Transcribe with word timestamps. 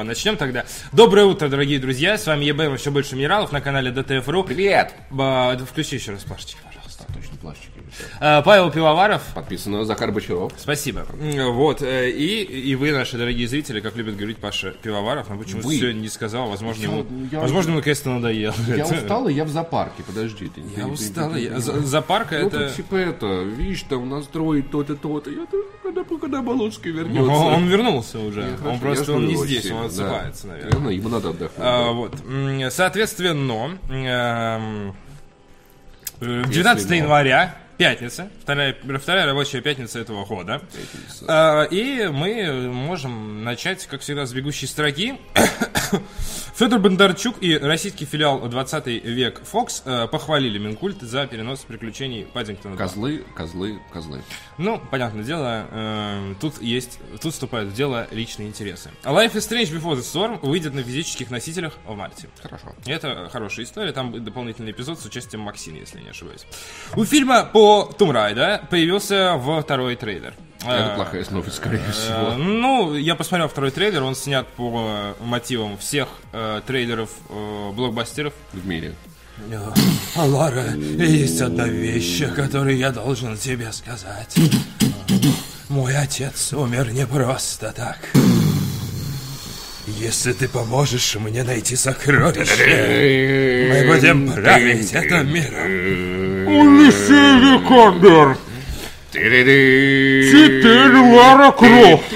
а 0.00 0.04
начнем 0.04 0.36
тогда. 0.36 0.64
Доброе 0.92 1.26
утро, 1.26 1.48
дорогие 1.48 1.78
друзья. 1.78 2.18
С 2.18 2.26
вами 2.26 2.44
ЕБМ, 2.44 2.74
еще 2.74 2.90
больше 2.90 3.16
минералов 3.16 3.52
на 3.52 3.60
канале 3.60 3.90
ДТФ.ру. 3.90 4.44
Привет! 4.44 4.92
Включи 5.70 5.96
еще 5.96 6.12
раз 6.12 6.24
плашечки, 6.24 6.56
пожалуйста. 6.64 6.83
Точно, 7.14 7.36
плащики. 7.40 7.70
А, 8.20 8.42
Павел 8.42 8.70
Пивоваров. 8.70 9.22
Подписано 9.34 9.84
Захар 9.84 10.10
Бочаров. 10.12 10.52
Спасибо. 10.56 11.06
М, 11.20 11.52
Вот, 11.54 11.82
э, 11.82 12.10
и, 12.10 12.42
и 12.42 12.74
вы, 12.74 12.92
наши 12.92 13.16
дорогие 13.18 13.46
зрители, 13.48 13.80
как 13.80 13.96
любит 13.96 14.16
говорить 14.16 14.38
Паша 14.38 14.70
Пивоваров, 14.72 15.28
но 15.30 15.36
почему 15.38 15.62
Вы. 15.62 15.76
сегодня 15.76 16.00
не 16.00 16.08
сказал, 16.08 16.48
возможно, 16.48 16.82
Я- 16.82 16.88
ему, 16.88 17.06
я- 17.30 17.40
возможно, 17.40 17.70
ему 17.70 17.78
наконец-то 17.78 18.10
надоел. 18.10 18.52
Я 18.68 18.76
Это- 18.84 18.94
устал, 18.94 19.28
и 19.28 19.34
я 19.34 19.44
в 19.44 19.48
зоопарке. 19.48 20.02
Подожди. 20.06 20.48
Ты, 20.48 20.60
Я 20.76 20.84
ты- 20.84 20.90
устал. 20.90 21.32
ты- 21.32 21.40
я- 21.40 21.50
ты- 21.54 21.60
за- 21.60 21.80
Зоопарка 21.80 22.38
Ну, 22.38 22.46
это... 22.48 22.70
типа 22.70 22.94
это, 22.96 23.42
видишь, 23.42 23.82
там 23.82 24.08
настроить 24.08 24.70
то-то, 24.70 24.96
то-то. 24.96 25.30
Я 25.30 25.46
когда, 25.82 26.04
когда 26.04 26.42
Болонский 26.42 26.90
вернется. 26.90 27.22
Он, 27.30 27.54
он 27.54 27.68
вернулся 27.68 28.18
уже. 28.18 28.40
Я 28.42 28.48
он 28.48 28.56
хорошо, 28.58 28.80
просто 28.80 29.12
я 29.12 29.18
он 29.18 29.26
не 29.28 29.36
здесь, 29.36 29.70
он 29.70 29.80
да. 29.80 29.86
отсыпается, 29.86 30.46
наверное. 30.48 30.92
Ему 30.92 31.08
надо 31.08 31.30
отдохнуть. 31.30 31.58
А, 31.58 31.84
да. 31.84 31.90
вот. 31.92 32.72
Соответственно, 32.72 33.78
э, 33.90 34.92
19 36.24 36.88
но. 36.88 36.94
января, 36.96 37.56
пятница, 37.76 38.28
вторая, 38.42 38.76
вторая 39.00 39.26
рабочая 39.26 39.60
пятница 39.60 39.98
этого 40.00 40.24
года. 40.24 40.60
Пятница. 40.72 41.24
А, 41.28 41.62
И 41.64 42.06
мы 42.08 42.70
можем 42.72 43.44
начать, 43.44 43.86
как 43.86 44.00
всегда, 44.00 44.26
с 44.26 44.32
бегущей 44.32 44.66
строки. 44.68 45.18
Федор 46.54 46.78
Бондарчук 46.78 47.42
и 47.42 47.56
российский 47.58 48.04
филиал 48.04 48.48
20 48.48 48.86
век 48.86 49.42
Fox 49.52 49.82
э, 49.84 50.06
похвалили 50.06 50.58
Минкульт 50.58 51.00
за 51.02 51.26
перенос 51.26 51.60
приключений 51.60 52.26
Паддингтона. 52.26 52.76
2. 52.76 52.86
Козлы, 52.86 53.24
козлы, 53.34 53.80
козлы. 53.92 54.22
Ну, 54.58 54.80
понятное 54.90 55.24
дело, 55.24 55.66
э, 55.70 56.34
тут 56.40 56.62
есть, 56.62 56.98
тут 57.20 57.32
вступают 57.32 57.70
в 57.70 57.74
дело 57.74 58.06
личные 58.12 58.48
интересы. 58.48 58.90
Life 59.02 59.32
is 59.32 59.48
Strange 59.50 59.72
Before 59.72 59.96
the 59.96 60.02
Storm 60.02 60.38
выйдет 60.46 60.74
на 60.74 60.82
физических 60.82 61.30
носителях 61.30 61.74
в 61.86 61.96
марте. 61.96 62.28
Хорошо. 62.40 62.72
Это 62.86 63.28
хорошая 63.32 63.66
история, 63.66 63.92
там 63.92 64.12
будет 64.12 64.24
дополнительный 64.24 64.70
эпизод 64.70 65.00
с 65.00 65.04
участием 65.04 65.42
Максины, 65.42 65.78
если 65.78 66.00
не 66.00 66.10
ошибаюсь. 66.10 66.46
У 66.94 67.04
фильма 67.04 67.44
по 67.44 67.90
Tomb 67.98 68.12
Raider 68.12 68.68
появился 68.68 69.40
второй 69.60 69.96
трейлер. 69.96 70.34
Это 70.64 70.92
Э, 70.92 70.96
плохая 70.96 71.24
новость, 71.30 71.56
скорее 71.56 71.82
э, 71.86 71.92
всего. 71.92 72.34
Ну, 72.36 72.94
я 72.94 73.14
посмотрел 73.14 73.48
второй 73.48 73.70
трейлер, 73.70 74.02
он 74.02 74.14
снят 74.14 74.46
по 74.48 75.14
мотивам 75.20 75.78
всех 75.78 76.08
э, 76.32 76.60
трейлеров 76.66 77.10
э, 77.28 77.70
блокбастеров. 77.72 78.32
В 78.52 78.66
мире. 78.66 78.94
А, 80.16 80.24
Лара, 80.24 80.74
есть 80.74 81.40
одна 81.40 81.66
вещь, 81.66 82.22
которую 82.34 82.76
я 82.76 82.92
должен 82.92 83.36
тебе 83.36 83.72
сказать. 83.72 84.36
Мой 85.68 85.96
отец 85.96 86.52
умер 86.52 86.92
не 86.92 87.06
просто 87.06 87.72
так. 87.72 87.98
Если 89.86 90.32
ты 90.32 90.48
поможешь 90.48 91.16
мне 91.16 91.42
найти 91.42 91.76
сокровище, 91.76 93.68
мы 93.70 93.94
будем 93.94 94.32
править 94.32 94.92
этим 94.94 95.32
миром. 95.32 96.46
Улисе 96.46 97.38
Викандер! 97.40 98.38
Теперь 99.14 100.96
Лара 100.96 101.52
Крофт! 101.52 102.10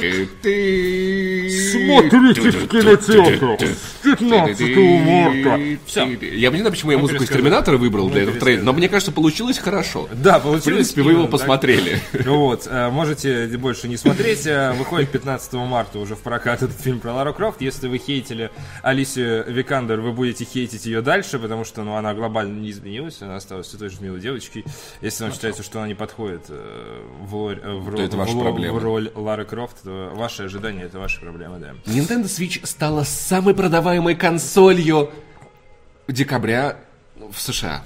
Смотрите 1.70 2.50
в 2.50 2.68
кинотеатрах 2.68 3.60
с 3.60 4.16
15 4.18 4.76
марта! 5.04 5.60
Всё. 5.86 6.06
Я 6.06 6.50
не 6.50 6.58
знаю, 6.58 6.70
почему 6.72 6.90
я 6.92 6.98
музыку 6.98 7.22
из. 7.22 7.28
Терминатора 7.28 7.76
выбрал 7.76 8.08
для 8.08 8.22
этого 8.22 8.32
пересказал. 8.34 8.44
трейлера, 8.46 8.64
но 8.64 8.72
мне 8.72 8.88
кажется, 8.88 9.12
получилось 9.12 9.58
хорошо. 9.58 10.08
Да, 10.12 10.38
В 10.40 10.42
получилось. 10.44 10.64
принципе, 10.64 11.02
вы 11.02 11.12
его 11.12 11.28
посмотрели. 11.28 12.00
Вот, 12.24 12.66
э, 12.68 12.88
можете 12.90 13.46
больше 13.58 13.86
не 13.88 13.96
смотреть. 13.96 14.46
Э, 14.46 14.72
Выходит 14.72 15.10
15 15.10 15.52
марта 15.54 15.98
уже 16.00 16.16
в 16.16 16.20
прокат 16.20 16.62
этот 16.62 16.80
фильм 16.80 16.98
про 17.00 17.12
Лару 17.12 17.32
Крофт. 17.32 17.60
Если 17.60 17.86
вы 17.86 17.98
хейтили 17.98 18.50
Алисию 18.82 19.44
Викандер, 19.46 20.00
вы 20.00 20.12
будете 20.12 20.44
хейтить 20.44 20.84
ее 20.86 21.00
дальше, 21.02 21.38
потому 21.38 21.64
что 21.64 21.84
ну, 21.84 21.94
она 21.94 22.12
глобально 22.14 22.58
не 22.58 22.70
изменилась, 22.70 23.18
она 23.22 23.36
осталась 23.36 23.68
все 23.68 23.76
той 23.78 23.88
же 23.90 23.96
милой 24.00 24.20
девочкой. 24.20 24.64
Если 25.00 25.22
вам 25.22 25.32
считается, 25.32 25.62
что 25.62 25.78
она 25.78 25.86
не 25.88 25.94
подходит 25.94 26.42
э, 26.48 26.86
в, 27.20 27.32
роль- 27.34 27.60
э, 27.62 27.74
в 27.74 27.88
роль, 27.88 28.00
это 28.02 28.16
ваша 28.16 28.32
в, 28.36 28.40
проблема. 28.40 28.78
в 28.78 28.82
роль 28.82 29.10
Лары 29.14 29.44
Крофт, 29.44 29.82
то 29.82 30.12
ваши 30.14 30.44
ожидания 30.44 30.82
это 30.82 30.98
ваши 30.98 31.20
проблемы, 31.20 31.58
да. 31.58 31.72
Nintendo 31.90 32.24
Switch 32.24 32.64
стала 32.66 33.04
самой 33.04 33.54
продаваемой 33.54 34.14
консолью 34.14 35.10
декабря 36.06 36.76
в 37.16 37.38
США. 37.40 37.82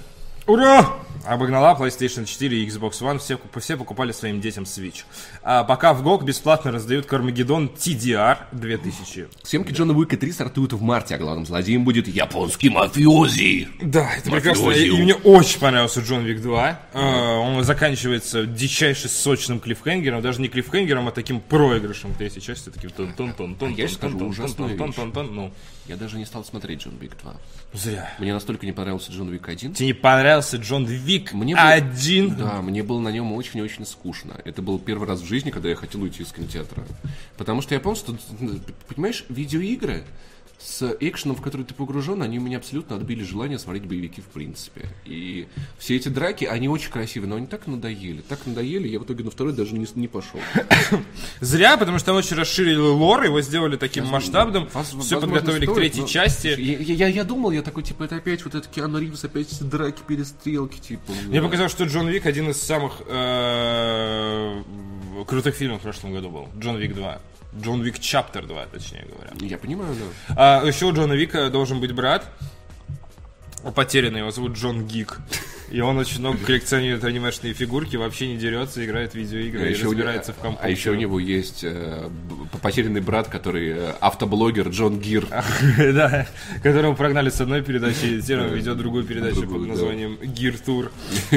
Ура! 0.47 0.87
Обогнала 1.25 1.77
PlayStation 1.79 2.25
4 2.25 2.63
и 2.63 2.69
Xbox 2.69 3.01
One, 3.01 3.19
все, 3.19 3.39
все 3.61 3.77
покупали 3.77 4.13
своим 4.13 4.41
детям 4.41 4.65
Switch. 4.65 5.05
А 5.43 5.63
пока 5.65 5.95
в 5.95 6.07
GOG 6.07 6.25
бесплатно 6.25 6.73
раздают 6.73 7.07
Кармагеддон 7.07 7.71
TDR 7.77 8.39
2000. 8.53 9.29
Съемки 9.45 9.73
Джона 9.73 9.93
Уика 9.93 10.17
3 10.17 10.33
стартуют 10.33 10.73
в 10.73 10.83
марте, 10.83 11.15
а 11.15 11.19
главным 11.19 11.47
злодеем 11.47 11.85
будет 11.85 12.09
японский 12.09 12.71
мафиози. 12.71 13.69
Да, 13.81 14.11
это 14.17 14.31
прекрасно. 14.31 14.63
И, 14.65 14.67
Мафиози. 14.91 15.03
мне 15.03 15.15
очень 15.15 15.61
понравился 15.61 16.01
Джон 16.01 16.25
Вик 16.25 16.41
2. 16.43 16.81
Э, 16.93 16.99
он 17.37 17.63
заканчивается 17.63 18.45
дичайше 18.45 19.09
сочным 19.09 19.61
клиффхенгером. 19.61 20.23
Даже 20.23 20.41
не 20.41 20.49
клиффхенгером, 20.49 21.07
а 21.09 21.13
таким 21.13 21.41
проигрышем 21.41 22.15
третьей 22.15 22.43
части. 22.43 22.71
Таким 22.71 22.91
тон 22.91 23.13
тон 23.15 23.33
тон 23.35 23.55
тон 23.55 23.77
А 23.79 24.77
тон 24.77 24.93
тон 24.93 25.13
тон 25.13 25.35
Ну, 25.35 25.53
Я 25.87 25.97
даже 25.97 26.17
не 26.17 26.25
стал 26.25 26.45
смотреть 26.45 26.83
Джон 26.83 26.95
Уик 27.01 27.17
2. 27.23 27.35
зря. 27.75 28.13
Мне 28.19 28.33
настолько 28.35 28.67
не 28.67 28.73
понравился 28.73 29.13
Джон 29.13 29.29
Уик 29.29 29.49
1. 29.49 29.75
Тебе 29.75 29.87
не 29.87 29.93
понравился 29.93 30.57
Джон 30.57 30.85
Вик 30.85 31.12
Мне 31.33 31.55
было- 31.55 31.69
один? 31.69 32.37
Да, 32.37 32.63
мне 32.63 32.83
было 32.83 33.01
на 33.01 33.09
нем 33.09 33.33
очень-очень 33.33 33.87
скучно. 33.87 34.41
Это 34.45 34.63
был 34.63 34.79
первый 34.79 35.09
раз 35.09 35.21
в 35.21 35.27
жизни, 35.27 35.51
когда 35.51 35.69
я 35.69 35.77
хотел 35.77 36.03
уйти 36.03 36.23
из 36.23 36.33
кинотеатра. 36.33 36.85
Потому 37.37 37.63
что 37.63 37.75
я 37.75 37.81
помню, 37.81 37.97
что, 37.97 38.17
понимаешь, 38.89 39.25
видеоигры 39.29 40.05
с 40.65 40.97
экшеном, 41.01 41.37
в 41.37 41.43
который 41.43 41.65
ты 41.67 41.75
погружен, 41.75 42.23
они 42.23 42.39
у 42.39 42.43
меня 42.43 42.59
абсолютно 42.59 42.97
отбили 42.97 43.23
желание 43.25 43.59
смотреть 43.59 43.85
боевики 43.85 44.21
в 44.21 44.27
принципе. 44.27 44.89
И 45.05 45.47
все 45.79 45.97
эти 45.97 46.09
драки, 46.09 46.45
они 46.45 46.69
очень 46.69 46.91
красивые, 46.91 47.29
но 47.29 47.37
они 47.37 47.47
так 47.47 47.67
надоели. 47.67 48.23
Так 48.29 48.47
надоели, 48.47 48.89
я 48.89 49.01
в 49.01 49.05
итоге 49.05 49.25
на 49.25 49.31
второй 49.31 49.53
даже 49.53 49.75
не, 49.75 49.87
не 49.97 50.09
пошел. 50.09 50.41
Зря, 51.41 51.77
потому 51.77 51.99
что 51.99 52.07
там 52.07 52.17
очень 52.17 52.37
расширили 52.37 52.77
лор, 52.77 53.25
его 53.25 53.41
сделали 53.41 53.77
таким 53.77 54.07
масштабным. 54.07 54.69
Воз- 54.73 54.87
Все 54.89 55.17
возможно, 55.17 55.27
подготовили 55.29 55.67
к 55.67 55.71
стоит, 55.71 55.77
третьей 55.79 56.01
но- 56.03 56.07
части. 56.09 56.47
Я, 56.49 56.79
я- 56.79 56.95
я- 56.95 57.09
я 57.09 57.25
думал, 57.25 57.51
я 57.51 57.63
такой, 57.63 57.83
типа, 57.83 58.05
это 58.05 58.17
опять 58.17 58.45
вот 58.45 58.55
это 58.55 58.69
Киану 58.69 58.99
Ривз, 58.99 59.25
опять 59.25 59.53
эти 59.53 59.63
драки, 59.65 60.01
перестрелки, 60.07 60.79
типа. 60.81 61.13
Мне 61.27 61.41
да. 61.41 61.47
показалось, 61.47 61.73
что 61.73 61.85
Джон 61.85 62.09
Вик 62.09 62.27
один 62.27 62.51
из 62.51 62.61
самых 62.63 63.03
э, 63.07 64.63
крутых 65.27 65.55
фильмов 65.55 65.81
в 65.81 65.83
прошлом 65.83 66.13
году 66.13 66.31
был. 66.31 66.49
Джон 66.59 66.77
Вик 66.79 66.95
2. 66.95 67.21
Джон 67.61 67.83
Вик 67.83 67.99
Чаптер 67.99 68.47
2, 68.47 68.67
точнее 68.67 69.07
говоря. 69.11 69.31
Я 69.41 69.59
понимаю, 69.59 69.95
да. 69.95 70.61
А 70.63 70.67
еще 70.67 70.87
у 70.87 70.93
Джона 70.93 71.13
Вика 71.13 71.51
должен 71.51 71.81
быть 71.81 71.93
брат. 71.93 72.27
Потерянный, 73.75 74.21
его 74.21 74.31
зовут 74.31 74.53
Джон 74.53 74.87
Гик. 74.87 75.19
И 75.73 75.81
он 75.81 75.97
очень 75.99 76.21
много 76.21 76.39
коллекционирует 76.45 77.03
анимешные 77.05 77.55
фигурки, 77.55 77.97
вообще 77.97 78.29
не 78.29 78.37
дерется, 78.37 78.85
играет 78.85 79.13
в 79.13 79.15
видеоигры 79.15 79.63
А 79.63 79.67
и 79.67 79.73
еще, 79.73 79.87
у, 79.87 79.91
разбирается 79.93 80.33
в 80.35 80.39
а 80.39 80.43
компьютере. 80.43 80.73
еще 80.73 80.91
у 80.91 80.95
него 80.95 81.19
есть 81.19 81.65
э, 81.65 82.11
потерянный 82.61 83.01
брат, 83.01 83.29
который 83.29 83.71
э, 83.71 83.93
автоблогер 84.01 84.69
Джон 84.69 84.99
Гир. 85.01 85.27
Да, 85.93 86.27
которого 86.63 86.95
прогнали 86.95 87.31
с 87.31 87.41
одной 87.41 87.63
передачи, 87.63 88.21
он 88.35 88.55
ведет 88.55 88.77
другую 88.77 89.05
передачу 89.05 89.49
под 89.49 89.67
названием 89.67 90.19
Gear 90.21 90.61
Tour. 90.67 90.91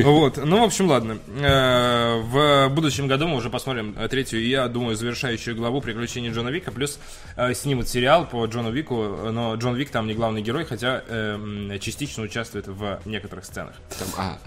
Вот, 0.04 0.38
ну, 0.44 0.60
в 0.62 0.64
общем, 0.64 0.88
ладно. 0.88 1.18
Э, 1.40 2.20
В 2.22 2.70
будущем 2.70 3.08
году 3.08 3.28
мы 3.28 3.38
уже 3.38 3.50
посмотрим 3.50 3.96
э, 3.98 4.08
третью, 4.10 4.46
я 4.46 4.68
думаю, 4.68 4.96
завершающую 4.98 5.56
главу 5.56 5.80
приключений 5.82 6.32
Джона 6.32 6.50
Вика, 6.50 6.72
плюс 6.72 7.00
э, 7.38 7.54
снимут 7.54 7.88
сериал 7.88 8.28
по 8.28 8.46
Джону 8.46 8.72
Вику, 8.72 9.30
но 9.32 9.56
Джон 9.56 9.76
Вик 9.76 9.90
там 9.92 10.08
не 10.08 10.14
главный 10.14 10.42
герой, 10.42 10.66
хотя 10.66 11.02
э, 11.08 11.36
м, 11.36 11.80
частично 11.80 12.24
участвует 12.24 12.68
в 12.68 13.00
некоторых 13.06 13.46
сценах. 13.46 13.76
Там, 13.98 14.25
а, 14.34 14.40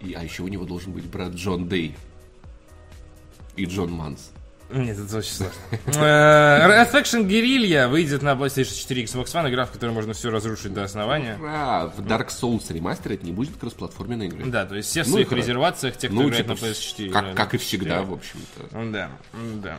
и- 0.00 0.14
а 0.14 0.22
еще 0.22 0.42
у 0.42 0.48
него 0.48 0.64
должен 0.64 0.92
быть 0.92 1.04
брат 1.04 1.32
Джон 1.32 1.68
Дэй. 1.68 1.96
И 3.56 3.64
Джон 3.64 3.90
Манс. 3.92 4.30
Нет, 4.68 4.98
это 4.98 5.18
очень 5.18 5.30
сложно. 5.32 5.54
Э, 5.94 6.82
Affection 6.84 7.24
Guerrilla 7.24 7.86
выйдет 7.88 8.22
на 8.22 8.32
PlayStation 8.32 8.74
4 8.76 9.02
и 9.02 9.04
Xbox 9.04 9.26
One, 9.26 9.48
игра, 9.48 9.64
в 9.64 9.70
которой 9.70 9.90
можно 9.92 10.12
все 10.12 10.28
разрушить 10.28 10.74
до 10.74 10.82
основания. 10.82 11.38
А, 11.40 11.86
в 11.86 12.00
Dark 12.00 12.28
Souls 12.30 12.72
ремастер 12.72 13.12
это 13.12 13.24
не 13.24 13.30
будет 13.30 13.56
кроссплатформенной 13.58 14.26
игры. 14.26 14.44
Да, 14.50 14.66
то 14.66 14.74
есть 14.74 14.88
все 14.88 15.04
в 15.04 15.06
Ну, 15.06 15.12
своих 15.12 15.30
резервациях, 15.32 15.96
те, 15.96 16.08
кто 16.08 16.16
Ну, 16.16 16.28
играет 16.28 16.46
типа, 16.48 16.60
на 16.60 16.66
PS4. 16.68 17.10
как, 17.10 17.34
как 17.36 17.54
и 17.54 17.58
всегда, 17.58 17.98
PS4. 18.00 18.04
в 18.06 18.12
общем-то. 18.12 18.84
Да, 18.92 19.10
да. 19.62 19.76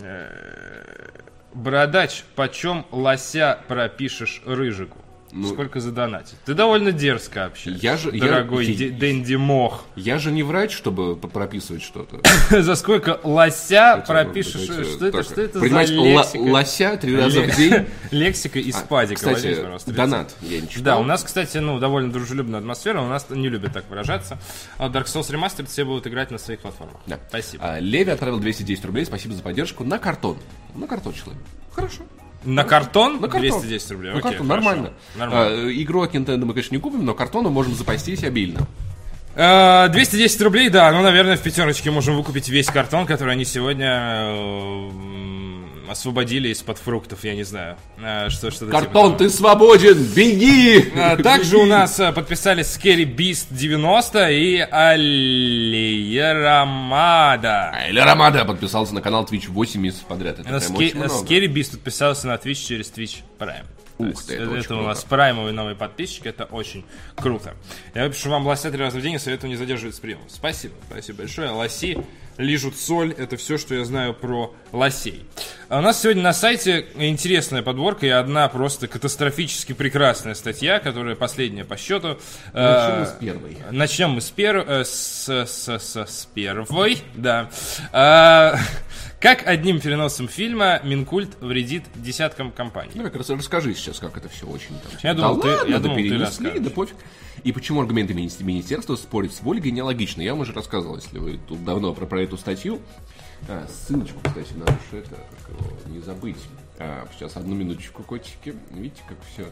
Э, 0.00 1.10
Бородач, 1.52 2.24
почем 2.34 2.86
лося 2.90 3.60
пропишешь 3.68 4.42
рыжику? 4.46 5.03
Ну, 5.36 5.48
Сколько 5.48 5.80
задонатить? 5.80 6.36
Ты 6.44 6.54
довольно 6.54 6.92
дерзко 6.92 7.46
общаешься. 7.46 7.84
Я 7.84 7.96
же- 7.96 8.12
Дорогой 8.12 8.66
я- 8.66 8.74
Ди- 8.76 8.90
Дэнди 8.90 9.34
Мох. 9.34 9.84
Я 9.96 10.18
же 10.18 10.30
не 10.30 10.44
врач, 10.44 10.70
чтобы 10.72 11.16
прописывать 11.16 11.82
что-то. 11.82 12.20
За 12.62 12.76
сколько 12.76 13.18
лося 13.24 13.96
Хотя, 13.96 13.96
пропишешь? 13.98 14.68
давайте 14.68 14.92
Что 14.92 15.06
это, 15.08 15.16
так. 15.18 15.26
что 15.26 15.40
это 15.42 15.58
за 15.58 15.66
лексика? 15.66 16.38
лося 16.38 16.96
три 16.96 17.16
раза 17.16 17.42
в 17.42 17.56
день. 17.56 17.86
Лексика 18.12 18.60
из 18.60 18.76
падика. 18.76 19.16
Кстати, 19.16 19.46
рецепт. 19.48 19.90
донат 19.92 20.34
я 20.40 20.60
не 20.60 20.68
читал. 20.68 20.84
Да, 20.84 20.98
у 20.98 21.02
нас, 21.04 21.24
кстати, 21.24 21.58
ну, 21.58 21.80
довольно 21.80 22.12
дружелюбная 22.12 22.60
атмосфера, 22.60 23.00
у 23.00 23.08
нас 23.08 23.26
не 23.28 23.48
любят 23.48 23.72
так 23.72 23.90
выражаться. 23.90 24.38
А 24.78 24.88
Dark 24.88 25.06
Souls 25.06 25.28
Remastered 25.32 25.66
все 25.66 25.84
будут 25.84 26.06
играть 26.06 26.30
на 26.30 26.38
своих 26.38 26.60
платформах. 26.60 27.00
Да. 27.08 27.18
Спасибо. 27.28 27.64
А, 27.74 27.80
Леви 27.80 28.12
отправил 28.12 28.38
210 28.38 28.84
рублей, 28.84 29.04
спасибо 29.04 29.34
за 29.34 29.42
поддержку, 29.42 29.82
на 29.82 29.98
картон. 29.98 30.38
На 30.76 30.86
картон 30.86 31.12
человек. 31.12 31.42
Хорошо. 31.72 32.02
На 32.44 32.64
картон? 32.64 33.20
На 33.20 33.28
картон. 33.28 33.60
210 33.60 33.90
рублей. 33.92 34.12
На 34.12 34.18
Окей, 34.18 34.30
картон, 34.30 34.48
хорошо. 34.48 34.64
нормально. 34.64 34.92
Нормально. 35.16 35.68
А, 35.68 35.72
игру 35.72 36.02
от 36.02 36.14
Nintendo 36.14 36.44
мы, 36.44 36.52
конечно, 36.52 36.74
не 36.74 36.80
купим, 36.80 37.04
но 37.04 37.14
картону 37.14 37.50
можем 37.50 37.74
запастись 37.74 38.22
обильно. 38.24 38.66
Э, 39.36 39.88
210 39.88 40.40
рублей, 40.42 40.68
да, 40.68 40.92
ну, 40.92 41.02
наверное, 41.02 41.36
в 41.36 41.40
пятерочке 41.40 41.90
можем 41.90 42.16
выкупить 42.16 42.48
весь 42.48 42.66
картон, 42.66 43.06
который 43.06 43.32
они 43.32 43.44
сегодня 43.44 43.88
э, 43.90 44.90
освободили 45.88 46.48
из-под 46.48 46.78
фруктов, 46.78 47.24
я 47.24 47.34
не 47.34 47.42
знаю. 47.44 47.76
Э, 47.98 48.28
Что, 48.30 48.50
что 48.50 48.66
Картон, 48.66 49.16
ты 49.16 49.28
свободен, 49.30 50.02
беги! 50.14 50.92
А, 50.96 51.16
Также 51.16 51.56
у 51.58 51.66
нас 51.66 51.98
э, 52.00 52.12
подписались 52.12 52.66
Scary 52.76 53.04
Beast 53.04 53.46
90 53.50 54.30
и 54.30 54.58
Алия 54.58 56.34
Рамада. 56.34 57.74
Или 57.88 58.00
Ромада 58.00 58.44
подписался 58.44 58.94
на 58.94 59.00
канал 59.00 59.24
Twitch 59.24 59.48
8 59.48 59.80
месяцев 59.80 60.04
подряд. 60.06 60.38
Это 60.38 60.60
Ски-. 60.60 60.92
Scary 60.94 61.46
Beast 61.52 61.72
подписался 61.72 62.26
на 62.26 62.34
Twitch 62.34 62.66
через 62.66 62.90
Twitch 62.92 63.18
Prime. 63.38 63.64
Ух 64.12 64.24
ты, 64.24 64.34
это 64.34 64.44
это, 64.44 64.56
это 64.56 64.76
у 64.76 64.82
нас 64.82 65.04
праймовый 65.04 65.52
новый 65.52 65.74
подписчик, 65.74 66.26
это 66.26 66.44
очень 66.44 66.84
круто. 67.16 67.54
Я 67.94 68.08
пишу 68.08 68.30
вам 68.30 68.46
лося 68.46 68.70
три 68.70 68.80
раза 68.80 68.98
в 68.98 69.02
день 69.02 69.14
и 69.14 69.18
советую 69.18 69.50
не 69.50 69.56
задерживать 69.56 69.94
с 69.94 70.00
приемом. 70.00 70.24
Спасибо, 70.28 70.74
спасибо 70.88 71.18
большое. 71.18 71.50
Лоси 71.50 71.98
лижут 72.36 72.76
соль, 72.76 73.12
это 73.12 73.36
все, 73.36 73.58
что 73.58 73.74
я 73.74 73.84
знаю 73.84 74.14
про 74.14 74.54
лосей. 74.72 75.24
А 75.68 75.78
у 75.78 75.82
нас 75.82 76.02
сегодня 76.02 76.22
на 76.22 76.32
сайте 76.32 76.86
интересная 76.96 77.62
подборка 77.62 78.06
и 78.06 78.10
одна 78.10 78.48
просто 78.48 78.88
катастрофически 78.88 79.72
прекрасная 79.72 80.34
статья, 80.34 80.78
которая 80.78 81.14
последняя 81.14 81.64
по 81.64 81.76
счету. 81.76 82.18
Начнем 82.52 82.54
Э, 82.54 83.00
мы 83.00 83.06
с 83.06 83.10
первой. 83.12 83.58
Начнем 83.70 84.10
мы 84.10 84.20
с, 84.20 84.30
пер... 84.30 84.56
э, 84.66 84.84
с, 84.84 85.28
с, 85.28 85.68
с, 85.68 85.96
с 85.96 86.28
первой, 86.34 86.98
да. 87.14 87.50
Как 89.24 89.46
одним 89.46 89.80
переносом 89.80 90.28
фильма 90.28 90.82
Минкульт 90.84 91.40
вредит 91.40 91.84
десяткам 91.94 92.52
компаний? 92.52 92.90
Ну, 92.94 93.04
как 93.04 93.16
раз 93.16 93.30
расскажи 93.30 93.72
сейчас, 93.74 93.98
как 93.98 94.18
это 94.18 94.28
все 94.28 94.46
очень 94.46 94.78
там. 94.78 94.92
Я 95.02 95.14
думал, 95.14 95.40
ты- 95.40 95.48
ладно, 95.48 95.66
я 95.70 95.76
да 95.78 95.82
думал, 95.82 95.96
ты 95.96 96.02
перенесли, 96.02 96.24
расскажешь. 96.26 96.60
да 96.60 96.68
пофиг. 96.68 96.96
И 97.42 97.50
почему 97.52 97.80
аргументы 97.80 98.12
мини- 98.12 98.42
министерства 98.42 98.96
спорить 98.96 99.32
с 99.32 99.40
Вольгой 99.40 99.70
нелогично. 99.70 100.20
Я 100.20 100.32
вам 100.34 100.42
уже 100.42 100.52
рассказывал, 100.52 100.96
если 100.96 101.18
вы 101.18 101.38
тут 101.48 101.64
давно 101.64 101.94
про, 101.94 102.04
про 102.04 102.20
эту 102.20 102.36
статью. 102.36 102.82
А, 103.48 103.66
ссылочку, 103.66 104.20
кстати, 104.22 104.52
надо 104.56 104.72
же 104.92 104.98
это, 104.98 105.16
как 105.16 105.56
его, 105.58 105.72
не 105.86 106.00
забыть. 106.00 106.36
А, 106.78 107.08
сейчас, 107.16 107.36
одну 107.38 107.54
минуточку, 107.54 108.02
котики. 108.02 108.54
Видите, 108.72 109.00
как 109.08 109.16
все. 109.32 109.46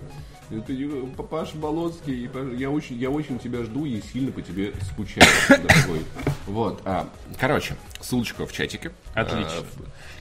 Это 0.54 0.72
не- 0.74 1.06
Папаша 1.14 1.56
Болоцкий, 1.56 2.28
я 2.58 2.68
очень, 2.68 2.98
я 2.98 3.08
очень 3.08 3.38
тебя 3.38 3.62
жду 3.64 3.86
и 3.86 4.02
сильно 4.12 4.32
по 4.32 4.42
тебе 4.42 4.74
скучаю, 4.92 5.26
дорогой. 5.48 6.00
Вот, 6.46 6.82
а, 6.84 7.08
короче, 7.38 7.76
ссылочка 8.00 8.46
в 8.46 8.52
чатике. 8.52 8.90
Отлично. 9.14 9.60
А, 9.60 9.64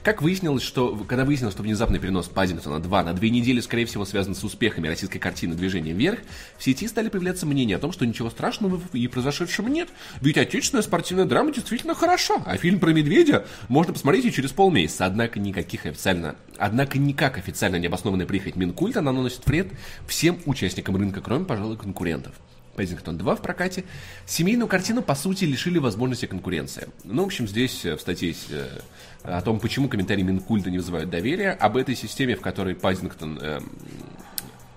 как 0.02 0.22
выяснилось, 0.22 0.62
что 0.62 0.96
когда 1.08 1.24
выяснилось, 1.24 1.54
что 1.54 1.62
внезапный 1.62 1.98
перенос 1.98 2.28
Паддингтона 2.28 2.80
2 2.80 3.02
на 3.04 3.12
две 3.12 3.30
недели, 3.30 3.60
скорее 3.60 3.86
всего, 3.86 4.04
связан 4.04 4.34
с 4.34 4.42
успехами 4.44 4.88
российской 4.88 5.18
картины 5.18 5.54
«Движение 5.54 5.94
вверх», 5.94 6.20
в 6.58 6.64
сети 6.64 6.88
стали 6.88 7.08
появляться 7.08 7.46
мнения 7.46 7.76
о 7.76 7.78
том, 7.78 7.92
что 7.92 8.06
ничего 8.06 8.30
страшного 8.30 8.80
и 8.92 9.06
произошедшем 9.08 9.68
нет. 9.68 9.88
Ведь 10.20 10.38
отечественная 10.38 10.82
спортивная 10.82 11.24
драма 11.24 11.52
действительно 11.52 11.94
хороша, 11.94 12.34
а 12.46 12.56
фильм 12.56 12.78
про 12.78 12.90
медведя 12.92 13.46
можно 13.68 13.92
посмотреть 13.92 14.26
и 14.26 14.32
через 14.32 14.52
полмесяца. 14.52 15.06
Однако 15.06 15.40
никаких 15.40 15.86
официально, 15.86 16.36
однако 16.58 16.98
никак 16.98 17.38
официально 17.38 17.76
необоснованная 17.76 18.26
прихоть 18.26 18.56
Минкульта 18.56 19.00
наносит 19.00 19.46
вред 19.46 19.68
всем 20.06 20.38
участникам 20.46 20.96
рынка, 20.96 21.20
кроме, 21.20 21.44
пожалуй, 21.44 21.76
конкурентов. 21.76 22.34
Пэддингтон 22.76 23.18
2 23.18 23.36
в 23.36 23.42
прокате. 23.42 23.84
Семейную 24.26 24.68
картину, 24.68 25.02
по 25.02 25.14
сути, 25.14 25.44
лишили 25.44 25.78
возможности 25.78 26.26
конкуренции. 26.26 26.88
Ну, 27.04 27.22
в 27.22 27.26
общем, 27.26 27.46
здесь 27.46 27.84
э, 27.84 27.96
в 27.96 28.00
статье 28.00 28.28
есть 28.28 28.46
э, 28.50 28.80
о 29.22 29.40
том, 29.42 29.60
почему 29.60 29.88
комментарии 29.88 30.22
Минкульта 30.22 30.70
не 30.70 30.78
вызывают 30.78 31.10
доверия, 31.10 31.52
об 31.52 31.76
этой 31.76 31.96
системе, 31.96 32.36
в 32.36 32.40
которой 32.40 32.74
Пэддингтон... 32.74 33.38
э, 33.40 33.60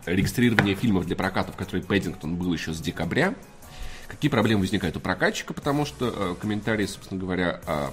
регистрирование 0.05 0.75
фильмов 0.75 1.05
для 1.05 1.15
проката, 1.15 1.51
в 1.51 1.55
которой 1.55 1.81
Пэддингтон 1.83 2.35
был 2.35 2.53
еще 2.53 2.73
с 2.73 2.79
декабря. 2.79 3.33
Какие 4.07 4.29
проблемы 4.29 4.61
возникают 4.61 4.95
у 4.97 4.99
прокатчика, 4.99 5.53
потому 5.53 5.85
что 5.85 6.13
э, 6.15 6.35
комментарии, 6.39 6.85
собственно 6.85 7.19
говоря, 7.19 7.59
э, 7.65 7.89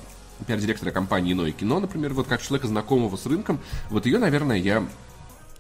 пиар-директора 0.47 0.91
компании 0.91 1.33
«Иное 1.33 1.53
кино», 1.53 1.81
например, 1.81 2.13
вот 2.13 2.27
как 2.27 2.43
человека, 2.43 2.67
знакомого 2.67 3.17
с 3.17 3.25
рынком, 3.27 3.61
вот 3.89 4.07
ее, 4.07 4.19
наверное, 4.19 4.59
я 4.59 4.87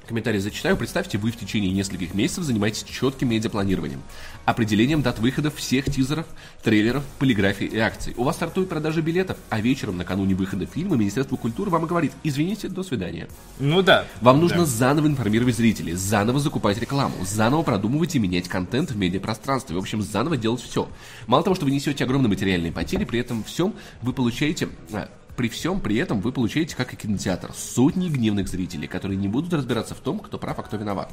комментарий 0.06 0.40
зачитаю. 0.40 0.76
Представьте, 0.76 1.16
вы 1.16 1.30
в 1.30 1.36
течение 1.36 1.72
нескольких 1.72 2.14
месяцев 2.14 2.44
занимаетесь 2.44 2.82
четким 2.82 3.30
медиапланированием, 3.30 4.02
определением 4.44 5.02
дат 5.02 5.18
выходов 5.18 5.56
всех 5.56 5.84
тизеров, 5.86 6.26
трейлеров, 6.62 7.04
полиграфий 7.18 7.66
и 7.66 7.78
акций. 7.78 8.14
У 8.16 8.24
вас 8.24 8.36
стартует 8.36 8.68
продажа 8.68 9.02
билетов, 9.02 9.36
а 9.50 9.60
вечером, 9.60 9.96
накануне 9.96 10.34
выхода 10.34 10.66
фильма, 10.66 10.96
Министерство 10.96 11.36
культуры 11.36 11.70
вам 11.70 11.86
говорит, 11.86 12.12
извините, 12.24 12.68
до 12.68 12.82
свидания. 12.82 13.28
Ну 13.58 13.82
да. 13.82 14.04
Вам 14.20 14.40
нужно 14.40 14.60
Да. 14.60 14.64
заново 14.66 15.06
информировать 15.06 15.56
зрителей, 15.56 15.92
заново 15.94 16.40
закупать 16.40 16.78
рекламу, 16.78 17.14
заново 17.24 17.62
продумывать 17.62 18.14
и 18.14 18.18
менять 18.18 18.48
контент 18.48 18.90
в 18.90 18.96
медиапространстве. 18.96 19.76
В 19.76 19.78
общем, 19.78 20.02
заново 20.02 20.36
делать 20.36 20.60
все. 20.60 20.88
Мало 21.26 21.44
того, 21.44 21.54
что 21.54 21.64
вы 21.64 21.70
несете 21.70 22.04
огромные 22.04 22.28
материальные 22.30 22.72
потери, 22.72 23.04
при 23.04 23.20
этом 23.20 23.44
всем 23.44 23.74
вы 24.02 24.12
получаете... 24.12 24.68
а, 24.92 25.08
при 25.36 25.48
всем 25.48 25.80
при 25.80 25.96
этом 25.96 26.20
вы 26.20 26.30
получаете, 26.30 26.76
как 26.76 26.92
и 26.92 26.96
кинотеатр, 26.96 27.52
сотни 27.54 28.08
гневных 28.10 28.48
зрителей, 28.48 28.86
которые 28.86 29.16
не 29.16 29.28
будут 29.28 29.52
разбираться 29.54 29.94
в 29.94 30.00
том, 30.00 30.18
кто 30.18 30.36
прав, 30.38 30.58
а 30.58 30.62
кто 30.62 30.76
виноват. 30.76 31.10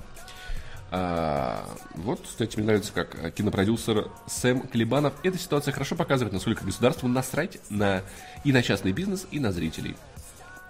А, 0.91 1.65
вот, 1.93 2.21
кстати, 2.23 2.57
мне 2.57 2.65
нравится, 2.65 2.91
как 2.93 3.15
а, 3.23 3.31
кинопродюсер 3.31 4.07
Сэм 4.27 4.61
Клебанов. 4.67 5.13
Эта 5.23 5.37
ситуация 5.37 5.71
хорошо 5.71 5.95
показывает, 5.95 6.33
насколько 6.33 6.65
государству 6.65 7.07
насрать 7.07 7.59
на, 7.69 8.01
и 8.43 8.51
на 8.51 8.63
частный 8.63 8.91
бизнес, 8.91 9.27
и 9.31 9.39
на 9.39 9.51
зрителей. 9.51 9.95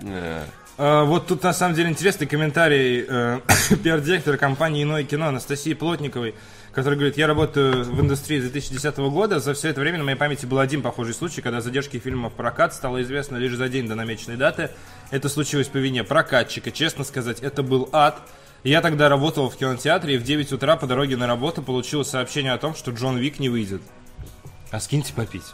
Э, 0.02 0.44
А, 0.78 1.04
вот 1.04 1.28
тут 1.28 1.44
на 1.44 1.52
самом 1.52 1.76
деле 1.76 1.90
интересный 1.90 2.26
комментарий 2.26 3.06
э, 3.06 3.40
пиар-директора 3.84 4.38
компании 4.38 4.84
«Иное 4.84 5.04
кино» 5.04 5.28
Анастасии 5.28 5.74
Плотниковой, 5.74 6.36
который 6.72 6.96
говорит, 6.96 7.18
я 7.18 7.28
работаю 7.28 7.84
в 7.84 8.00
индустрии 8.00 8.40
с 8.40 8.44
2010 8.44 8.98
года, 8.98 9.40
за 9.42 9.54
все 9.54 9.70
это 9.70 9.82
время 9.82 9.98
на 9.98 10.06
моей 10.06 10.18
памяти 10.18 10.46
был 10.46 10.60
один 10.60 10.82
похожий 10.82 11.14
случай, 11.14 11.42
когда 11.42 11.60
задержки 11.60 12.00
фильма 12.00 12.30
в 12.30 12.34
прокат 12.34 12.74
стало 12.74 13.02
известно 13.02 13.36
лишь 13.36 13.56
за 13.56 13.68
день 13.68 13.90
до 13.90 13.96
намеченной 13.96 14.38
даты. 14.38 14.70
Это 15.12 15.28
случилось 15.28 15.68
по 15.68 15.78
вине 15.78 16.06
прокатчика, 16.06 16.72
честно 16.72 17.04
сказать, 17.04 17.42
это 17.42 17.62
был 17.62 17.90
ад. 17.92 18.22
Я 18.64 18.82
тогда 18.82 19.08
работал 19.08 19.50
в 19.50 19.56
кинотеатре 19.56 20.16
и 20.16 20.18
в 20.18 20.24
9 20.24 20.52
утра 20.52 20.76
по 20.76 20.86
дороге 20.86 21.16
на 21.16 21.28
работу 21.28 21.62
получил 21.62 22.04
сообщение 22.04 22.52
о 22.52 22.58
том, 22.58 22.76
что 22.76 22.92
Джон 22.92 23.18
Вик 23.18 23.40
не 23.40 23.50
выйдет. 23.50 23.82
А 24.72 24.80
скиньте 24.80 25.14
попить. 25.14 25.46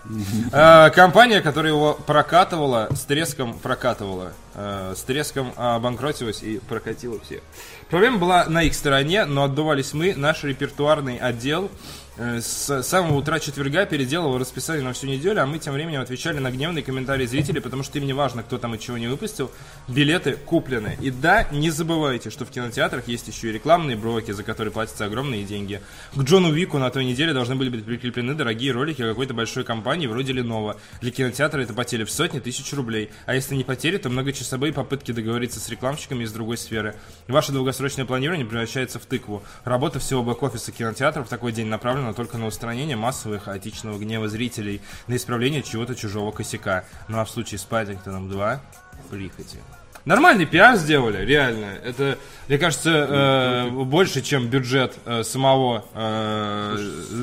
Э, 0.52 0.90
Компания, 0.90 1.40
которая 1.40 1.72
его 1.72 1.94
прокатывала, 1.94 2.90
с 2.94 3.06
треском 3.06 3.57
прокатывала, 3.57 4.34
э, 4.56 4.94
с 4.98 5.04
треском 5.04 5.54
обанкротилась 5.56 6.44
и 6.44 6.60
прокатила 6.60 7.18
всех. 7.22 7.42
Проблема 7.90 8.18
была 8.18 8.46
на 8.46 8.63
их 8.63 8.74
стороне, 8.74 9.24
но 9.24 9.46
отдувались 9.46 9.94
мы, 9.94 10.15
наш 10.15 10.44
репертуарный 10.44 11.18
отдел 11.18 11.72
с 12.17 12.84
самого 12.84 13.17
утра 13.17 13.39
четверга 13.39 13.86
переделывал 13.86 14.38
расписание 14.38 14.84
на 14.84 14.93
всю 14.93 15.07
неделю, 15.07 15.41
а 15.43 15.45
мы 15.45 15.60
тем 15.60 15.74
временем 15.74 16.01
отвечали 16.01 16.39
на 16.39 16.50
гневные 16.50 16.84
комментарии 16.84 17.25
зрителей, 17.25 17.60
потому 17.60 17.84
что 17.84 17.98
им 18.00 18.05
не 18.05 18.13
важно, 18.13 18.43
кто 18.43 18.57
там 18.57 18.74
и 18.74 18.79
чего 18.79 18.98
не 18.98 19.07
выпустил. 19.07 19.51
Билеты 19.88 20.34
куплены. 20.34 20.98
И 21.01 21.12
да, 21.12 21.48
не 21.51 21.69
забывайте, 21.69 22.29
что 22.29 22.45
в 22.45 22.51
кинотеатрах 22.51 23.07
есть 23.07 23.27
еще 23.27 23.50
и 23.50 23.51
рекламные 23.51 23.98
блоки, 23.98 24.31
за 24.31 24.43
которые 24.43 24.72
платятся 24.72 25.05
огромные 25.05 25.43
деньги. 25.43 25.81
К 26.13 26.22
Джону 26.22 26.51
Вику 26.51 26.77
на 26.77 26.89
той 26.89 27.03
неделе 27.03 27.34
должны 27.34 27.55
были 27.55 27.69
быть 27.69 27.84
прикреплены 27.84 28.34
дорогие 28.34 28.72
ролики 28.72 29.01
какой-то 29.01 29.34
большой 29.34 29.65
компании 29.65 30.07
вроде 30.07 30.31
Lenovo. 30.31 30.77
Для 31.01 31.12
кинотеатра 31.12 31.62
это 31.62 31.74
потери 31.74 32.05
в 32.05 32.12
сотни 32.12 32.39
тысяч 32.39 32.72
рублей. 32.74 33.10
А 33.25 33.36
если 33.36 33.55
не 33.55 33.63
потери, 33.63 33.98
то 33.98 34.10
многочасовые 34.10 34.72
попытки 34.72 35.12
договориться 35.12 35.60
с 35.60 35.67
рекламщиками 35.69 36.24
из 36.24 36.31
другой 36.31 36.57
сферы. 36.57 36.95
Ваше 37.27 37.51
долгосрочное 37.51 38.05
планирование 38.05 38.45
превращается 38.45 39.00
в 39.00 39.05
тыкву. 39.05 39.43
Работа 39.65 40.00
всего 40.00 40.24
бэк-офиса 40.24 40.72
кинотеатра 40.72 41.24
в 41.24 41.27
такой 41.27 41.51
день 41.51 41.67
направлена 41.67 42.04
только 42.13 42.38
на 42.38 42.47
устранение 42.47 42.95
массового 42.95 43.39
хаотичного 43.39 43.97
гнева 43.97 44.27
зрителей, 44.27 44.81
на 45.07 45.15
исправление 45.15 45.63
чего-то 45.63 45.95
чужого 45.95 46.31
косяка. 46.31 46.85
Ну 47.07 47.19
а 47.19 47.25
в 47.25 47.29
случае 47.29 47.59
с 47.59 47.63
Паддингтоном 47.63 48.29
2 48.29 48.62
прихоти. 49.09 49.59
Нормальный 50.05 50.45
пиар 50.45 50.75
сделали, 50.77 51.25
реально. 51.25 51.79
Это, 51.83 52.19
мне 52.47 52.59
кажется, 52.59 52.91
э, 52.91 53.69
больше, 53.71 54.21
чем 54.21 54.47
бюджет 54.47 54.93
э, 55.05 55.24
самого 55.24 55.83
э, 55.95 56.75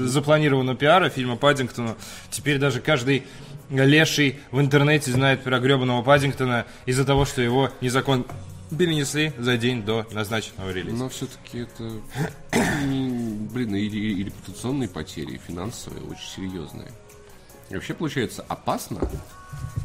запланированного 0.07 0.77
пиара 0.77 1.09
фильма 1.09 1.37
Паддингтона. 1.37 1.95
Теперь 2.31 2.59
даже 2.59 2.81
каждый 2.81 3.23
леший 3.71 4.41
в 4.51 4.61
интернете 4.61 5.13
знает 5.13 5.45
про 5.45 5.61
гребаного 5.61 6.03
Паддингтона 6.03 6.67
из-за 6.85 7.05
того, 7.05 7.25
что 7.25 7.41
его 7.41 7.71
незаконно 7.81 8.25
перенесли 8.77 9.33
за 9.39 9.57
день 9.57 9.85
до 9.85 10.07
назначенного 10.11 10.71
релиза. 10.71 10.97
Но 10.97 11.09
все-таки 11.09 11.59
это, 11.61 11.85
блин, 13.49 13.75
и, 13.77 13.81
и- 13.81 14.21
и 14.21 14.25
репутационные 14.25 14.89
потери, 14.89 15.33
и 15.33 15.39
финансовые, 15.39 16.03
очень 16.05 16.29
серьезные. 16.37 16.91
И 17.71 17.75
вообще, 17.75 17.95
получается, 17.95 18.45
опасно 18.49 19.01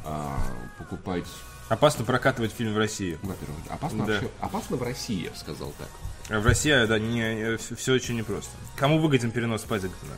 а, 0.05 0.37
покупать, 0.77 1.25
Опасно 1.69 2.05
прокатывать 2.05 2.51
фильм 2.53 2.73
в 2.73 2.77
России. 2.77 3.17
во-первых, 3.23 3.57
опасно 3.69 4.05
Да. 4.05 4.13
вообще, 4.13 4.29
опасно 4.39 4.77
в 4.77 4.83
России, 4.83 5.25
я 5.25 5.31
бы 5.31 5.35
сказал 5.37 5.73
так. 5.77 5.89
А 6.29 6.39
В 6.39 6.45
России, 6.45 6.85
да, 6.85 6.97
не, 6.99 7.57
все, 7.75 7.93
очень 7.93 8.15
непросто. 8.17 8.51
Кому 8.77 8.99
выгоден 8.99 9.31
перенос 9.31 9.61
Паддингтона? 9.63 10.13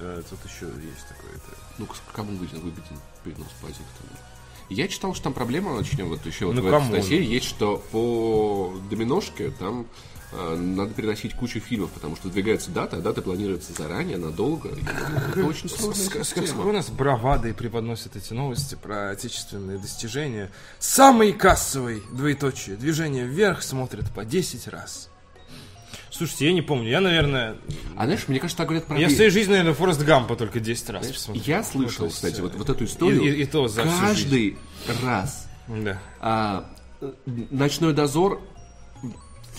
Э, 0.00 0.22
Тут 0.28 0.38
еще 0.44 0.66
есть 0.66 1.06
такое. 1.08 1.30
это- 1.32 1.56
Ну, 1.78 1.86
кому 2.12 2.32
выгоден 2.32 2.60
выгоден 2.60 2.98
перенос 3.24 3.48
Паддингтона? 3.60 4.18
Я 4.68 4.86
читал, 4.88 5.14
что 5.14 5.24
там 5.24 5.32
проблема, 5.32 5.74
начнем 5.76 6.08
вот 6.08 6.24
еще 6.26 6.46
вот 6.46 6.54
Ну, 6.56 6.62
в 6.62 6.66
этой 6.66 6.86
статье, 6.88 7.24
есть, 7.24 7.46
что 7.46 7.78
по 7.90 8.74
доминошке 8.90 9.50
там 9.52 9.82
э, 9.82 10.17
надо 10.32 10.92
переносить 10.92 11.34
кучу 11.34 11.58
фильмов, 11.60 11.90
потому 11.92 12.14
что 12.16 12.28
двигается 12.28 12.70
дата, 12.70 12.98
а 12.98 13.00
дата 13.00 13.22
планируется 13.22 13.72
заранее, 13.72 14.18
надолго. 14.18 14.68
и 14.68 14.82
Это 15.30 15.44
очень 15.46 15.68
сложная 15.70 16.22
С- 16.24 16.32
какой 16.34 16.48
у 16.50 16.72
нас 16.72 16.90
бравадой 16.90 17.54
преподносят 17.54 18.14
эти 18.16 18.32
новости 18.34 18.74
про 18.74 19.10
отечественные 19.10 19.78
достижения. 19.78 20.50
Самый 20.78 21.32
кассовый, 21.32 22.02
двоеточие, 22.12 22.76
движение 22.76 23.24
вверх 23.26 23.62
смотрят 23.62 24.10
по 24.14 24.24
10 24.24 24.68
раз. 24.68 25.08
Слушайте, 26.10 26.46
я 26.46 26.52
не 26.52 26.62
помню, 26.62 26.88
я, 26.90 27.00
наверное, 27.00 27.56
А 27.96 28.04
знаешь, 28.04 28.26
мне 28.28 28.40
кажется, 28.40 28.58
так 28.58 28.66
говорят 28.68 28.86
про 28.86 28.98
я 28.98 29.08
в 29.08 29.12
своей 29.12 29.30
жизни, 29.30 29.50
наверное, 29.52 29.74
Форест 29.74 30.02
Гампа 30.02 30.36
только 30.36 30.58
10 30.60 30.90
раз 30.90 31.06
посмотрел. 31.06 31.44
Я 31.46 31.58
Ну, 31.58 31.64
слышал, 31.64 32.04
есть, 32.06 32.16
кстати, 32.16 32.38
э, 32.40 32.42
вот, 32.42 32.54
вот 32.56 32.68
эту 32.68 32.84
историю. 32.84 33.22
и- 33.22 33.42
и 33.42 33.46
то 33.46 33.68
за 33.68 33.84
Каждый 33.84 34.58
раз 35.02 35.46
Да. 35.68 35.98
а, 36.20 36.70
э, 37.00 37.12
ночной 37.50 37.92
дозор 37.94 38.40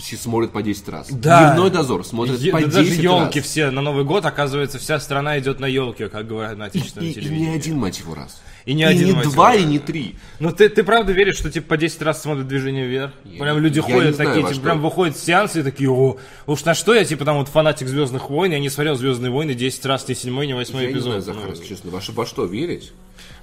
все 0.01 0.17
смотрят 0.17 0.51
по 0.51 0.61
10 0.61 0.89
раз. 0.89 1.07
Да. 1.11 1.53
Дневной 1.53 1.69
дозор 1.71 2.05
смотрят 2.05 2.39
Е- 2.39 2.51
по 2.51 2.59
да 2.59 2.65
10 2.65 2.73
даже 2.75 3.01
елки 3.01 3.39
раз. 3.39 3.47
все 3.47 3.69
на 3.71 3.81
Новый 3.81 4.03
год, 4.05 4.25
оказывается, 4.25 4.79
вся 4.79 4.99
страна 4.99 5.37
идет 5.39 5.59
на 5.59 5.65
елке, 5.65 6.09
как 6.09 6.27
говорят 6.27 6.57
на 6.57 6.65
И, 6.65 6.67
отечественном 6.67 7.09
и 7.09 7.13
телевидении. 7.13 7.49
не 7.49 7.55
один, 7.55 7.77
мать 7.77 7.99
его, 7.99 8.15
раз. 8.15 8.41
И 8.65 8.73
не 8.73 8.83
один, 8.83 9.07
не 9.07 9.13
мать 9.13 9.23
два, 9.31 9.53
его, 9.53 9.63
и 9.63 9.67
не 9.67 9.79
три. 9.79 10.15
Ну 10.39 10.51
ты, 10.51 10.69
ты 10.69 10.83
правда 10.83 11.11
веришь, 11.11 11.37
что 11.37 11.49
типа 11.49 11.69
по 11.69 11.77
10 11.77 12.01
раз 12.01 12.21
смотрят 12.21 12.47
движение 12.47 12.85
вверх? 12.85 13.11
Я 13.25 13.39
прям 13.41 13.55
не- 13.57 13.63
люди 13.63 13.79
я 13.79 13.85
не 13.85 13.93
ходят 13.93 14.15
знаю, 14.15 14.29
такие, 14.33 14.47
типа, 14.53 14.61
прям 14.65 14.81
выходят 14.81 15.17
с 15.17 15.23
сеанса 15.23 15.59
и 15.61 15.63
такие, 15.63 15.89
о, 15.89 16.17
уж 16.45 16.63
на 16.65 16.73
что 16.75 16.93
я, 16.93 17.03
типа, 17.05 17.25
там 17.25 17.37
вот 17.37 17.47
фанатик 17.47 17.87
Звездных 17.87 18.29
войн, 18.29 18.51
я 18.51 18.59
не 18.59 18.69
смотрел 18.69 18.95
Звездные 18.95 19.31
войны 19.31 19.53
10 19.53 19.85
раз, 19.85 20.07
ни 20.07 20.13
седьмой, 20.13 20.45
ни 20.47 20.53
восьмой 20.53 20.83
Я 20.85 20.91
не 20.91 20.99
знаю, 20.99 21.19
эпизод. 21.19 21.35
Захар, 21.35 21.53
Ну, 21.57 21.63
честно, 21.67 21.89
во, 21.91 21.99
во 22.13 22.25
что 22.25 22.45
верить, 22.45 22.91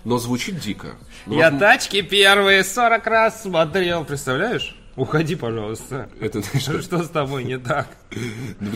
но 0.04 0.18
звучит 0.18 0.60
дико. 0.60 0.94
Ну, 1.26 1.36
Я 1.36 1.44
возможно, 1.50 1.58
тачки 1.66 2.02
первые 2.02 2.62
40 2.62 3.06
раз 3.06 3.42
смотрел, 3.42 4.04
представляешь? 4.04 4.76
Уходи, 4.96 5.34
пожалуйста. 5.36 6.08
Это, 6.20 6.42
Что 6.58 7.02
с 7.02 7.08
тобой 7.08 7.44
не 7.44 7.58
так? 7.58 7.88
ну, 8.60 8.70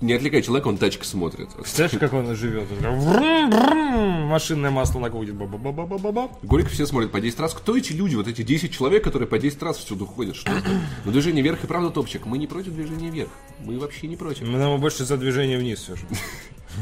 не 0.00 0.12
отвлекай 0.12 0.40
человека, 0.42 0.68
он 0.68 0.78
тачки 0.78 1.04
смотрит. 1.04 1.48
Знаешь, 1.66 1.90
как 1.98 2.12
он 2.12 2.34
живет? 2.36 2.68
Машинное 2.80 4.70
масло 4.70 5.00
накрутит. 5.00 5.34
Горько 5.34 6.68
все 6.68 6.86
смотрят 6.86 7.10
по 7.10 7.20
10 7.20 7.40
раз. 7.40 7.54
Кто 7.54 7.76
эти 7.76 7.92
люди, 7.92 8.14
вот 8.14 8.28
эти 8.28 8.42
10 8.42 8.72
человек, 8.72 9.02
которые 9.02 9.28
по 9.28 9.38
10 9.38 9.62
раз 9.62 9.78
всюду 9.78 10.06
ходят? 10.06 10.36
Что? 10.36 10.52
Но 11.04 11.10
движение 11.12 11.42
вверх 11.42 11.64
и 11.64 11.66
правда 11.66 11.90
топчик. 11.90 12.24
Мы 12.26 12.38
не 12.38 12.46
против 12.46 12.72
движения 12.72 13.10
вверх. 13.10 13.30
Мы 13.60 13.78
вообще 13.78 14.06
не 14.06 14.16
против. 14.16 14.46
Мы 14.46 14.58
нам 14.58 14.80
больше 14.80 15.04
за 15.04 15.16
движение 15.16 15.58
вниз 15.58 15.80
все 15.80 15.96
же. 15.96 16.02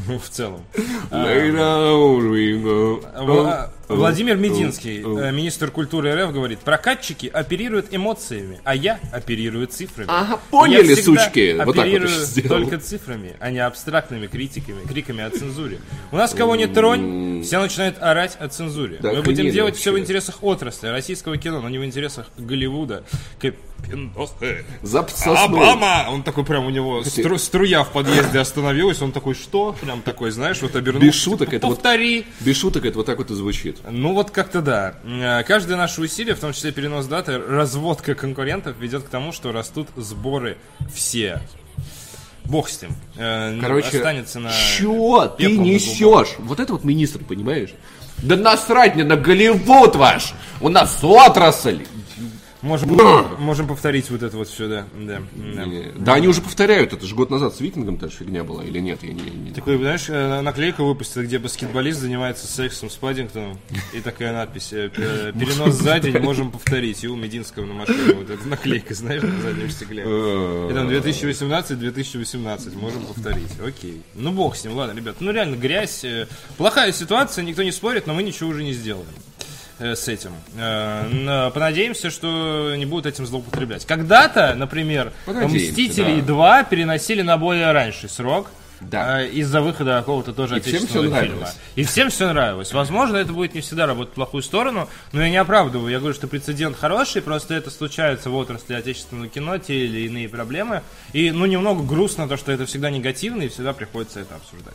В 0.07 0.29
целом. 0.29 0.65
We 1.11 2.63
go. 2.63 3.05
Вла- 3.17 3.71
Владимир 3.89 4.37
Мединский, 4.37 5.01
oh. 5.03 5.21
э, 5.21 5.33
министр 5.33 5.71
культуры 5.71 6.15
РФ, 6.15 6.33
говорит, 6.33 6.61
прокатчики 6.61 7.27
оперируют 7.27 7.89
эмоциями, 7.91 8.61
а 8.65 8.75
я 8.75 8.99
оперирую 9.13 9.67
цифрами. 9.67 10.09
Ага, 10.11 10.39
поняли, 10.51 10.95
сучки? 10.95 11.53
Вот 11.53 11.59
так 11.59 11.67
вот 11.67 11.79
оперирую 11.79 12.09
сделал. 12.09 12.61
только 12.61 12.79
цифрами, 12.79 13.37
а 13.41 13.51
не 13.51 13.59
абстрактными 13.59 14.27
критиками, 14.27 14.87
криками 14.87 15.23
о 15.25 15.31
цензуре. 15.31 15.79
У 16.11 16.17
нас 16.17 16.33
кого 16.35 16.57
не 16.57 16.67
тронь, 16.67 17.43
все 17.43 17.61
начинают 17.61 17.97
орать 18.01 18.37
о 18.39 18.49
цензуре. 18.49 18.99
Да, 19.01 19.13
Мы 19.13 19.23
будем 19.23 19.51
делать 19.51 19.77
все 19.77 19.93
в 19.93 19.99
интересах 19.99 20.43
отрасли, 20.43 20.89
российского 20.89 21.37
кино, 21.37 21.61
но 21.61 21.69
не 21.69 21.79
в 21.79 21.85
интересах 21.85 22.29
Голливуда. 22.39 23.05
Сосной. 25.11 25.45
Обама! 25.45 26.07
Он 26.11 26.23
такой 26.23 26.45
прям 26.45 26.67
у 26.67 26.71
него 26.71 27.01
стру- 27.01 27.39
струя 27.39 27.85
в 27.85 27.91
подъезде 27.93 28.39
остановилась, 28.39 29.03
он 29.03 29.13
такой, 29.13 29.35
что? 29.35 29.75
Прям 29.81 30.03
такой, 30.03 30.31
знаешь, 30.31 30.61
вот 30.63 30.75
обернулся. 30.77 31.07
Без 31.07 31.15
шуток, 31.15 31.53
это 31.53 31.67
вот- 31.67 31.77
Повтори. 31.77 32.27
Без 32.41 32.57
шуток 32.59 32.85
это 32.85 32.99
вот 32.99 33.07
так 33.07 33.19
вот 33.19 33.31
и 33.31 33.35
звучит. 33.35 33.79
Ну 33.91 34.15
вот 34.15 34.31
как-то 34.31 34.63
да. 34.63 34.95
Э, 35.05 35.43
Каждое 35.45 35.77
наше 35.77 36.01
усилие, 36.01 36.35
в 36.35 36.41
том 36.41 36.53
числе 36.53 36.73
перенос 36.73 37.07
даты, 37.07 37.39
разводка 37.39 38.15
конкурентов, 38.15 38.77
ведет 38.79 39.05
к 39.05 39.09
тому, 39.09 39.33
что 39.33 39.53
растут 39.53 39.89
сборы 39.97 40.57
все. 40.95 41.41
Бог 42.45 42.69
с 42.69 42.83
ним. 42.83 42.93
Э, 43.17 43.59
Короче, 43.61 43.97
останется 43.99 44.41
на... 44.41 44.51
чё 44.53 45.27
ты 45.39 45.57
несешь? 45.57 46.35
Вот 46.39 46.61
это 46.61 46.73
вот 46.73 46.85
министр, 46.85 47.21
понимаешь? 47.25 47.71
Да 48.19 48.37
насрать 48.37 48.95
мне 48.95 49.05
на 49.05 49.17
Голливуд 49.17 49.97
ваш! 49.97 50.35
У 50.61 50.69
нас 50.69 50.99
отрасль! 51.03 51.85
Можем, 52.63 52.97
можем 53.41 53.67
повторить 53.67 54.09
вот 54.11 54.23
это 54.23 54.37
вот 54.37 54.49
все, 54.49 54.69
да. 54.69 54.87
да, 54.95 55.21
да. 55.35 55.65
Да 55.97 56.15
они 56.15 56.29
уже 56.29 56.41
повторяют, 56.41 56.93
это 56.93 57.05
же 57.07 57.15
год 57.17 57.29
назад 57.31 57.57
с 57.57 57.61
Викингом 57.61 57.97
та 57.99 58.07
же 58.09 58.17
фигня 58.19 58.45
была, 58.45 58.65
или 58.65 58.79
нет? 58.79 59.03
Я 59.03 59.13
не, 59.13 59.23
не- 59.31 59.51
Такой, 59.53 59.77
знаешь, 59.79 60.05
э, 60.09 60.41
наклейка 60.43 60.85
выпустила, 60.85 61.23
где 61.23 61.39
баскетболист 61.41 61.99
занимается 62.01 62.47
сексом 62.47 62.89
с 62.89 62.95
Паддингтоном. 62.97 63.59
И 63.93 64.01
такая 64.01 64.33
надпись. 64.33 64.73
э, 64.73 64.91
Перенос 65.39 65.75
за 65.75 65.99
день 65.99 66.17
можем 66.21 66.51
повторить. 66.53 67.03
И 67.03 67.09
у 67.09 67.17
Мединского 67.17 67.67
на 67.67 67.75
машине 67.75 68.15
вот 68.15 68.31
эта 68.31 68.47
наклейка, 68.47 68.95
знаешь, 68.95 69.23
на 69.23 69.41
заднем 69.43 69.69
стекле. 69.71 70.03
И 70.03 70.73
там 70.75 70.89
2018-2018 70.89 72.77
можем 72.79 73.05
повторить. 73.07 73.51
Окей. 73.65 74.03
Ну 74.15 74.31
бог 74.33 74.57
с 74.57 74.65
ним, 74.65 74.75
ладно, 74.75 74.97
ребят. 74.97 75.17
Ну 75.21 75.33
реально, 75.33 75.57
грязь. 75.57 76.05
э, 76.05 76.27
Плохая 76.59 76.93
ситуация, 76.93 77.45
никто 77.45 77.63
не 77.63 77.73
спорит, 77.73 78.07
но 78.07 78.15
мы 78.15 78.23
ничего 78.23 78.51
уже 78.51 78.63
не 78.63 78.73
сделаем 78.73 79.07
э, 79.09 79.32
с 79.95 80.09
этим. 80.09 80.33
Э, 80.57 81.51
Понадеемся, 81.53 82.11
что 82.11 82.75
не 82.77 82.87
будут 82.87 83.07
этим 83.07 83.27
злоупотреблять. 83.27 83.85
Когда-то, 83.87 84.55
например, 84.55 85.13
Мстители 85.27 86.21
да. 86.21 86.27
2 86.27 86.63
переносили 86.65 87.23
на 87.23 87.37
более 87.37 87.73
раньше 87.73 88.09
срок. 88.09 88.51
Да. 88.91 89.23
э, 89.23 89.29
Из-за 89.31 89.61
выхода 89.61 89.99
какого-то 89.99 90.33
тоже 90.33 90.59
И 90.59 90.61
всем 90.61 90.75
отечественного 90.77 91.09
всё 91.11 91.21
фильма. 91.21 91.35
нравилось. 91.37 91.57
И 91.77 91.85
всем 91.85 92.11
все 92.11 92.33
нравилось. 92.33 92.73
Возможно, 92.73 93.17
это 93.17 93.33
будет 93.33 93.55
не 93.55 93.61
всегда 93.61 93.87
работать 93.87 94.13
в 94.13 94.15
плохую 94.15 94.43
сторону, 94.43 94.89
но 95.13 95.23
я 95.23 95.31
не 95.31 95.37
оправдываю. 95.37 95.91
Я 95.91 95.99
говорю, 95.99 96.15
что 96.15 96.29
прецедент 96.29 96.77
хороший, 96.77 97.23
просто 97.23 97.55
это 97.55 97.71
случается 97.71 98.31
в 98.31 98.35
отрасли 98.37 98.75
отечественного 98.75 99.29
кино, 99.29 99.59
те 99.59 99.87
или 99.87 100.07
иные 100.07 100.29
проблемы. 100.29 100.83
И, 101.13 101.31
ну, 101.31 101.47
немного 101.47 101.83
грустно 101.83 102.29
то, 102.29 102.37
что 102.37 102.53
это 102.53 102.67
всегда 102.67 102.91
негативно, 102.91 103.43
и 103.43 103.49
всегда 103.49 103.73
приходится 103.73 104.21
это 104.21 104.35
обсуждать. 104.37 104.75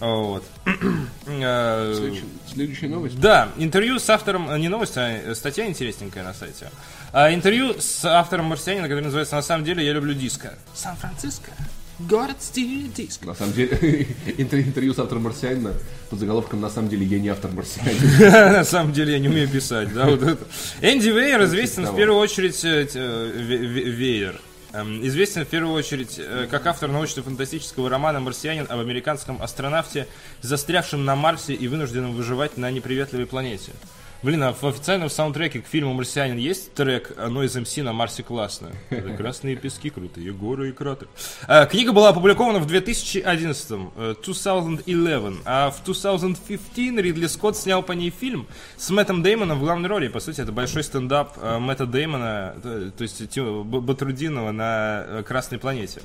Вот. 0.00 0.44
Э, 1.26 1.92
Следующая, 1.96 2.24
следующая 2.52 2.88
новость. 2.88 3.20
да, 3.20 3.48
интервью 3.58 3.98
с 3.98 4.08
автором, 4.10 4.50
э, 4.50 4.58
не 4.58 4.68
новость, 4.68 4.96
а 4.96 5.08
э, 5.10 5.34
статья 5.34 5.66
интересненькая 5.66 6.24
на 6.24 6.32
сайте. 6.34 6.70
А, 7.12 7.32
интервью 7.32 7.74
с 7.78 8.04
автором 8.04 8.46
«Марсианина», 8.46 8.88
который 8.88 9.04
называется 9.04 9.36
«На 9.36 9.42
самом 9.42 9.64
деле 9.64 9.84
я 9.84 9.92
люблю 9.92 10.14
диско». 10.14 10.54
Сан-Франциско, 10.74 11.50
город 11.98 12.36
диско. 12.54 13.26
На 13.26 13.34
самом 13.34 13.52
деле, 13.52 13.70
интер- 14.38 14.62
интервью 14.62 14.94
с 14.94 14.98
автором 14.98 15.24
«Марсианина» 15.24 15.72
под 16.10 16.18
заголовком 16.18 16.60
«На 16.60 16.70
самом 16.70 16.88
деле 16.88 17.04
я 17.06 17.18
не 17.18 17.28
автор 17.28 17.50
«Марсианина». 17.52 18.52
На 18.58 18.64
самом 18.64 18.92
деле 18.92 19.12
я 19.12 19.18
не 19.18 19.28
умею 19.28 19.48
писать, 19.48 19.92
да, 19.92 20.06
вот 20.06 20.22
это. 20.22 20.44
Энди 20.80 21.08
Вейер 21.08 21.42
известен 21.44 21.86
в 21.86 21.96
первую 21.96 22.20
очередь, 22.20 22.62
Вейер, 22.64 24.40
известен 24.72 25.44
в 25.44 25.48
первую 25.48 25.74
очередь 25.74 26.20
как 26.50 26.66
автор 26.66 26.90
научно-фантастического 26.90 27.88
романа 27.88 28.20
«Марсианин» 28.20 28.66
об 28.68 28.78
американском 28.80 29.42
астронавте, 29.42 30.06
застрявшем 30.42 31.04
на 31.04 31.16
Марсе 31.16 31.54
и 31.54 31.68
вынужденном 31.68 32.12
выживать 32.14 32.56
на 32.56 32.70
неприветливой 32.70 33.26
планете. 33.26 33.72
Блин, 34.20 34.42
а 34.42 34.52
в 34.52 34.64
официальном 34.64 35.10
саундтреке 35.10 35.60
к 35.60 35.66
фильму 35.68 35.94
«Марсианин» 35.94 36.38
есть 36.38 36.74
трек 36.74 37.12
Noise 37.16 37.62
MC 37.62 37.84
на 37.84 37.92
Марсе 37.92 38.24
классно? 38.24 38.70
Прекрасные 38.88 39.54
пески, 39.54 39.90
крутые 39.90 40.32
горы 40.32 40.70
и 40.70 40.72
кратеры. 40.72 41.08
А, 41.46 41.66
Книга 41.66 41.92
была 41.92 42.08
опубликована 42.08 42.58
в 42.58 42.66
2011, 42.66 43.92
э, 43.94 44.14
2011, 44.20 45.42
а 45.44 45.70
в 45.70 45.84
2015 45.84 46.98
Ридли 46.98 47.28
Скотт 47.28 47.56
снял 47.56 47.80
по 47.84 47.92
ней 47.92 48.10
фильм 48.10 48.48
с 48.76 48.90
Мэттом 48.90 49.22
Деймоном 49.22 49.60
в 49.60 49.62
главной 49.62 49.88
роли. 49.88 50.08
По 50.08 50.18
сути, 50.18 50.40
это 50.40 50.50
большой 50.50 50.82
стендап 50.82 51.38
э, 51.40 51.60
Мэтта 51.60 51.86
Деймона, 51.86 52.56
э, 52.64 52.90
то 52.96 53.02
есть 53.02 53.38
Батрудинова 53.38 54.50
на 54.50 55.04
э, 55.06 55.22
Красной 55.22 55.60
планете. 55.60 56.02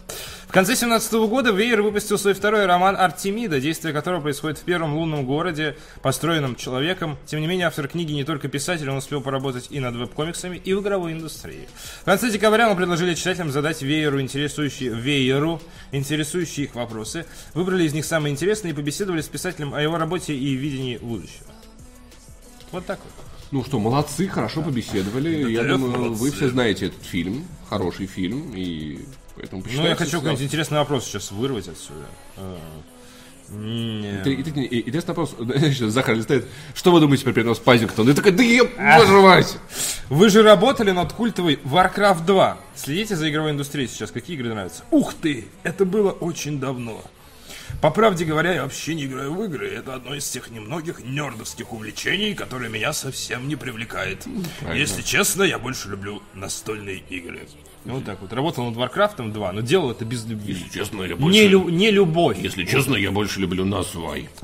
В 0.48 0.52
конце 0.52 0.76
17 0.76 1.14
года 1.14 1.52
Вейер 1.52 1.82
выпустил 1.82 2.20
свой 2.20 2.36
второй 2.36 2.68
роман 2.68 2.96
«Артемида», 2.96 3.60
действие 3.60 3.92
которого 3.92 4.22
происходит 4.22 4.60
в 4.60 4.64
первом 4.64 4.94
лунном 4.96 5.26
городе, 5.26 5.78
построенном 6.04 6.56
человеком. 6.56 7.18
Тем 7.26 7.42
не 7.42 7.48
менее, 7.48 7.66
автор 7.66 7.88
книги 7.88 8.03
не 8.12 8.26
только 8.26 8.50
писатель, 8.50 8.90
он 8.90 8.98
успел 8.98 9.22
поработать 9.22 9.68
и 9.70 9.80
над 9.80 9.96
веб-комиксами, 9.96 10.58
и 10.58 10.74
в 10.74 10.82
игровой 10.82 11.14
индустрии. 11.14 11.68
В 12.02 12.06
конце 12.06 12.30
декабря 12.30 12.70
мы 12.70 12.76
предложили 12.76 13.14
читателям 13.14 13.52
задать 13.52 13.82
Вееру 13.82 14.20
интересующие, 14.20 14.90
Вееру 14.94 15.62
интересующие 15.92 16.66
их 16.66 16.76
вопросы, 16.76 17.26
выбрали 17.54 17.86
из 17.86 17.94
них 17.94 18.06
самые 18.06 18.34
интересные 18.34 18.74
и 18.74 18.76
побеседовали 18.76 19.22
с 19.22 19.28
писателем 19.28 19.74
о 19.74 19.82
его 19.82 19.98
работе 19.98 20.36
и 20.36 20.54
видении 20.56 20.98
будущего. 20.98 21.48
Вот 22.72 22.86
так 22.86 23.00
вот. 23.04 23.14
Ну 23.52 23.64
что, 23.64 23.80
молодцы, 23.80 24.28
хорошо 24.28 24.64
побеседовали. 24.64 25.52
Я 25.52 25.62
да, 25.62 25.70
думаю, 25.74 25.92
молодцы. 25.92 26.24
вы 26.24 26.32
все 26.32 26.50
знаете 26.50 26.88
этот 26.88 27.04
фильм. 27.04 27.46
Хороший 27.70 28.08
фильм. 28.08 28.52
И 28.56 29.06
поэтому 29.36 29.64
Ну, 29.72 29.86
я 29.86 29.96
хочу 29.96 30.18
какой-нибудь 30.18 30.44
интересный 30.44 30.80
вопрос 30.80 31.06
сейчас 31.06 31.32
вырвать 31.32 31.68
отсюда. 31.68 32.08
Не. 33.56 34.22
Ты- 34.24 34.34
и 34.34 34.44
ты- 34.44 34.62
и- 34.64 34.88
Интересный 34.88 35.14
вопрос. 35.16 35.36
Захар 35.80 36.16
листает. 36.16 36.46
Что 36.74 36.92
вы 36.92 37.00
думаете 37.00 37.24
про 37.24 37.34
перенос 37.34 37.60
Пазингтона? 37.60 38.10
И 38.10 38.14
такой, 38.14 38.32
да 38.32 38.44
еб, 38.44 38.72
боже 38.78 39.22
мать! 39.22 39.58
Вы 40.10 40.30
же 40.30 40.42
работали 40.44 40.92
над 40.92 41.14
культовой 41.14 41.60
Warcraft 41.64 42.26
2. 42.26 42.58
Следите 42.76 43.16
за 43.16 43.30
игровой 43.30 43.52
индустрией 43.52 43.88
сейчас. 43.88 44.12
Какие 44.12 44.38
игры 44.38 44.50
нравятся? 44.50 44.84
Ух 44.92 45.14
ты! 45.14 45.46
Это 45.64 45.86
было 45.86 46.12
очень 46.12 46.60
давно. 46.60 47.04
По 47.82 47.90
правде 47.90 48.24
говоря, 48.24 48.54
я 48.54 48.64
вообще 48.64 48.94
не 48.94 49.06
играю 49.06 49.34
в 49.34 49.44
игры. 49.44 49.68
Это 49.68 49.96
одно 49.96 50.14
из 50.16 50.30
тех 50.30 50.50
немногих 50.52 51.04
нердовских 51.04 51.74
увлечений, 51.74 52.34
которое 52.36 52.70
меня 52.70 52.94
совсем 52.94 53.48
не 53.48 53.56
привлекает. 53.56 54.26
Если 54.74 55.02
честно, 55.02 55.44
я 55.44 55.58
больше 55.60 55.90
люблю 55.90 56.22
настольные 56.34 56.98
игры. 57.10 57.42
Вот 57.86 58.06
так 58.06 58.22
вот. 58.22 58.32
Работал 58.34 58.70
над 58.70 58.78
Warcraft 58.78 59.32
2, 59.32 59.52
но 59.52 59.62
делал 59.62 59.92
это 59.92 60.06
без 60.06 60.26
любви. 60.26 60.54
Если 60.54 60.70
честно, 60.70 61.02
я 61.04 61.10
Не, 61.10 61.14
больше... 61.16 61.48
лю- 61.48 61.70
не 61.70 61.92
любовь. 61.92 62.38
Если 62.40 62.66
честно, 62.66 62.96
я 62.96 63.12
больше 63.12 63.40
люблю 63.40 63.66
Насвай. 63.66 64.30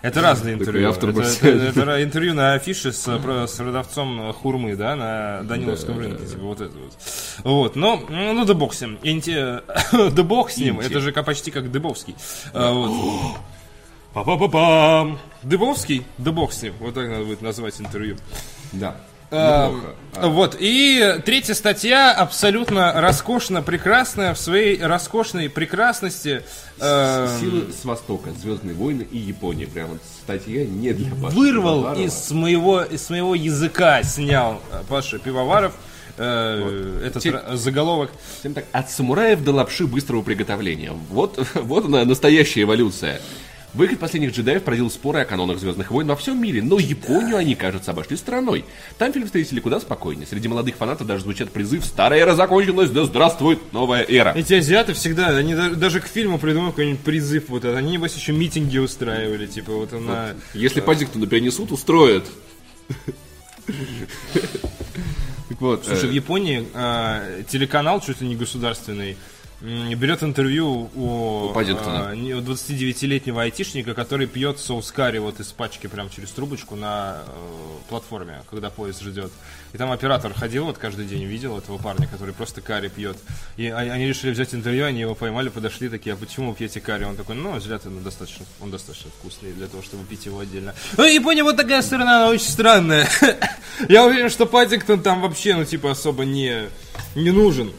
Это 0.00 0.22
разные 0.22 0.54
интервью. 0.54 0.88
автор 0.88 1.10
это, 1.10 2.02
интервью 2.02 2.34
на 2.34 2.54
афише 2.54 2.90
с, 2.92 3.18
про- 3.18 3.46
с 3.46 3.52
продавцом 3.52 4.32
хурмы, 4.32 4.76
да, 4.76 4.96
на 4.96 5.42
Даниловском 5.42 5.98
рынке. 5.98 6.24
Типа 6.24 6.42
вот 6.42 6.60
это 6.60 6.76
вот. 6.76 6.96
Вот, 7.44 7.76
но, 7.76 8.02
ну 8.08 8.44
да 8.44 8.54
бог 8.54 8.72
с 8.72 8.80
ним. 8.80 8.98
Инте... 9.02 9.62
Да 9.92 10.22
бог 10.22 10.50
с 10.50 10.56
ним. 10.56 10.76
Инте. 10.78 10.86
Это 10.88 11.00
же 11.00 11.12
почти 11.12 11.50
как 11.50 11.70
Дыбовский. 11.70 12.14
А, 12.54 12.72
вот. 12.72 13.36
Па-па-па-пам. 14.14 15.18
Дыбовский? 15.42 16.04
Да 16.18 16.32
бог 16.32 16.52
с 16.52 16.62
ним. 16.62 16.74
Вот 16.80 16.94
так 16.94 17.08
надо 17.08 17.24
будет 17.24 17.42
назвать 17.42 17.78
интервью. 17.80 18.16
Да. 18.72 18.96
А, 19.34 19.68
Неплохо. 19.70 19.94
Вот, 20.28 20.56
и 20.60 21.16
третья 21.24 21.54
статья 21.54 22.12
абсолютно 22.12 22.92
роскошно 23.00 23.62
прекрасная 23.62 24.34
в 24.34 24.38
своей 24.38 24.78
роскошной 24.82 25.48
прекрасности. 25.48 26.42
э, 26.78 27.36
Силы 27.40 27.72
с 27.72 27.84
Востока, 27.84 28.30
Звездные 28.40 28.74
войны 28.74 29.06
и 29.10 29.16
Япония. 29.16 29.66
Прям 29.66 29.88
вот 29.88 30.00
статья 30.22 30.66
не 30.66 30.92
для 30.92 31.10
Паши 31.14 31.34
вырвал 31.36 31.78
Пивоварова. 31.80 32.04
из 32.04 32.30
моего, 32.30 32.82
из 32.82 33.08
моего 33.08 33.34
языка, 33.34 34.02
снял 34.02 34.60
э, 34.70 34.82
Паша 34.86 35.18
Пивоваров 35.18 35.72
э, 36.18 37.00
этот 37.06 37.22
Те- 37.22 37.30
ра- 37.30 37.56
заголовок. 37.56 38.10
Всем 38.40 38.52
так, 38.52 38.66
от 38.72 38.90
самураев 38.90 39.42
до 39.42 39.52
лапши 39.52 39.86
быстрого 39.86 40.20
приготовления. 40.22 40.92
Вот, 41.08 41.38
вот 41.54 41.86
она, 41.86 42.04
настоящая 42.04 42.62
эволюция. 42.62 43.20
Выход 43.74 43.98
последних 43.98 44.32
джедаев 44.32 44.62
породил 44.62 44.90
споры 44.90 45.20
о 45.20 45.24
канонах 45.24 45.58
Звездных 45.58 45.90
войн 45.90 46.06
во 46.06 46.16
всем 46.16 46.40
мире, 46.40 46.62
но 46.62 46.78
Японию 46.78 47.38
они, 47.38 47.54
кажется, 47.54 47.92
обошли 47.92 48.16
стороной. 48.18 48.66
Там 48.98 49.12
фильм 49.12 49.24
встретили 49.24 49.60
куда 49.60 49.80
спокойнее. 49.80 50.26
Среди 50.26 50.46
молодых 50.48 50.76
фанатов 50.76 51.06
даже 51.06 51.22
звучат 51.22 51.50
призыв 51.50 51.84
«Старая 51.84 52.20
эра 52.20 52.34
закончилась, 52.34 52.90
да 52.90 53.04
здравствует 53.04 53.72
новая 53.72 54.04
эра». 54.06 54.34
Эти 54.36 54.54
азиаты 54.54 54.92
всегда, 54.92 55.28
они 55.28 55.54
да- 55.54 55.70
даже 55.70 56.00
к 56.00 56.06
фильму 56.06 56.38
придумывают 56.38 56.76
какой-нибудь 56.76 57.00
призыв. 57.00 57.48
Вот, 57.48 57.64
это. 57.64 57.78
они, 57.78 57.92
небось, 57.92 58.14
еще 58.14 58.32
митинги 58.32 58.76
устраивали. 58.76 59.46
Типа 59.46 59.72
вот 59.72 59.92
она... 59.94 60.34
Если 60.52 60.80
Паддингтона 60.80 61.26
перенесут, 61.26 61.72
устроят. 61.72 62.26
Так 65.48 65.60
вот, 65.60 65.84
Слушай, 65.84 66.08
в 66.08 66.12
э, 66.12 66.14
Японии 66.14 66.66
э, 66.72 67.42
телеканал, 67.46 68.00
чуть 68.00 68.22
ли 68.22 68.28
не 68.28 68.36
государственный, 68.36 69.18
берет 69.62 70.22
интервью 70.22 70.90
у, 70.94 71.46
У 71.50 71.52
Паддингтона. 71.54 72.10
э, 72.12 72.16
не- 72.16 72.34
у 72.34 72.40
29-летнего 72.40 73.42
айтишника, 73.42 73.94
который 73.94 74.26
пьет 74.26 74.58
соус 74.58 74.90
карри 74.90 75.18
вот 75.18 75.38
из 75.40 75.46
пачки 75.52 75.86
прям 75.86 76.10
через 76.10 76.30
трубочку 76.30 76.74
на 76.74 77.18
э, 77.26 77.30
платформе, 77.88 78.42
когда 78.50 78.70
поезд 78.70 79.02
ждет. 79.02 79.30
И 79.72 79.78
там 79.78 79.90
оператор 79.92 80.34
ходил 80.34 80.64
вот 80.64 80.78
каждый 80.78 81.06
день, 81.06 81.24
видел 81.24 81.56
этого 81.56 81.78
парня, 81.78 82.06
который 82.06 82.34
просто 82.34 82.60
карри 82.60 82.88
пьет. 82.88 83.16
И 83.56 83.68
они, 83.68 83.90
они 83.90 84.06
решили 84.06 84.32
взять 84.32 84.52
интервью, 84.54 84.84
они 84.84 85.00
его 85.00 85.14
поймали, 85.14 85.48
подошли 85.48 85.88
такие, 85.88 86.14
а 86.14 86.16
почему 86.16 86.50
вы 86.50 86.56
пьете 86.56 86.80
карри? 86.80 87.04
Он 87.04 87.16
такой, 87.16 87.36
ну, 87.36 87.52
взгляд 87.52 87.86
он 87.86 88.02
достаточно, 88.02 88.44
он 88.60 88.70
достаточно 88.70 89.10
вкусный 89.18 89.52
для 89.52 89.68
того, 89.68 89.82
чтобы 89.82 90.04
пить 90.04 90.26
его 90.26 90.40
отдельно. 90.40 90.74
Ну, 90.96 91.04
Япония 91.04 91.44
вот 91.44 91.56
такая 91.56 91.82
страна, 91.82 92.18
она 92.24 92.30
очень 92.30 92.48
странная. 92.50 93.08
Я 93.88 94.04
уверен, 94.04 94.28
что 94.28 94.44
Паддингтон 94.46 95.02
там 95.02 95.20
вообще, 95.22 95.54
ну, 95.54 95.64
типа, 95.64 95.92
особо 95.92 96.24
не, 96.24 96.68
не 97.14 97.30
нужен. 97.30 97.72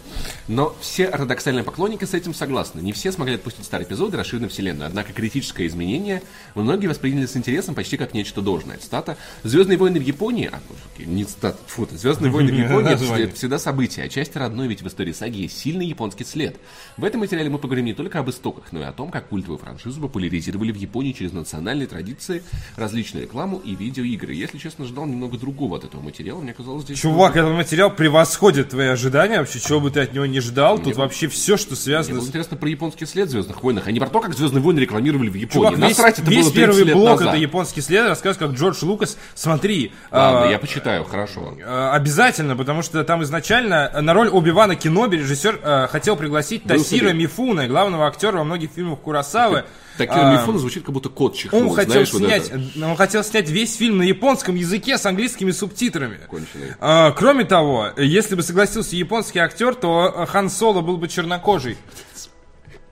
Но 0.48 0.76
все 0.82 1.06
ортодоксальные 1.06 1.64
поклонники 1.64 2.06
с 2.06 2.14
этим 2.14 2.34
согласны. 2.34 2.82
Не 2.82 2.94
все 2.94 3.12
смогли 3.12 3.36
отпустить 3.36 3.66
старые 3.66 3.88
эпизоды 3.88 4.18
расширенной 4.18 4.50
вселенной. 4.50 4.88
Однако 4.88 5.14
критическое 5.14 5.68
изменение 5.68 6.22
многие 6.56 6.88
восприняли 6.88 7.26
с 7.26 7.36
интересом 7.36 7.76
почти 7.76 7.98
как 7.98 8.14
нечто 8.14 8.42
должное. 8.42 8.78
Цитата. 8.78 9.18
«Звездные 9.44 9.78
войны 9.78 10.00
в 10.00 10.04
Японии...» 10.04 10.50
А, 10.52 10.60
не 11.00 11.26
цитата, 11.26 11.58
фу. 11.68 11.88
«Звездные 11.92 12.32
войны 12.32 12.52
в 12.52 12.56
Японии» 12.60 12.94
это 12.94 13.36
всегда 13.36 13.60
событие, 13.60 14.06
а 14.06 14.10
часть 14.10 14.36
родной, 14.36 14.68
ведь 14.68 14.82
в 14.82 14.88
истории 14.88 15.12
саги 15.12 15.42
есть 15.42 15.58
сильный 15.58 15.86
японский 15.86 16.26
след. 16.26 16.58
В 16.98 17.04
этом 17.04 17.22
материале 17.22 17.50
мы 17.50 17.60
поговорим 17.60 17.86
не 17.86 17.94
только 17.94 18.20
об 18.20 18.30
истоках, 18.30 18.66
но 18.72 18.82
и 18.82 18.84
о 18.84 18.92
том, 18.92 19.12
как 19.12 19.30
культовую 19.30 19.58
франшизу 19.58 20.02
популяризировали 20.02 20.72
в 20.72 20.76
Японии 20.76 21.12
через 21.12 21.32
национальные 21.32 21.88
традиции, 21.88 22.44
различную 22.76 23.24
рекламу 23.24 23.58
и 23.58 23.76
видеоигры. 23.76 24.34
Если 24.34 24.58
честно, 24.58 24.86
ждал 24.86 25.06
немного 25.06 25.38
другого 25.38 25.78
от 25.78 25.84
этого 25.84 26.02
материала. 26.02 26.40
Мне 26.42 26.54
казалось, 26.54 26.84
здесь... 26.84 27.00
Чувак, 27.00 27.36
этот 27.36 27.54
материал 27.54 27.90
превосходит 27.90 28.70
твои 28.70 28.88
ожидания. 28.88 29.40
Вообще, 29.40 29.60
чего 29.60 29.80
бы 29.80 29.92
ты 29.92 30.02
от 30.02 30.13
него 30.14 30.26
не 30.26 30.40
ждал. 30.40 30.78
Тут 30.78 30.94
было- 30.94 31.04
вообще 31.04 31.28
все, 31.28 31.58
что 31.58 31.72
Мне 31.72 31.78
связано 31.80 32.16
было 32.18 32.26
с... 32.26 32.30
интересно 32.30 32.58
про 32.58 32.70
японский 32.70 33.06
след 33.06 33.28
в 33.28 33.32
Звездных 33.32 33.64
войнах, 33.64 33.88
а 33.88 33.92
не 33.92 34.00
про 34.00 34.10
то, 34.10 34.20
как 34.20 34.34
Звездные 34.34 34.62
войны 34.62 34.80
рекламировали 34.80 35.30
в 35.30 35.36
Японии. 35.36 35.54
Чувак, 35.54 35.72
весь, 35.78 35.98
Насрать, 35.98 36.20
это 36.20 36.30
весь 36.30 36.46
было 36.46 36.54
30 36.54 36.76
первый 36.78 36.94
блок 36.94 37.10
назад. 37.20 37.28
это 37.30 37.38
японский 37.38 37.82
след, 37.82 38.08
рассказывает, 38.08 38.38
как 38.52 38.60
Джордж 38.60 38.84
Лукас, 38.84 39.18
смотри, 39.36 39.92
Ладно, 40.12 40.44
а, 40.48 40.52
я 40.52 40.60
почитаю, 40.60 41.04
хорошо. 41.04 41.56
а, 41.66 41.94
обязательно, 41.94 42.56
потому 42.56 42.82
что 42.82 43.04
там 43.04 43.24
изначально 43.24 43.92
на 44.02 44.14
роль 44.14 44.30
Оби-Вана 44.30 44.76
Кеноби 44.76 45.18
режиссер 45.18 45.60
а, 45.64 45.88
хотел 45.88 46.16
пригласить 46.16 46.64
Тасира. 46.64 47.12
Мифуна, 47.14 47.68
главного 47.68 48.08
актера 48.08 48.38
во 48.38 48.44
многих 48.44 48.72
фильмах 48.72 49.00
Курасавы. 49.00 49.66
Такира 49.98 50.30
А, 50.30 50.34
Мифуна 50.34 50.58
звучит, 50.58 50.84
как 50.84 50.94
будто 50.94 51.10
кот 51.10 51.36
чихнул, 51.36 51.70
Он 51.70 51.76
хотел, 51.76 51.92
знаешь, 51.92 52.14
вот 52.14 52.20
снять, 52.24 52.50
это. 52.50 52.86
он 52.86 52.96
хотел 52.96 53.24
снять 53.24 53.50
весь 53.50 53.76
фильм 53.76 53.98
на 54.00 54.04
японском 54.04 54.56
языке 54.56 54.98
с 54.98 55.06
английскими 55.06 55.52
субтитрами. 55.52 56.20
Конченый. 56.30 56.74
А, 56.80 57.12
кроме 57.12 57.46
того, 57.46 57.90
если 57.98 58.36
бы 58.36 58.42
согласился 58.42 58.96
японский 58.96 59.40
актер, 59.40 59.76
то 59.76 60.12
э, 60.16 60.26
Хан 60.26 60.50
Соло 60.50 60.82
был 60.82 60.98
бы 60.98 61.08
чернокожий. 61.08 61.78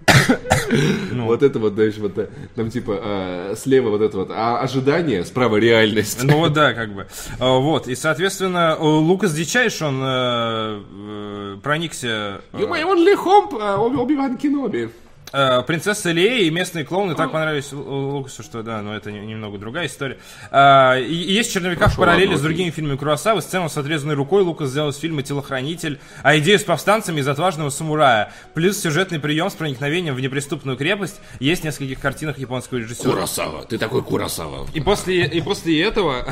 Ну. 1.12 1.26
Вот 1.26 1.44
это 1.44 1.60
вот, 1.60 1.74
знаешь, 1.74 1.98
вот 1.98 2.18
э, 2.18 2.30
там 2.56 2.70
типа 2.72 3.00
э, 3.04 3.56
слева 3.58 3.90
вот 3.90 4.02
это 4.02 4.18
вот 4.18 4.30
а, 4.32 4.60
ожидание, 4.60 5.26
справа 5.26 5.58
реальность. 5.58 6.24
Ну 6.24 6.38
вот 6.38 6.54
да, 6.54 6.74
как 6.74 6.94
бы. 6.94 7.08
А, 7.40 7.58
Вот, 7.60 7.88
и, 7.88 7.96
соответственно, 7.96 8.78
э, 8.80 8.84
Лукас 8.84 9.34
Дичайш, 9.34 9.82
он 9.82 10.00
э, 10.02 10.82
э, 10.92 11.58
проникся... 11.62 12.42
э, 12.54 12.58
You 12.58 12.70
may 12.70 12.84
only 12.84 13.14
э, 13.14 13.76
Оби- 13.76 13.98
Оби-Ван 13.98 14.38
Кеноби. 14.38 14.90
Э, 15.34 15.62
Принцесса 15.65 16.12
Лея 16.12 16.39
и 16.44 16.50
местные 16.50 16.84
клоуны 16.84 17.15
так 17.15 17.32
понравились 17.32 17.72
Лу- 17.72 18.12
Лукасу, 18.13 18.44
что 18.44 18.63
да, 18.63 18.82
но 18.82 18.96
это 18.96 19.12
не- 19.12 19.20
немного 19.26 19.58
другая 19.58 19.88
история. 19.88 20.17
А, 20.52 20.98
И, 20.98 21.13
есть 21.13 21.50
в 21.50 21.54
черновиках 21.54 21.84
Хорошо, 21.86 22.02
параллели 22.02 22.36
с 22.36 22.41
другими 22.41 22.70
фильмами 22.70 22.98
Куросавы. 22.98 23.41
Сцену 23.41 23.70
с 23.70 23.78
отрезанной 23.78 24.15
рукой 24.15 24.44
Лукас 24.44 24.70
сделал 24.70 24.89
из 24.89 24.98
фильма 24.98 25.24
«Телохранитель», 25.24 26.00
а 26.24 26.38
идею 26.38 26.60
с 26.60 26.63
повстанцами 26.63 27.22
из 27.22 27.28
«Отважного 27.28 27.70
самурая». 27.70 28.34
Плюс 28.54 28.78
сюжетный 28.80 29.20
прием 29.20 29.50
с 29.50 29.54
проникновением 29.54 30.15
в 30.15 30.20
неприступную 30.20 30.78
крепость 30.78 31.20
есть 31.39 31.62
в 31.62 31.65
нескольких 31.65 32.00
картинах 32.00 32.38
японского 32.38 32.80
режиссера. 32.80 33.12
Курасава, 33.12 33.63
ты 33.65 33.78
такой 33.78 34.04
Курасава. 34.04 34.67
И 34.74 34.82
после, 34.82 35.26
и 35.28 35.41
после 35.41 35.82
этого, 35.82 36.26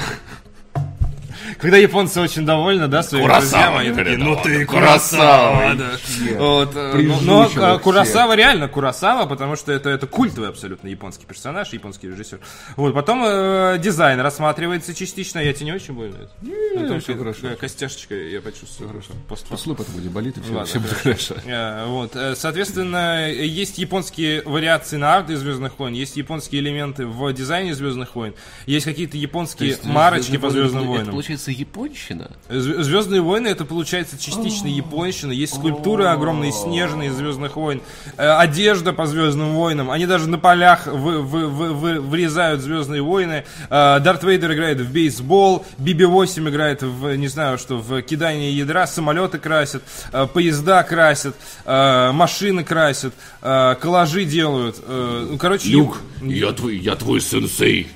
когда 1.57 1.77
японцы 1.77 2.19
очень 2.21 2.45
довольны, 2.45 2.87
да, 2.87 3.01
своими 3.03 3.27
друзьями, 3.27 3.77
они 3.87 3.91
такие, 3.95 4.17
ну 4.17 4.35
ты 4.41 4.65
Куросава, 4.65 5.75
да. 5.75 5.89
Вот, 6.37 6.75
э, 6.75 6.93
но- 6.93 7.19
Но 7.21 7.43
Прижучил 7.43 7.63
э, 7.63 7.75
их 7.75 7.81
Куросава 7.81 8.35
реально 8.35 8.67
Куросава, 8.67 9.25
потому 9.27 9.55
что 9.55 9.71
это, 9.71 9.89
это 9.89 10.07
культовый 10.07 10.49
абсолютно 10.49 10.87
японский 10.87 11.25
персонаж, 11.25 11.69
японский 11.73 12.07
режиссер. 12.09 12.39
Вот, 12.75 12.93
потом 12.93 13.23
э, 13.25 13.77
дизайн 13.79 14.19
рассматривается 14.19 14.93
частично, 14.93 15.39
я 15.39 15.53
тебе 15.53 15.65
не 15.67 15.73
очень 15.73 15.93
больно? 15.93 16.17
Ну, 16.41 16.99
всё 16.99 17.13
как- 17.13 17.19
хорошо. 17.19 17.47
костяшечка, 17.59 18.15
я 18.15 18.41
почувствую. 18.41 18.89
Хорошо. 18.89 19.11
Послушай, 19.27 19.75
потом 19.77 19.95
будет 19.95 20.11
болит, 20.11 20.37
и 20.37 20.41
все, 20.41 20.51
Ладно, 20.51 20.65
все 20.65 20.79
будет 20.79 20.93
хорошо. 20.93 21.35
Э, 21.45 21.85
Вот, 21.87 22.15
э, 22.15 22.35
соответственно, 22.35 23.29
есть 23.31 23.77
японские 23.77 24.41
вариации 24.43 24.97
на 24.97 25.15
арты 25.15 25.35
Звездных 25.35 25.77
войн, 25.79 25.93
есть 25.93 26.17
японские 26.17 26.61
элементы 26.61 27.05
в 27.05 27.31
дизайне 27.33 27.73
Звездных 27.73 28.15
войн, 28.15 28.33
есть 28.65 28.85
какие-то 28.85 29.17
японские 29.17 29.69
марочки 29.93 30.37
по 30.37 30.49
Звездным 30.49 30.87
войнам. 30.87 31.15
Получается 31.39 31.51
японщина? 31.51 32.31
Зв- 32.49 32.81
Звездные 32.83 33.21
войны 33.21 33.47
это 33.47 33.65
получается 33.65 34.17
частично 34.19 34.67
японщина. 34.67 35.31
Есть 35.31 35.55
скульптуры 35.55 36.05
огромные 36.05 36.51
снежные 36.51 37.09
из 37.09 37.15
Звездных 37.15 37.55
войн, 37.55 37.81
э, 38.17 38.27
одежда 38.29 38.93
по 38.93 39.05
Звездным 39.05 39.53
войнам. 39.55 39.89
Они 39.89 40.05
даже 40.05 40.27
на 40.29 40.37
полях 40.37 40.85
вы- 40.87 41.21
вы- 41.21 41.47
вы- 41.47 41.73
вы- 41.73 41.99
вырезают 42.01 42.61
Звездные 42.61 43.01
войны. 43.01 43.45
Э, 43.69 43.99
Дарт 43.99 44.23
Вейдер 44.23 44.53
играет 44.53 44.79
в 44.81 44.91
бейсбол, 44.91 45.65
BB-8 45.77 46.49
играет 46.49 46.83
в, 46.83 47.15
не 47.15 47.27
знаю 47.27 47.57
что, 47.57 47.77
в 47.77 48.01
кидание 48.01 48.51
ядра, 48.55 48.85
самолеты 48.87 49.39
красят, 49.39 49.83
э, 50.11 50.27
поезда 50.27 50.83
красят, 50.83 51.35
машины 51.65 52.63
красят, 52.63 53.13
коллажи 53.41 54.25
делают. 54.25 54.77
Ну, 54.87 55.37
короче, 55.37 55.69
Люк, 55.69 56.01
яп- 56.21 56.33
я 56.33 56.51
твой, 56.51 56.77
я 56.77 56.95
твой 56.95 57.21
сенсей. 57.21 57.87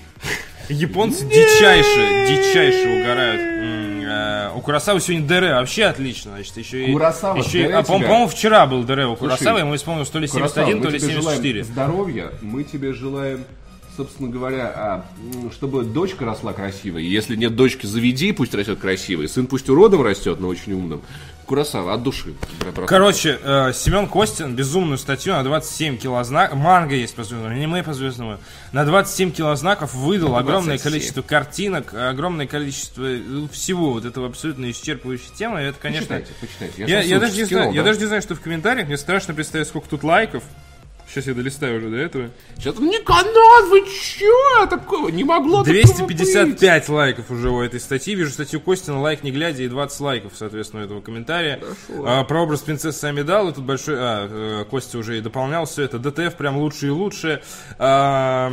Японцы 0.70 1.26
дичайше, 1.26 2.26
дичайше 2.28 3.02
угорают. 3.02 3.42
Э, 3.42 4.52
У 4.56 4.62
Курасавы 4.62 5.02
сегодня 5.02 5.28
ДР 5.28 5.44
вообще 5.56 5.86
отлично, 5.86 6.32
значит, 6.32 6.56
еще 6.58 6.86
и... 6.88 6.92
Куросава, 6.94 7.38
еще 7.38 7.66
а, 7.68 7.82
по- 7.82 7.94
по-моему, 7.94 8.28
вчера 8.28 8.66
был 8.66 8.84
ДР 8.84 9.08
у 9.08 9.16
Курасавы, 9.16 9.60
ему 9.60 9.76
исполнилось 9.76 10.10
то 10.10 10.20
ли 10.20 10.28
Куросава, 10.28 10.68
71, 10.68 10.78
мы 10.80 10.86
то 10.86 10.90
ли 10.92 11.00
тебе 11.00 11.14
желаем 11.22 11.42
74. 11.42 11.64
Здоровья, 11.66 12.32
мы 12.42 12.64
тебе 12.64 12.94
желаем, 12.94 13.44
собственно 13.98 14.30
говоря, 14.30 14.72
а, 14.76 15.06
чтобы 15.52 15.84
дочка 15.84 16.26
росла 16.26 16.54
красивой. 16.54 17.04
Если 17.06 17.36
нет 17.36 17.56
дочки, 17.56 17.86
заведи, 17.86 18.32
пусть 18.32 18.54
растет 18.54 18.80
красивой. 18.80 19.28
Сын 19.28 19.48
пусть 19.48 19.70
уродом 19.70 20.02
растет, 20.02 20.40
но 20.40 20.48
очень 20.48 20.74
умным. 20.74 21.02
Курасава, 21.46 21.94
от 21.94 22.04
души. 22.04 22.34
Короче, 22.88 23.40
э, 23.42 23.72
Семен 23.74 24.08
Костин 24.08 24.56
безумную 24.56 24.98
статью 24.98 25.34
на 25.34 25.44
27 25.44 25.98
килознаков, 25.98 26.58
манга 26.58 26.96
есть 26.96 27.16
по 27.16 27.24
звездному, 27.24 27.54
аниме 27.54 27.84
по 27.84 27.94
звездному, 27.94 28.40
на 28.72 28.86
27 28.86 29.32
килознаков 29.32 29.94
выдал 29.94 30.36
огромное 30.36 30.78
27. 30.78 30.92
количество 30.92 31.22
картинок, 31.22 31.94
огромное 31.94 32.48
количество 32.48 33.04
э, 33.04 33.48
всего 33.52 33.94
вот 33.94 34.06
этого 34.06 34.28
абсолютно 34.28 34.70
исчерпывающей 34.72 35.36
темы. 35.36 35.62
И 35.62 35.66
это, 35.66 35.78
конечно... 35.80 36.16
Почитайте, 36.18 36.34
почитайте. 36.40 36.82
Я, 36.82 37.02
я 37.02 37.04
ссылочку 37.04 37.20
даже 37.20 37.38
не 37.38 37.44
знаю, 37.46 37.74
я 37.74 37.82
да. 37.82 37.90
даже 37.90 38.00
не 38.00 38.06
знаю, 38.06 38.22
что 38.22 38.36
в 38.36 38.42
комментариях. 38.42 38.88
Мне 38.88 38.98
страшно 38.98 39.34
представить, 39.34 39.68
сколько 39.68 39.90
тут 39.90 40.04
лайков. 40.04 40.44
Сейчас 41.14 41.28
я 41.28 41.36
долистаю 41.36 41.78
уже 41.78 41.90
до 41.92 41.98
этого. 41.98 42.30
Сейчас, 42.58 42.80
Никанор, 42.80 43.70
вы 43.70 43.82
чё? 43.88 44.66
Такого 44.66 45.10
не 45.10 45.24
могло 45.24 45.64
такого 45.64 45.76
быть. 45.76 45.96
255 45.96 46.90
лайков 46.90 47.30
уже 47.30 47.52
у 47.52 47.62
этой 47.62 47.80
статьи. 47.80 48.16
Вижу 48.16 48.32
статью 48.32 48.60
Костина, 48.60 49.00
лайк 49.00 49.22
не 49.22 49.30
глядя, 49.30 49.62
и 49.62 49.68
20 49.68 50.00
лайков, 50.00 50.34
соответственно, 50.36 50.82
у 50.82 50.86
этого 50.86 51.02
комментария. 51.02 51.60
А, 52.04 52.24
про 52.24 52.42
образ 52.42 52.62
принцессы 52.62 53.06
Амидалы 53.06 53.54
тут 53.54 53.64
большой... 53.64 53.96
А, 54.00 54.28
э, 54.28 54.66
Костя 54.66 54.98
уже 54.98 55.20
и 55.20 55.22
дополнял 55.22 55.66
все 55.66 55.84
это. 55.84 56.00
ДТФ 56.00 56.36
прям 56.36 56.58
лучше 56.58 56.88
и 56.88 56.90
лучше. 56.90 57.44
А, 57.78 58.50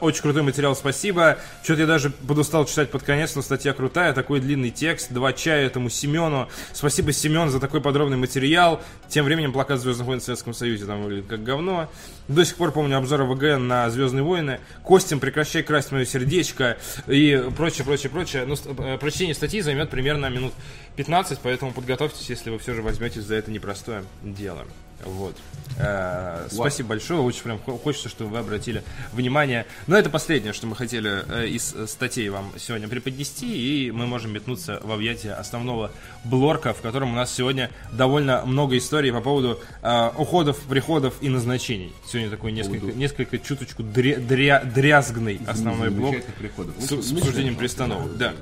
Очень 0.00 0.22
крутой 0.22 0.42
материал, 0.44 0.74
спасибо. 0.74 1.36
Что-то 1.62 1.82
я 1.82 1.86
даже 1.86 2.08
подустал 2.08 2.64
читать 2.64 2.90
под 2.90 3.02
конец, 3.02 3.34
но 3.36 3.42
статья 3.42 3.74
крутая. 3.74 4.14
Такой 4.14 4.40
длинный 4.40 4.70
текст. 4.70 5.12
Два 5.12 5.34
чая 5.34 5.66
этому 5.66 5.90
Семену. 5.90 6.48
Спасибо, 6.72 7.12
Семен, 7.12 7.50
за 7.50 7.60
такой 7.60 7.82
подробный 7.82 8.16
материал. 8.16 8.80
Тем 9.10 9.26
временем 9.26 9.52
плакат 9.52 9.78
Звездных 9.90 10.06
войн 10.06 10.20
в 10.20 10.22
Советском 10.24 10.54
Союзе 10.54 10.86
там 10.86 11.02
выглядит 11.02 11.26
как 11.28 11.42
говно. 11.42 11.90
До 12.28 12.44
сих 12.44 12.56
пор 12.56 12.72
помню 12.72 12.96
обзоры 12.96 13.24
ВГН 13.24 13.66
на 13.66 13.90
Звездные 13.90 14.22
войны. 14.22 14.60
Костин, 14.84 15.18
прекращай 15.20 15.62
красть 15.62 15.90
мое 15.92 16.04
сердечко 16.04 16.78
и 17.06 17.42
прочее, 17.56 17.84
прочее, 17.84 18.10
прочее. 18.10 18.44
Ну, 18.46 18.56
ст- 18.56 18.66
э, 18.78 18.98
прочтение 18.98 19.34
статьи 19.34 19.60
займет 19.60 19.90
примерно 19.90 20.26
минут 20.26 20.52
15, 20.96 21.38
поэтому 21.42 21.72
подготовьтесь, 21.72 22.30
если 22.30 22.50
вы 22.50 22.58
все 22.58 22.74
же 22.74 22.82
возьметесь 22.82 23.22
за 23.22 23.34
это 23.34 23.50
непростое 23.50 24.04
дело. 24.22 24.64
Вот. 25.04 25.36
Э, 25.78 26.46
Спасибо 26.50 26.90
большое. 26.90 27.20
Очень 27.20 27.42
прям 27.42 27.58
хо- 27.58 27.78
хочется, 27.78 28.08
чтобы 28.08 28.30
вы 28.32 28.38
обратили 28.38 28.82
внимание. 29.12 29.66
Но 29.86 29.96
это 29.96 30.10
последнее, 30.10 30.52
что 30.52 30.66
мы 30.66 30.76
хотели 30.76 31.22
э, 31.28 31.46
из 31.48 31.74
э, 31.74 31.86
статей 31.86 32.28
вам 32.28 32.52
сегодня 32.58 32.86
преподнести, 32.88 33.86
и 33.86 33.90
мы 33.90 34.06
можем 34.06 34.32
метнуться 34.32 34.80
в 34.82 34.90
объятия 34.92 35.32
основного 35.32 35.90
блорка, 36.24 36.74
в 36.74 36.80
котором 36.82 37.12
у 37.12 37.14
нас 37.14 37.32
сегодня 37.32 37.70
довольно 37.92 38.44
много 38.44 38.76
историй 38.76 39.12
по 39.12 39.20
поводу 39.20 39.60
э, 39.82 40.10
уходов, 40.18 40.58
приходов 40.68 41.14
и 41.22 41.28
назначений. 41.28 41.92
Сегодня 42.06 42.30
такой 42.30 42.52
несколько, 42.52 42.86
несколько 42.86 43.38
чуточку 43.38 43.82
дря- 43.82 44.18
дря- 44.20 44.64
дрязгный 44.70 45.40
основной 45.46 45.90
блок 45.90 46.16
приходов. 46.38 46.74
с, 46.78 46.90
Ну, 46.90 47.00
с 47.02 47.12
обсуждением 47.12 47.56
пристановок. 47.56 48.16
Да. 48.18 48.34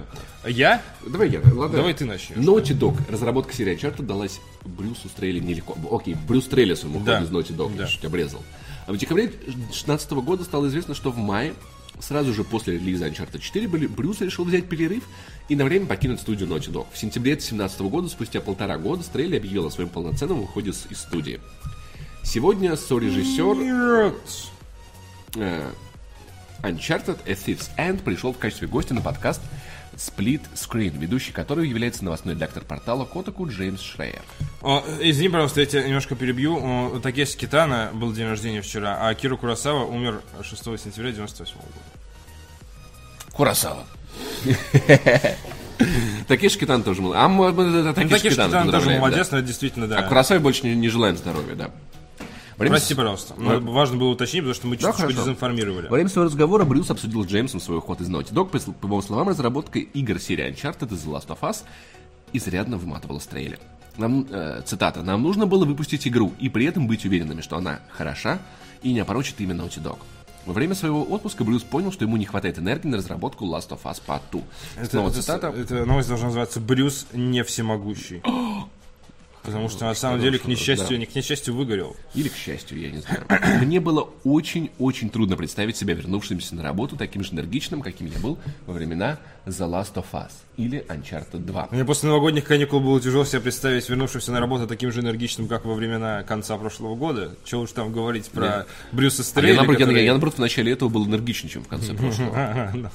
Я? 0.49 0.83
Давай 1.07 1.29
я, 1.31 1.41
ладно. 1.41 1.77
Давай 1.79 1.95
ты 1.95 2.05
начнешь. 2.05 2.39
Naughty 2.39 2.77
Dog. 2.79 2.99
Разработка 3.11 3.53
серии 3.55 3.77
Uncharted 3.77 4.03
далась 4.05 4.41
Брюсу 4.65 5.09
Стрелли 5.09 5.41
нелегко. 5.41 5.77
Окей, 5.91 6.15
Брюс 6.27 6.45
Стрелли 6.47 6.75
своему 6.75 7.01
Да. 7.01 7.23
из 7.23 7.29
Naughty 7.31 7.55
Dog, 7.57 7.77
Да. 7.77 7.85
я 7.85 7.89
чуть 7.89 8.05
обрезал. 8.05 8.43
А 8.87 8.93
в 8.93 8.97
декабре 8.97 9.29
2016 9.29 10.23
года 10.23 10.45
стало 10.45 10.67
известно, 10.69 10.95
что 10.95 11.11
в 11.11 11.19
мае, 11.19 11.55
сразу 12.01 12.33
же 12.33 12.45
после 12.45 12.75
релиза 12.75 13.07
Uncharted 13.09 13.41
4, 13.41 13.69
были- 13.69 13.87
Брюс 13.87 14.21
решил 14.21 14.45
взять 14.45 14.69
перерыв 14.69 15.05
и 15.49 15.57
на 15.57 15.65
время 15.65 15.87
покинуть 15.87 16.21
студию 16.21 16.49
Naughty 16.49 16.71
Dog. 16.73 16.87
В 16.93 16.99
сентябре 16.99 17.33
2017 17.35 17.89
года, 17.91 18.09
спустя 18.09 18.41
полтора 18.41 18.79
года, 18.79 19.03
Стрелли 19.03 19.37
объявил 19.37 19.67
о 19.67 19.71
своем 19.71 19.91
полноценном 19.91 20.41
уходе 20.41 20.73
с- 20.73 20.87
из 20.91 20.99
студии. 21.01 21.41
Сегодня 22.23 22.77
сорежиссер 22.77 24.13
э, 25.37 25.71
Uncharted 26.63 27.19
A 27.27 27.33
Thief's 27.33 27.69
End 27.77 28.03
пришел 28.03 28.33
в 28.33 28.39
качестве 28.39 28.69
гостя 28.69 28.95
на 28.95 29.01
подкаст 29.01 29.41
Split 29.99 30.43
Screen, 30.55 30.97
ведущий 30.97 31.33
которого 31.33 31.65
является 31.65 32.05
новостной 32.05 32.35
редактор 32.35 32.63
портала 32.65 33.05
Котаку 33.05 33.49
Джеймс 33.49 33.81
Шрейер. 33.83 34.23
О, 34.63 34.83
извини, 35.01 35.29
пожалуйста, 35.29 35.61
я 35.61 35.67
тебя 35.67 35.83
немножко 35.83 36.15
перебью. 36.15 36.57
У 36.95 37.01
Такеси 37.01 37.37
Китана 37.37 37.91
был 37.93 38.13
день 38.13 38.29
рождения 38.29 38.63
вчера, 38.63 38.97
а 39.01 39.13
Киру 39.15 39.37
Курасава 39.37 39.85
умер 39.85 40.23
6 40.43 40.63
сентября 40.79 41.11
98 41.13 41.55
года. 41.57 41.69
Курасава. 43.33 43.85
Такеши 46.27 46.59
Китан 46.59 46.83
тоже 46.83 47.03
был. 47.03 47.15
А 47.15 47.25
м- 47.27 47.41
м- 47.41 47.57
Ну, 47.57 47.95
Такеши 47.95 48.15
Такеши 48.17 48.37
Китан 48.37 48.71
тоже 48.71 48.91
молодец, 48.99 49.31
но 49.31 49.39
это 49.39 49.47
действительно, 49.47 49.87
А 49.87 49.89
да. 49.89 50.03
Курасаве 50.03 50.41
больше 50.41 50.67
не 50.67 50.89
желаем 50.89 51.17
здоровья, 51.17 51.55
да. 51.55 51.71
Время 52.59 52.75
Прости, 52.77 52.95
пожалуйста. 52.95 53.35
Но 53.39 53.61
важно 53.61 53.99
было 53.99 54.09
уточнить, 54.09 54.43
потому 54.43 54.55
что 54.55 54.67
мы 54.67 54.77
чуточку 54.77 55.03
хорошо. 55.03 55.21
дезинформировали. 55.21 55.87
Во 55.87 55.95
время 55.95 56.11
своего 56.11 56.27
разговора 56.27 56.65
Брюс 56.65 56.91
обсудил 56.91 57.23
с 57.25 57.29
Джеймсом 57.29 57.61
свой 57.61 57.79
уход 57.79 58.01
из 58.01 58.09
Naughty 58.11 58.33
Dog. 58.33 58.49
По, 58.49 58.87
его 58.87 59.01
словам, 59.01 59.29
разработка 59.29 59.79
игр 59.79 60.19
серии 60.19 60.51
Uncharted 60.51 60.93
и 60.93 60.97
The 60.97 61.07
Last 61.07 61.29
of 61.29 61.39
Us 61.43 61.63
изрядно 62.33 62.77
выматывала 62.77 63.21
Стрейли. 63.21 63.61
Нам, 63.97 64.27
э, 64.29 64.63
цитата, 64.65 65.03
«Нам 65.03 65.23
нужно 65.23 65.47
было 65.47 65.65
выпустить 65.65 66.07
игру 66.09 66.33
и 66.41 66.49
при 66.49 66.67
этом 66.67 66.89
быть 66.89 67.05
уверенными, 67.05 67.43
что 67.43 67.57
она 67.57 67.81
хороша 67.91 68.41
и 68.83 68.93
не 68.93 69.01
опорочит 69.01 69.41
имя 69.41 69.55
Naughty 69.55 69.81
Dog». 69.81 69.99
Во 70.45 70.53
время 70.53 70.75
своего 70.75 71.03
отпуска 71.03 71.45
Брюс 71.45 71.63
понял, 71.63 71.93
что 71.93 72.05
ему 72.05 72.17
не 72.17 72.25
хватает 72.25 72.59
энергии 72.59 72.89
на 72.89 72.97
разработку 72.97 73.45
Last 73.45 73.69
of 73.69 73.83
Us 73.85 74.01
Part 74.05 74.23
2. 74.33 74.41
Это, 74.77 74.91
Снова 74.91 75.09
это- 75.11 75.21
цитата. 75.21 75.49
эта 75.49 75.85
новость 75.85 76.09
должна 76.09 76.27
называться 76.27 76.59
«Брюс 76.59 77.07
не 77.13 77.45
всемогущий». 77.45 78.23
Потому 79.49 79.69
что 79.69 79.85
на 79.87 79.95
самом 79.95 80.21
деле, 80.21 80.39
к 80.39 80.45
несчастью, 80.47 80.99
не 80.99 81.07
к 81.07 81.15
несчастью, 81.15 81.55
выгорел. 81.55 81.97
Или 82.15 82.29
к 82.29 82.35
счастью, 82.37 82.81
я 82.81 82.91
не 82.91 82.99
знаю. 82.99 83.25
Мне 83.63 83.81
было 83.89 84.09
очень-очень 84.25 85.11
трудно 85.11 85.37
представить 85.37 85.77
себя 85.77 85.95
вернувшимся 85.95 86.55
на 86.55 86.63
работу 86.63 86.97
таким 86.97 87.23
же 87.25 87.33
энергичным, 87.33 87.81
каким 87.83 88.07
я 88.07 88.19
был 88.19 88.39
во 88.67 88.73
времена 88.75 89.19
The 89.47 89.69
Last 89.69 89.95
of 89.95 90.05
Us 90.13 90.31
или 90.57 90.85
Uncharted 90.89 91.39
2. 91.45 91.69
Мне 91.71 91.85
после 91.85 92.09
новогодних 92.09 92.45
каникул 92.45 92.81
было 92.81 93.01
тяжело 93.01 93.25
себе 93.25 93.41
представить 93.41 93.89
вернувшимся 93.89 94.33
на 94.33 94.41
работу 94.41 94.67
таким 94.67 94.93
же 94.93 95.01
энергичным, 95.01 95.49
как 95.49 95.65
во 95.65 95.75
времена 95.75 96.23
конца 96.25 96.57
прошлого 96.59 96.95
года. 96.97 97.35
Чего 97.45 97.63
уж 97.63 97.73
там 97.73 97.93
говорить 97.93 98.27
про 98.31 98.67
Брюса 98.93 99.23
А 99.23 99.23
я, 99.23 99.25
Стрелли, 99.25 99.57
наоборот, 99.57 99.81
я- 99.81 99.87
который- 99.87 100.05
я, 100.05 100.11
наоборот, 100.13 100.35
в 100.35 100.39
начале 100.39 100.73
этого 100.73 100.89
был 100.89 101.07
энергичнее, 101.07 101.51
чем 101.51 101.63
в 101.65 101.69
конце 101.69 101.95
прошлого. 101.95 102.93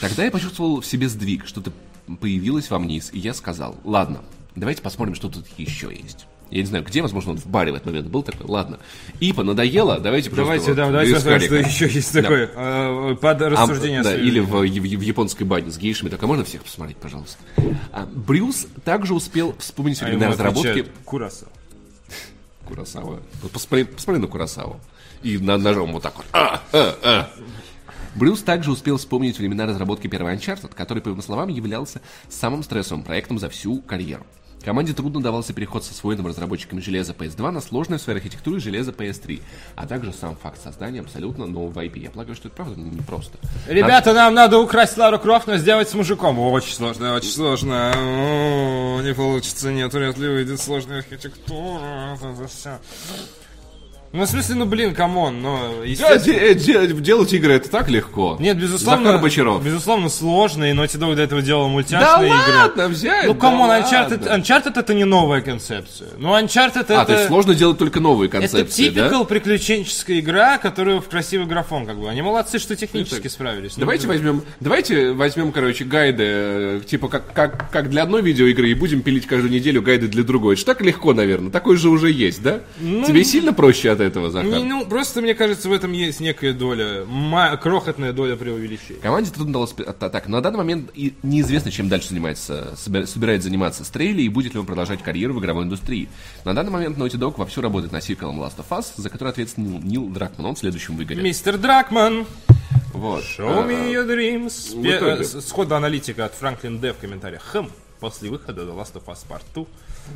Тогда 0.00 0.24
я 0.24 0.30
почувствовал 0.30 0.80
в 0.80 0.86
себе 0.86 1.08
сдвиг, 1.08 1.46
что-то 1.46 1.72
появилось 2.20 2.70
во 2.70 2.78
мне, 2.78 3.00
и 3.12 3.18
я 3.18 3.34
сказал, 3.34 3.76
ладно, 3.84 4.22
давайте 4.56 4.82
посмотрим, 4.82 5.14
что 5.14 5.28
тут 5.28 5.46
еще 5.58 5.92
есть. 5.94 6.26
Я 6.50 6.62
не 6.62 6.66
знаю, 6.66 6.82
где, 6.84 7.00
возможно, 7.00 7.30
он 7.32 7.38
в 7.38 7.46
баре 7.46 7.70
в 7.70 7.76
этот 7.76 7.86
момент 7.86 8.08
был 8.08 8.24
такой, 8.24 8.44
ладно. 8.46 8.80
Ипа, 9.20 9.44
надоело, 9.44 10.00
давайте 10.00 10.30
просто 10.30 10.42
Давайте, 10.44 10.66
вот 10.66 10.76
да, 10.76 10.86
давайте 10.90 11.14
посмотрим, 11.14 11.40
что 11.46 11.54
еще 11.56 11.88
есть 11.88 12.12
Да. 12.12 12.22
такое. 12.22 12.50
э, 12.52 13.16
Под 13.20 13.42
А, 13.42 13.48
рассуждение 13.50 14.02
да, 14.02 14.10
своего. 14.10 14.26
или 14.26 14.40
в, 14.40 14.46
в- 14.48 14.98
в 14.98 15.00
японской 15.00 15.44
бане 15.44 15.70
с 15.70 15.78
гейшами. 15.78 16.08
Так, 16.08 16.20
а 16.20 16.26
можно 16.26 16.44
всех 16.44 16.64
посмотреть, 16.64 16.96
пожалуйста? 16.96 17.38
А, 17.92 18.04
Брюс 18.06 18.66
также 18.84 19.14
успел 19.14 19.54
вспомнить 19.60 20.02
А 20.02 20.06
времена 20.06 20.24
ему 20.24 20.32
разработки... 20.32 20.86
Курасава. 21.04 21.52
Курасава. 22.66 23.20
Посмотри, 23.52 23.84
посмотри 23.84 24.20
на 24.20 24.26
Курасаву. 24.28 24.80
И 25.22 25.38
на 25.38 25.56
ножом 25.56 25.92
вот 25.92 26.02
так 26.02 26.16
вот. 26.16 26.26
А, 26.32 26.60
а, 26.72 26.96
а. 27.02 27.30
Брюс 28.16 28.42
также 28.42 28.72
успел 28.72 28.96
вспомнить 28.96 29.38
времена 29.38 29.66
разработки 29.66 30.08
первой 30.08 30.34
Uncharted, 30.34 30.74
который, 30.74 31.00
по 31.00 31.10
его 31.10 31.22
словам, 31.22 31.48
являлся 31.48 32.00
самым 32.28 32.64
стрессовым 32.64 33.04
проектом 33.04 33.38
за 33.38 33.48
всю 33.48 33.80
карьеру. 33.82 34.26
Команде 34.64 34.92
трудно 34.92 35.22
давался 35.22 35.52
переход 35.54 35.84
со 35.84 35.92
освоенным 35.92 36.26
разработчиками 36.26 36.80
железа 36.80 37.12
PS2 37.12 37.50
на 37.50 37.60
сложное 37.60 37.98
в 37.98 38.02
своей 38.02 38.18
архитектуре 38.18 38.60
железо 38.60 38.90
PS3, 38.90 39.40
а 39.74 39.86
также 39.86 40.12
сам 40.12 40.36
факт 40.36 40.62
создания 40.62 41.00
абсолютно 41.00 41.46
нового 41.46 41.80
IP. 41.80 41.98
Я 41.98 42.10
полагаю, 42.10 42.36
что 42.36 42.48
это 42.48 42.56
правда 42.56 42.78
непросто. 42.78 43.38
Ребята, 43.66 44.12
нам 44.12 44.34
надо 44.34 44.58
украсть 44.58 44.96
Лару 44.98 45.18
Крофт, 45.18 45.46
но 45.46 45.56
сделать 45.56 45.88
с 45.88 45.94
мужиком. 45.94 46.38
Очень 46.38 46.74
сложно, 46.74 47.14
очень 47.14 47.30
сложно. 47.30 47.92
О, 47.96 49.00
Не 49.02 49.14
получится, 49.14 49.72
нет, 49.72 49.92
вряд 49.94 50.18
ли 50.18 50.28
выйдет 50.28 50.60
сложная 50.60 50.98
архитектура. 50.98 52.18
Это 52.20 52.46
всё. 52.46 52.78
Ну, 54.12 54.24
в 54.24 54.28
смысле, 54.28 54.56
ну, 54.56 54.66
блин, 54.66 54.92
come 54.92 55.19
on, 55.19 55.40
но... 55.40 55.72
Да, 55.78 55.84
естественно- 55.86 56.54
де- 56.54 56.54
де- 56.88 56.94
делать 56.94 57.32
игры 57.32 57.52
это 57.54 57.70
так 57.70 57.88
легко. 57.88 58.36
Нет, 58.40 58.58
безусловно, 58.58 59.04
Захар 59.04 59.22
Бочаров. 59.22 59.64
безусловно, 59.64 60.08
сложно, 60.08 60.64
и 60.68 60.74
Naughty 60.74 60.98
Dog 60.98 61.14
до 61.14 61.22
этого 61.22 61.42
делал 61.42 61.66
Да 61.66 61.68
мультяшные 61.68 62.26
игры. 62.30 62.56
ладно, 62.58 62.88
взять. 62.88 63.26
Ну, 63.26 63.34
да 63.34 63.40
come 63.40 63.57
on, 63.57 63.70
Uncharted, 63.70 64.28
ладно. 64.28 64.42
Uncharted 64.42 64.72
это 64.80 64.94
не 64.94 65.04
новая 65.04 65.42
концепция. 65.42 66.08
Ну, 66.18 66.36
Uncharted 66.36 66.80
это... 66.80 67.00
А, 67.02 67.04
то 67.04 67.12
есть 67.12 67.28
сложно 67.28 67.54
делать 67.54 67.78
только 67.78 68.00
новые 68.00 68.28
Это 68.28 68.38
концепции, 68.40 68.88
да? 68.88 69.02
типикал 69.02 69.24
приключенческая 69.26 70.18
игра, 70.18 70.58
которую 70.58 71.00
в 71.00 71.08
красивый 71.08 71.46
графон, 71.46 71.86
как 71.86 71.96
бы. 72.00 72.08
Они 72.10 72.20
молодцы, 72.20 72.58
что 72.58 72.74
технически 72.74 73.28
справились. 73.28 73.76
Ну, 73.76 73.82
Давайте 73.82 74.08
возьмем, 74.08 74.42
давайте 74.58 75.12
возьмем, 75.12 75.52
короче, 75.52 75.84
гайды, 75.84 76.24
э, 76.26 76.80
типа 76.84 77.06
как, 77.06 77.32
как, 77.32 77.70
как 77.70 77.90
для 77.90 78.02
одной 78.02 78.22
видеоигры, 78.22 78.70
и 78.70 78.74
будем 78.74 79.02
пилить 79.02 79.28
каждую 79.28 79.52
неделю 79.52 79.82
гайды 79.82 80.08
для 80.08 80.24
другой. 80.24 80.54
Это 80.54 80.62
ж 80.62 80.64
так 80.64 80.80
легко, 80.80 81.14
наверное. 81.14 81.52
Такой 81.52 81.76
же 81.76 81.90
уже 81.90 82.10
есть, 82.10 82.42
да? 82.42 82.58
Тебе 82.80 83.22
сильно 83.22 83.52
проще 83.52 83.90
от 83.90 83.99
этого, 84.04 84.30
Захар? 84.30 84.50
Не, 84.50 84.64
ну, 84.64 84.86
просто, 84.86 85.20
мне 85.20 85.34
кажется, 85.34 85.68
в 85.68 85.72
этом 85.72 85.92
есть 85.92 86.20
некая 86.20 86.52
доля, 86.52 87.04
ма- 87.06 87.56
крохотная 87.56 88.12
доля 88.12 88.36
преувеличения. 88.36 89.00
Команде 89.00 89.30
трудно 89.30 89.52
далось 89.54 89.72
пи- 89.72 89.84
а, 89.84 89.92
так. 89.92 90.26
На 90.28 90.40
данный 90.40 90.58
момент 90.58 90.90
и 90.94 91.14
неизвестно, 91.22 91.70
чем 91.70 91.88
дальше 91.88 92.08
занимается, 92.10 92.74
собира- 92.76 93.06
собирается 93.06 93.48
заниматься 93.48 93.84
Стрейли 93.84 94.22
и 94.22 94.28
будет 94.28 94.54
ли 94.54 94.60
он 94.60 94.66
продолжать 94.66 95.02
карьеру 95.02 95.34
в 95.34 95.40
игровой 95.40 95.64
индустрии. 95.64 96.08
На 96.44 96.54
данный 96.54 96.70
момент 96.70 96.98
Naughty 96.98 97.18
Dog 97.18 97.34
вовсю 97.36 97.60
работает 97.60 97.92
над 97.92 98.02
сиквелом 98.04 98.40
Last 98.42 98.56
of 98.58 98.66
Us, 98.70 98.86
за 98.96 99.08
который 99.10 99.28
ответственен 99.30 99.80
Нил 99.86 100.08
Дракман. 100.08 100.46
Он 100.46 100.54
в 100.54 100.58
следующем 100.58 100.96
выгоре. 100.96 101.22
Мистер 101.22 101.58
Дракман! 101.58 102.26
Вот. 102.92 103.22
Show 103.22 103.66
me 103.68 103.88
А, 103.88 103.92
your 103.92 104.06
dreams. 104.06 104.82
Пе- 104.82 104.98
э, 105.20 105.24
с- 105.24 105.46
Сходу 105.46 105.74
аналитика 105.76 106.24
от 106.24 106.34
Франклин 106.34 106.78
Д 106.80 106.92
в 106.92 106.98
комментариях. 106.98 107.42
Хм, 107.52 107.68
после 108.00 108.30
выхода 108.30 108.62
The 108.62 108.74
Last 108.76 108.94
of 108.94 109.04
Us 109.06 109.18
Part 109.28 109.42
2 109.54 109.66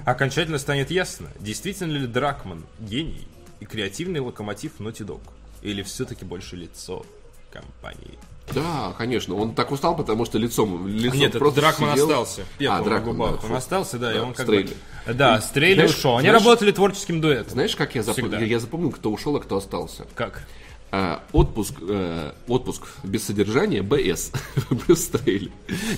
окончательно 0.05 0.59
станет 0.59 0.91
ясно, 0.91 1.29
действительно 1.41 1.93
ли 1.93 2.07
Дракман 2.07 2.65
гений 2.81 3.27
и 3.61 3.65
креативный 3.65 4.21
локомотив 4.21 4.73
Naughty 4.81 5.07
Dog. 5.07 5.21
Или 5.63 5.83
все-таки 5.83 6.25
больше 6.25 6.57
лицо 6.57 7.05
компании. 7.51 8.19
Да, 8.53 8.95
конечно. 8.99 9.35
Он 9.37 9.55
так 9.55 9.71
устал, 9.73 9.97
потому 9.97 10.27
что 10.27 10.37
лицом, 10.39 10.87
лицом 10.87 11.19
Нет, 11.19 11.33
просто 11.33 11.61
Дракман 11.61 11.93
сидел. 11.93 12.11
остался. 12.11 12.43
Пепел 12.59 12.73
А, 12.73 12.83
Дракман, 12.83 13.17
да, 13.17 13.25
Он 13.47 13.55
остался, 13.55 13.99
да, 13.99 14.11
и 14.13 14.17
Да, 14.17 14.23
он 14.23 14.35
как 14.35 14.45
Стрейли. 14.47 14.75
бы... 15.07 15.15
Да, 15.15 15.41
Стрейли 15.41 15.87
ушел. 15.87 16.17
Они 16.19 16.29
знаешь- 16.29 16.45
работали 16.45 16.71
творческим 16.73 17.21
дуэтом. 17.23 17.51
Знаешь, 17.53 17.75
как 17.75 17.95
я, 17.95 18.03
я, 18.03 18.39
я 18.41 18.59
запомнил, 18.59 18.91
кто 18.91 19.11
ушел, 19.11 19.37
а 19.37 19.41
кто 19.41 19.57
остался? 19.57 20.05
Как? 20.15 20.47
А, 20.97 21.25
отпуск, 21.33 21.75
э, 21.81 22.31
отпуск 22.47 22.83
без 23.03 23.25
содержания, 23.25 23.83
БС, 23.83 24.31
Брюс 24.71 25.01
Стрейли. 25.01 25.51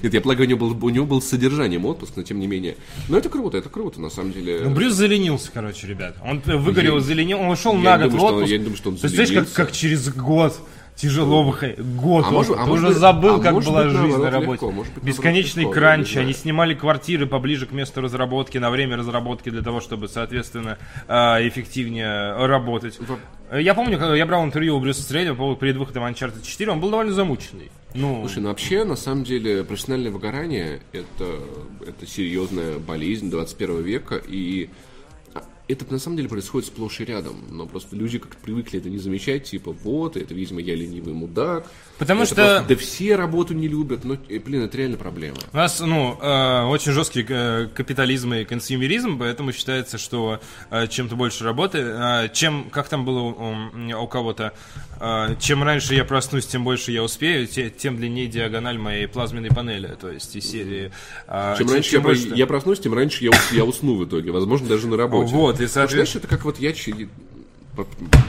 Нет, 0.03 0.15
я 0.15 0.23
полагаю, 0.23 0.47
у 0.49 0.51
него, 0.51 0.71
был, 0.71 0.87
у 0.87 0.89
него 0.89 1.05
был 1.05 1.21
с 1.21 1.27
содержанием 1.27 1.85
отпуск, 1.85 2.15
но 2.17 2.23
тем 2.23 2.41
не 2.41 2.47
менее. 2.47 2.77
Но 3.11 3.19
это 3.19 3.29
круто, 3.29 3.59
это 3.59 3.69
круто, 3.69 4.01
на 4.01 4.09
самом 4.09 4.33
деле. 4.33 4.61
Ну, 4.65 4.71
Брюс 4.71 4.95
заленился, 4.95 5.51
короче, 5.53 5.87
ребят. 5.87 6.17
Он 6.25 6.41
э, 6.47 6.57
выгорел, 6.57 6.95
Я- 6.95 7.01
заленил, 7.03 7.41
он 7.41 7.51
ушел 7.51 7.75
я 7.77 7.99
на 7.99 8.09
год 8.09 8.11
думаю, 8.13 8.17
в 8.17 8.19
что 8.21 8.27
он- 8.29 8.35
отпуск. 8.37 8.53
я 8.53 8.57
не 8.59 8.65
думаю, 8.65 8.77
что 8.79 8.89
он 8.89 8.97
Представляешь, 8.97 9.29
как, 9.29 9.35
заленился. 9.37 9.55
как 9.57 9.73
через 9.73 10.09
год 10.15 10.61
тяжело 10.97 11.43
выходит. 11.45 11.79
Год 11.97 12.25
А 12.27 12.31
может- 12.31 12.57
а 12.59 12.65
Ты 12.65 12.71
уже 12.71 12.87
быть- 12.89 12.97
забыл, 12.97 13.37
а 13.37 13.41
как 13.41 13.55
была 13.55 13.85
быть, 13.85 13.93
жизнь 13.93 14.17
на 14.19 14.31
работе. 14.31 14.53
легко, 14.53 14.71
может 14.73 14.95
быть, 14.95 15.05
Бесконечный 15.05 15.63
легко, 15.65 15.75
кранч. 15.75 16.17
Они 16.17 16.33
снимали 16.33 16.75
квартиры 16.75 17.27
поближе 17.27 17.67
к 17.67 17.73
месту 17.73 18.01
разработки, 18.01 18.59
на 18.59 18.71
время 18.71 18.97
разработки, 18.97 19.51
для 19.51 19.63
того, 19.63 19.81
чтобы, 19.81 20.09
соответственно, 20.09 20.79
а, 21.07 21.39
эффективнее 21.47 22.47
работать. 22.47 22.99
Я 23.53 23.75
помню, 23.75 23.99
когда 23.99 24.17
я 24.17 24.27
брал 24.27 24.45
интервью 24.45 24.77
у 24.77 24.81
Брюса 24.81 25.07
поводу 25.37 25.57
перед 25.61 25.77
выходом 25.77 26.05
Uncharted 26.05 26.43
4, 26.43 26.73
он 26.73 26.81
был 26.81 26.91
довольно 26.91 27.13
замученный. 27.13 27.71
Ну, 27.95 28.21
Слушай, 28.23 28.43
ну 28.43 28.49
вообще, 28.49 28.85
на 28.85 28.97
самом 28.97 29.25
деле, 29.25 29.65
профессиональное 29.65 30.11
выгорание 30.11 30.81
это, 30.93 31.39
это 31.87 32.07
серьезная 32.07 32.79
болезнь 32.79 33.31
21 33.31 33.83
века, 33.83 34.17
и 34.27 34.69
это 35.69 35.91
на 35.91 35.99
самом 35.99 36.17
деле 36.17 36.29
происходит 36.29 36.69
сплошь 36.69 37.01
и 37.01 37.05
рядом. 37.05 37.37
Но 37.51 37.67
просто 37.67 37.97
люди 37.97 38.19
как-то 38.19 38.37
привыкли 38.43 38.79
это 38.79 38.89
не 38.89 38.99
замечать, 38.99 39.45
типа, 39.45 39.73
вот, 39.73 40.17
это, 40.17 40.35
видимо, 40.35 40.61
я 40.61 40.75
ленивый 40.75 41.15
мудак. 41.15 41.71
Потому 41.99 42.23
Это 42.25 42.27
что- 42.33 42.37
просто, 42.45 42.65
да 42.69 42.77
все 42.77 43.17
работу 43.17 43.55
не 43.55 43.69
любят, 43.69 44.05
но, 44.05 44.19
э, 44.29 44.39
блин, 44.39 44.63
это 44.65 44.77
реально 44.77 44.99
проблема. 44.99 45.37
У 45.53 45.57
нас, 45.57 45.81
ну, 45.81 46.19
э, 46.21 46.63
очень 46.65 46.93
жесткий 46.93 47.25
э, 47.27 47.69
капитализм 47.75 48.35
и 48.35 48.45
консюмеризм, 48.45 49.19
поэтому 49.19 49.53
считается, 49.53 49.97
что 49.97 50.41
э, 50.71 50.89
чем 50.89 51.09
ты 51.09 51.15
больше 51.17 51.45
работы, 51.45 51.79
э, 51.79 52.29
чем, 52.35 52.69
как 52.71 52.89
там 52.91 53.05
было 53.07 53.21
у, 53.21 54.03
у 54.03 54.07
кого-то, 54.09 54.53
э, 55.01 55.37
чем 55.41 55.63
раньше 55.63 55.95
я 55.95 56.05
проснусь, 56.05 56.47
тем 56.47 56.65
больше 56.65 56.93
я 56.93 57.03
успею, 57.03 57.47
те- 57.47 57.71
тем 57.71 57.97
длиннее 57.97 58.27
диагональ 58.27 58.77
моей 58.77 59.07
плазменной 59.09 59.49
панели, 59.51 59.97
то 59.99 60.11
есть 60.11 60.37
из 60.37 60.51
серии... 60.51 60.93
э, 61.29 61.55
Чем 61.57 61.71
раньше 61.71 61.95
я, 61.97 62.01
больше 62.03 62.29
я 62.35 62.47
проснусь, 62.47 62.79
тем 62.81 62.93
раньше 62.93 63.25
я, 63.25 63.31
я 63.53 63.65
усну 63.65 63.97
в 63.97 64.05
итоге. 64.05 64.33
Возможно, 64.33 64.69
даже 64.69 64.87
на 64.87 64.99
работе. 64.99 65.33
Вот, 65.33 65.61
и, 65.61 65.67
соответственно... 65.67 65.89
знаешь, 66.05 66.17
это 66.17 66.27
как 66.29 66.45
вот 66.45 66.59
я... 66.59 66.75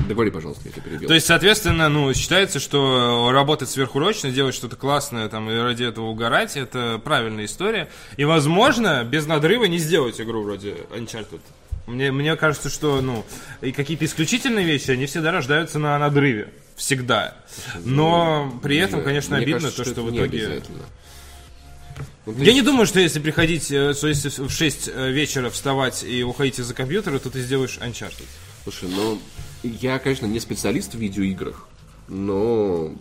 Договори, 0.07 0.31
пожалуйста, 0.31 0.63
я 0.65 0.71
тебя 0.71 0.81
перебил. 0.83 1.07
То 1.07 1.13
есть, 1.13 1.25
соответственно, 1.27 1.89
ну, 1.89 2.13
считается, 2.13 2.59
что 2.59 3.31
работать 3.31 3.69
сверхурочно, 3.69 4.31
делать 4.31 4.55
что-то 4.55 4.75
классное 4.75 5.27
там, 5.29 5.49
и 5.49 5.57
ради 5.57 5.83
этого 5.83 6.05
угорать, 6.07 6.57
это 6.57 6.99
правильная 7.03 7.45
история. 7.45 7.87
И, 8.17 8.25
возможно, 8.25 9.03
без 9.03 9.25
надрыва 9.25 9.65
не 9.65 9.77
сделать 9.77 10.19
игру 10.19 10.43
вроде 10.43 10.75
Uncharted. 10.91 11.39
Мне, 11.85 12.11
мне 12.11 12.35
кажется, 12.35 12.69
что, 12.69 12.99
ну, 13.01 13.25
и 13.61 13.71
какие-то 13.71 14.03
исключительные 14.05 14.65
вещи, 14.65 14.91
они 14.91 15.05
всегда 15.05 15.31
рождаются 15.31 15.79
на 15.79 15.97
надрыве. 15.97 16.49
Всегда. 16.75 17.35
Но 17.83 18.59
при 18.61 18.77
этом, 18.77 18.99
Мне- 18.99 19.05
конечно, 19.05 19.35
мне 19.37 19.43
обидно 19.43 19.61
кажется, 19.61 19.83
то, 19.83 19.89
что, 19.91 19.91
это 19.93 20.01
в 20.01 20.15
итоге... 20.15 20.61
Ну, 22.25 22.33
Я 22.33 22.39
есть- 22.43 22.53
не 22.55 22.61
думаю, 22.61 22.85
что 22.85 22.99
если 22.99 23.19
приходить, 23.21 23.71
э, 23.71 23.93
что 23.93 24.09
если 24.09 24.27
в 24.29 24.49
6 24.51 24.87
вечера 24.87 25.49
вставать 25.49 26.03
и 26.03 26.23
уходить 26.23 26.59
из-за 26.59 26.73
компьютера, 26.73 27.19
то 27.19 27.29
ты 27.29 27.41
сделаешь 27.41 27.79
Uncharted. 27.81 28.25
Слушай, 28.69 28.89
ну, 28.93 29.17
я, 29.63 29.97
конечно, 29.97 30.25
не 30.25 30.41
специалист 30.41 30.93
в 30.93 30.97
видеоиграх, 30.97 31.69
но 32.09 32.91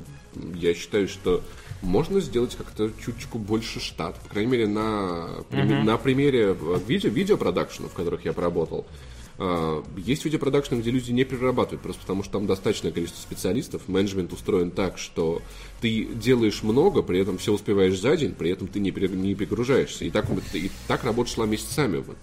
я 0.55 0.74
считаю, 0.74 1.09
что 1.09 1.42
можно 1.83 2.20
сделать 2.20 2.55
как-то 2.55 2.92
чуточку 3.05 3.40
больше 3.40 3.81
штат. 3.81 4.14
По 4.20 4.29
крайней 4.29 4.52
мере, 4.52 4.68
на, 4.68 5.29
прим- 5.50 5.66
на 5.85 5.96
примере 5.96 6.57
видео, 6.87 7.11
видеопродакшенов, 7.11 7.90
в 7.90 7.94
которых 7.96 8.24
я 8.24 8.33
поработал. 8.33 8.87
А, 9.38 9.83
Есть 9.96 10.24
видеопродакшены, 10.24 10.81
где 10.83 10.92
люди 10.92 11.11
не 11.11 11.24
перерабатывают, 11.24 11.83
просто 11.83 12.00
потому 12.02 12.22
что 12.22 12.35
там 12.35 12.46
достаточное 12.46 12.92
количество 12.92 13.20
специалистов. 13.20 13.83
Менеджмент 13.88 14.33
устроен 14.33 14.70
так, 14.70 14.98
что 14.98 15.42
ты 15.80 16.04
делаешь 16.04 16.62
много, 16.62 17.02
при 17.02 17.18
этом 17.18 17.38
все 17.38 17.52
успеваешь 17.52 17.98
за 18.00 18.16
день, 18.16 18.32
при 18.34 18.50
этом 18.50 18.66
ты 18.66 18.80
не, 18.80 18.90
не 18.90 19.34
перегружаешься. 19.34 20.04
И 20.04 20.10
так, 20.10 20.26
и 20.54 20.70
так 20.88 21.04
работа 21.04 21.30
шла 21.30 21.46
месяцами, 21.46 21.98
вот, 21.98 22.16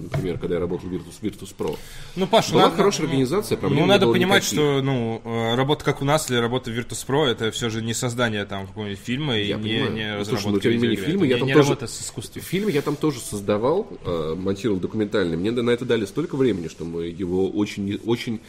например, 0.00 0.38
когда 0.38 0.56
я 0.56 0.60
работал 0.60 0.88
в 0.88 0.92
Virtus, 0.92 1.20
Virtus 1.22 1.54
Pro. 1.56 1.78
Ну, 2.16 2.26
Паша, 2.26 2.52
Была 2.52 2.64
ладно, 2.64 2.76
хорошая 2.78 3.06
организация, 3.06 3.56
проблем 3.56 3.80
Ну, 3.82 3.86
надо 3.86 4.06
понимать, 4.06 4.42
никаких. 4.42 4.58
что, 4.58 4.82
ну, 4.82 5.20
э, 5.24 5.54
работа 5.54 5.84
как 5.84 6.02
у 6.02 6.04
нас 6.04 6.30
или 6.30 6.36
работа 6.38 6.70
в 6.70 6.74
Virtus.pro, 6.74 7.26
это 7.26 7.50
все 7.50 7.70
же 7.70 7.82
не 7.82 7.94
создание 7.94 8.44
там 8.44 8.66
какого-нибудь 8.66 8.98
фильма 8.98 9.38
и 9.38 9.46
Я 9.46 9.56
не, 9.56 9.62
понимаю. 9.62 9.92
не 9.92 10.16
Ну, 10.18 10.24
слушай, 10.24 10.36
разработка 10.36 10.50
ну, 10.50 10.60
тем 10.60 10.72
не 10.72 10.78
менее, 10.88 10.96
фильмы 11.04 11.26
я 11.26 11.34
не, 11.34 11.38
там 11.40 11.48
не 11.48 11.54
тоже- 11.54 11.86
с 11.86 12.02
искусством. 12.02 12.42
Фильм 12.42 12.68
я 12.68 12.82
там 12.82 12.96
тоже 12.96 13.20
создавал, 13.20 13.86
э, 14.04 14.34
монтировал 14.36 14.80
документальный. 14.80 15.36
Мне 15.36 15.50
на 15.52 15.70
это 15.70 15.84
дали 15.84 16.04
столько 16.06 16.36
времени, 16.36 16.68
что 16.68 16.84
мы 16.84 17.04
его 17.06 17.48
очень, 17.48 18.00
очень 18.04 18.40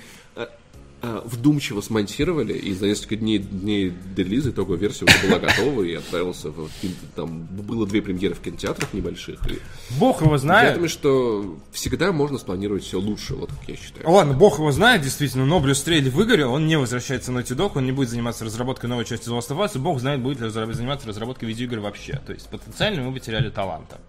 э, 1.01 1.21
вдумчиво 1.25 1.81
смонтировали, 1.81 2.53
и 2.53 2.73
за 2.73 2.88
несколько 2.88 3.15
дней, 3.15 3.39
дней 3.39 3.93
релиза 4.15 4.51
итоговая 4.51 4.79
версия 4.79 5.05
уже 5.05 5.27
была 5.27 5.39
готова, 5.39 5.83
и 5.83 5.93
отправился 5.93 6.49
в 6.49 6.69
Там 7.15 7.43
было 7.43 7.86
две 7.88 8.01
премьеры 8.01 8.36
в 8.36 8.39
кинотеатрах 8.39 8.93
небольших. 8.93 9.39
И 9.51 9.60
Бог 9.99 10.21
его 10.21 10.33
я 10.33 10.38
знает. 10.38 10.73
думаю, 10.75 10.89
что 10.89 11.57
всегда 11.71 12.12
можно 12.12 12.38
спланировать 12.38 12.83
все 12.83 12.99
лучше, 12.99 13.36
вот 13.36 13.49
как 13.49 13.69
я 13.69 13.75
считаю. 13.75 14.10
Ладно, 14.10 14.33
бог 14.33 14.60
его 14.60 14.71
знает, 14.71 15.01
действительно, 15.01 15.45
но 15.45 15.60
Брюс 15.60 15.79
Стрейли 15.79 16.10
выгорел, 16.10 16.53
он 16.53 16.67
не 16.67 16.77
возвращается 16.77 17.31
на 17.31 17.39
Dog, 17.39 17.73
он 17.75 17.86
не 17.86 17.91
будет 17.91 18.10
заниматься 18.10 18.45
разработкой 18.45 18.89
новой 18.89 19.05
части 19.05 19.29
The 19.29 19.38
Last 19.38 19.49
of 19.49 19.63
Us, 19.63 19.71
и 19.75 19.79
бог 19.79 19.99
знает, 19.99 20.21
будет 20.21 20.41
ли 20.41 20.49
заниматься 20.49 21.07
разработкой 21.07 21.47
видеоигр 21.47 21.79
вообще. 21.79 22.21
То 22.25 22.33
есть 22.33 22.49
потенциально 22.49 23.01
мы 23.01 23.13
потеряли 23.13 23.49
таланта. 23.49 23.99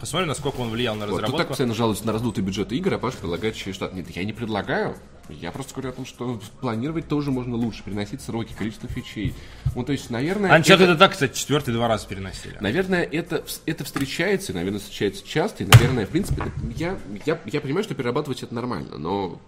Посмотрим, 0.00 0.28
насколько 0.28 0.56
он 0.60 0.70
влиял 0.70 0.94
на 0.94 1.06
Вот, 1.06 1.10
тут 1.10 1.16
так 1.16 1.24
разработку. 1.24 1.48
постоянно 1.48 1.74
жалуются 1.74 2.06
на 2.06 2.12
раздутый 2.12 2.42
бюджет 2.44 2.72
игр, 2.72 2.94
а 2.94 2.98
Паш 2.98 3.14
предлагает 3.14 3.54
через 3.54 3.76
штат. 3.76 3.94
Нет, 3.94 4.10
я 4.10 4.24
не 4.24 4.32
предлагаю. 4.32 4.96
Я 5.28 5.50
просто 5.52 5.74
говорю 5.74 5.90
о 5.90 5.92
том, 5.92 6.06
что 6.06 6.40
планировать 6.60 7.08
тоже 7.08 7.30
можно 7.30 7.56
лучше, 7.56 7.82
переносить 7.82 8.20
сроки, 8.22 8.52
количество 8.52 8.88
фичей. 8.88 9.34
Ну, 9.74 9.84
то 9.84 9.92
есть, 9.92 10.10
наверное... 10.10 10.50
Uncharted 10.58 10.74
это- 10.74 10.84
это 10.84 10.96
так, 10.96 11.12
кстати, 11.12 11.36
четвертый 11.36 11.74
два 11.74 11.88
раза 11.88 12.06
переносили. 12.06 12.56
Наверное, 12.60 13.02
это, 13.02 13.44
это 13.66 13.84
встречается, 13.84 14.52
и, 14.52 14.54
наверное, 14.54 14.78
встречается 14.80 15.26
часто, 15.26 15.64
и, 15.64 15.66
наверное, 15.66 16.06
в 16.06 16.10
принципе, 16.10 16.42
это- 16.42 16.52
я, 16.76 16.98
я, 17.26 17.40
я 17.44 17.60
понимаю, 17.60 17.84
что 17.84 17.94
перерабатывать 17.94 18.42
это 18.42 18.54
нормально, 18.54 18.98
но 18.98 19.40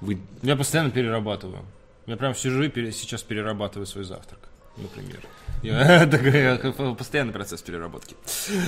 вы... 0.00 0.18
Я 0.42 0.56
постоянно 0.56 0.90
перерабатываю. 0.90 1.64
Я 2.06 2.16
прям 2.16 2.34
сижу 2.34 2.62
и 2.62 2.68
пере- 2.68 2.90
сейчас 2.92 3.22
перерабатываю 3.22 3.86
свой 3.86 4.04
завтрак, 4.04 4.40
например. 4.76 5.20
Я, 5.62 6.06
постоянный 6.98 7.32
процесс 7.32 7.62
переработки. 7.62 8.16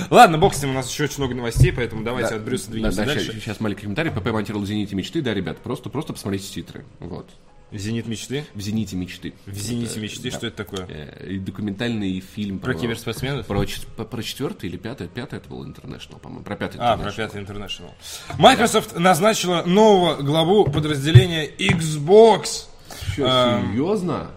Ладно, 0.09 0.37
бог 0.37 0.53
с 0.53 0.61
ним, 0.61 0.71
у 0.71 0.73
нас 0.73 0.89
еще 0.89 1.03
очень 1.05 1.17
много 1.17 1.35
новостей, 1.35 1.73
поэтому 1.73 2.03
давайте 2.03 2.35
от 2.35 2.43
Брюса 2.43 2.71
двинемся 2.71 2.97
Да, 2.97 3.05
да, 3.05 3.13
дальше. 3.13 3.31
Сейчас, 3.31 3.43
сейчас 3.43 3.59
маленький 3.59 3.81
комментарий. 3.83 4.11
ПП 4.11 4.27
монтировал 4.31 4.65
«Зените 4.65 4.95
мечты». 4.95 5.21
Да, 5.21 5.33
ребят, 5.33 5.57
просто, 5.57 5.89
просто 5.89 6.13
посмотрите 6.13 6.47
титры. 6.47 6.85
Вот. 6.99 7.29
Зенит 7.71 8.07
мечты. 8.07 8.45
В 8.53 8.61
«Зените 8.61 8.95
мечты». 8.95 9.33
В 9.45 9.57
Зените 9.57 9.99
мечты, 9.99 10.29
что 10.31 10.47
это 10.47 10.55
такое? 10.55 10.85
Э, 10.87 11.37
документальный 11.39 12.19
фильм 12.21 12.59
Про 12.59 12.75
киберспортсменов? 12.75 13.45
Про, 13.47 13.65
чет- 13.65 13.87
про, 13.87 14.05
про 14.05 14.23
четвертый 14.23 14.69
или 14.69 14.77
пятый? 14.77 15.07
Пятый 15.07 15.37
это 15.39 15.49
был 15.49 15.65
International, 15.65 16.19
по-моему. 16.19 16.45
Про 16.45 16.55
пятый 16.55 16.77
А, 16.79 16.95
про 16.95 17.11
пятый 17.11 17.41
International. 17.41 17.91
Microsoft 18.37 18.97
назначила 18.97 19.63
нового 19.63 20.21
главу 20.21 20.65
подразделения 20.65 21.49
Xbox. 21.49 22.67
Чё, 23.15 23.27
серьезно? 23.71 24.31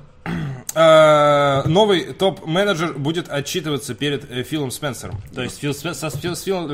Э, 0.75 1.63
новый 1.67 2.13
топ-менеджер 2.13 2.93
будет 2.95 3.29
отчитываться 3.31 3.95
перед 3.95 4.31
э, 4.31 4.43
Филом 4.43 4.71
Спенсером. 4.71 5.21
То 5.35 5.43
есть 5.43 5.59
Фил 5.59 5.75
со, 5.75 5.91
Фил- 5.91 6.35
с 6.37 6.43
Филом... 6.43 6.69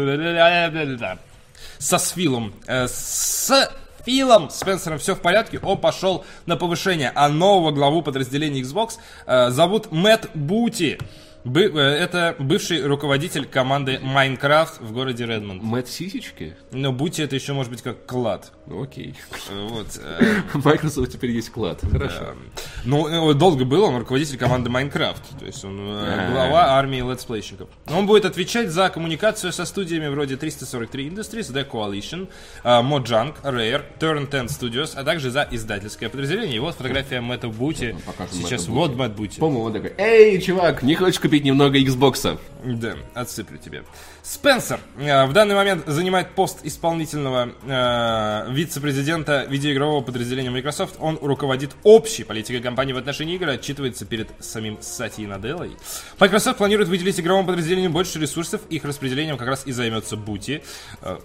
Со 1.79 1.99
Сфилом. 1.99 2.55
Э, 2.67 2.87
С 2.89 3.71
Филом 4.05 4.51
Спенсером 4.51 4.99
все 4.99 5.15
в 5.15 5.21
порядке, 5.21 5.59
он 5.63 5.79
пошел 5.79 6.25
на 6.47 6.57
повышение. 6.57 7.11
А 7.15 7.29
нового 7.29 7.71
главу 7.71 8.03
подразделения 8.03 8.61
Xbox 8.61 8.99
э, 9.27 9.51
зовут 9.51 9.91
Мэтт 9.93 10.29
Бути. 10.35 10.99
Бы- 11.45 11.71
э, 11.75 11.79
это 11.79 12.35
бывший 12.39 12.83
руководитель 12.87 13.45
команды 13.45 14.01
Minecraft 14.03 14.83
в 14.83 14.93
городе 14.93 15.27
Редмонд. 15.27 15.63
Мэтт 15.63 15.89
Сисечки? 15.89 16.57
Но 16.73 16.91
будьте 16.91 17.23
это 17.25 17.35
еще 17.35 17.53
может 17.53 17.71
быть 17.71 17.83
как 17.83 18.07
клад. 18.07 18.51
Ну 18.67 18.83
окей. 18.83 19.15
Э, 19.51 19.69
Вот. 19.69 19.87
э, 20.03 20.37
Microsoft 20.55 21.13
теперь 21.13 21.33
есть 21.33 21.51
клад. 21.51 21.81
Хорошо. 21.93 22.35
Ну, 22.87 23.35
долго 23.35 23.67
был 23.67 23.85
он 23.85 23.97
руководитель 23.99 24.39
команды 24.39 24.71
Minecraft, 24.71 25.21
то 25.39 25.45
есть 25.45 25.63
он 25.67 25.79
А. 25.81 26.31
глава 26.33 26.79
армии 26.79 27.03
летсплейщиков. 27.03 27.69
Он 27.89 28.07
будет 28.07 28.25
отвечать 28.25 28.71
за 28.71 28.89
коммуникацию 28.89 29.53
со 29.53 29.67
студиями 29.67 30.07
вроде 30.09 30.37
343 30.39 31.11
Industries, 31.11 31.53
The 31.53 31.69
Coalition, 31.71 32.29
Mojang, 32.65 33.35
Rare, 33.43 33.83
Turn 34.01 34.31
10 34.31 34.51
Studios, 34.51 34.93
а 34.95 35.05
также 35.05 35.31
за 35.31 35.47
издательское 35.51 36.09
подразделение. 36.09 36.57
И 36.57 36.59
вот 36.59 36.75
фотография 36.75 37.21
Мэтта 37.21 37.49
Бути. 37.49 37.95
Сейчас 38.33 38.67
вот 38.67 38.97
Мэтт 38.97 39.15
Бути. 39.15 39.41
По-моему, 39.41 39.65
он 39.65 39.73
такой, 39.75 39.93
эй, 39.99 40.41
чувак, 40.41 40.83
не 40.83 40.95
хочешь 40.95 41.21
купить 41.21 41.34
немного 41.43 41.79
Xbox? 41.79 42.39
Да, 42.65 42.95
отсыплю 43.15 43.59
тебе. 43.59 43.85
Спенсер 44.23 44.79
э, 44.97 45.27
в 45.27 45.33
данный 45.33 45.55
момент 45.55 45.87
занимает 45.87 46.31
пост 46.35 46.61
исполнительного 46.63 47.51
э, 47.67 48.53
вице-президента 48.53 49.45
видеоигрового 49.49 50.03
подразделения 50.03 50.51
Microsoft. 50.51 50.97
Он 51.01 51.19
руководит 51.21 51.73
общей 51.83 52.25
политикой 52.25 52.61
компании 52.61 52.93
в 52.93 52.99
отношении 52.99 53.35
игр, 53.35 53.49
отчитывается 53.49 54.07
перед 54.07 54.29
самим 54.41 54.79
Сатьей 54.81 55.27
Наделлой. 55.27 55.77
Microsoft 56.19 56.59
планирует 56.59 56.89
выделить 56.89 57.19
игровому 57.19 57.49
подразделению 57.49 57.91
больше 57.91 58.19
ресурсов, 58.21 58.61
их 58.71 58.85
распределением 58.85 59.37
как 59.37 59.49
раз 59.49 59.67
и 59.67 59.73
займется 59.73 60.17
Бути. 60.17 60.63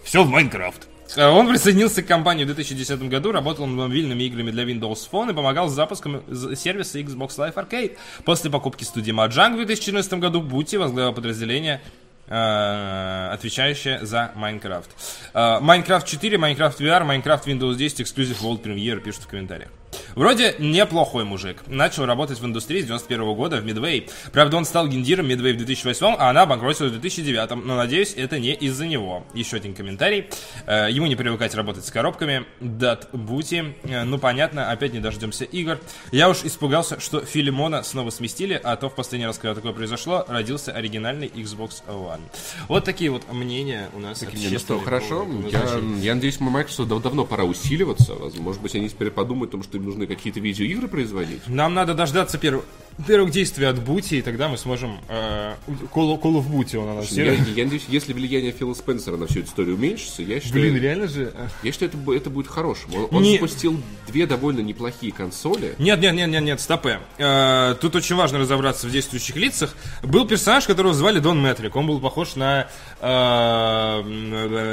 все 0.03 0.23
в 0.23 0.29
Майнкрафт. 0.29 0.87
Э, 1.15 1.27
Он 1.27 1.47
присоединился 1.47 2.01
к 2.03 2.07
компании 2.07 2.43
в 2.43 2.47
2010 2.47 3.01
году, 3.09 3.31
работал 3.31 3.65
над 3.67 3.77
мобильными 3.77 4.23
играми 4.23 4.51
для 4.51 4.63
Windows 4.63 4.99
Phone 5.11 5.31
и 5.31 5.33
помогал 5.33 5.69
с 5.69 5.73
запуском 5.73 6.23
з- 6.27 6.55
сервиса 6.55 6.99
Xbox 6.99 7.37
Live 7.37 7.55
Arcade. 7.55 7.97
После 8.25 8.49
покупки 8.51 8.83
студии 8.83 9.11
Mojang 9.13 9.53
в 9.53 9.55
2014 9.57 10.13
году 10.19 10.41
Бути 10.41 10.75
возглавил 10.75 11.13
подразделение 11.13 11.81
э, 12.27 13.29
отвечающее 13.33 14.05
за. 14.05 14.31
Э, 14.35 15.59
Minecraft 15.61 16.05
4, 16.05 16.37
Minecraft 16.37 16.77
VR, 16.79 17.05
Minecraft 17.05 17.45
Windows 17.45 17.75
10, 17.75 18.01
Exclusive 18.01 18.41
World 18.41 18.61
Premiere, 18.61 18.99
пишут 18.99 19.23
в 19.23 19.27
комментариях. 19.27 19.69
Вроде 20.15 20.55
неплохой 20.59 21.23
мужик. 21.23 21.63
Начал 21.67 22.05
работать 22.05 22.39
в 22.39 22.45
индустрии 22.45 22.81
с 22.81 22.85
91 22.85 23.33
года 23.35 23.61
в 23.61 23.65
Midway. 23.65 24.09
Правда, 24.31 24.57
он 24.57 24.65
стал 24.65 24.87
гендиром 24.87 25.27
Midway 25.27 25.53
в 25.53 25.57
2008, 25.57 26.15
а 26.17 26.29
она 26.29 26.43
обанкротилась 26.43 26.91
в 26.91 26.99
2009. 26.99 27.63
Но, 27.65 27.75
надеюсь, 27.75 28.13
это 28.15 28.39
не 28.39 28.53
из-за 28.53 28.85
него. 28.87 29.25
Еще 29.33 29.57
один 29.57 29.73
комментарий. 29.73 30.27
Э, 30.67 30.87
Ему 30.91 31.07
не 31.07 31.15
привыкать 31.15 31.55
работать 31.55 31.85
с 31.85 31.91
коробками. 31.91 32.45
Дат 32.59 33.09
Бути. 33.13 33.75
Э, 33.83 34.03
Ну, 34.03 34.17
понятно, 34.19 34.71
опять 34.71 34.93
не 34.93 34.99
дождемся 34.99 35.45
игр. 35.45 35.79
Я 36.11 36.29
уж 36.29 36.43
испугался, 36.43 36.99
что 36.99 37.21
Филимона 37.21 37.83
снова 37.83 38.09
сместили, 38.09 38.59
а 38.63 38.75
то 38.75 38.89
в 38.89 38.95
последний 38.95 39.25
раз, 39.25 39.37
когда 39.37 39.55
такое 39.55 39.73
произошло, 39.73 40.25
родился 40.27 40.71
оригинальный 40.71 41.27
Xbox 41.27 41.81
One. 41.87 42.21
Вот 42.67 42.83
такие 42.85 43.09
вот 43.11 43.31
мнения 43.31 43.89
у 43.95 43.99
нас. 43.99 44.21
Не, 44.21 44.49
ну 44.49 44.59
что, 44.59 44.79
хорошо. 44.79 45.25
Я, 45.51 45.79
я 46.01 46.15
надеюсь, 46.15 46.39
Microsoft 46.39 46.89
дав- 46.89 47.01
давно 47.01 47.25
пора 47.25 47.43
усиливаться. 47.45 48.13
Может 48.37 48.61
быть, 48.61 48.75
они 48.75 48.89
теперь 48.89 49.09
подумают 49.11 49.49
о 49.49 49.53
том, 49.53 49.63
что 49.63 49.78
им 49.79 49.85
нужны 49.85 50.05
какие-то 50.07 50.39
видеоигры 50.39 50.87
производить. 50.87 51.47
Нам 51.47 51.73
надо 51.73 51.93
дождаться 51.93 52.37
первых, 52.37 52.65
первых 53.07 53.31
действий 53.31 53.65
от 53.65 53.79
Бути, 53.79 54.15
и 54.15 54.21
тогда 54.21 54.47
мы 54.49 54.57
сможем... 54.57 54.99
Э, 55.07 55.53
Call, 55.93 56.19
Call 56.21 56.35
of 56.35 56.49
Booty 56.49 56.77
он 56.77 56.89
анонсирует. 56.89 57.47
я 57.55 57.63
надеюсь, 57.63 57.85
если 57.87 58.13
влияние 58.13 58.51
Фила 58.51 58.73
Спенсера 58.73 59.17
на 59.17 59.27
всю 59.27 59.39
эту 59.39 59.49
историю 59.49 59.75
уменьшится, 59.75 60.21
я 60.21 60.39
считаю, 60.39 60.61
Блин, 60.61 60.77
реально 60.81 61.07
же? 61.07 61.31
э. 61.35 61.47
я 61.63 61.71
считаю 61.71 61.91
это, 61.91 62.13
это 62.13 62.29
будет 62.29 62.47
хорошим. 62.47 62.93
Он, 62.95 63.07
он 63.11 63.23
Не- 63.23 63.33
запустил 63.35 63.81
две 64.07 64.25
довольно 64.25 64.59
неплохие 64.61 65.11
консоли. 65.11 65.75
Нет, 65.79 65.99
нет, 66.01 66.13
нет, 66.13 66.29
нет, 66.29 66.43
нет, 66.43 66.59
стопэ. 66.61 66.99
Э, 67.17 67.75
тут 67.79 67.95
очень 67.95 68.15
важно 68.15 68.39
разобраться 68.39 68.87
в 68.87 68.91
действующих 68.91 69.35
лицах. 69.35 69.75
Был 70.03 70.27
персонаж, 70.27 70.65
которого 70.65 70.93
звали 70.93 71.19
Дон 71.19 71.41
Метрик. 71.41 71.75
Он 71.75 71.87
был 71.87 71.99
похож 71.99 72.35
на 72.35 72.67
э, 73.01 74.01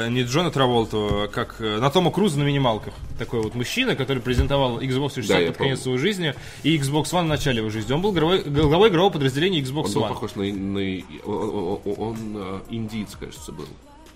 не 0.09 0.23
Джона 0.23 0.51
Траволту, 0.51 1.23
а 1.23 1.27
как 1.27 1.55
э, 1.59 1.77
на 1.79 1.89
Тома 1.89 2.11
Круза 2.11 2.39
на 2.39 2.43
минималках. 2.43 2.93
Такой 3.17 3.41
вот 3.41 3.55
мужчина, 3.55 3.95
который 3.95 4.21
презентовал 4.21 4.79
Xbox 4.81 5.13
360 5.15 5.27
Да, 5.27 5.47
под 5.47 5.57
конец 5.57 5.79
помню. 5.79 5.83
своей 5.83 5.97
жизни 5.97 6.35
и 6.63 6.77
Xbox 6.77 7.05
One 7.11 7.23
в 7.23 7.27
начале 7.27 7.57
его 7.59 7.69
жизни. 7.69 7.93
Он 7.93 8.01
был 8.01 8.11
главой, 8.19 8.43
главой 8.43 8.89
игрового 8.89 9.11
подразделения 9.13 9.61
Xbox 9.61 9.91
Он 9.95 10.03
One. 10.03 10.07
похож 10.09 10.35
на... 10.35 10.43
на- 10.43 11.03
он, 11.25 11.79
он- 11.85 11.95
он, 11.97 12.17
э, 12.35 12.59
индиец, 12.69 13.15
кажется, 13.15 13.51
был. 13.51 13.65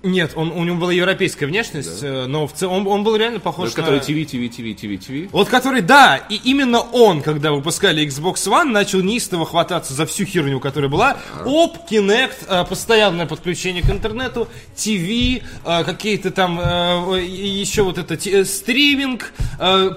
Нет, 0.03 0.31
он, 0.35 0.51
у 0.51 0.63
него 0.63 0.77
была 0.77 0.91
европейская 0.91 1.45
внешность, 1.45 2.01
э, 2.01 2.25
но 2.25 2.47
в 2.47 2.53
целом 2.53 2.87
он, 2.87 2.87
он 2.87 3.03
был 3.03 3.15
реально 3.15 3.39
похож 3.39 3.71
который 3.71 3.99
на... 3.99 4.01
ТВ, 4.01 4.31
ТВ, 4.31 4.55
ТВ, 4.55 4.81
ТВ, 4.81 5.05
ТВ. 5.05 5.31
Вот 5.31 5.47
который, 5.47 5.81
да, 5.81 6.17
и 6.17 6.35
именно 6.43 6.79
он, 6.79 7.21
когда 7.21 7.51
выпускали 7.51 8.03
Xbox 8.07 8.35
One, 8.47 8.71
начал 8.71 9.01
неистово 9.01 9.45
хвататься 9.45 9.93
за 9.93 10.07
всю 10.07 10.25
херню, 10.25 10.59
которая 10.59 10.89
была. 10.89 11.17
Оп, 11.45 11.77
Kinect, 11.89 12.47
э, 12.47 12.65
постоянное 12.65 13.27
подключение 13.27 13.83
к 13.83 13.91
интернету, 13.91 14.47
ТВ, 14.75 14.87
э, 14.87 15.39
какие-то 15.83 16.31
там 16.31 16.57
еще 17.19 17.83
вот 17.83 17.99
это 17.99 18.45
стриминг, 18.45 19.33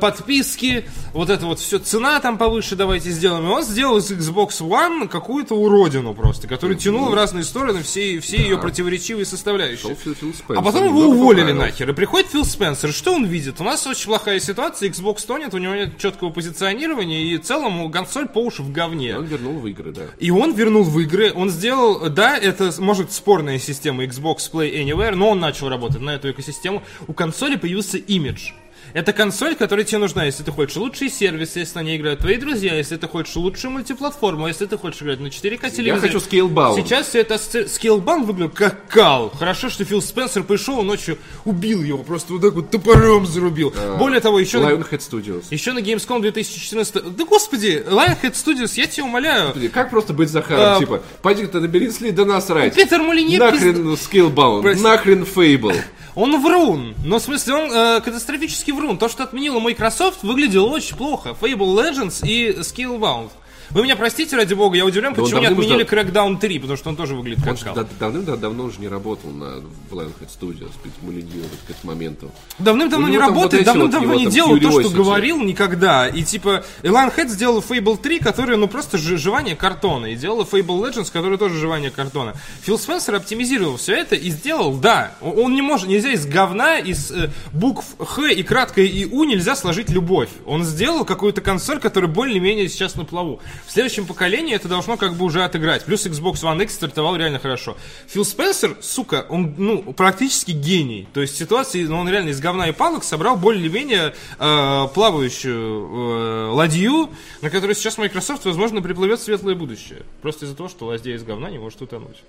подписки, 0.01 0.85
вот 1.15 1.31
это 1.31 1.47
вот 1.47 1.61
все, 1.61 1.79
цена 1.79 2.21
там 2.21 2.37
повыше 2.37 2.77
давайте 2.77 3.11
сделаем. 3.11 3.47
И 3.47 3.49
он 3.49 3.63
сделал 3.63 3.97
из 3.99 4.11
Xbox 4.11 4.61
One 4.61 5.09
какую-то 5.09 5.55
уродину 5.55 6.13
просто, 6.13 6.47
которая 6.47 6.77
тянула 6.77 7.09
в 7.09 7.15
разные 7.15 7.45
стороны 7.45 7.83
все, 7.83 8.21
все 8.21 8.37
ее 8.37 8.59
противоречивые 8.59 9.25
составляющие. 9.25 9.94
Фил- 9.95 10.15
Фил 10.15 10.33
Спенсер. 10.35 10.59
А 10.59 10.63
потом 10.63 10.85
его 10.87 11.01
уволили 11.07 11.53
нахер. 11.53 11.91
И 11.91 11.93
приходит 11.93 12.31
Фил 12.31 12.45
Спенсер. 12.45 12.93
Что 12.93 13.15
он 13.15 13.25
видит? 13.27 13.61
У 13.61 13.65
нас 13.65 13.87
очень 13.87 14.07
плохая 14.07 14.41
ситуация. 14.41 14.89
Xbox 14.91 15.27
тонет, 15.27 15.55
у 15.55 15.59
него 15.59 15.75
нет 15.75 15.99
четкого 15.99 16.31
позиционирования. 16.31 17.23
И 17.25 17.37
в 17.37 17.43
целом 17.43 17.91
консоль 17.91 18.29
по 18.29 18.39
уши 18.39 18.63
в 18.63 18.73
говне. 18.73 19.17
Он 19.17 19.25
вернул 19.25 19.55
в 19.59 19.67
игры, 19.67 19.93
да. 19.93 20.03
И 20.19 20.31
он 20.31 20.55
вернул 20.55 20.85
в 20.85 20.99
игры. 21.01 21.33
Он 21.35 21.51
сделал, 21.51 22.09
да, 22.11 22.37
это 22.37 22.73
может 22.79 23.13
спорная 23.13 23.59
система 23.59 24.05
Xbox 24.05 24.51
Play 24.53 24.75
Anywhere, 24.85 25.15
но 25.15 25.31
он 25.31 25.41
начал 25.41 25.69
работать 25.69 26.01
на 26.01 26.11
эту 26.11 26.31
экосистему. 26.31 26.83
У 27.07 27.13
консоли 27.13 27.57
появился 27.57 27.99
имидж. 27.99 28.53
Это 28.95 29.13
консоль, 29.13 29.57
которая 29.57 29.85
тебе 29.85 29.99
нужна, 29.99 30.25
если 30.25 30.45
ты 30.45 30.53
хочешь 30.53 30.77
лучшие 30.77 31.11
сервисы, 31.11 31.59
если 31.59 31.79
на 31.79 31.83
ней 31.83 31.97
играют 31.97 32.21
твои 32.21 32.37
друзья, 32.37 32.77
если 32.77 32.95
ты 32.95 33.09
хочешь 33.09 33.35
лучшую 33.35 33.73
мультиплатформу, 33.73 34.47
если 34.47 34.67
ты 34.67 34.79
хочешь 34.79 35.03
играть 35.03 35.19
на 35.19 35.27
4К 35.27 35.69
телевизоре. 35.69 36.01
хочу 36.01 36.19
Scalebound. 36.19 36.77
Сейчас 36.77 37.09
все 37.09 37.23
это 37.23 37.37
скейлбаун 37.67 38.23
выглядит 38.23 38.55
как 38.55 38.87
кал. 38.87 39.31
Хорошо, 39.37 39.69
что 39.69 39.85
Фил 39.85 40.01
Спенсер 40.01 40.45
пришел 40.45 40.81
ночью, 40.85 41.19
убил 41.45 41.83
его, 41.83 42.05
просто 42.05 42.35
вот 42.35 42.43
так 42.43 42.55
вот 42.55 42.71
топором 42.71 43.27
зарубил. 43.27 43.75
Более 43.99 44.21
того, 44.21 44.39
еще... 44.39 44.61
на- 44.61 44.71
Lionhead 44.71 45.01
Studios. 45.01 45.47
Еще 45.51 45.73
на 45.73 45.81
Gamescom 45.81 46.21
2014... 46.21 47.17
Да 47.17 47.25
господи, 47.25 47.85
Lionhead 47.85 48.35
Studios, 48.35 48.75
я 48.77 48.87
тебя 48.87 49.07
умоляю. 49.07 49.53
Как 49.73 49.91
просто 49.91 50.13
быть 50.13 50.29
Захаром? 50.31 50.77
А, 50.77 50.79
типа, 50.79 51.03
пойди 51.21 51.47
ты 51.47 51.59
набери 51.59 51.91
сли, 51.91 52.13
да 52.13 52.25
насрать. 52.25 52.77
Питер 52.77 53.03
Молинье 53.03 53.41
Нахрен 53.41 53.95
Skillbound, 53.95 54.63
Прости. 54.63 54.85
нахрен 54.85 55.25
Fable. 55.25 55.77
Он 56.15 56.41
врун. 56.41 56.95
Но 57.05 57.19
в 57.19 57.23
смысле, 57.23 57.55
он 57.55 57.73
э, 57.73 58.01
катастрофически 58.01 58.71
врун. 58.71 58.99
То, 58.99 59.09
что 59.09 59.25
отменила 59.25 59.59
Microsoft, 59.59 60.23
выглядело 60.23 60.69
очень 60.69 60.97
плохо. 60.97 61.37
Fable 61.41 61.75
Legends 61.75 62.27
и 62.27 62.51
Skillbound. 62.61 63.31
Вы 63.71 63.83
меня 63.85 63.97
простите, 63.97 64.37
ради 64.37 64.55
бога, 64.55 64.77
я 64.77 64.85
удивлен, 64.85 65.15
Да 65.15 65.23
он 65.23 65.25
почему 65.25 65.41
не 65.41 65.47
отменили 65.47 65.85
ждал. 65.85 65.99
Crackdown 65.99 66.39
3, 66.41 66.59
потому 66.59 66.77
что 66.77 66.89
он 66.91 66.97
тоже 66.97 67.15
выглядит 67.15 67.47
Он 67.47 67.57
как 67.57 67.75
да- 67.75 67.87
давным-давно 67.99 68.65
уже 68.65 68.81
не 68.81 68.89
работал 68.89 69.31
на 69.31 69.63
Lionhead 69.91 70.29
Studios, 70.29 70.73
Молинье 71.03 71.43
вот 71.43 71.59
к 71.67 71.71
этому 71.71 71.93
моменту. 71.95 72.31
Давным-давно 72.59 73.09
не 73.09 73.19
работает, 73.19 73.67
вот 73.67 73.73
давным-давно 73.73 74.15
не 74.15 74.27
делал 74.27 74.59
то, 74.59 74.81
что 74.81 74.91
говорил 74.91 75.41
никогда. 75.41 76.09
И 76.09 76.23
типа, 76.23 76.65
Lionhead 76.83 77.29
сделал 77.29 77.61
Fable 77.67 77.97
3, 77.97 78.19
которое, 78.19 78.57
ну, 78.57 78.69
просто 78.69 78.99
жевание 78.99 79.57
картона. 79.57 80.07
И 80.07 80.17
делала 80.17 80.45
Fable 80.45 80.83
Legends, 80.83 81.11
которое 81.13 81.39
тоже 81.39 81.59
жевание 81.59 81.91
картона. 81.91 82.35
Фил 82.63 82.79
Спенсер 82.79 83.15
оптимизировал 83.15 83.77
все 83.77 83.95
это 83.95 84.15
и 84.17 84.31
сделал, 84.31 84.75
да, 84.77 85.15
он 85.21 85.45
он 85.45 85.55
не 85.55 85.63
может, 85.63 85.89
нельзя 85.89 86.11
из 86.11 86.27
говна, 86.27 86.79
из 86.79 87.11
э, 87.11 87.31
букв 87.53 87.85
Х 87.99 88.29
и 88.29 88.43
краткое 88.43 88.87
и 88.87 89.05
У 89.05 89.25
нельзя 89.25 89.55
сложить 89.55 89.91
любовь. 89.91 90.29
Он 90.47 90.65
сделал 90.65 91.05
какую-то 91.05 91.41
консоль, 91.41 91.79
которая 91.79 92.11
более-менее 92.11 92.69
сейчас 92.69 92.97
на 92.97 93.05
плаву. 93.05 93.41
В 93.67 93.73
следующем 93.73 94.07
поколении 94.07 94.55
это 94.55 94.69
должно 94.69 94.97
как 94.97 95.15
бы 95.15 95.25
уже 95.25 95.43
отыграть. 95.45 95.85
Плюс 95.85 96.07
Xbox 96.07 96.43
One 96.43 96.63
X 96.63 96.75
стартовал 96.75 97.17
реально 97.17 97.39
хорошо. 97.39 97.77
Фил 98.07 98.25
Спенсер, 98.25 98.77
сука, 98.81 99.27
он, 99.29 99.55
ну, 99.59 99.93
практически 99.93 100.53
гений. 100.53 101.09
То 101.13 101.21
есть 101.21 101.37
ситуации, 101.37 101.85
ну, 101.85 101.99
он 101.99 102.09
реально 102.09 102.31
из 102.31 102.41
говна 102.41 102.69
и 102.69 102.73
палок 102.73 103.05
собрал 103.05 103.37
более-менее 103.37 104.15
э, 104.39 104.89
плавающую 104.95 106.49
э, 106.49 106.51
ладью, 106.53 107.11
на 107.43 107.51
которой 107.51 107.75
сейчас 107.75 107.99
Microsoft, 107.99 108.45
возможно, 108.45 108.81
приплывет 108.83 109.21
светлое 109.21 109.55
будущее. 109.55 110.03
Просто 110.23 110.45
из-за 110.45 110.55
того, 110.55 110.69
что 110.69 110.87
ладья 110.87 111.15
из 111.15 111.23
говна 111.25 111.51
не 111.51 111.59
может 111.59 111.83
утонуть. 111.83 112.23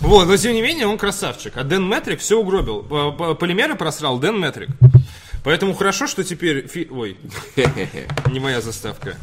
Вот, 0.00 0.26
но 0.26 0.36
тем 0.36 0.54
не 0.54 0.62
менее 0.62 0.86
он 0.86 0.96
красавчик. 0.98 1.56
А 1.56 1.64
Дэн 1.64 1.86
Метрик 1.86 2.20
все 2.20 2.38
угробил. 2.38 2.82
П- 2.82 3.34
Полимеры 3.34 3.74
просрал 3.76 4.18
Дэн 4.18 4.40
Метрик. 4.40 4.70
Поэтому 5.44 5.74
хорошо, 5.74 6.06
что 6.06 6.22
теперь... 6.24 6.66
фи- 6.68 6.88
Ой, 6.90 7.16
не 8.30 8.38
моя 8.40 8.60
заставка. 8.60 9.16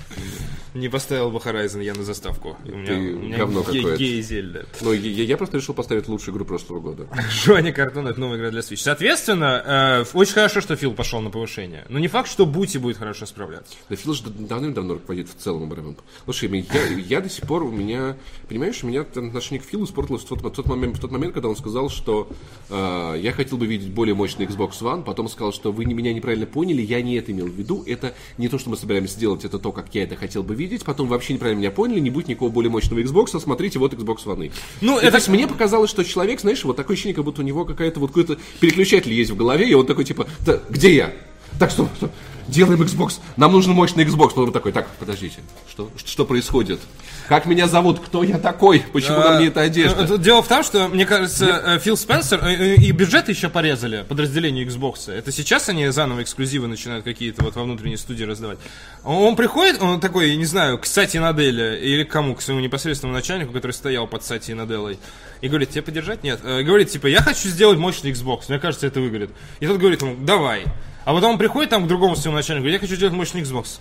Не 0.74 0.90
поставил 0.90 1.32
бы 1.32 1.40
Horizon 1.40 1.84
я 1.84 1.94
на 1.94 2.04
заставку. 2.04 2.58
У 2.64 2.70
меня, 2.70 2.86
Ты 2.86 2.94
у 2.94 3.20
меня 3.20 3.38
говно 3.38 3.64
какое-то. 3.64 3.98
гей-зельда. 3.98 4.66
Но 4.82 4.94
я, 4.94 5.24
я 5.24 5.38
просто 5.38 5.58
решил 5.58 5.74
поставить 5.74 6.08
лучшую 6.08 6.36
игру 6.36 6.46
прошлого 6.46 6.80
года. 6.80 7.08
Жони 7.44 7.72
Картон 7.72 8.08
это 8.08 8.20
новая 8.20 8.38
игра 8.38 8.52
для 8.52 8.62
Switch. 8.62 8.78
Соответственно, 8.78 10.04
э, 10.04 10.18
очень 10.18 10.34
хорошо, 10.34 10.62
что 10.62 10.76
Фил 10.76 10.94
пошел 10.94 11.22
на 11.22 11.30
повышение. 11.30 11.86
Но 11.90 12.00
не 12.00 12.08
факт, 12.08 12.30
что 12.30 12.46
Бути 12.46 12.78
будет 12.78 12.98
хорошо 12.98 13.26
справляться. 13.26 13.76
Да 13.90 13.96
Фил 13.96 14.14
же 14.14 14.24
давным-давно 14.30 14.96
руководит 14.96 15.30
в 15.30 15.36
целом 15.36 15.64
оборотом. 15.64 15.98
Слушай, 16.26 16.66
я, 16.74 16.84
я 16.98 17.22
до 17.22 17.30
сих 17.30 17.48
пор 17.48 17.64
у 17.64 17.72
меня, 17.72 18.18
понимаешь, 18.48 18.84
у 18.84 18.88
меня 18.88 19.02
отношение 19.02 19.62
к 19.62 19.68
Филу 19.68 19.86
испортилось 19.86 20.24
в 20.24 20.28
тот, 20.28 20.42
в 20.42 20.50
тот 20.52 20.66
момент, 20.68 20.98
в 20.98 21.00
тот 21.00 21.12
момент, 21.12 21.34
когда 21.34 21.50
он 21.50 21.56
сказал, 21.56 21.90
что 21.90 22.30
э, 22.70 23.16
я 23.20 23.32
хотел 23.32 23.58
бы 23.58 23.66
видеть 23.66 23.90
более 23.90 24.16
мощный 24.16 24.46
Xbox 24.46 24.82
One, 24.82 25.04
потом 25.04 25.28
сказал, 25.30 25.52
что 25.52 25.72
вы 25.72 25.86
меня 25.86 26.14
неправильно 26.14 26.46
поняли, 26.46 26.82
я 26.82 27.02
не 27.02 27.16
это 27.16 27.32
имел 27.32 27.48
в 27.48 27.54
виду, 27.54 27.84
это 27.88 28.14
не 28.38 28.50
то, 28.50 28.60
что 28.60 28.70
мы 28.70 28.78
собираемся 28.78 29.16
сделать, 29.16 29.46
это 29.46 29.60
то, 29.60 29.72
как 29.72 29.94
я 29.96 30.04
это 30.04 30.16
хотел 30.16 30.44
бы 30.44 30.56
видеть, 30.60 30.84
потом 30.86 31.08
вообще 31.08 31.34
неправильно 31.34 31.60
меня 31.62 31.72
поняли, 31.72 32.00
не 32.00 32.10
будет 32.12 32.28
никакого 32.28 32.50
более 32.50 32.70
мощного 32.70 33.00
Xbox, 33.00 33.30
а 33.34 33.40
смотрите, 33.40 33.80
вот 33.80 33.94
Xbox 33.94 34.26
One. 34.26 34.52
Ну, 34.82 34.98
И 34.98 35.02
это- 35.02 35.12
то 35.12 35.18
есть 35.18 35.30
мне 35.30 35.48
показалось, 35.48 35.90
что 35.90 36.04
человек, 36.04 36.42
знаешь, 36.42 36.64
вот 36.64 36.76
такое 36.76 36.94
ощущение, 36.96 37.16
как 37.16 37.26
будто 37.26 37.42
у 37.42 37.46
него 37.46 37.66
какая-то 37.66 38.00
вот 38.00 38.10
какой-то 38.10 38.38
переключатель 38.60 39.14
есть 39.14 39.32
в 39.32 39.36
голове, 39.38 39.68
и 39.70 39.74
он 39.74 39.86
такой, 39.88 40.04
типа, 40.06 40.28
«Да, 40.46 40.60
где 40.70 40.94
я? 40.96 41.14
Так 41.58 41.72
что, 41.72 41.90
что? 41.98 42.10
Делаем 42.50 42.82
Xbox. 42.82 43.20
Нам 43.38 43.52
нужен 43.52 43.74
мощный 43.74 44.04
Xbox. 44.06 44.30
Потом 44.30 44.52
такой, 44.52 44.72
так, 44.72 44.88
подождите, 45.00 45.38
что, 45.70 45.90
что 46.04 46.26
происходит? 46.26 46.80
Как 47.28 47.46
меня 47.46 47.68
зовут? 47.68 48.00
Кто 48.00 48.24
я 48.24 48.40
такой? 48.40 48.84
Почему 48.92 49.20
на 49.20 49.38
мне 49.38 49.48
эта 49.48 49.60
Э, 49.60 49.64
одежда? 49.66 50.16
э, 50.16 50.18
Дело 50.18 50.42
в 50.42 50.48
том, 50.48 50.64
что, 50.64 50.88
мне 50.88 51.06
кажется, 51.06 51.46
э, 51.46 51.80
Фил 51.80 51.96
Спенсер 51.96 52.40
э, 52.44 52.56
э, 52.56 52.76
и 52.76 52.92
бюджет 52.92 53.30
еще 53.30 53.50
порезали 53.50 54.04
подразделению 54.08 54.68
Xbox. 54.68 55.12
Это 55.14 55.32
сейчас 55.32 55.70
они 55.70 55.88
заново 55.90 56.24
эксклюзивы 56.24 56.68
начинают 56.68 57.06
какие-то 57.06 57.44
вот 57.44 57.56
во 57.56 57.64
внутренней 57.64 57.98
студии 57.98 58.24
раздавать. 58.24 58.58
Он 59.04 59.36
приходит, 59.36 59.82
он 59.82 60.00
такой, 60.00 60.36
не 60.36 60.46
знаю, 60.46 60.80
к 60.80 60.86
Сати 60.88 61.20
Наделе 61.20 61.80
или 61.80 62.04
к 62.04 62.10
кому, 62.10 62.34
к 62.36 62.42
своему 62.42 62.62
непосредственному 62.64 63.16
начальнику, 63.18 63.54
который 63.54 63.72
стоял 63.74 64.08
под 64.08 64.24
Сати 64.24 64.54
Наделой, 64.56 64.98
и 65.42 65.48
говорит, 65.48 65.70
тебе 65.70 65.84
поддержать? 65.84 66.24
Нет. 66.24 66.40
Э, 66.44 66.64
Говорит, 66.64 66.90
типа, 66.90 67.08
я 67.08 67.22
хочу 67.22 67.48
сделать 67.50 67.78
мощный 67.78 68.12
Xbox, 68.12 68.46
мне 68.50 68.58
кажется, 68.60 68.88
это 68.88 69.00
выгорит. 69.02 69.30
И 69.60 69.68
тот 69.68 69.78
говорит 69.78 70.02
ему, 70.02 70.16
давай. 70.20 70.66
А 71.06 71.14
потом 71.14 71.32
он 71.34 71.38
приходит 71.38 71.70
там 71.72 71.86
к 71.86 71.88
другому 71.88 72.16
своему 72.16 72.38
начальнику, 72.38 72.64
говорит, 72.64 72.82
я 72.82 72.88
хочу 72.88 72.96
сделать 72.98 73.14
мощный 73.16 73.42
Xbox. 73.42 73.80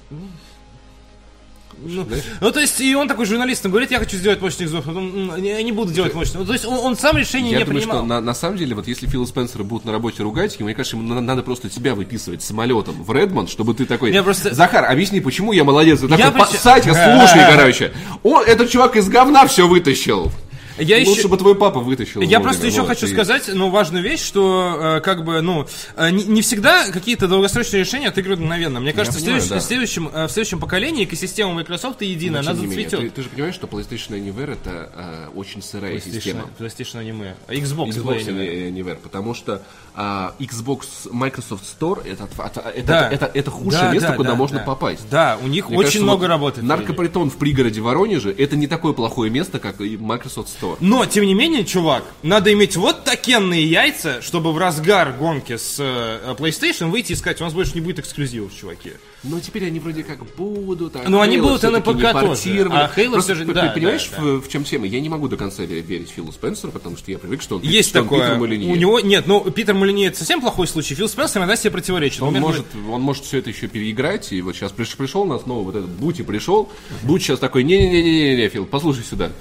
Ну, 1.80 2.04
ну, 2.40 2.50
то 2.50 2.58
есть, 2.58 2.80
и 2.80 2.92
он 2.96 3.06
такой 3.06 3.24
журналистам 3.24 3.70
говорит, 3.70 3.92
я 3.92 4.00
хочу 4.00 4.16
сделать 4.16 4.40
мощный 4.40 4.66
Xbox, 4.66 4.82
потом, 4.82 5.30
«М, 5.30 5.44
я 5.44 5.62
не 5.62 5.70
буду 5.70 5.92
делать 5.92 6.12
мощный. 6.12 6.38
Ну, 6.38 6.44
То 6.44 6.52
есть, 6.52 6.64
он, 6.64 6.74
он 6.78 6.96
сам 6.96 7.16
решение 7.16 7.52
Я 7.52 7.58
не 7.58 7.64
думаю, 7.64 7.80
принимал. 7.82 7.98
что 7.98 8.06
на, 8.06 8.20
на 8.20 8.34
самом 8.34 8.56
деле, 8.56 8.74
вот 8.74 8.88
если 8.88 9.06
Фил 9.06 9.24
Спенсера 9.28 9.62
будут 9.62 9.84
на 9.84 9.92
работе 9.92 10.24
ругать, 10.24 10.58
мне 10.58 10.74
кажется, 10.74 10.96
ему 10.96 11.06
на- 11.14 11.20
надо 11.20 11.42
просто 11.44 11.68
тебя 11.70 11.94
выписывать 11.94 12.42
самолетом 12.42 13.00
в 13.04 13.12
Редмонд, 13.12 13.48
чтобы 13.48 13.74
ты 13.74 13.84
такой, 13.84 14.12
Я 14.12 14.24
просто- 14.24 14.52
Захар, 14.54 14.86
объясни, 14.90 15.20
почему 15.20 15.52
я 15.52 15.62
молодец. 15.62 16.00
Я 16.02 16.08
такой, 16.08 16.24
причем- 16.32 16.38
«Подсадь, 16.38 16.82
слушай, 16.82 17.46
короче. 17.56 17.92
О, 18.24 18.40
этот 18.42 18.70
чувак 18.70 18.96
из 18.96 19.08
говна 19.08 19.46
все 19.46 19.68
вытащил. 19.68 20.32
Я 20.78 20.98
Лучше 20.98 21.20
еще- 21.20 21.28
бы 21.28 21.36
твой 21.36 21.54
папа 21.54 21.80
вытащил. 21.80 22.20
Я 22.20 22.26
Вовремя, 22.38 22.42
просто 22.42 22.66
еще 22.66 22.80
вот, 22.82 22.88
хочу 22.88 23.06
и- 23.06 23.12
сказать, 23.12 23.44
ну, 23.52 23.70
важную 23.70 24.02
вещь, 24.04 24.20
что, 24.24 24.96
э, 24.98 25.00
как 25.00 25.24
бы, 25.24 25.40
ну, 25.40 25.66
э, 25.96 26.10
не, 26.10 26.24
не 26.24 26.42
всегда 26.42 26.90
какие-то 26.90 27.26
долгосрочные 27.28 27.80
решения 27.80 28.08
отыгрывают 28.08 28.40
мгновенно. 28.40 28.80
Мне 28.80 28.92
кажется, 28.92 29.18
понимаю, 29.20 29.40
в, 29.40 29.44
следующем, 29.44 29.54
да. 29.54 29.60
в, 29.60 29.62
следующем, 29.66 30.10
э, 30.12 30.26
в 30.26 30.30
следующем 30.30 30.60
поколении 30.60 31.04
экосистема 31.04 31.54
Microsoft 31.54 32.02
единая, 32.02 32.42
Но, 32.42 32.50
она 32.50 32.60
зацветет. 32.60 33.00
Ты, 33.00 33.10
ты 33.10 33.22
же 33.22 33.28
понимаешь, 33.28 33.54
что 33.54 33.66
PlayStation 33.66 34.10
Anywhere 34.10 34.52
это 34.52 34.90
э, 34.94 35.28
очень 35.34 35.62
сырая 35.62 36.00
система. 36.00 36.44
PlayStation, 36.58 36.94
PlayStation 36.94 36.98
аниме. 37.00 37.34
Xbox, 37.48 37.88
Xbox 37.90 38.26
Anywhere. 38.26 38.36
Any- 38.36 38.72
Anywhere, 38.72 38.96
потому 39.02 39.34
что 39.34 39.62
а, 39.94 40.34
Xbox 40.38 40.86
Microsoft 41.10 41.64
Store 41.64 42.06
это, 42.06 42.28
это, 42.38 42.60
это, 42.70 42.86
Да. 42.86 43.08
это, 43.10 43.30
это 43.34 43.50
худшее 43.50 43.82
Да, 43.82 43.92
место, 43.92 44.08
да, 44.10 44.14
куда 44.16 44.30
да, 44.30 44.34
можно 44.36 44.58
да. 44.58 44.64
попасть. 44.64 45.08
Да, 45.10 45.38
у 45.42 45.48
них 45.48 45.68
Мне 45.68 45.78
очень 45.78 45.86
кажется, 45.86 46.02
много 46.04 46.20
вот 46.22 46.26
работы. 46.28 46.62
Наркопритон 46.62 47.30
в 47.30 47.36
пригороде 47.36 47.80
Воронеже 47.80 48.30
это 48.32 48.56
не 48.56 48.66
такое 48.66 48.92
плохое 48.92 49.30
место, 49.30 49.58
как 49.58 49.80
и 49.80 49.96
Microsoft 49.96 50.50
Store. 50.60 50.67
Но, 50.80 51.06
тем 51.06 51.24
не 51.24 51.34
менее, 51.34 51.64
чувак, 51.64 52.04
надо 52.22 52.52
иметь 52.52 52.76
вот 52.76 53.04
такенные 53.04 53.64
яйца, 53.64 54.20
чтобы 54.22 54.52
в 54.52 54.58
разгар 54.58 55.12
гонки 55.12 55.56
с 55.56 55.76
э, 55.78 56.34
PlayStation 56.38 56.90
выйти 56.90 57.12
и 57.12 57.14
сказать, 57.14 57.40
у 57.40 57.44
нас 57.44 57.52
больше 57.54 57.72
не 57.74 57.80
будет 57.80 57.98
эксклюзивов, 57.98 58.54
чуваки. 58.54 58.92
Но 59.24 59.40
теперь 59.40 59.66
они 59.66 59.80
вроде 59.80 60.04
как 60.04 60.24
будут. 60.36 60.94
А 60.94 61.02
Ну, 61.08 61.20
они 61.20 61.38
будут 61.38 61.62
на 61.64 61.80
ПК 61.80 62.12
тоже. 62.12 62.36
А 62.70 62.88
Просто 63.12 63.34
всё 63.34 63.44
же- 63.44 63.52
да, 63.52 63.68
понимаешь, 63.70 64.08
да, 64.16 64.22
В, 64.22 64.40
в 64.42 64.48
чем 64.48 64.62
тема? 64.62 64.86
Я 64.86 65.00
не 65.00 65.08
могу 65.08 65.26
до 65.26 65.36
конца 65.36 65.64
ве- 65.64 65.80
верить 65.80 66.10
Филу 66.10 66.30
Спенсеру, 66.30 66.70
потому 66.70 66.96
что 66.96 67.10
я 67.10 67.18
привык, 67.18 67.42
что 67.42 67.56
он, 67.56 67.62
Есть 67.62 67.88
что 67.90 67.98
он 68.00 68.04
такое. 68.04 68.20
Питер 68.26 68.38
Молинье. 68.38 68.72
У 68.72 68.76
него 68.76 69.00
нет, 69.00 69.26
ну 69.26 69.40
Питер 69.50 69.74
Молинье 69.74 70.08
это 70.08 70.18
совсем 70.18 70.40
плохой 70.40 70.68
случай. 70.68 70.94
Фил 70.94 71.08
Спенсер 71.08 71.38
иногда 71.38 71.56
себе 71.56 71.72
противоречит. 71.72 72.22
Он 72.22 72.28
Например, 72.32 72.48
может, 72.48 72.66
он 72.92 73.02
может 73.02 73.24
все 73.24 73.38
это 73.38 73.50
еще 73.50 73.66
переиграть, 73.66 74.32
и 74.32 74.40
вот 74.40 74.54
сейчас 74.54 74.72
приш- 74.72 74.96
пришел 74.96 75.22
у 75.22 75.26
нас 75.26 75.42
снова 75.42 75.64
вот 75.64 75.74
этот 75.74 75.90
Бути 75.90 76.22
пришел, 76.22 76.70
Бути 77.02 77.24
сейчас 77.24 77.40
такой, 77.40 77.64
не-не-не-не-не, 77.64 78.48
Фил, 78.48 78.66
послушай 78.66 79.02
сюда, 79.02 79.32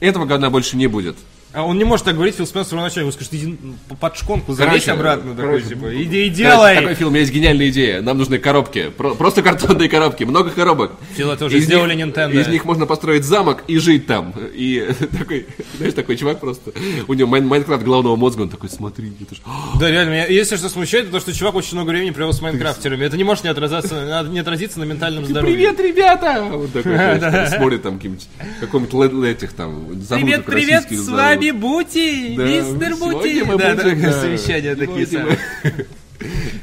этого 0.00 0.24
говна 0.24 0.48
больше 0.48 0.76
не 0.78 0.86
будет. 0.86 1.16
А 1.54 1.64
он 1.64 1.76
не 1.76 1.84
может 1.84 2.06
так 2.06 2.14
говорить, 2.14 2.36
Фил 2.36 2.46
Спенсер 2.46 2.76
начальник, 2.78 3.08
он 3.08 3.12
скажет, 3.12 3.34
иди 3.34 3.58
под 4.00 4.16
шконку, 4.16 4.54
залезь 4.54 4.84
Короче, 4.84 4.92
обратно, 4.92 5.34
такой, 5.34 5.44
короче, 5.44 5.66
типа, 5.68 6.02
иди 6.02 6.26
и 6.26 6.30
делай. 6.30 6.76
Такой, 6.76 6.94
Фил, 6.94 7.08
у 7.08 7.10
меня 7.10 7.20
есть 7.20 7.32
гениальная 7.32 7.68
идея. 7.68 8.00
Нам 8.00 8.16
нужны 8.16 8.38
коробки. 8.38 8.88
Про- 8.96 9.14
просто 9.14 9.42
картонные 9.42 9.90
коробки. 9.90 10.24
Много 10.24 10.50
коробок. 10.50 10.92
Фил, 11.14 11.30
это 11.30 11.44
уже 11.44 11.58
Из 11.58 11.64
сделали 11.64 11.94
них- 11.94 12.06
Nintendo. 12.06 12.40
Из 12.40 12.48
них 12.48 12.64
можно 12.64 12.86
построить 12.86 13.24
замок 13.24 13.64
и 13.66 13.76
жить 13.78 14.06
там. 14.06 14.34
И 14.54 14.88
такой, 15.18 15.46
знаешь, 15.76 15.92
такой 15.94 16.16
чувак 16.16 16.40
просто. 16.40 16.72
У 17.06 17.12
него 17.12 17.28
Майн- 17.28 17.44
Майнкрафт 17.46 17.84
головного 17.84 18.16
мозга, 18.16 18.42
он 18.42 18.48
такой, 18.48 18.70
смотри, 18.70 19.12
это 19.20 19.34
ж... 19.34 19.38
Да, 19.78 19.90
реально, 19.90 20.10
меня 20.10 20.26
если 20.26 20.56
что 20.56 20.70
смущает, 20.70 21.10
то, 21.10 21.20
что 21.20 21.34
чувак 21.34 21.54
очень 21.54 21.76
много 21.76 21.90
времени 21.90 22.10
провел 22.12 22.32
с 22.32 22.40
майнкрафтерами. 22.40 23.04
Это 23.04 23.18
не 23.18 23.24
может 23.24 23.44
не 23.44 23.50
отразиться, 23.50 24.26
не 24.30 24.38
отразиться 24.38 24.78
на 24.80 24.84
ментальном 24.84 25.26
здоровье. 25.26 25.54
Привет, 25.54 25.80
ребята! 25.80 26.46
Вот 26.50 26.72
такой, 26.72 26.96
смотрит 27.48 27.82
там 27.82 27.96
каким-нибудь, 27.96 28.26
каком-нибудь 28.60 28.92
этих 29.26 29.52
там, 29.52 29.86
Привет, 30.08 30.44
привет, 30.46 30.86
с 30.90 30.94
зовут. 30.96 31.41
Вами 31.42 31.50
Бути, 31.50 32.34
Да, 32.36 32.44
мистер 32.44 32.96
Бути. 32.96 33.32
сегодня 33.32 33.44
мы 33.44 33.58
Да, 33.58 33.74
будем, 33.74 34.02
да, 34.02 34.12
совещания 34.20 34.74
такие 34.74 35.06
самые. 35.06 35.38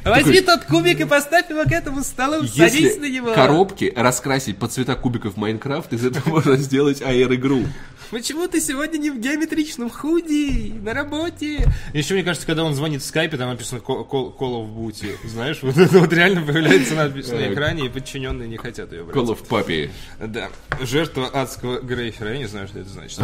Возьми 0.05 0.41
тот 0.41 0.63
кубик 0.65 1.01
и 1.01 1.05
поставь 1.05 1.49
его 1.49 1.63
к 1.63 1.71
этому 1.71 2.03
столу, 2.03 2.47
садись 2.47 2.97
на 2.97 3.09
него. 3.09 3.29
Если 3.29 3.41
коробки 3.41 3.93
раскрасить 3.95 4.57
под 4.57 4.71
цвета 4.71 4.95
кубиков 4.95 5.37
Майнкрафт, 5.37 5.91
из 5.93 6.05
этого 6.05 6.29
можно 6.35 6.55
сделать 6.57 7.01
AR-игру. 7.01 7.65
Почему 8.11 8.47
ты 8.47 8.59
сегодня 8.59 8.97
не 8.97 9.11
в 9.11 9.19
геометричном 9.19 9.89
худи, 9.91 10.73
на 10.81 10.95
работе? 10.95 11.71
Еще 11.93 12.15
мне 12.15 12.23
кажется, 12.23 12.47
когда 12.47 12.63
он 12.63 12.73
звонит 12.73 13.03
в 13.03 13.05
скайпе, 13.05 13.37
там 13.37 13.49
написано 13.49 13.79
Call, 13.79 14.09
of 14.09 14.73
Booty. 14.73 15.15
Знаешь, 15.27 15.59
вот 15.61 15.77
это 15.77 15.99
вот 15.99 16.11
реально 16.11 16.41
появляется 16.41 16.95
надпись 16.95 17.27
на 17.27 17.53
экране, 17.53 17.85
и 17.85 17.89
подчиненные 17.89 18.47
не 18.47 18.57
хотят 18.57 18.91
ее 18.91 19.03
брать. 19.03 19.15
Call 19.15 19.27
of 19.27 19.47
Puppy. 19.47 19.91
Да. 20.19 20.49
Жертва 20.81 21.27
адского 21.27 21.81
грейфера. 21.81 22.31
Я 22.33 22.39
не 22.39 22.47
знаю, 22.47 22.67
что 22.67 22.79
это 22.79 22.89
значит. 22.89 23.19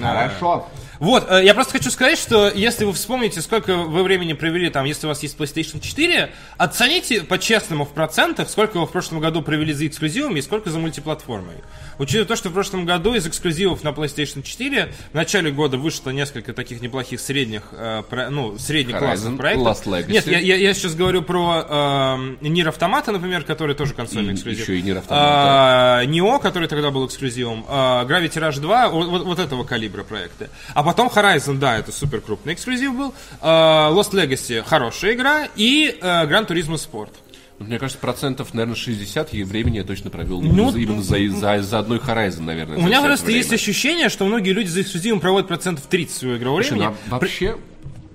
Хорошо. 0.00 0.68
Вот, 0.98 1.30
э, 1.30 1.44
я 1.44 1.52
просто 1.52 1.74
хочу 1.74 1.90
сказать, 1.90 2.18
что 2.18 2.48
если 2.48 2.84
вы 2.86 2.94
вспомните, 2.94 3.42
сколько 3.42 3.76
вы 3.76 4.02
времени 4.02 4.32
провели 4.32 4.70
там, 4.70 4.86
если 4.86 5.06
у 5.06 5.10
вас 5.10 5.22
есть 5.22 5.36
PlayStation 5.36 5.78
4, 5.78 6.30
оцените 6.56 7.20
по-честному 7.22 7.84
в 7.84 7.90
процентах, 7.90 8.48
сколько 8.48 8.78
вы 8.80 8.86
в 8.86 8.90
прошлом 8.92 9.20
году 9.20 9.42
провели 9.42 9.74
за 9.74 9.86
эксклюзивами 9.86 10.38
и 10.38 10.42
сколько 10.42 10.70
за 10.70 10.78
мультиплатформой. 10.78 11.56
Учитывая 11.98 12.24
то, 12.26 12.34
что 12.34 12.48
в 12.48 12.52
прошлом 12.54 12.86
году 12.86 13.14
из 13.14 13.26
эксклюзивов 13.26 13.84
на 13.84 13.88
PlayStation 13.90 14.42
4 14.42 14.92
в 15.12 15.14
начале 15.14 15.50
года 15.50 15.76
вышло 15.76 16.10
несколько 16.10 16.54
таких 16.54 16.80
неплохих 16.80 17.20
средних, 17.20 17.64
э, 17.72 18.02
про- 18.08 18.30
ну, 18.30 18.56
средних 18.58 18.96
классных 18.98 19.36
проектов. 19.36 19.66
Last 19.66 19.84
Legacy. 19.84 20.12
Нет, 20.12 20.26
я, 20.26 20.38
я- 20.38 20.56
я 20.56 20.72
сейчас 20.72 20.94
говорю 20.94 21.20
про 21.20 21.66
э, 21.68 22.36
Нир 22.40 22.68
Автомата, 22.68 23.12
например, 23.12 23.42
который 23.44 23.74
тоже 23.74 23.92
консольный 23.92 24.32
эксклюзив. 24.32 24.62
еще 24.66 24.78
и 24.78 24.82
Nier 24.82 24.96
Automata. 25.02 25.06
А, 25.10 26.04
Нео, 26.06 26.38
который 26.38 26.68
тогда 26.68 26.90
был 26.90 27.06
эксклюзивом, 27.06 27.66
а, 27.68 28.04
Gravity 28.06 28.36
Rush 28.48 28.60
2, 28.60 28.88
вот, 28.88 29.08
вот- 29.08 29.24
вот 29.24 29.38
этого 29.38 29.62
калибра 29.64 29.75
проекты. 30.04 30.48
А 30.74 30.82
потом 30.82 31.08
Horizon, 31.08 31.58
да, 31.58 31.78
это 31.78 31.92
супер 31.92 32.20
крупный 32.20 32.54
эксклюзив 32.54 32.94
был. 32.96 33.14
А, 33.40 33.90
Lost 33.92 34.12
Legacy 34.12 34.62
хорошая 34.66 35.14
игра 35.14 35.48
и 35.56 35.96
а, 36.00 36.26
Gran 36.26 36.46
Turismo 36.46 36.74
Sport. 36.74 37.10
Мне 37.58 37.78
кажется, 37.78 37.98
процентов, 37.98 38.52
наверное, 38.52 38.74
60 38.76 39.32
и 39.32 39.42
времени 39.42 39.78
я 39.78 39.84
точно 39.84 40.10
провел 40.10 40.42
Ну, 40.42 40.76
именно 40.76 41.02
за, 41.02 41.16
за, 41.28 41.62
за 41.62 41.78
одной 41.78 41.98
Horizon, 41.98 42.42
наверное. 42.42 42.76
У 42.76 42.82
меня 42.82 43.00
просто 43.00 43.30
есть 43.30 43.48
время. 43.48 43.60
ощущение, 43.60 44.08
что 44.10 44.26
многие 44.26 44.50
люди 44.50 44.68
за 44.68 44.82
эксклюзивом 44.82 45.20
проводят 45.20 45.48
процентов 45.48 45.86
30 45.86 46.14
своего 46.16 46.36
игрового 46.36 46.60
Слушай, 46.62 46.78
времени. 46.78 46.88
ну, 47.08 47.16
а 47.16 47.18
вообще, 47.18 47.56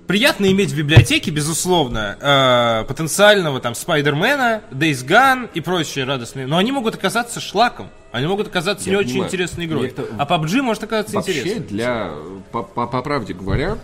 Приятно 0.06 0.50
иметь 0.50 0.70
в 0.72 0.76
библиотеке, 0.76 1.30
безусловно, 1.30 2.18
э, 2.20 2.84
потенциального 2.86 3.60
там 3.60 3.74
Спайдермена, 3.74 4.62
Days 4.70 5.06
Gone 5.06 5.48
и 5.54 5.60
прочие 5.60 6.04
радостные. 6.04 6.46
Но 6.46 6.58
они 6.58 6.72
могут 6.72 6.96
оказаться 6.96 7.40
шлаком. 7.40 7.88
Они 8.10 8.26
могут 8.26 8.48
оказаться 8.48 8.86
Я 8.90 8.92
не 8.92 8.96
очень 8.98 9.08
понимаю. 9.10 9.28
интересной 9.28 9.64
игрой. 9.66 9.88
Это- 9.88 10.04
А 10.18 10.26
PUBG 10.26 10.60
может 10.60 10.82
оказаться 10.84 11.14
вообще, 11.14 11.38
интересной. 11.40 11.66
для, 11.68 12.12
по, 12.50 12.62
по- 12.62 12.86
по 12.86 13.00
правде 13.00 13.32
говоря, 13.32 13.78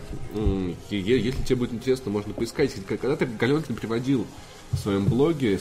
если 0.90 1.42
тебе 1.44 1.56
будет 1.56 1.72
интересно, 1.72 2.10
можно 2.10 2.34
поискать. 2.34 2.72
Когда-то 2.86 3.24
Галенкин 3.24 3.76
приводил 3.76 4.26
в 4.72 4.76
своем 4.78 5.04
блоге 5.04 5.60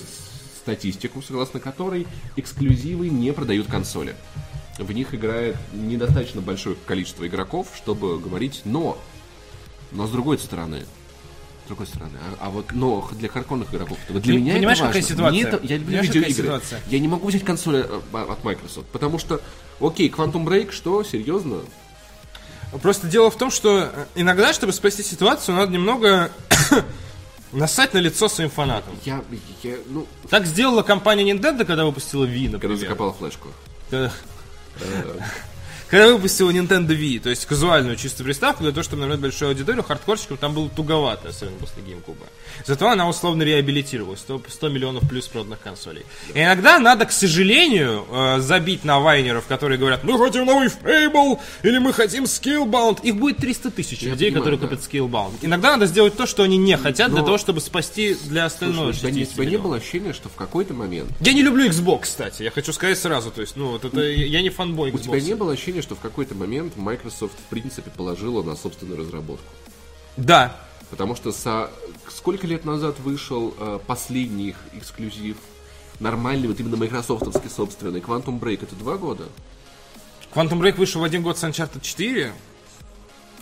статистику, 0.59 1.21
согласно 1.21 1.59
которой 1.61 2.07
эксклюзивы 2.35 3.09
не 3.09 3.31
продают 3.31 3.67
консоли. 3.67 4.15
В 4.79 4.91
них 4.91 5.13
играет 5.13 5.55
недостаточно 5.71 6.41
большое 6.41 6.75
количество 6.85 7.25
игроков, 7.25 7.67
чтобы 7.75 8.19
говорить 8.19 8.61
«но». 8.65 8.97
Но 9.91 10.07
с 10.07 10.11
другой 10.11 10.37
стороны, 10.39 10.85
С 11.65 11.67
другой 11.67 11.87
стороны, 11.87 12.11
а, 12.39 12.47
а 12.47 12.49
вот, 12.49 12.71
но 12.71 13.09
для 13.11 13.27
хардкорных 13.29 13.73
игроков, 13.73 13.97
вот 14.09 14.21
для 14.21 14.33
Ты 14.35 14.39
меня 14.39 14.53
понимаешь, 14.55 14.77
это 14.79 14.87
важно. 14.87 14.99
какая 15.01 15.01
ситуация? 15.01 15.31
Мне 15.31 15.41
это- 15.41 15.59
я 15.63 15.75
люблю 15.77 15.85
Понимаешь, 15.97 16.07
видеоигры. 16.07 16.43
ситуация? 16.43 16.81
Я 16.87 16.99
не 16.99 17.07
могу 17.09 17.27
взять 17.27 17.43
консоль 17.43 17.75
э, 17.77 17.99
от 18.13 18.43
Microsoft, 18.45 18.87
потому 18.87 19.19
что, 19.19 19.41
окей, 19.81 20.09
Quantum 20.09 20.45
Break, 20.45 20.71
что, 20.71 21.03
серьезно? 21.03 21.57
Просто 22.81 23.07
дело 23.07 23.29
в 23.31 23.37
том, 23.37 23.49
что 23.51 23.91
э, 23.93 24.05
иногда, 24.15 24.53
чтобы 24.53 24.71
спасти 24.73 25.03
ситуацию, 25.03 25.55
надо 25.55 25.71
немного 25.73 26.31
насать 27.51 27.93
на 27.93 27.97
лицо 27.99 28.27
своим 28.29 28.49
фанатам. 28.49 28.93
Я, 29.05 29.21
я, 29.63 29.75
ну, 29.87 30.05
Так 30.29 30.45
сделала 30.45 30.83
компания 30.83 31.29
Nintendo, 31.29 31.65
когда 31.65 31.83
выпустила 31.85 32.25
Wii, 32.25 32.45
когда 32.51 32.67
например. 32.69 32.77
закопала 32.77 33.13
флешку. 33.13 33.49
Когда- 35.89 36.13
выпустила 36.13 36.51
Nintendo 36.51 36.89
Wii, 36.89 37.19
то 37.21 37.29
есть 37.29 37.45
казуальную 37.45 37.95
чистую 37.95 38.25
приставку, 38.25 38.63
для 38.63 38.71
того, 38.71 38.83
чтобы 38.83 39.01
набрать 39.01 39.19
большую 39.19 39.49
аудиторию, 39.49 39.83
хардкорщиков 39.83 40.39
там 40.39 40.53
было 40.53 40.69
туговато, 40.69 41.29
особенно 41.29 41.57
после 41.57 41.81
GameCube. 41.83 42.17
Зато 42.65 42.89
она 42.89 43.07
условно 43.07 43.43
реабилитировалась, 43.43 44.19
100, 44.19 44.41
100 44.49 44.69
миллионов 44.69 45.07
плюс 45.07 45.27
проданных 45.27 45.59
консолей. 45.61 46.05
И 46.33 46.39
иногда 46.41 46.79
надо, 46.79 47.05
к 47.05 47.11
сожалению, 47.11 48.05
э, 48.09 48.39
забить 48.39 48.83
на 48.83 48.99
вайнеров, 48.99 49.45
которые 49.47 49.77
говорят, 49.77 50.03
мы 50.03 50.17
хотим 50.17 50.45
новый 50.45 50.67
Fable, 50.67 51.39
или 51.63 51.77
мы 51.77 51.93
хотим 51.93 52.23
Skillbound. 52.25 53.01
Их 53.03 53.15
будет 53.15 53.37
300 53.37 53.71
тысяч 53.71 54.01
Я 54.01 54.11
людей, 54.11 54.31
понимаю, 54.31 54.43
которые 54.57 54.59
да. 54.59 54.67
купят 54.67 54.93
Skillbound. 54.93 55.33
Иногда 55.41 55.71
надо 55.73 55.85
сделать 55.85 56.15
то, 56.15 56.25
что 56.25 56.43
они 56.43 56.57
не 56.57 56.77
хотят, 56.77 57.11
для 57.11 57.19
Но- 57.21 57.25
того, 57.25 57.37
чтобы 57.37 57.61
спасти 57.61 58.15
для 58.25 58.45
остального 58.45 58.91
Слушай, 58.91 58.97
у 58.97 58.99
тебя, 58.99 59.11
не- 59.11 59.15
у 59.21 59.25
60 59.25 59.33
тебя 59.35 59.43
не 59.43 59.47
миллионов. 59.51 59.65
было 59.67 59.77
ощущения, 59.77 60.13
что 60.13 60.29
в 60.29 60.35
какой-то 60.35 60.73
момент 60.73 61.09
Я 61.19 61.33
не 61.33 61.41
люблю 61.41 61.67
Xbox, 61.69 61.99
кстати, 62.03 62.43
я 62.43 62.51
хочу 62.51 62.73
сказать 62.73 62.97
сразу, 62.97 63.31
то 63.31 63.41
есть, 63.41 63.55
ну, 63.55 63.71
вот 63.71 63.85
это, 63.85 64.01
я 64.01 64.41
не 64.41 64.49
фанбой 64.49 64.91
Xbox. 64.91 64.95
У 64.95 65.03
тебя 65.03 65.21
не 65.21 65.33
было 65.35 65.53
ощущения, 65.53 65.81
что 65.81 65.95
в 65.95 65.99
какой-то 65.99 66.35
момент 66.35 66.75
Microsoft 66.75 67.33
в 67.37 67.49
принципе 67.49 67.91
положила 67.95 68.41
на 68.43 68.55
собственную 68.55 68.99
разработку? 68.99 69.45
Да, 70.17 70.55
Потому 70.89 71.15
что 71.15 71.31
со... 71.31 71.69
сколько 72.09 72.47
лет 72.47 72.65
назад 72.65 72.99
вышел 72.99 73.53
э, 73.57 73.79
последний 73.85 74.49
их 74.49 74.57
эксклюзив? 74.73 75.37
Нормальный, 75.99 76.47
вот 76.47 76.59
именно 76.59 76.77
майкрософтовский 76.77 77.49
собственный. 77.49 77.99
Quantum 77.99 78.39
Break 78.39 78.63
это 78.63 78.75
два 78.75 78.97
года? 78.97 79.25
Quantum 80.33 80.61
Break 80.61 80.75
вышел 80.75 81.01
в 81.01 81.03
один 81.03 81.23
год 81.23 81.37
с 81.37 81.43
Uncharted 81.43 81.81
4, 81.81 82.33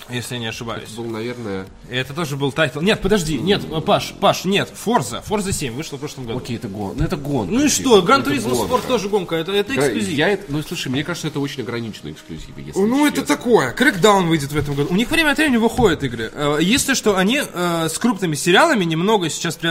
если 0.10 0.36
я 0.36 0.40
не 0.40 0.48
ошибаюсь. 0.48 0.84
Это 0.92 1.02
был, 1.02 1.10
наверное... 1.10 1.66
Это 1.90 2.14
тоже 2.14 2.36
был 2.36 2.52
title. 2.52 2.82
Нет, 2.82 3.02
подожди, 3.02 3.38
нет, 3.38 3.62
Паш, 3.86 4.14
Паш, 4.20 4.46
нет, 4.46 4.72
Forza, 4.86 5.24
Forza 5.28 5.52
7 5.52 5.74
вышла 5.74 5.98
в 5.98 6.00
прошлом 6.00 6.26
году. 6.26 6.40
Окей, 6.40 6.58
это 6.58 6.68
гон. 6.68 6.96
Ну 6.98 7.04
это 7.04 7.16
гонка. 7.18 7.54
Ну 7.54 7.66
и 7.66 7.70
что, 7.70 8.00
Gran 8.02 8.24
Turismo. 8.26 8.52
Sport 8.68 8.88
тоже 8.88 9.10
гонка, 9.10 9.36
это, 9.36 9.52
это 9.52 9.76
эксклюзив. 9.76 10.18
Я, 10.18 10.38
ну, 10.48 10.62
слушай, 10.62 10.90
мне 10.90 11.04
кажется, 11.04 11.28
это 11.28 11.40
очень 11.40 11.62
ограниченные 11.64 12.14
эксклюзивы, 12.14 12.62
если 12.62 12.80
Ну, 12.80 13.06
это 13.08 13.22
честно. 13.22 13.36
такое. 13.36 13.74
Crackdown 13.74 14.28
выйдет 14.28 14.52
в 14.52 14.58
этом 14.58 14.76
году. 14.76 14.90
У 14.92 14.96
них 14.96 15.10
время 15.12 15.32
от 15.32 15.38
времени 15.38 15.58
выходят 15.58 16.04
игры. 16.04 16.32
Э, 16.34 16.58
Если 16.62 16.94
что, 16.94 17.18
они 17.18 17.42
э, 17.44 17.88
с 17.90 17.98
крупными 17.98 18.36
сериалами 18.36 18.84
немного 18.86 19.30
сейчас... 19.30 19.58
э, 19.62 19.68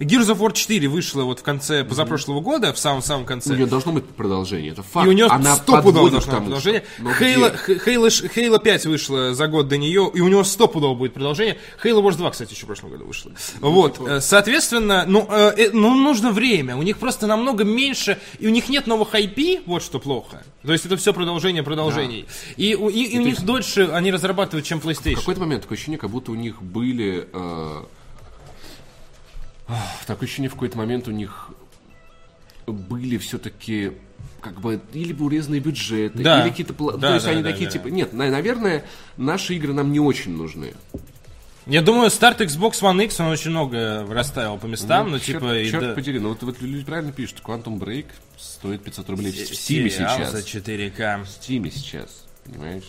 Gears 0.00 0.28
of 0.28 0.38
War 0.38 0.52
4 0.52 0.88
вышла 0.88 1.22
вот 1.22 1.40
в 1.40 1.42
конце 1.42 1.84
позапрошлого 1.84 2.40
года, 2.40 2.72
в 2.72 2.78
самом-самом 2.78 3.24
У 3.24 3.26
конце. 3.26 3.54
нее 3.54 3.66
должно 3.66 3.92
быть 3.92 4.04
продолжение, 4.06 4.72
это 4.72 4.82
факт. 4.82 5.06
И 5.06 5.10
у 5.10 5.12
нее 5.12 5.26
Она 5.26 5.56
стопудово 5.56 5.82
подводит 5.82 6.12
должно 6.12 6.20
к 6.20 6.24
быть 6.24 6.34
тому, 6.34 6.46
продолжение. 6.46 6.84
Хейла 8.34 8.58
5 8.58 8.86
вышла 8.86 9.34
за 9.34 9.46
год 9.52 9.68
до 9.68 9.76
нее, 9.78 10.10
и 10.12 10.20
у 10.20 10.26
него 10.26 10.42
стопудово 10.42 10.94
будет 10.96 11.14
продолжение. 11.14 11.58
Хейла 11.80 12.00
Wars 12.02 12.16
2, 12.16 12.30
кстати, 12.30 12.52
еще 12.54 12.64
в 12.64 12.66
прошлом 12.66 12.90
году 12.90 13.04
вышла. 13.04 13.30
вот, 13.60 13.98
типа- 13.98 14.08
э, 14.08 14.20
соответственно, 14.20 15.04
ну, 15.06 15.28
э, 15.30 15.52
э, 15.56 15.70
ну, 15.72 15.94
нужно 15.94 16.32
время. 16.32 16.76
У 16.76 16.82
них 16.82 16.98
просто 16.98 17.28
намного 17.28 17.62
меньше, 17.62 18.18
и 18.40 18.48
у 18.48 18.50
них 18.50 18.68
нет 18.68 18.88
новых 18.88 19.14
IP, 19.14 19.62
вот 19.66 19.82
что 19.84 20.00
плохо. 20.00 20.42
То 20.66 20.72
есть 20.72 20.84
это 20.86 20.96
все 20.96 21.12
продолжение 21.12 21.62
продолжений. 21.62 22.26
И, 22.56 22.74
у- 22.74 22.88
и- 22.88 23.04
и 23.04 23.18
у 23.18 23.22
них 23.22 23.40
дольше 23.44 23.88
они 23.92 24.10
разрабатывают, 24.10 24.66
чем 24.66 24.80
В 24.80 24.86
PlayStation. 24.86 25.14
какой-то 25.16 25.40
момент 25.40 25.62
такое 25.62 25.76
ощущение, 25.76 25.98
как 25.98 26.10
будто 26.10 26.32
у 26.32 26.34
них 26.34 26.60
были... 26.62 27.28
э, 27.32 27.82
такое 30.06 30.26
ощущение, 30.26 30.48
в 30.50 30.54
какой-то 30.54 30.76
момент 30.78 31.08
у 31.08 31.12
них 31.12 31.48
были 32.72 33.18
все-таки 33.18 33.92
как 34.40 34.60
бы 34.60 34.80
или 34.92 35.12
бы 35.12 35.26
урезанные 35.26 35.60
бюджеты, 35.60 36.18
Да. 36.22 36.42
или 36.42 36.50
какие-то... 36.50 36.72
Да, 36.74 37.08
То 37.08 37.14
есть 37.14 37.26
да, 37.26 37.32
они 37.32 37.42
да, 37.42 37.50
такие, 37.52 37.66
да. 37.66 37.72
типа... 37.72 37.86
Нет, 37.88 38.12
на- 38.12 38.28
наверное, 38.28 38.84
наши 39.16 39.54
игры 39.54 39.72
нам 39.72 39.92
не 39.92 40.00
очень 40.00 40.36
нужны. 40.36 40.74
Я 41.66 41.80
думаю, 41.80 42.10
старт 42.10 42.40
Xbox 42.40 42.80
One 42.80 43.04
X, 43.04 43.20
он 43.20 43.28
очень 43.28 43.50
много 43.50 44.04
расставил 44.10 44.58
по 44.58 44.66
местам, 44.66 45.12
ну, 45.12 45.20
черт, 45.20 45.40
типа... 45.40 45.64
черт 45.70 45.84
да- 45.84 45.94
подери, 45.94 46.18
ну 46.18 46.30
вот, 46.30 46.42
вот 46.42 46.60
люди 46.60 46.84
правильно 46.84 47.12
пишут, 47.12 47.40
Quantum 47.44 47.78
Break 47.78 48.06
стоит 48.36 48.82
500 48.82 49.10
рублей 49.10 49.30
в 49.30 49.36
Steam 49.36 49.88
сейчас. 49.88 50.32
за 50.32 50.38
4К. 50.38 51.24
В 51.24 51.28
Steam 51.28 51.70
сейчас, 51.72 52.26
понимаешь? 52.44 52.82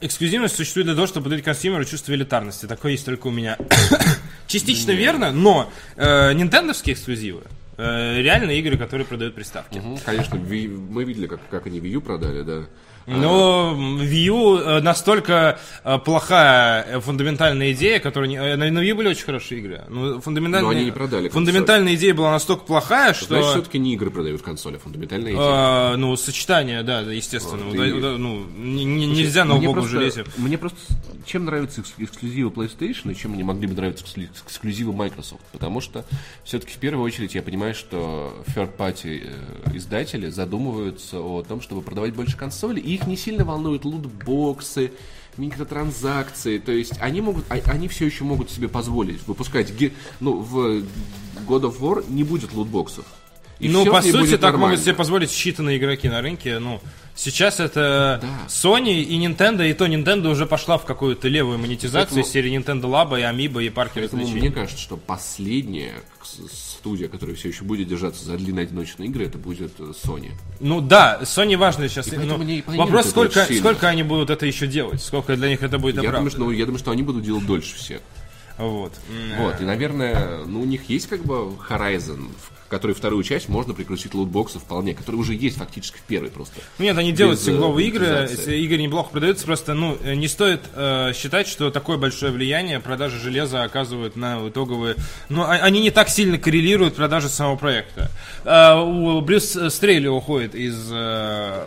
Эксклюзивность 0.00 0.54
существует 0.56 0.86
для 0.86 0.94
того, 0.94 1.06
чтобы 1.08 1.24
подарить 1.24 1.44
консюмеру 1.44 1.84
чувство 1.84 2.12
элитарности. 2.12 2.66
Такое 2.66 2.92
есть 2.92 3.04
только 3.04 3.28
у 3.28 3.30
меня. 3.30 3.56
Частично 4.46 4.90
верно, 4.92 5.30
но 5.32 5.70
э, 5.96 6.32
нинтендовские 6.34 6.94
эксклюзивы 6.94 7.42
реально 7.78 8.50
игры, 8.52 8.76
которые 8.76 9.06
продают 9.06 9.34
приставки. 9.34 9.78
Мгм, 9.78 9.98
Конечно, 10.04 10.36
Ви- 10.36 10.68
мы 10.68 11.04
видели, 11.04 11.26
как, 11.26 11.40
как 11.50 11.66
они 11.66 11.78
Wii 11.80 11.92
U 11.94 12.00
продали, 12.00 12.42
да. 12.42 12.62
Но 13.06 13.74
Wii 13.76 14.26
U 14.30 14.58
э, 14.58 14.80
настолько 14.80 15.58
э, 15.84 15.98
плохая 15.98 16.84
э, 16.84 17.00
фундаментальная 17.00 17.72
идея, 17.72 17.98
которая 18.00 18.28
не... 18.28 18.38
На 18.56 18.70
на 18.70 18.78
Wii 18.78 18.90
U 18.90 18.96
были 18.96 19.08
очень 19.08 19.24
хорошие 19.24 19.60
игры. 19.60 19.84
Но 19.88 20.20
фундаментальная, 20.20 20.70
Но 20.70 20.76
они 20.76 20.84
не 20.86 20.90
продали 20.92 21.22
консоль. 21.28 21.32
Фундаментальная 21.32 21.94
идея 21.94 22.14
была 22.14 22.30
настолько 22.32 22.64
плохая, 22.64 23.12
что... 23.14 23.26
Значит, 23.26 23.50
все-таки 23.50 23.78
не 23.78 23.94
игры 23.94 24.10
продают 24.10 24.42
консоли, 24.42 24.76
а 24.76 24.78
фундаментальная 24.78 25.32
идея. 25.32 25.92
э, 25.94 25.96
ну, 25.96 26.16
сочетание, 26.16 26.82
да, 26.82 27.02
да, 27.02 27.12
естественно. 27.12 27.64
Вот, 27.64 27.74
Уда- 27.74 27.86
и- 27.86 27.92
уда- 27.92 28.18
ну, 28.18 28.44
не- 28.56 28.84
не- 28.84 29.06
нельзя 29.06 29.44
убогом 29.44 29.74
просто- 29.74 29.90
железе. 29.90 30.24
Мне 30.36 30.58
просто 30.58 30.78
чем 31.26 31.44
нравятся 31.44 31.80
экс- 31.82 31.94
эксклюзивы 31.98 32.50
PlayStation 32.50 33.12
и 33.12 33.16
чем 33.16 33.32
мне 33.32 33.44
могли 33.44 33.66
бы 33.66 33.74
нравиться 33.74 34.04
эксклю- 34.04 34.28
эксклюзивы 34.46 34.92
Microsoft. 34.92 35.42
Потому 35.52 35.80
что 35.80 36.04
все-таки 36.44 36.72
в 36.74 36.78
первую 36.78 37.04
очередь 37.04 37.34
я 37.34 37.42
понимаю, 37.42 37.74
что 37.74 38.34
third-party 38.54 39.32
издатели 39.74 40.28
задумываются 40.30 41.20
о 41.20 41.42
том, 41.42 41.60
чтобы 41.60 41.82
продавать 41.82 42.14
больше 42.14 42.36
консолей, 42.36 42.82
и 42.82 42.91
их 42.94 43.06
не 43.06 43.16
сильно 43.16 43.44
волнуют 43.44 43.84
лутбоксы, 43.84 44.92
микротранзакции, 45.36 46.58
то 46.58 46.72
есть 46.72 46.92
они 47.00 47.20
могут, 47.20 47.44
а- 47.48 47.60
они 47.70 47.88
все 47.88 48.06
еще 48.06 48.24
могут 48.24 48.50
себе 48.50 48.68
позволить 48.68 49.26
выпускать, 49.26 49.72
ну, 50.20 50.38
в 50.38 50.82
God 51.46 51.62
of 51.62 51.80
War 51.80 52.04
не 52.08 52.24
будет 52.24 52.52
лутбоксов. 52.52 53.04
И 53.58 53.68
ну, 53.68 53.86
по 53.86 54.02
сути, 54.02 54.32
так 54.32 54.42
нормально. 54.52 54.58
могут 54.68 54.80
себе 54.80 54.94
позволить 54.94 55.30
считанные 55.30 55.76
игроки 55.76 56.08
на 56.08 56.20
рынке. 56.20 56.58
Ну, 56.58 56.80
сейчас 57.14 57.60
это 57.60 58.18
Да. 58.22 58.28
Sony 58.48 59.02
и 59.02 59.18
Nintendo, 59.24 59.68
и 59.68 59.72
то 59.74 59.86
Nintendo 59.86 60.28
уже 60.30 60.46
пошла 60.46 60.78
в 60.78 60.84
какую-то 60.84 61.28
левую 61.28 61.58
монетизацию 61.58 62.22
Поэтому- 62.22 62.32
серии 62.32 62.56
Nintendo 62.58 62.82
Labo 62.82 63.18
и 63.18 63.22
Amiibo 63.22 63.64
и 63.64 63.68
парки 63.70 63.94
Поэтому 64.00 64.22
развлечений. 64.22 64.48
мне 64.48 64.54
кажется, 64.54 64.80
что 64.80 64.96
последняя 64.96 65.94
студия, 66.52 67.08
которая 67.08 67.36
все 67.36 67.48
еще 67.48 67.64
будет 67.64 67.88
держаться 67.88 68.24
за 68.24 68.36
длинные 68.36 68.64
одиночные 68.64 69.08
игры, 69.08 69.26
это 69.26 69.38
будет 69.38 69.72
э, 69.78 69.92
Sony. 70.04 70.30
Ну 70.60 70.80
да, 70.80 71.20
Sony 71.22 71.56
важно 71.56 71.88
сейчас. 71.88 72.08
И 72.08 72.10
поэтому 72.10 72.38
ну, 72.38 72.44
мне 72.44 72.58
и 72.58 72.62
вопрос, 72.66 73.10
сколько, 73.10 73.44
сколько 73.44 73.88
они 73.88 74.02
будут 74.02 74.30
это 74.30 74.46
еще 74.46 74.66
делать, 74.66 75.02
сколько 75.02 75.36
для 75.36 75.48
них 75.48 75.62
это 75.62 75.78
будет 75.78 76.02
Я 76.02 76.10
думаю, 76.10 76.30
что, 76.30 76.40
ну, 76.40 76.50
я 76.50 76.64
думаю, 76.64 76.78
что 76.78 76.90
они 76.90 77.02
будут 77.02 77.24
делать 77.24 77.46
дольше 77.46 77.76
всех. 77.76 78.00
Вот. 78.58 78.92
Вот, 79.38 79.60
и, 79.60 79.64
наверное, 79.64 80.44
ну, 80.46 80.60
у 80.60 80.64
них 80.64 80.88
есть 80.88 81.08
как 81.08 81.24
бы 81.24 81.52
Horizon, 81.68 82.28
в 82.30 82.61
который 82.72 82.92
вторую 82.92 83.22
часть 83.22 83.50
можно 83.50 83.74
прикрутить 83.74 84.14
лутбоксы 84.14 84.58
вполне, 84.58 84.94
который 84.94 85.16
уже 85.16 85.34
есть 85.34 85.58
фактически 85.58 85.98
в 85.98 86.00
первой 86.04 86.30
просто. 86.30 86.54
Ну, 86.78 86.86
Нет, 86.86 86.96
они 86.96 87.12
делают 87.12 87.38
э, 87.40 87.44
сингловые 87.44 87.88
игры, 87.88 88.26
игры 88.46 88.78
неплохо 88.78 89.10
продаются, 89.10 89.44
просто, 89.44 89.74
ну, 89.74 89.98
э, 90.02 90.14
не 90.14 90.26
стоит 90.26 90.62
э, 90.74 91.12
считать, 91.14 91.48
что 91.48 91.70
такое 91.70 91.98
большое 91.98 92.32
влияние 92.32 92.80
продажи 92.80 93.18
железа 93.18 93.62
оказывают 93.62 94.16
на 94.16 94.48
итоговые... 94.48 94.96
Ну, 95.28 95.42
а- 95.42 95.50
они 95.50 95.82
не 95.82 95.90
так 95.90 96.08
сильно 96.08 96.38
коррелируют 96.38 96.96
продажи 96.96 97.28
самого 97.28 97.56
проекта. 97.56 98.10
Э, 98.46 98.80
у 98.80 99.20
Брюс 99.20 99.54
Стрейли 99.68 100.08
уходит 100.08 100.54
из 100.54 100.88
э, 100.90 101.66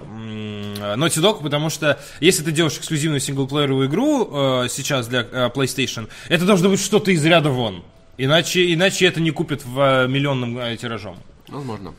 Naughty 0.98 1.22
Dog, 1.22 1.44
потому 1.44 1.70
что 1.70 2.00
если 2.20 2.44
ты 2.44 2.52
делаешь 2.52 2.78
эксклюзивную 2.78 3.20
синглплееровую 3.20 3.88
игру 3.88 4.64
э, 4.64 4.70
сейчас 4.72 5.06
для 5.08 5.22
э, 5.22 5.52
PlayStation, 5.54 6.08
это 6.30 6.46
должно 6.46 6.70
быть 6.70 6.80
что-то 6.80 7.12
из 7.12 7.24
ряда 7.24 7.52
вон. 7.52 7.84
Иначе, 8.18 8.74
иначе 8.74 9.06
это 9.06 9.20
не 9.22 9.32
купят 9.32 9.66
в 9.66 9.80
э, 9.80 10.08
миллионным 10.08 10.58
э, 10.58 10.78
тиражом. 10.78 11.18
Возможно. 11.48 11.94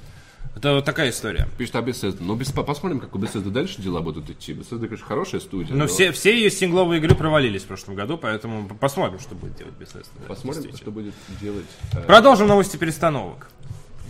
Это 0.57 0.73
вот 0.73 0.87
такая 0.87 1.11
история. 1.11 1.47
Пишет 1.59 1.77
о 1.77 1.83
Bethesda. 1.83 2.17
Ну, 2.21 2.35
без, 2.35 2.51
посмотрим, 2.51 2.99
как 2.99 3.15
у 3.15 3.19
Bethesda 3.19 3.51
дальше 3.51 3.83
дела 3.83 4.01
будут 4.01 4.31
идти. 4.31 4.55
Bethesda, 4.55 4.87
конечно, 4.87 5.05
хорошая 5.07 5.43
студия. 5.43 5.77
Но 5.77 5.87
все, 5.87 6.13
все 6.13 6.35
ее 6.35 6.51
сингловые 6.51 6.99
игры 6.99 7.15
провалились 7.15 7.63
в 7.65 7.67
прошлом 7.67 7.95
году, 7.95 8.17
поэтому 8.17 8.67
посмотрим, 8.67 9.19
что 9.21 9.35
будет 9.35 9.57
делать 9.59 9.75
Bethesda. 9.79 10.07
Посмотрим, 10.27 10.75
что 10.75 10.91
будет 10.91 11.13
делать. 11.43 11.67
э, 11.93 12.01
Продолжим 12.05 12.49
новости 12.49 12.79
перестановок. 12.79 13.51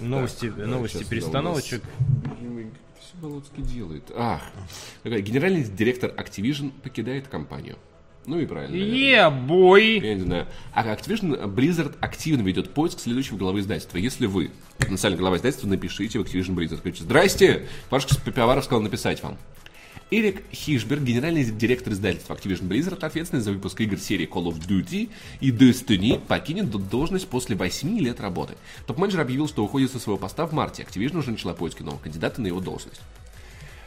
Новости, 0.00 0.50
да, 0.57 0.66
новости 0.66 0.98
сейчас 0.98 1.09
перестановочек. 1.09 1.82
Что 1.82 3.16
Болоцкий 3.22 3.62
делает? 3.62 4.04
Ах, 4.14 4.42
генеральный 5.04 5.64
директор 5.64 6.11
Activision 6.11 6.70
покидает 6.82 7.26
компанию. 7.28 7.76
Ну 8.27 8.41
и 8.41 8.47
правильно. 8.47 8.74
Е-бой! 8.74 10.01
Я 10.01 10.14
не 10.14 10.22
знаю. 10.22 10.47
А 10.72 10.85
Activision 10.85 11.47
Blizzard 11.55 11.95
активно 12.01 12.43
ведет 12.43 12.70
поиск 12.74 12.99
следующего 12.99 13.37
главы 13.37 13.61
издательства. 13.61 13.99
Если 13.99 14.27
вы 14.27 14.51
потенциальный 14.79 15.18
глава 15.18 15.37
издательства, 15.37 15.68
напишите 15.68 16.18
в 16.18 16.22
Activision 16.22 16.55
Blizzard. 16.55 16.79
Скажите, 16.79 17.05
здрасте, 17.05 17.66
Пашка 17.89 18.16
Пивоваров 18.20 18.64
сказал 18.64 18.83
написать 18.83 19.22
вам. 19.22 19.39
Эрик 20.11 20.45
Хишберг, 20.53 21.03
генеральный 21.03 21.45
директор 21.45 21.93
издательства 21.93 22.35
Activision 22.35 22.68
Blizzard, 22.68 23.05
ответственный 23.05 23.43
за 23.43 23.53
выпуск 23.53 23.81
игр 23.81 23.99
серии 23.99 24.29
Call 24.29 24.47
of 24.47 24.59
Duty 24.64 25.09
и 25.41 25.51
Destiny, 25.51 26.20
покинет 26.20 26.70
должность 26.70 27.27
после 27.29 27.57
8 27.57 27.99
лет 27.99 28.20
работы. 28.20 28.55
Топ-менеджер 28.87 29.20
объявил, 29.20 29.49
что 29.49 29.64
уходит 29.64 29.91
со 29.91 29.99
своего 29.99 30.18
поста 30.18 30.47
в 30.47 30.53
марте. 30.53 30.85
Activision 30.85 31.18
уже 31.18 31.33
начала 31.33 31.55
поиски 31.55 31.83
нового 31.83 32.01
кандидата 32.01 32.41
на 32.41 32.47
его 32.47 32.61
должность. 32.61 33.01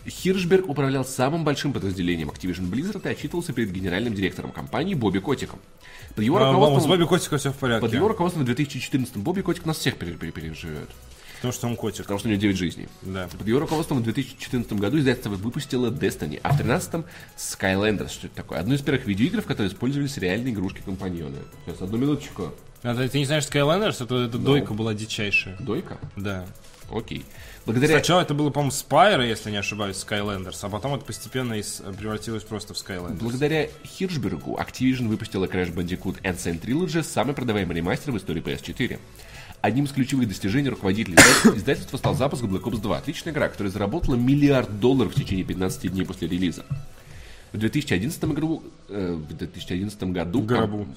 Хиршберг 0.07 0.67
управлял 0.69 1.05
самым 1.05 1.43
большим 1.43 1.73
подразделением 1.73 2.29
Activision 2.29 2.69
Blizzard 2.69 3.05
и 3.07 3.11
отчитывался 3.11 3.53
перед 3.53 3.71
генеральным 3.71 4.13
директором 4.13 4.51
компании 4.51 4.93
Бобби 4.93 5.19
Котиком. 5.19 5.59
Под 6.15 6.23
его 6.23 6.37
А, 6.37 6.41
с 6.41 6.53
руководством, 6.53 6.91
Бобби 6.91 7.05
Котиком 7.07 7.37
все 7.39 7.51
в 7.51 7.55
порядке. 7.57 7.81
под 7.85 7.93
его 7.93 8.07
руководством 8.07 8.43
в 8.43 8.45
2014 8.45 9.17
Бобби 9.17 9.41
Котик 9.41 9.65
нас 9.65 9.77
всех 9.77 9.97
пере- 9.97 10.13
пере- 10.13 10.31
переживет, 10.31 10.89
Потому 11.35 11.53
что 11.53 11.67
он 11.67 11.75
котик. 11.75 12.03
потому 12.03 12.19
что 12.19 12.27
у 12.27 12.31
него 12.31 12.41
9 12.41 12.57
жизней. 12.57 12.87
Да. 13.01 13.27
Под 13.37 13.47
его 13.47 13.59
руководством 13.59 13.99
в 13.99 14.03
2014 14.03 14.73
году 14.79 14.99
издательство 14.99 15.29
выпустило 15.31 15.89
Destiny, 15.91 16.39
а 16.43 16.53
в 16.53 16.57
2013 16.57 17.05
Skylanders. 17.37 18.09
Что 18.09 18.27
это 18.27 18.35
такое? 18.35 18.59
Одну 18.59 18.75
из 18.75 18.81
первых 18.81 19.05
видеоигр, 19.05 19.41
в 19.41 19.45
которой 19.45 19.67
использовались 19.67 20.17
реальные 20.17 20.53
игрушки-компаньоны. 20.53 21.37
Сейчас, 21.65 21.81
одну 21.81 21.97
минуточку. 21.97 22.53
А 22.83 22.95
ты, 22.95 23.07
ты 23.09 23.19
не 23.19 23.25
знаешь 23.25 23.43
Skylanders? 23.45 24.03
Это, 24.03 24.15
это 24.25 24.37
дойка 24.37 24.73
была 24.73 24.93
дичайшая. 24.93 25.57
Дойка? 25.59 25.97
Да. 26.15 26.45
Окей. 26.91 27.23
Благодаря... 27.71 27.95
Сначала 27.99 28.21
это 28.21 28.33
было, 28.33 28.49
по-моему, 28.49 28.71
Spyro, 28.71 29.27
если 29.27 29.51
не 29.51 29.57
ошибаюсь, 29.57 29.95
Skylanders, 29.97 30.57
а 30.61 30.69
потом 30.69 30.95
это 30.95 31.05
постепенно 31.05 31.53
из- 31.53 31.81
превратилось 31.97 32.43
просто 32.43 32.73
в 32.73 32.77
Skylanders. 32.77 33.19
Благодаря 33.21 33.67
Хиршбергу 33.85 34.57
Activision 34.59 35.07
выпустила 35.07 35.45
Crash 35.45 35.73
Bandicoot 35.73 36.21
Insane 36.23 36.59
Trilogy, 36.61 37.03
самый 37.03 37.33
продаваемый 37.33 37.75
ремастер 37.75 38.11
в 38.11 38.17
истории 38.17 38.41
PS4. 38.41 38.99
Одним 39.61 39.85
из 39.85 39.91
ключевых 39.91 40.27
достижений 40.27 40.69
руководителя 40.69 41.17
издательства- 41.53 41.97
стал 41.97 42.15
запуск 42.15 42.43
Black 42.43 42.63
Ops 42.63 42.79
2. 42.81 42.97
Отличная 42.97 43.33
игра, 43.33 43.49
которая 43.49 43.71
заработала 43.71 44.15
миллиард 44.15 44.79
долларов 44.79 45.13
в 45.13 45.15
течение 45.15 45.43
15 45.43 45.91
дней 45.91 46.05
после 46.05 46.27
релиза. 46.27 46.65
В 47.51 47.57
2011 47.57 48.23
году, 48.33 48.63
э, 48.87 49.13
в 49.13 49.27
2011 49.35 50.13
году 50.13 50.41
гробу. 50.43 50.87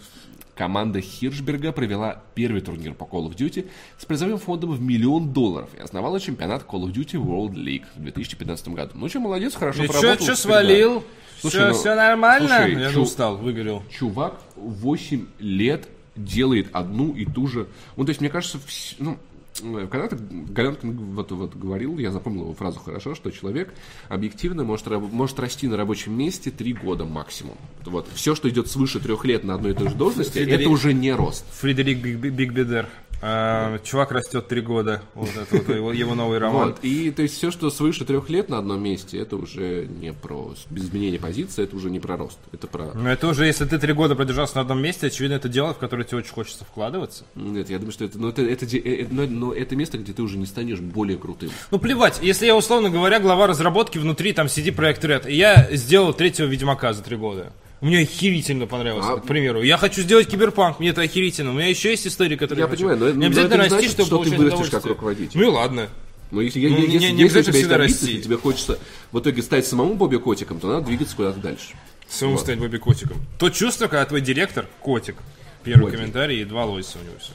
Ком- 0.62 0.72
команда 0.72 1.00
Хиршберга 1.00 1.72
провела 1.72 2.22
первый 2.34 2.60
турнир 2.60 2.94
по 2.94 3.04
Call 3.04 3.28
of 3.28 3.36
Duty 3.36 3.68
с 3.98 4.04
призовым 4.04 4.38
фондом 4.38 4.70
в 4.72 4.80
миллион 4.80 5.32
долларов 5.32 5.68
и 5.76 5.80
основала 5.80 6.18
чемпионат 6.20 6.64
Call 6.66 6.84
of 6.84 6.92
Duty 6.92 7.14
World 7.22 7.54
League 7.54 7.84
в 7.96 8.00
2015 8.02 8.68
году. 8.68 8.92
Ну 8.94 9.08
что, 9.08 9.20
молодец, 9.20 9.54
хорошо 9.54 9.82
И 9.84 9.86
чё, 9.86 9.92
поработал. 9.92 10.16
чё 10.18 10.22
теперь 10.24 10.36
свалил? 10.36 11.04
Слушай, 11.40 11.56
все, 11.56 11.68
ну, 11.68 11.74
все 11.74 11.94
нормально? 11.94 12.48
слушай, 12.48 12.80
Я 12.80 12.92
чё- 12.92 13.02
устал, 13.02 13.36
выгорел. 13.36 13.82
Чувак 13.90 14.40
8 14.56 15.26
лет 15.40 15.88
делает 16.16 16.68
одну 16.72 17.12
и 17.14 17.24
ту 17.24 17.46
же... 17.48 17.66
Ну, 17.96 18.04
то 18.04 18.10
есть, 18.10 18.20
мне 18.20 18.30
кажется, 18.30 18.58
вс- 18.58 18.94
ну, 18.98 19.18
когда-то 19.60 20.16
Галенкин 20.16 21.14
вот, 21.14 21.30
вот 21.32 21.54
говорил, 21.56 21.98
я 21.98 22.10
запомнил 22.10 22.42
его 22.44 22.54
фразу 22.54 22.80
хорошо, 22.80 23.14
что 23.14 23.30
человек 23.30 23.72
объективно 24.08 24.64
может, 24.64 24.86
может 24.86 25.38
расти 25.40 25.66
на 25.68 25.76
рабочем 25.76 26.16
месте 26.16 26.50
3 26.50 26.72
года 26.72 27.04
максимум. 27.04 27.56
Вот. 27.84 28.08
Все, 28.14 28.34
что 28.34 28.48
идет 28.48 28.68
свыше 28.68 28.98
трех 29.00 29.24
лет 29.24 29.44
на 29.44 29.54
одной 29.54 29.72
и 29.72 29.74
той 29.74 29.88
же 29.88 29.94
должности, 29.94 30.38
Фредерик- 30.38 30.60
это 30.60 30.68
уже 30.70 30.92
не 30.94 31.12
рост. 31.12 31.44
Фредерик 31.52 31.98
Биг- 32.02 32.18
Биг- 32.18 32.32
Бигбедер. 32.34 32.88
А, 33.24 33.78
чувак 33.84 34.10
растет 34.10 34.48
три 34.48 34.60
года. 34.60 35.00
Вот 35.14 35.28
это 35.36 35.56
вот 35.56 35.68
его, 35.74 35.92
его 35.92 36.16
новый 36.16 36.38
роман. 36.38 36.70
Вот. 36.70 36.78
И 36.82 37.12
то 37.12 37.22
есть 37.22 37.36
все, 37.36 37.52
что 37.52 37.70
свыше 37.70 38.04
трех 38.04 38.28
лет 38.28 38.48
на 38.48 38.58
одном 38.58 38.82
месте, 38.82 39.16
это 39.18 39.36
уже 39.36 39.86
не 39.86 40.12
про 40.12 40.54
без 40.70 40.84
изменения 40.86 41.20
позиции, 41.20 41.62
это 41.62 41.76
уже 41.76 41.88
не 41.88 42.00
про 42.00 42.16
рост. 42.16 42.38
Это 42.50 42.66
про. 42.66 42.90
Но 42.94 43.08
это 43.08 43.28
уже, 43.28 43.46
если 43.46 43.64
ты 43.64 43.78
три 43.78 43.92
года 43.92 44.16
продержался 44.16 44.56
на 44.56 44.62
одном 44.62 44.82
месте, 44.82 45.06
очевидно, 45.06 45.34
это 45.34 45.48
дело, 45.48 45.72
в 45.72 45.78
которое 45.78 46.02
тебе 46.02 46.18
очень 46.18 46.32
хочется 46.32 46.64
вкладываться. 46.64 47.22
Нет, 47.36 47.70
я 47.70 47.78
думаю, 47.78 47.92
что 47.92 48.04
это, 48.04 48.18
ну, 48.18 48.28
это, 48.28 48.42
это, 48.42 48.66
де- 48.66 48.78
э, 48.78 49.02
э, 49.04 49.06
но, 49.08 49.24
но 49.26 49.52
это 49.52 49.76
место, 49.76 49.98
где 49.98 50.12
ты 50.12 50.20
уже 50.22 50.36
не 50.36 50.46
станешь 50.46 50.80
более 50.80 51.16
крутым. 51.16 51.50
Ну, 51.70 51.78
плевать, 51.78 52.18
если 52.22 52.46
я, 52.46 52.56
условно 52.56 52.90
говоря, 52.90 53.20
глава 53.20 53.46
разработки 53.46 53.98
внутри, 53.98 54.32
там, 54.32 54.48
CD 54.48 54.74
Projekt 54.74 55.02
Red, 55.02 55.30
и 55.30 55.36
я 55.36 55.68
сделал 55.76 56.12
третьего 56.12 56.46
Ведьмака 56.46 56.92
за 56.92 57.04
три 57.04 57.16
года. 57.16 57.52
Мне 57.82 57.98
охерительно 57.98 58.66
понравилось, 58.66 59.04
А- 59.08 59.16
к 59.18 59.26
примеру. 59.26 59.60
Я 59.62 59.76
хочу 59.76 60.00
сделать 60.02 60.28
киберпанк, 60.28 60.78
мне 60.80 60.90
это 60.90 61.02
охерительно. 61.02 61.50
У 61.50 61.54
меня 61.54 61.66
еще 61.66 61.90
есть 61.90 62.06
истории, 62.06 62.36
которые 62.36 62.62
Я 62.62 62.68
хочу. 62.68 62.78
понимаю, 62.88 62.98
но- 62.98 63.10
не 63.10 63.12
но 63.14 63.26
обязательно 63.26 63.54
это 63.54 63.56
не 63.56 63.60
расти, 63.62 63.88
значит, 63.88 64.06
чтобы 64.06 64.24
что 64.24 64.30
ты 64.30 64.36
вырастешь 64.38 64.70
как 64.70 64.86
руководитель. 64.86 65.38
Ну 65.40 65.42
и 65.42 65.48
ладно. 65.48 65.88
Но 66.30 66.40
если, 66.40 66.60
я- 66.60 66.70
Ну, 66.70 66.76
если, 66.76 66.88
не- 66.88 66.94
если, 66.94 67.10
не 67.10 67.22
если 67.24 67.40
у 67.40 67.42
тебя 67.42 67.52
есть 67.58 67.70
амбиции, 67.70 67.74
расти. 67.92 68.06
если 68.12 68.22
тебе 68.22 68.36
хочется 68.38 68.78
в 69.10 69.18
итоге 69.18 69.42
стать 69.42 69.66
самому 69.66 69.94
Бобби 69.94 70.16
Котиком, 70.16 70.60
то 70.60 70.68
надо 70.68 70.86
двигаться 70.86 71.14
куда-то 71.16 71.40
дальше. 71.40 71.74
Самому 72.08 72.38
стать 72.38 72.58
Бобби 72.58 72.78
Котиком. 72.78 73.18
То 73.38 73.50
чувство, 73.50 73.88
когда 73.88 74.04
твой 74.06 74.20
директор 74.20 74.66
котик. 74.80 75.16
Первый 75.64 75.86
Котик. 75.86 75.98
комментарий 75.98 76.40
и 76.40 76.44
два 76.44 76.64
лойса 76.64 76.98
у 77.00 77.04
него 77.04 77.14
все. 77.20 77.32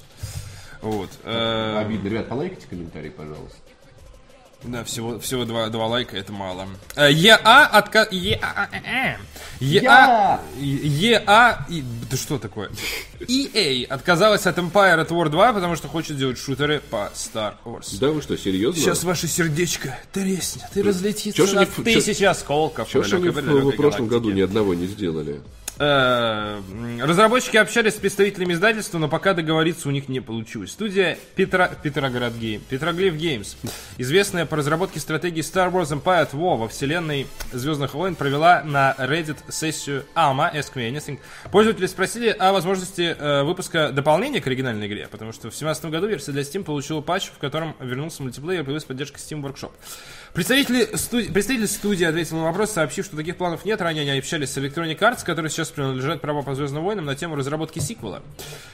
Вот. 0.82 1.10
э, 1.26 1.78
Обидно. 1.86 2.08
Ребят, 2.08 2.30
полайкайте 2.30 2.68
комментарий, 2.70 3.12
пожалуйста. 3.12 3.58
Да, 4.64 4.84
всего, 4.84 5.20
всего 5.20 5.46
два, 5.46 5.70
два 5.70 5.86
лайка, 5.86 6.18
это 6.18 6.32
мало. 6.34 6.68
Э, 6.96 7.12
EA 7.12 7.66
отка... 7.68 8.08
EA... 8.10 9.18
EA... 9.60 10.40
EA... 10.60 11.66
и- 11.70 11.84
Да 12.10 12.18
что 12.18 12.40
такое? 12.40 12.70
EA 13.20 13.86
отказалась 13.86 14.46
от 14.48 14.58
Empire 14.58 15.06
at 15.06 15.10
War 15.10 15.30
2, 15.30 15.54
потому 15.54 15.76
что 15.76 15.88
хочет 15.88 16.18
делать 16.18 16.40
шутеры 16.40 16.82
по 16.90 17.12
Star 17.14 17.54
Wars. 17.66 17.98
Да 18.00 18.10
вы 18.10 18.22
что, 18.22 18.36
серьезно? 18.38 18.82
Сейчас 18.82 19.04
ваше 19.04 19.28
сердечко 19.28 19.98
треснет 20.12 20.66
и 20.76 20.82
разлетится 20.82 21.46
на 21.54 21.66
тысячи 21.66 22.24
осколков. 22.24 22.90
Чего 22.90 23.04
же 23.04 23.18
они 23.18 23.30
в, 23.30 23.76
прошлом 23.76 24.08
году 24.08 24.32
ни 24.32 24.42
одного 24.42 24.74
не 24.74 24.88
сделали? 24.88 25.42
Э, 25.80 26.62
Разработчики 27.02 27.58
общались 27.58 27.94
с 27.94 27.98
представителями 27.98 28.54
издательства, 28.54 28.98
но 28.98 29.08
пока 29.08 29.34
договориться 29.34 29.88
у 29.88 29.92
них 29.92 30.10
не 30.10 30.20
получилось. 30.20 30.72
Студия 30.72 31.18
Петра, 31.36 31.68
Петроград 31.68 32.34
Game, 32.34 32.62
Petroglyph 32.68 33.16
Games, 33.16 33.56
известная 33.98 34.46
по 34.46 34.58
разработке 34.58 35.00
стратегии 35.00 35.42
Star 35.42 35.72
Wars 35.72 35.92
Empire 35.92 36.28
at 36.28 36.32
War 36.32 36.58
во 36.58 36.68
вселенной 36.68 37.28
Звездных 37.52 37.94
войн, 37.94 38.16
провела 38.16 38.64
на 38.64 38.96
Reddit 38.98 39.38
сессию 39.50 40.06
AMA 40.16 40.54
Ask 40.54 40.74
Me 40.76 40.92
Anything. 40.92 41.20
Пользователи 41.52 41.86
спросили 41.86 42.30
о 42.30 42.52
возможности 42.52 43.16
э, 43.18 43.44
выпуска 43.44 43.92
дополнения 43.92 44.42
к 44.42 44.48
оригинальной 44.48 44.88
игре, 44.88 45.08
потому 45.10 45.32
что 45.32 45.42
в 45.42 45.58
2017 45.58 45.86
году 45.86 46.08
версия 46.08 46.32
для 46.32 46.42
Steam 46.42 46.64
получила 46.64 47.02
патч, 47.02 47.28
в 47.28 47.38
котором 47.38 47.76
вернулся 47.80 48.24
мультиплеер 48.24 48.62
и 48.62 48.64
появилась 48.64 48.86
поддержка 48.86 49.20
Steam 49.20 49.42
Workshop. 49.42 49.72
Представитель, 50.38 50.96
студи- 50.98 51.32
представитель 51.34 51.68
студии 51.68 52.06
ответил 52.06 52.38
на 52.38 52.44
вопрос, 52.44 52.70
сообщив, 52.70 53.06
что 53.06 53.18
таких 53.18 53.38
планов 53.38 53.66
нет. 53.66 53.82
Ранее 53.82 54.04
они 54.08 54.20
общались 54.20 54.52
с 54.52 54.58
Electronic 54.60 55.00
Arts, 55.00 55.26
которые 55.26 55.50
сейчас 55.50 55.72
принадлежат 55.72 56.22
права 56.22 56.44
по 56.44 56.54
Звездным 56.54 56.84
войнам 56.84 57.06
на 57.06 57.16
тему 57.16 57.36
разработки 57.36 57.80
сиквела. 57.80 58.22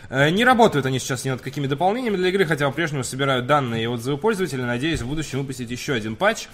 Э, 0.09 0.29
Не 0.29 0.43
работают 0.43 0.85
они 0.85 0.99
сейчас 0.99 1.23
ни 1.23 1.29
над 1.29 1.39
какими 1.39 1.67
дополнениями 1.67 2.17
для 2.17 2.27
игры, 2.27 2.43
хотя 2.45 2.67
по-прежнему 2.67 3.05
собирают 3.05 3.47
данные 3.47 3.83
и 3.83 3.87
отзывы 3.87 4.17
пользователей, 4.17 4.65
надеясь 4.65 5.03
в 5.03 5.07
будущем 5.07 5.39
выпустить 5.39 5.71
еще 5.71 5.93
один 5.93 6.17
патч. 6.17 6.47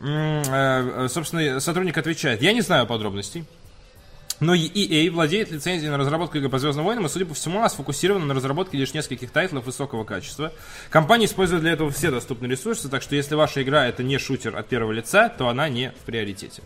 Э, 0.00 0.42
э, 0.44 1.08
Собственно, 1.10 1.60
сотрудник 1.60 1.96
отвечает, 1.96 2.42
я 2.42 2.52
не 2.52 2.60
знаю 2.60 2.88
подробностей. 2.88 3.44
Но 4.40 4.54
EA 4.54 5.10
владеет 5.10 5.50
лицензией 5.50 5.90
на 5.90 5.96
разработку 5.96 6.36
игр 6.38 6.50
по 6.50 6.58
Звездным 6.58 6.84
войнам, 6.84 7.06
и, 7.06 7.08
судя 7.08 7.24
по 7.24 7.34
всему, 7.34 7.58
она 7.58 7.68
сфокусирована 7.68 8.26
на 8.26 8.34
разработке 8.34 8.76
лишь 8.76 8.92
нескольких 8.92 9.30
тайтлов 9.30 9.64
высокого 9.64 10.04
качества. 10.04 10.52
Компания 10.90 11.24
использует 11.24 11.62
для 11.62 11.72
этого 11.72 11.90
все 11.90 12.10
доступные 12.10 12.50
ресурсы, 12.50 12.88
так 12.88 13.02
что 13.02 13.16
если 13.16 13.34
ваша 13.34 13.62
игра 13.62 13.86
это 13.86 14.02
не 14.02 14.18
шутер 14.18 14.56
от 14.56 14.68
первого 14.68 14.92
лица, 14.92 15.28
то 15.30 15.48
она 15.48 15.68
не 15.68 15.92
в 16.02 16.04
приоритете. 16.04 16.62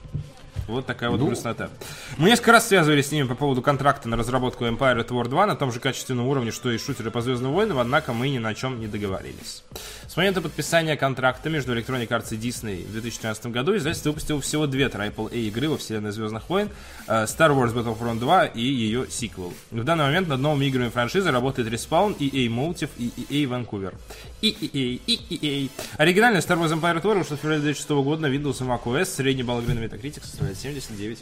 Вот 0.70 0.86
такая 0.86 1.10
вот 1.10 1.20
грустнота. 1.20 1.70
Мы 2.16 2.30
несколько 2.30 2.52
раз 2.52 2.68
связывались 2.68 3.08
с 3.08 3.12
ними 3.12 3.26
по 3.26 3.34
поводу 3.34 3.62
контракта 3.62 4.08
на 4.08 4.16
разработку 4.16 4.64
Empire 4.64 5.04
at 5.04 5.08
War 5.08 5.28
2 5.28 5.46
на 5.46 5.56
том 5.56 5.72
же 5.72 5.80
качественном 5.80 6.26
уровне, 6.26 6.50
что 6.50 6.70
и 6.70 6.78
шутеры 6.78 7.10
по 7.10 7.20
Звездным 7.20 7.52
войнам, 7.52 7.78
однако 7.78 8.12
мы 8.12 8.28
ни 8.28 8.38
на 8.38 8.54
чем 8.54 8.80
не 8.80 8.86
договорились. 8.86 9.62
С 10.08 10.16
момента 10.16 10.40
подписания 10.40 10.96
контракта 10.96 11.50
между 11.50 11.76
Electronic 11.76 12.08
Arts 12.08 12.34
и 12.34 12.36
Disney 12.36 12.86
в 12.86 12.92
2013 12.92 13.46
году 13.46 13.76
издательство 13.76 14.10
выпустило 14.10 14.40
всего 14.40 14.66
две 14.66 14.86
AAA 14.86 15.34
игры 15.34 15.68
во 15.68 15.76
вселенной 15.76 16.12
Звездных 16.12 16.48
войн 16.48 16.70
э, 17.06 17.24
Star 17.24 17.50
Wars 17.50 17.74
Battlefront 17.74 18.18
2 18.18 18.46
и 18.46 18.62
ее 18.62 19.06
сиквел. 19.10 19.52
В 19.70 19.84
данный 19.84 20.04
момент 20.04 20.28
над 20.28 20.40
новыми 20.40 20.66
играми 20.66 20.88
франшизы 20.88 21.30
работает 21.30 21.68
Respawn, 21.68 22.16
EA 22.18 22.48
Motive 22.48 22.90
и 22.98 23.12
EA 23.28 23.48
Vancouver. 23.48 23.94
И 24.42 24.50
EA, 24.50 25.00
и 25.06 25.36
EA. 25.66 25.70
Оригинальная 25.98 26.40
Star 26.40 26.58
Wars 26.58 26.72
Empire 26.72 27.00
at 27.00 27.02
War 27.02 27.18
вышла 27.18 27.36
в 27.36 27.40
феврале 27.40 27.60
2006 27.60 27.90
года 27.90 28.22
на 28.22 28.26
Windows 28.34 28.62
и 28.64 28.68
macOS. 28.68 29.04
Средний 29.06 29.42
балл 29.42 29.60
игры 29.60 29.74
на 29.74 29.80
Metacritic 29.80 30.22
составляет 30.24 30.58
79. 30.58 31.18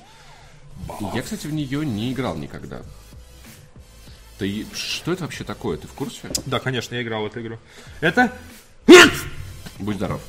Я, 1.14 1.22
кстати, 1.22 1.46
в 1.48 1.52
нее 1.52 1.84
не 1.84 2.12
играл 2.12 2.36
никогда. 2.36 2.82
Ты, 4.38 4.66
что 4.72 5.12
это 5.12 5.24
вообще 5.24 5.42
такое? 5.42 5.78
Ты 5.78 5.88
в 5.88 5.92
курсе? 5.92 6.20
Да, 6.46 6.60
конечно, 6.60 6.94
я 6.94 7.02
играл 7.02 7.22
в 7.22 7.26
эту 7.26 7.40
игру. 7.40 7.58
Это 8.00 8.32
Будь 9.80 9.96
здоров. 9.96 10.20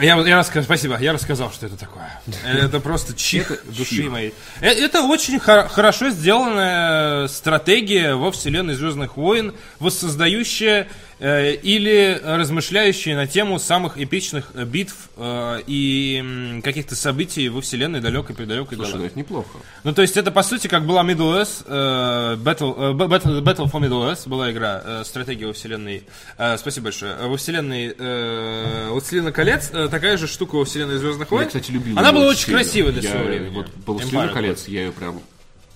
Я, 0.00 0.16
я 0.26 0.38
рассказал, 0.38 0.64
спасибо, 0.64 0.98
я 0.98 1.12
рассказал, 1.12 1.52
что 1.52 1.66
это 1.66 1.76
такое. 1.76 2.20
Это 2.44 2.80
просто 2.80 3.14
чих 3.14 3.50
Это 3.52 3.66
души 3.72 3.96
чих. 3.96 4.10
моей. 4.10 4.34
Э, 4.60 4.68
Это 4.70 5.02
очень 5.02 5.38
хор- 5.38 5.68
хорошо 5.68 6.10
сделанная 6.10 7.28
стратегия 7.28 8.14
во 8.16 8.32
вселенной 8.32 8.74
Звездных 8.74 9.16
войн, 9.16 9.54
воссоздающая 9.78 10.88
или 11.18 12.20
размышляющие 12.22 13.16
на 13.16 13.26
тему 13.26 13.58
самых 13.58 13.98
эпичных 13.98 14.50
э, 14.54 14.64
битв 14.64 15.10
э, 15.16 15.60
и 15.66 16.60
каких-то 16.62 16.94
событий 16.96 17.48
во 17.48 17.60
вселенной 17.60 18.00
далекой-предалекой 18.00 18.76
Слушай, 18.76 18.96
ну 18.96 19.04
это 19.04 19.18
неплохо. 19.18 19.58
Ну, 19.84 19.94
то 19.94 20.02
есть 20.02 20.16
это, 20.16 20.30
по 20.30 20.42
сути, 20.42 20.66
как 20.66 20.86
была 20.86 21.02
Middle 21.04 21.40
Earth, 21.40 21.64
э, 21.66 22.36
Battle, 22.36 22.74
э, 22.76 22.92
Battle, 22.92 23.40
Battle 23.42 23.70
for 23.70 23.80
Middle 23.80 24.10
Earth, 24.10 24.28
была 24.28 24.50
игра, 24.50 24.82
э, 24.84 25.02
стратегия 25.04 25.46
во 25.46 25.52
вселенной, 25.52 26.04
э, 26.38 26.56
спасибо 26.58 26.84
большое, 26.84 27.14
Э, 27.14 27.26
во 27.26 27.36
вселенной 27.36 27.94
э, 27.96 28.88
«Властелина 28.90 29.32
колец», 29.32 29.70
э, 29.72 29.88
такая 29.90 30.16
же 30.16 30.26
штука 30.26 30.56
во 30.56 30.64
вселенной 30.64 30.98
«Звездных 30.98 31.30
войн». 31.30 31.42
Я, 31.42 31.46
кстати, 31.48 31.70
любил 31.70 31.98
Она 31.98 32.12
была 32.12 32.26
очень 32.26 32.52
красивой 32.52 32.92
для 32.92 33.02
Я, 33.02 33.10
своего 33.10 33.28
времени. 33.28 33.54
Вот 33.54 33.68
«Властелин 33.86 34.20
Empire 34.20 34.32
колец», 34.32 34.68
я 34.68 34.84
ее 34.84 34.92
прям... 34.92 35.20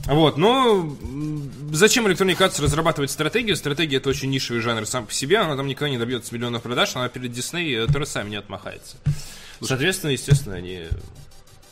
Вот, 0.07 0.38
но 0.38 0.96
зачем 1.72 2.07
Electronic 2.07 2.38
Arts 2.38 2.62
разрабатывать 2.62 3.11
стратегию? 3.11 3.57
Стратегия 3.57 3.99
это 3.99 4.09
очень 4.09 4.30
нишевый 4.30 4.62
жанр 4.62 4.86
сам 4.86 5.07
по 5.07 5.12
себе, 5.12 5.38
она 5.38 5.55
там 5.57 5.66
никогда 5.66 5.90
не 5.90 5.99
добьется 5.99 6.34
миллионов 6.34 6.62
продаж, 6.62 6.96
она 6.96 7.09
перед 7.09 7.30
Disney 7.32 7.74
э, 7.74 7.86
торсами 7.92 8.30
не 8.30 8.36
отмахается. 8.36 8.96
Соответственно, 9.61 10.12
естественно, 10.12 10.55
они... 10.57 10.84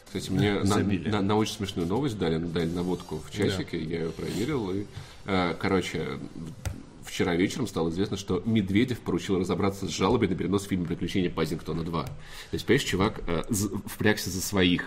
Кстати, 0.07 0.31
мне 0.31 0.55
на, 0.61 0.67
Забили. 0.67 1.09
на- 1.09 1.23
на 1.23 1.37
очень 1.37 1.55
смешную 1.55 1.89
новость 1.89 2.19
дали, 2.19 2.37
дали 2.39 2.67
наводку 2.69 3.23
в 3.27 3.31
часике, 3.35 3.79
я 3.83 4.01
ее 4.03 4.11
проверил, 4.11 4.71
и, 4.71 4.85
э, 5.25 5.55
короче, 5.59 6.19
вчера 7.05 7.35
вечером 7.37 7.67
стало 7.67 7.89
известно, 7.89 8.17
что 8.19 8.43
Медведев 8.45 9.01
поручил 9.01 9.39
разобраться 9.39 9.87
с 9.87 9.91
жалобой 9.91 10.29
на 10.29 10.35
перенос 10.35 10.65
фильма 10.65 10.87
«Приключения 10.87 11.31
Пазингтона 11.31 11.81
2». 11.83 12.05
То 12.05 12.11
есть, 12.53 12.67
понимаешь, 12.67 12.85
чувак 12.85 13.21
э, 13.27 13.45
впрягся 13.87 14.29
за 14.29 14.43
своих. 14.43 14.85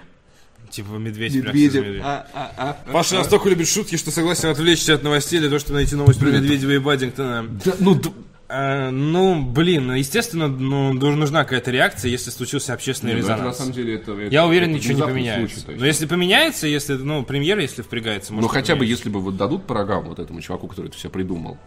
Типа 0.70 0.92
медведь 0.94 1.34
за 1.34 1.40
медведем. 1.40 2.02
а, 2.04 2.28
а, 2.34 2.52
а, 2.86 2.92
Паша 2.92 3.16
настолько 3.16 3.50
любит 3.50 3.68
шутки, 3.68 3.96
что 3.98 4.12
согласен 4.12 4.50
отвлечься 4.50 4.94
от 4.94 5.04
новостей 5.04 5.40
для 5.40 5.50
того, 5.50 5.60
чтобы 5.60 5.76
найти 5.80 5.96
новость 5.96 6.20
про 6.20 6.28
Медведева 6.30 6.72
и 6.72 6.78
Баддингтона. 6.78 7.48
Да, 7.66 7.74
ну, 7.80 7.96
д- 7.96 8.10
А, 8.52 8.90
ну, 8.90 9.44
блин, 9.44 9.86
ну, 9.88 9.94
естественно, 9.94 10.48
ну, 10.48 10.92
нужна 10.94 11.44
какая-то 11.44 11.70
реакция, 11.70 12.10
если 12.10 12.32
случился 12.32 12.74
общественный 12.74 13.14
ну, 13.14 13.20
это 13.20 13.28
резонанс. 13.28 13.46
на 13.46 13.54
самом 13.64 13.74
деле 13.74 13.94
это... 13.96 14.12
это- 14.14 14.34
Я 14.34 14.48
уверен, 14.48 14.70
это 14.72 14.78
ничего 14.80 14.94
не 14.96 15.02
поменяется. 15.04 15.60
случай. 15.60 15.80
Но 15.80 15.86
если 15.86 16.08
поменяется, 16.08 16.66
если, 16.66 16.94
ну, 16.96 17.22
премьера, 17.24 17.62
если 17.62 17.84
впрягается, 17.84 18.34
может 18.34 18.48
Ну, 18.48 18.54
хотя 18.54 18.76
бы, 18.76 18.86
если 18.88 19.10
бы 19.10 19.22
вот 19.22 19.38
дадут 19.38 19.68
по 19.68 19.76
рогам 19.76 20.06
вот 20.06 20.18
этому 20.18 20.42
чуваку, 20.42 20.68
который 20.68 20.88
это 20.88 20.98
все 20.98 21.10
придумал. 21.12 21.60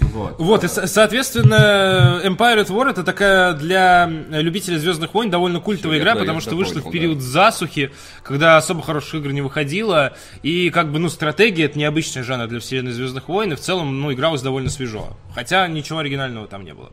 Вот. 0.00 0.34
Вот, 0.38 0.64
и, 0.64 0.68
со- 0.68 0.86
соответственно, 0.86 2.20
Empire 2.24 2.64
at 2.64 2.66
War 2.68 2.90
это 2.90 3.04
такая 3.04 3.52
для 3.54 4.06
любителей 4.06 4.78
Звездных 4.78 5.14
войн 5.14 5.30
довольно 5.30 5.60
культовая 5.60 5.98
игра, 5.98 6.12
я- 6.12 6.18
потому 6.18 6.40
что 6.40 6.56
вышла 6.56 6.74
понял, 6.74 6.88
в 6.88 6.92
период 6.92 7.20
засухи, 7.20 7.90
когда 8.22 8.56
особо 8.56 8.82
хороших 8.82 9.14
игр 9.14 9.30
не 9.30 9.40
выходило, 9.42 10.14
и 10.42 10.70
как 10.70 10.90
бы, 10.92 10.98
ну, 10.98 11.08
стратегия 11.08 11.64
это 11.64 11.78
необычный 11.78 12.22
жанр 12.22 12.46
для 12.48 12.60
вселенной 12.60 12.92
Звездных 12.92 13.28
войн, 13.28 13.52
и 13.52 13.56
в 13.56 13.60
целом, 13.60 14.00
ну, 14.00 14.12
игралась 14.12 14.42
довольно 14.42 14.70
свежо. 14.70 15.16
Хотя 15.34 15.66
ничего 15.68 15.98
оригинального 16.00 16.46
там 16.48 16.64
не 16.64 16.74
было. 16.74 16.90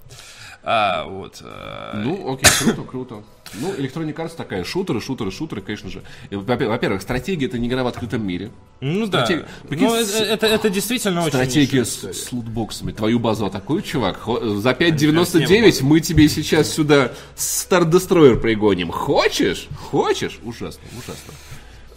А, 0.64 1.06
вот. 1.06 1.42
э, 1.44 2.02
Ну, 2.04 2.34
окей, 2.34 2.50
круто, 2.60 2.82
круто. 2.84 3.24
Ну, 3.54 3.74
Electronic 3.74 4.16
Arts 4.16 4.36
такая, 4.38 4.64
шутеры, 4.64 5.02
шутеры, 5.02 5.32
шутеры, 5.32 5.62
конечно 5.62 5.90
же. 5.90 6.04
Во-первых, 6.32 7.02
стратегия 7.02 7.48
это 7.48 7.60
не 7.60 7.68
игра 7.68 7.84
в 7.84 7.88
открытом 7.88 8.26
мире. 8.26 8.50
Ну 8.80 9.08
да. 9.08 9.26
стратег- 9.26 9.46
прикинь, 9.68 9.88
Ну, 9.88 9.96
с- 9.96 10.16
это, 10.16 10.24
это, 10.34 10.48
это 10.48 10.70
действительно 10.70 11.22
очень 11.22 11.30
Стратегия 11.32 11.84
с, 11.86 12.04
с 12.04 12.32
лутбоксами. 12.32 12.92
Твою 12.92 13.20
базу 13.20 13.46
атакуют, 13.46 13.86
чувак. 13.86 14.22
За 14.26 14.74
Прям 14.74 14.92
5.99 14.96 15.84
мы 15.84 16.00
тебе 16.00 16.30
сейчас 16.30 16.72
сюда 16.72 17.12
Star 17.36 17.84
Destroyer 17.90 18.38
пригоним. 18.40 18.90
Хочешь? 18.92 19.68
Хочешь? 19.92 20.40
Ужасно, 20.44 20.82
ужасно. 20.98 21.34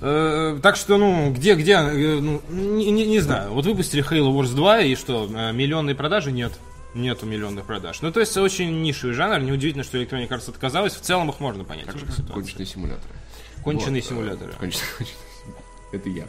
Э, 0.01 0.59
так 0.63 0.77
что, 0.77 0.99
ну, 0.99 1.31
где, 1.33 1.55
где, 1.55 1.73
э, 1.75 2.21
ну, 2.21 2.43
не, 2.51 2.91
не- 2.91 3.07
не 3.07 3.21
знаю. 3.21 3.53
Вот 3.53 3.65
выпустили 3.65 4.05
Halo 4.05 4.33
Wars 4.39 4.55
2, 4.55 4.81
и 4.83 4.97
что, 4.97 5.31
э, 5.33 5.53
миллионные 5.53 5.95
продажи? 5.95 6.33
Нет. 6.33 6.53
Нету 6.95 7.26
миллионных 7.26 7.64
продаж. 7.66 8.01
Ну, 8.03 8.12
то 8.12 8.20
есть, 8.20 8.36
очень 8.36 8.82
нишевый 8.82 9.14
жанр. 9.14 9.40
Неудивительно, 9.40 9.82
что 9.84 9.99
Electronic 10.01 10.28
Arts 10.28 10.49
отказалась. 10.49 10.95
В 10.95 11.01
целом 11.01 11.28
их 11.30 11.40
можно 11.40 11.64
понять. 11.64 11.86
в 11.86 11.97
этой 11.97 12.12
ситуации. 12.12 12.32
Конченые 12.32 12.66
симуляторы. 12.66 13.14
Конченые 13.64 14.03
Вот, 14.03 14.07
э, 14.07 14.14
симуляторы. 14.14 14.53
конченые- 14.53 15.09
Это 15.92 16.09
я. 16.11 16.26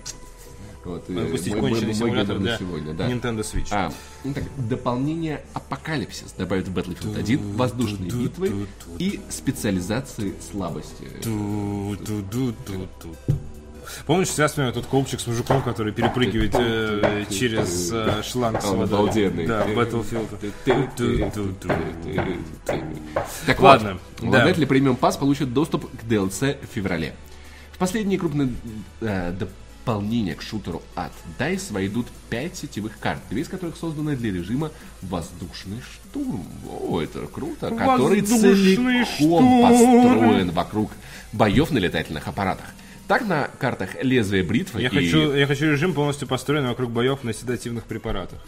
Вот, 0.86 1.10
э, 1.10 1.14
Выпустить 1.14 1.54
мой- 1.54 1.62
конченый 1.62 1.88
мой 1.88 1.96
симулятор 1.96 2.38
для 2.40 2.58
сегодня, 2.60 2.94
да. 2.94 3.10
Nintendo 3.10 3.40
Switch. 3.42 3.68
А, 3.72 3.92
ну 4.24 4.34
так, 4.36 4.44
дополнение 4.70 5.44
Апокалипсис 5.54 6.32
добавит 6.34 6.68
в 6.68 6.78
Battlefield 6.78 7.18
1 7.18 7.54
воздушные 7.54 8.12
битвы 8.12 8.68
и 9.00 9.20
специализации 9.30 10.34
слабости. 10.52 11.08
Помнишь, 14.06 14.30
сейчас 14.30 14.52
вспоминаю 14.52 14.74
тот 14.74 14.86
коупчик 14.86 15.20
с 15.20 15.28
мужиком, 15.28 15.62
который 15.62 15.94
перепрыгивает 15.94 16.56
э, 16.56 17.26
через 17.30 17.92
э, 17.92 18.22
шланг 18.24 18.62
с 18.62 18.66
водой. 18.66 18.84
обалденный. 18.86 19.48
Да, 19.48 19.66
Battlefield. 19.68 20.28
Так 23.46 23.60
Ладно, 23.60 24.00
да. 24.20 24.28
обладатели 24.28 24.66
премиум 24.66 24.96
пас 24.96 25.18
получат 25.18 25.54
доступ 25.54 25.90
к 25.90 26.04
DLC 26.04 26.58
в 26.66 26.74
феврале. 26.74 27.16
В 27.74 27.78
последние 27.78 28.18
крупные 28.18 28.54
э, 29.02 29.34
дополнения 29.86 30.34
к 30.34 30.42
шутеру 30.42 30.82
от 30.96 31.12
DICE 31.38 31.74
войдут 31.74 32.08
5 32.30 32.56
сетевых 32.56 32.98
карт, 33.00 33.20
две 33.30 33.42
из 33.42 33.50
которых 33.50 33.76
созданы 33.76 34.16
для 34.16 34.32
режима 34.32 34.72
«Воздушный 35.02 35.82
штурм». 35.82 36.48
О, 36.68 37.02
это 37.02 37.28
круто. 37.28 37.70
Который 37.70 38.22
«Воздушный 38.22 38.40
целиком 38.42 39.06
штурм». 39.06 39.62
построен 39.62 40.52
вокруг 40.52 40.92
боев 41.34 41.72
на 41.72 41.80
летательных 41.80 42.28
аппаратах. 42.28 42.66
Так 43.08 43.28
на 43.28 43.50
картах 43.60 44.02
«Лезвие 44.02 44.44
бритвы» 44.44 44.82
Я 44.82 44.88
и... 44.88 44.92
хочу, 44.92 45.34
я 45.34 45.46
хочу 45.46 45.66
режим 45.66 45.94
полностью 45.94 46.28
построенный 46.28 46.70
вокруг 46.70 46.90
боев 46.92 47.24
на 47.24 47.34
седативных 47.34 47.84
препаратах. 47.86 48.40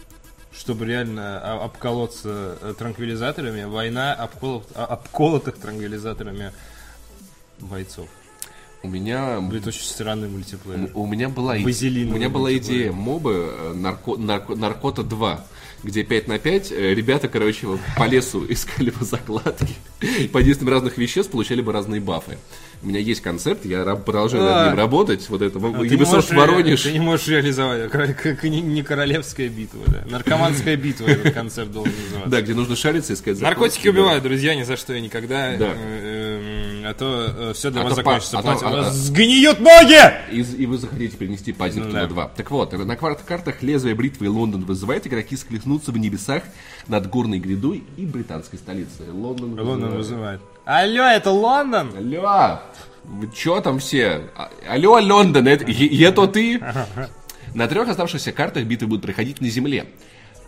Чтобы 0.52 0.86
реально 0.86 1.62
обколоться 1.62 2.58
э, 2.60 2.74
транквилизаторами, 2.76 3.64
война 3.64 4.16
обколот- 4.18 4.74
обколотых 4.74 5.56
транквилизаторами 5.58 6.52
бойцов. 7.60 8.08
У 8.82 8.88
меня 8.88 9.40
Будет 9.40 9.66
очень 9.68 9.82
странный 9.84 10.28
мультиплеер. 10.28 10.90
У 10.94 11.06
меня 11.06 11.28
была, 11.28 11.56
и- 11.56 11.64
Вазелиновый 11.64 12.14
у 12.16 12.18
меня 12.18 12.28
была 12.28 12.56
идея 12.56 12.90
мобы 12.90 13.52
э, 13.56 13.72
нарко, 13.74 14.12
нарко- 14.12 14.56
Наркота 14.56 15.04
2, 15.04 15.44
где 15.82 16.02
5 16.02 16.28
на 16.28 16.38
5 16.38 16.72
э, 16.72 16.94
ребята, 16.94 17.28
короче, 17.28 17.66
вот 17.66 17.80
по 17.96 18.04
лесу 18.04 18.44
искали 18.48 18.90
бы 18.90 19.04
закладки. 19.04 19.74
По 20.32 20.42
действиям 20.42 20.70
разных 20.70 20.98
веществ 20.98 21.30
получали 21.30 21.60
бы 21.60 21.72
разные 21.72 22.00
бафы. 22.00 22.38
У 22.82 22.86
меня 22.86 23.00
есть 23.00 23.20
концепт, 23.20 23.64
я 23.64 23.84
продолжаю 23.96 24.44
над 24.44 24.68
ним 24.68 24.76
работать. 24.76 25.28
Вот 25.28 25.42
это 25.42 25.58
А 25.58 25.62
Ubisoft 25.62 26.32
Воронеж. 26.34 26.82
Ты 26.82 26.92
не 26.92 27.00
можешь 27.00 27.26
реализовать. 27.26 27.90
Как, 27.90 28.44
не, 28.44 28.82
королевская 28.82 29.48
битва, 29.48 29.80
да. 29.86 30.04
Наркоманская 30.08 30.76
битва 30.76 31.08
этот 31.08 31.34
концепт 31.34 31.72
должен 31.72 31.92
называться. 32.04 32.30
Да, 32.30 32.40
где 32.40 32.54
нужно 32.54 32.76
шариться 32.76 33.12
и 33.12 33.16
искать. 33.16 33.40
Наркотики 33.40 33.88
убивают, 33.88 34.22
друзья, 34.22 34.54
ни 34.54 34.62
за 34.62 34.76
что 34.76 34.94
и 34.94 35.00
никогда. 35.00 35.56
Э, 36.88 36.90
э, 36.90 36.90
А 36.90 36.94
то 37.48 37.52
все 37.54 37.70
для 37.70 37.80
А 37.80 37.84
вас 37.84 37.92
па- 37.94 37.96
закончится. 37.96 38.38
а 38.38 38.42
то- 38.42 38.50
а- 38.50 38.86
а- 38.86 38.90
сгниют 38.90 39.60
ноги! 39.60 39.98
И, 40.32 40.40
и 40.40 40.66
вы 40.66 40.78
захотите 40.78 41.16
перенести 41.16 41.52
Пазингтона 41.52 42.02
Ну 42.02 42.06
да. 42.08 42.14
2. 42.14 42.28
Так 42.36 42.50
вот, 42.50 42.72
на 42.72 42.96
картах 42.96 43.62
лезвие 43.62 43.94
бритвы 43.94 44.28
Лондон 44.30 44.64
вызывает 44.64 45.06
игроки 45.06 45.36
склихнуться 45.36 45.92
в 45.92 45.98
небесах 45.98 46.42
над 46.86 47.08
горной 47.10 47.38
грядой 47.38 47.84
и 47.96 48.06
британской 48.06 48.58
столицей. 48.58 49.10
Лондон, 49.10 49.58
Лондон 49.60 49.96
вызывает. 49.96 50.40
Алло, 50.64 51.04
это 51.04 51.30
Лондон? 51.30 51.90
Алло, 51.96 52.60
вы 53.04 53.30
чё 53.34 53.60
там 53.60 53.78
все? 53.78 54.22
А- 54.36 54.50
Алло, 54.68 54.92
Лондон, 55.00 55.46
это, 55.48 55.64
это 55.64 56.26
ты? 56.26 56.60
На 57.54 57.66
трех 57.66 57.88
оставшихся 57.88 58.32
картах 58.32 58.64
битвы 58.64 58.88
будут 58.88 59.02
проходить 59.02 59.40
на 59.40 59.48
земле. 59.48 59.86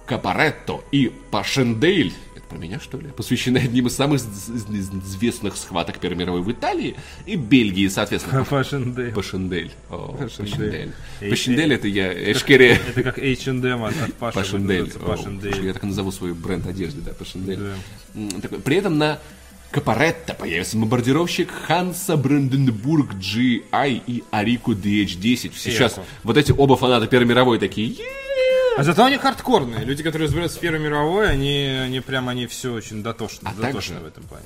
Капаретто 0.06 0.82
и 0.92 1.12
Пашендейль, 1.30 2.12
про 2.50 2.58
меня 2.58 2.80
что 2.80 2.98
ли, 2.98 3.08
посвящены 3.08 3.58
одним 3.58 3.86
из 3.86 3.94
самых 3.94 4.20
известных 4.20 5.56
схваток 5.56 5.98
Первой 5.98 6.16
мировой 6.16 6.42
в 6.42 6.50
Италии 6.50 6.96
и 7.24 7.36
Бельгии, 7.36 7.88
соответственно. 7.88 8.44
Пашендель. 8.50 9.12
Пашендель. 9.12 10.92
Пашендель. 11.20 11.72
Это 11.72 11.88
я, 11.88 12.32
Эшкере. 12.32 12.80
Это 12.88 13.02
как 13.02 13.18
H&M 13.18 13.84
от. 13.84 14.34
Пашендель. 14.34 15.64
Я 15.64 15.72
так 15.72 15.84
и 15.84 15.86
назову 15.86 16.10
свой 16.10 16.34
бренд 16.34 16.66
одежды, 16.66 17.00
да, 17.00 17.12
Пашендель. 17.12 17.60
При 18.64 18.76
этом 18.76 18.98
на 18.98 19.20
Капаретто 19.70 20.34
появится 20.34 20.76
бомбардировщик 20.76 21.52
Ханса 21.52 22.16
Бранденбург 22.16 23.14
GI 23.14 24.02
и 24.04 24.24
Арику 24.32 24.72
DH-10. 24.72 25.52
Сейчас 25.56 26.00
вот 26.24 26.36
эти 26.36 26.50
оба 26.50 26.76
фаната 26.76 27.06
Первой 27.06 27.26
мировой 27.26 27.58
такие! 27.60 27.94
А 28.76 28.84
зато 28.84 29.04
они 29.04 29.16
хардкорные. 29.18 29.84
Люди, 29.84 30.02
которые 30.02 30.26
разбираются 30.26 30.58
в 30.58 30.60
Первой 30.60 30.80
мировой, 30.80 31.30
они, 31.30 31.58
они 31.84 32.00
прям, 32.00 32.28
они 32.28 32.46
все 32.46 32.72
очень 32.72 33.02
дотошны, 33.02 33.48
А 33.48 33.54
дотошны 33.54 33.72
также- 33.72 33.94
в 33.94 34.06
этом 34.06 34.24
плане. 34.24 34.44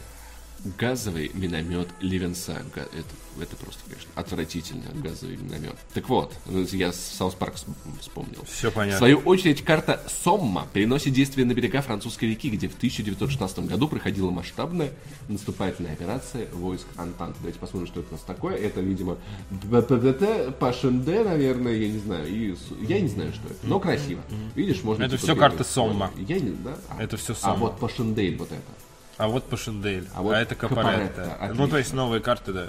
Газовый 0.79 1.31
миномет 1.35 1.89
Ливенса. 2.01 2.63
Га- 2.75 2.83
Это, 2.83 3.43
это 3.43 3.57
просто, 3.57 3.81
конечно, 3.89 4.11
отвратительно, 4.15 4.85
газовый 4.95 5.37
миномет. 5.37 5.77
Так 5.93 6.09
вот, 6.09 6.33
ну, 6.47 6.63
я 6.73 6.93
South 6.93 7.35
Park 7.35 7.55
вспомнил. 8.01 8.45
Все 8.47 8.71
В 8.71 8.75
понятно. 8.75 8.99
свою 8.99 9.19
очередь, 9.19 9.63
карта 9.63 10.01
Сомма 10.23 10.67
переносит 10.73 11.13
действие 11.13 11.47
на 11.47 11.53
берега 11.55 11.83
французской 11.83 12.27
реки, 12.31 12.49
где 12.51 12.69
в 12.69 12.77
1916 12.77 13.59
году 13.67 13.89
проходила 13.89 14.31
масштабная 14.31 14.91
наступательная 15.29 15.93
операция 15.93 16.49
войск 16.53 16.87
Антант. 16.97 17.37
Давайте 17.39 17.59
посмотрим, 17.59 17.87
что 17.89 18.01
это 18.01 18.11
у 18.11 18.13
нас 18.13 18.23
такое. 18.23 18.55
Это, 18.57 18.81
видимо, 18.81 19.19
БПДТ, 19.51 20.57
Пашенде, 20.59 21.25
наверное, 21.25 21.75
я 21.75 21.89
не 21.89 21.99
знаю. 21.99 22.29
И 22.29 22.57
я 22.89 23.01
не 23.01 23.09
знаю, 23.09 23.33
что 23.33 23.47
это, 23.49 23.59
но 23.67 23.81
красиво. 23.81 24.23
Видишь, 24.55 24.83
можно... 24.83 25.03
Это 25.03 25.13
типа 25.17 25.25
всё 25.25 25.35
белый. 25.35 25.41
карта 25.41 25.65
Сомма. 25.65 26.11
Я 26.17 26.39
не, 26.41 26.51
да? 26.51 26.77
А- 26.89 27.03
Это 27.03 27.17
всё 27.17 27.33
А 27.33 27.37
Сомма. 27.37 27.57
вот 27.57 27.79
Пашендель 27.79 28.37
вот 28.37 28.51
это. 28.53 28.61
А 29.17 29.29
вот 29.29 29.45
Пашендель. 29.45 30.09
А 30.15 30.19
А, 30.19 30.23
вот 30.23 30.33
это 30.35 30.55
Капаретта. 30.55 31.23
Капаретта. 31.23 31.55
Ну, 31.55 31.69
то 31.69 31.79
есть 31.79 31.93
новые 31.93 32.21
карты, 32.21 32.53
да. 32.53 32.69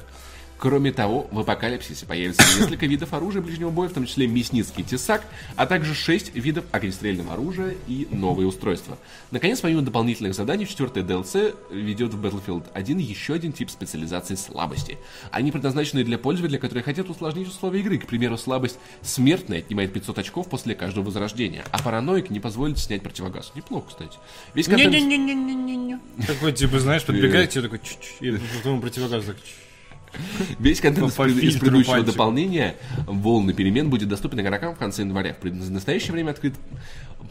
Кроме 0.57 0.91
того, 0.91 1.27
в 1.31 1.39
апокалипсисе 1.39 2.05
появится 2.05 2.41
несколько 2.59 2.85
видов 2.85 3.13
оружия 3.13 3.41
ближнего 3.41 3.69
боя, 3.69 3.89
в 3.89 3.93
том 3.93 4.05
числе 4.05 4.27
мясницкий 4.27 4.83
тесак, 4.83 5.23
а 5.55 5.65
также 5.65 5.93
шесть 5.93 6.33
видов 6.33 6.65
огнестрельного 6.71 7.33
оружия 7.33 7.75
и 7.87 8.07
новые 8.09 8.47
устройства. 8.47 8.97
Наконец, 9.31 9.59
помимо 9.59 9.81
дополнительных 9.81 10.33
заданий, 10.33 10.65
четвертая 10.65 11.03
DLC 11.03 11.55
ведет 11.71 12.13
в 12.13 12.25
Battlefield 12.25 12.65
1 12.73 12.97
еще 12.99 13.33
один 13.33 13.51
тип 13.51 13.69
специализации 13.69 14.35
слабости. 14.35 14.97
Они 15.31 15.51
предназначены 15.51 16.03
для 16.03 16.17
пользователей, 16.17 16.59
которые 16.59 16.83
хотят 16.83 17.09
усложнить 17.09 17.47
условия 17.47 17.81
игры. 17.81 17.97
К 17.97 18.07
примеру, 18.07 18.37
слабость 18.37 18.79
смертная 19.01 19.59
отнимает 19.59 19.91
500 19.91 20.19
очков 20.19 20.49
после 20.49 20.73
каждого 20.73 21.05
возрождения, 21.05 21.65
а 21.71 21.83
параноик 21.83 22.29
не 22.29 22.39
позволит 22.39 22.79
снять 22.79 23.03
противогаз. 23.03 23.51
Неплохо, 23.55 23.89
кстати. 23.89 24.17
Весь 24.53 24.67
контент... 24.67 24.93
Не-не-не-не-не-не. 24.93 25.99
Такой, 26.25 26.53
типа, 26.53 26.79
знаешь, 26.79 27.03
подбегает 27.03 27.49
тебе 27.49 27.63
такой, 27.63 27.79
чуть-чуть, 27.79 28.17
и 28.21 28.31
потом 28.57 28.79
противогаз 28.79 29.25
так. 29.25 29.35
Весь 30.59 30.81
контент 30.81 31.09
из, 31.09 31.13
пред- 31.13 31.37
из 31.43 31.57
предыдущего 31.57 31.93
дополнения 32.03 32.75
«Волны 33.07 33.53
перемен» 33.53 33.89
будет 33.89 34.09
доступен 34.09 34.39
игрокам 34.41 34.75
в 34.75 34.77
конце 34.77 35.01
января. 35.03 35.35
В 35.41 35.71
настоящее 35.71 36.13
время 36.13 36.31
открыт 36.31 36.53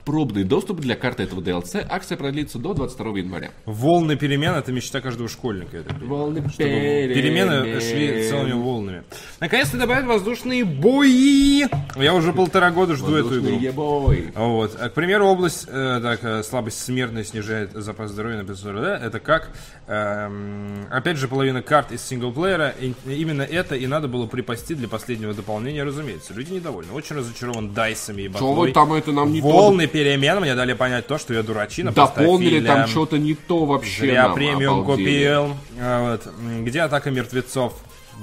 пробный 0.04 0.44
доступ 0.44 0.80
для 0.80 0.96
карты 0.96 1.22
этого 1.24 1.40
DLC. 1.40 1.86
Акция 1.88 2.16
продлится 2.16 2.58
до 2.58 2.74
22 2.74 3.18
января. 3.18 3.50
Волны 3.66 4.16
перемен 4.16 4.54
это 4.54 4.72
мечта 4.72 5.00
каждого 5.00 5.28
школьника. 5.28 5.82
понимаю. 5.82 6.06
Волны 6.08 6.42
Перемены 6.56 7.80
шли 7.80 8.28
целыми 8.28 8.52
волнами. 8.52 9.02
Наконец-то 9.40 9.76
добавят 9.76 10.06
воздушные 10.06 10.64
бои. 10.64 11.64
Я 11.96 12.14
уже 12.14 12.32
полтора 12.32 12.70
года 12.70 12.94
жду 12.94 13.14
эту 13.16 13.40
игру. 13.40 13.58
Ебой. 13.58 14.32
Вот. 14.34 14.76
А, 14.80 14.88
к 14.88 14.94
примеру, 14.94 15.26
область, 15.26 15.66
э, 15.68 16.00
так, 16.02 16.20
э, 16.24 16.42
слабость 16.42 16.80
смертная 16.82 17.24
снижает 17.24 17.72
запас 17.72 18.10
здоровья 18.10 18.38
на 18.38 18.44
500 18.44 18.74
да? 18.74 18.96
Это 18.98 19.20
как, 19.20 19.50
эм, 19.86 20.86
опять 20.90 21.16
же, 21.16 21.28
половина 21.28 21.62
карт 21.62 21.92
из 21.92 22.02
синглплеера. 22.02 22.74
И 22.80 22.94
именно 23.06 23.42
это 23.42 23.74
и 23.76 23.86
надо 23.86 24.08
было 24.08 24.26
припасти 24.26 24.74
для 24.74 24.88
последнего 24.88 25.34
дополнения, 25.34 25.84
разумеется. 25.84 26.32
Люди 26.34 26.52
недовольны. 26.52 26.92
Очень 26.92 27.16
разочарован 27.16 27.72
дайсами 27.72 28.22
и 28.22 28.28
Что 28.30 28.52
вы 28.52 28.68
батлой. 28.68 28.72
там 28.72 28.92
это 28.92 29.12
нам 29.12 29.32
не 29.32 29.40
то 29.40 29.70
Волны 29.84 29.86
перемен 29.86 30.40
мне 30.40 30.54
дали 30.54 30.72
понять 30.72 31.06
то, 31.06 31.18
что 31.18 31.34
я 31.34 31.42
дурачина. 31.42 31.92
дополнили, 31.92 32.64
там 32.64 32.86
что-то 32.86 33.18
не 33.18 33.34
то 33.34 33.64
вообще 33.64 34.12
нам, 34.14 34.34
премиум 34.34 34.80
обалдели. 34.80 35.06
купил. 35.26 35.56
А, 35.80 36.12
вот. 36.12 36.32
Где 36.62 36.80
атака 36.82 37.10
мертвецов? 37.10 37.74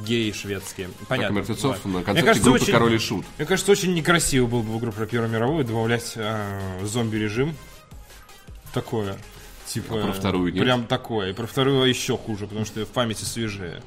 Геи 0.06 0.32
шведские. 0.32 0.90
Понятно. 1.10 1.36
мертвецов 1.36 1.78
Ладно. 1.84 2.00
на 2.00 2.06
концерте 2.06 2.40
группы 2.40 2.72
«Король 2.72 2.94
и 2.96 2.98
Шут». 2.98 3.26
Мне 3.38 3.46
кажется, 3.46 3.72
очень 3.74 3.94
некрасиво 3.94 4.48
было 4.48 4.62
бы 4.62 4.74
в 4.74 4.80
игру 4.80 4.92
про 4.94 5.06
Первую 5.06 5.30
мировую 5.30 5.66
добавлять 5.66 6.14
э, 6.16 6.80
зомби-режим. 6.84 7.56
Такое. 8.74 9.18
Типа, 9.68 10.00
А 10.00 10.06
про 10.06 10.14
вторую 10.14 10.54
нет? 10.54 10.64
Прям 10.64 10.86
такое. 10.86 11.32
И 11.32 11.34
про 11.34 11.46
вторую 11.46 11.84
еще 11.90 12.18
хуже, 12.18 12.48
потому 12.48 12.66
что 12.66 12.86
в 12.86 12.90
памяти 12.90 13.26
свежее. 13.26 13.82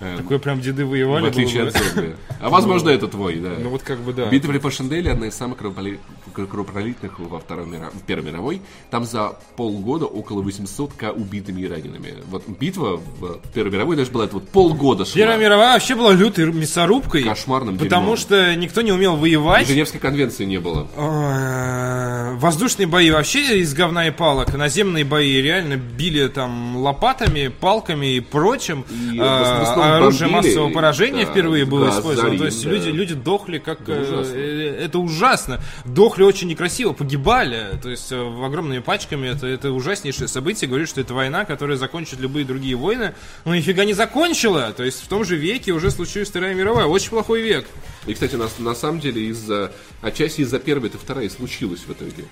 Эм, 0.00 0.18
Такое 0.18 0.38
прям 0.38 0.60
деды 0.60 0.84
В 0.84 0.90
воевали. 0.90 1.28
отличие 1.28 1.60
было 1.64 1.68
от 1.70 1.76
зомби. 1.94 2.16
А 2.40 2.50
возможно, 2.50 2.90
это 2.90 3.08
твой, 3.08 3.36
да. 3.36 3.52
Ну 3.58 3.70
вот 3.70 3.82
как 3.82 3.98
бы 4.00 4.12
да. 4.12 4.26
Битва 4.26 4.50
при 4.52 4.58
Пашенделе 4.58 5.10
одна 5.10 5.28
из 5.28 5.34
самых 5.34 5.58
кровопроли- 5.58 5.98
кровопролитных 6.34 7.18
во 7.18 7.38
Второй 7.38 7.66
мира... 7.66 7.90
в 7.94 8.02
Первой 8.02 8.26
мировой. 8.30 8.60
Там 8.90 9.04
за 9.06 9.36
полгода 9.56 10.04
около 10.04 10.42
800 10.42 10.92
к 10.92 11.10
убитыми 11.12 11.62
и 11.62 11.66
ранеными. 11.68 12.14
Вот 12.30 12.46
битва 12.46 12.96
в 12.98 13.38
Первой 13.54 13.70
мировой 13.72 13.96
даже 13.96 14.10
была 14.10 14.24
это 14.26 14.34
вот 14.34 14.48
полгода 14.50 15.06
шла. 15.06 15.14
Первая 15.14 15.38
мировая 15.38 15.72
вообще 15.72 15.94
была 15.94 16.12
лютой 16.12 16.52
мясорубкой. 16.52 17.22
Кошмарным 17.22 17.78
Потому 17.78 18.02
дерьмом. 18.02 18.16
что 18.18 18.54
никто 18.54 18.82
не 18.82 18.92
умел 18.92 19.16
воевать. 19.16 19.66
Женевской 19.66 19.98
конвенции 19.98 20.44
не 20.44 20.58
было. 20.60 20.86
Э, 20.96 22.34
Воздушные 22.36 22.86
бои 22.86 23.10
вообще 23.10 23.60
из 23.60 23.72
говна 23.72 24.08
и 24.08 24.10
палок. 24.10 24.52
Наземные 24.54 25.04
бои 25.04 25.40
реально 25.40 25.76
били 25.76 26.28
там 26.28 26.76
лопатами, 26.76 27.48
палками 27.48 28.16
и 28.16 28.20
прочим. 28.20 28.84
И 28.90 29.18
Э, 29.18 29.22
в 29.62 29.64
оружие 29.86 30.30
бомбили, 30.30 30.48
массового 30.50 30.72
поражения 30.72 31.24
да, 31.24 31.30
впервые 31.30 31.64
было 31.64 31.86
газ, 31.86 31.98
использовано. 31.98 32.38
То 32.38 32.44
есть 32.46 32.64
да. 32.64 32.70
люди, 32.70 32.88
люди 32.88 33.14
дохли 33.14 33.58
как... 33.58 33.88
э, 33.88 34.02
ужасно. 34.02 34.34
э, 34.34 34.84
это 34.84 34.98
ужасно. 34.98 35.60
Дохли 35.84 36.22
очень 36.22 36.48
некрасиво, 36.48 36.92
погибали. 36.92 37.78
То 37.82 37.90
есть 37.90 38.10
э, 38.12 38.20
в 38.20 38.44
огромными 38.44 38.80
пачками. 38.80 39.28
Это, 39.28 39.46
это 39.46 39.72
ужаснейшее 39.72 40.28
событие. 40.28 40.68
Говорит, 40.68 40.88
что 40.88 41.00
это 41.00 41.14
война, 41.14 41.44
которая 41.44 41.76
закончит 41.76 42.20
любые 42.20 42.44
другие 42.44 42.76
войны. 42.76 43.14
Но 43.44 43.54
нифига 43.54 43.84
не 43.84 43.94
закончила. 43.94 44.72
То 44.76 44.84
есть 44.84 45.02
в 45.02 45.08
том 45.08 45.24
же 45.24 45.36
веке 45.36 45.72
уже 45.72 45.90
случилась 45.90 46.28
Вторая 46.28 46.54
мировая. 46.54 46.86
Очень 46.86 47.10
плохой 47.10 47.42
век. 47.42 47.66
И, 48.06 48.14
кстати, 48.14 48.36
на, 48.36 48.48
на 48.58 48.74
самом 48.74 49.00
деле, 49.00 49.22
из-за 49.26 49.72
отчасти 50.02 50.42
из-за 50.42 50.58
первой, 50.58 50.88
это 50.88 50.98
вторая 50.98 51.26
и 51.26 51.28
случилась 51.28 51.80
в 51.80 51.92
итоге. 51.92 52.24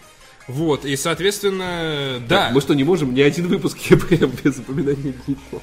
Вот, 0.46 0.84
и, 0.84 0.96
соответственно, 0.96 2.20
да. 2.28 2.50
Мы 2.52 2.60
что, 2.60 2.74
не 2.74 2.84
можем 2.84 3.14
ни 3.14 3.20
один 3.20 3.48
выпуск 3.48 3.78
ЕПМ 3.78 4.30
без 4.42 4.58
упоминания 4.58 5.14
Гитлера? 5.26 5.62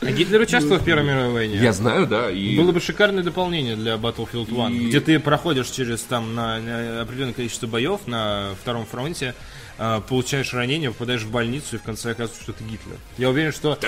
А 0.00 0.10
Гитлер 0.10 0.40
участвовал 0.42 0.78
в 0.80 0.84
Первой 0.84 1.04
мировой 1.04 1.32
войне? 1.32 1.56
Я 1.56 1.72
знаю, 1.72 2.06
да. 2.06 2.30
И... 2.30 2.56
Было 2.56 2.72
бы 2.72 2.80
шикарное 2.80 3.22
дополнение 3.22 3.76
для 3.76 3.94
Battlefield 3.94 4.48
1, 4.50 4.72
И- 4.72 4.88
где 4.88 5.00
ты 5.00 5.18
проходишь 5.18 5.68
через 5.68 6.00
там 6.00 6.34
на, 6.34 6.60
на 6.60 7.00
определенное 7.02 7.34
количество 7.34 7.66
боев 7.66 8.00
на 8.06 8.50
втором 8.60 8.84
фронте, 8.84 9.34
а, 9.78 10.00
получаешь 10.00 10.52
ранение, 10.52 10.90
попадаешь 10.90 11.22
в 11.22 11.30
больницу 11.30 11.76
и 11.76 11.78
в 11.78 11.82
конце 11.82 12.10
оказывается, 12.10 12.42
что 12.42 12.52
ты 12.52 12.62
Гитлер. 12.64 12.96
Я 13.18 13.30
уверен, 13.30 13.52
что 13.52 13.78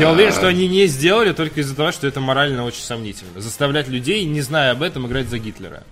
я 0.00 0.10
уверен, 0.12 0.32
что 0.32 0.46
они 0.46 0.68
не 0.68 0.86
сделали 0.86 1.32
только 1.32 1.60
из-за 1.60 1.74
того, 1.74 1.90
что 1.90 2.06
это 2.06 2.20
морально 2.20 2.64
очень 2.64 2.82
сомнительно. 2.82 3.40
Заставлять 3.40 3.88
людей, 3.88 4.24
не 4.24 4.40
зная 4.40 4.72
об 4.72 4.82
этом, 4.82 5.06
играть 5.06 5.28
за 5.28 5.38
Гитлера. 5.38 5.82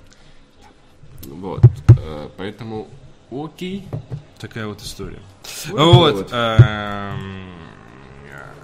Вот. 1.27 1.65
э, 1.99 2.29
Поэтому 2.37 2.89
окей. 3.31 3.87
Такая 4.39 4.67
вот 4.67 4.81
история. 4.83 5.21
Вот. 5.69 6.15
Вот. 6.15 6.29
эм, 6.33 7.53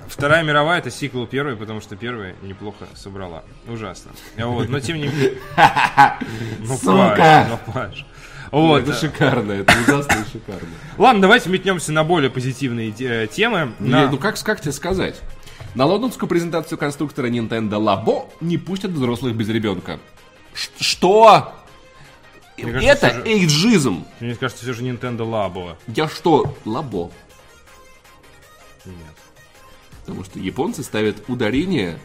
Вторая 0.08 0.42
мировая 0.42 0.78
это 0.80 0.90
сиквел 0.90 1.26
первой, 1.26 1.54
потому 1.56 1.80
что 1.80 1.94
первая 1.94 2.34
неплохо 2.42 2.86
собрала. 2.94 3.44
Ужасно. 3.68 4.10
Вот, 4.38 4.68
но 4.68 4.80
тем 4.80 4.96
не 4.96 5.08
менее. 5.08 5.34
Ну! 6.60 6.76
Паш, 6.84 7.46
ну, 7.48 7.72
Паш. 7.72 8.06
Вот. 8.50 8.82
Это 8.82 8.94
шикарно, 8.94 9.52
это 9.52 9.72
ужасно 9.86 10.24
и 10.26 10.32
шикарно. 10.32 10.68
Ладно, 10.96 11.22
давайте 11.22 11.50
метнемся 11.50 11.92
на 11.92 12.02
более 12.02 12.30
позитивные 12.30 12.90
те- 12.90 13.26
темы. 13.26 13.72
На- 13.78 14.04
Не, 14.06 14.10
Ну 14.10 14.16
как, 14.18 14.42
как 14.42 14.60
тебе 14.62 14.72
сказать? 14.72 15.20
На 15.74 15.84
лондонскую 15.84 16.28
презентацию 16.28 16.78
конструктора 16.78 17.28
Nintendo 17.28 17.74
Labo 17.78 18.30
не 18.40 18.56
пустят 18.56 18.92
взрослых 18.92 19.36
без 19.36 19.48
ребенка. 19.50 20.00
Ш- 20.54 20.70
Что? 20.80 21.52
Мне 22.64 22.72
кажется, 22.72 23.06
Это 23.06 23.14
же- 23.16 23.22
эйджизм. 23.32 24.04
Мне 24.20 24.34
кажется, 24.34 24.62
все 24.64 24.72
же 24.72 24.82
Nintendo 24.82 25.18
Labo. 25.20 25.76
Я 25.86 26.08
что, 26.08 26.54
лабо? 26.64 27.10
Нет. 28.84 28.96
Потому 30.04 30.24
что 30.24 30.38
японцы 30.38 30.82
ставят 30.82 31.16
ударение, 31.28 31.98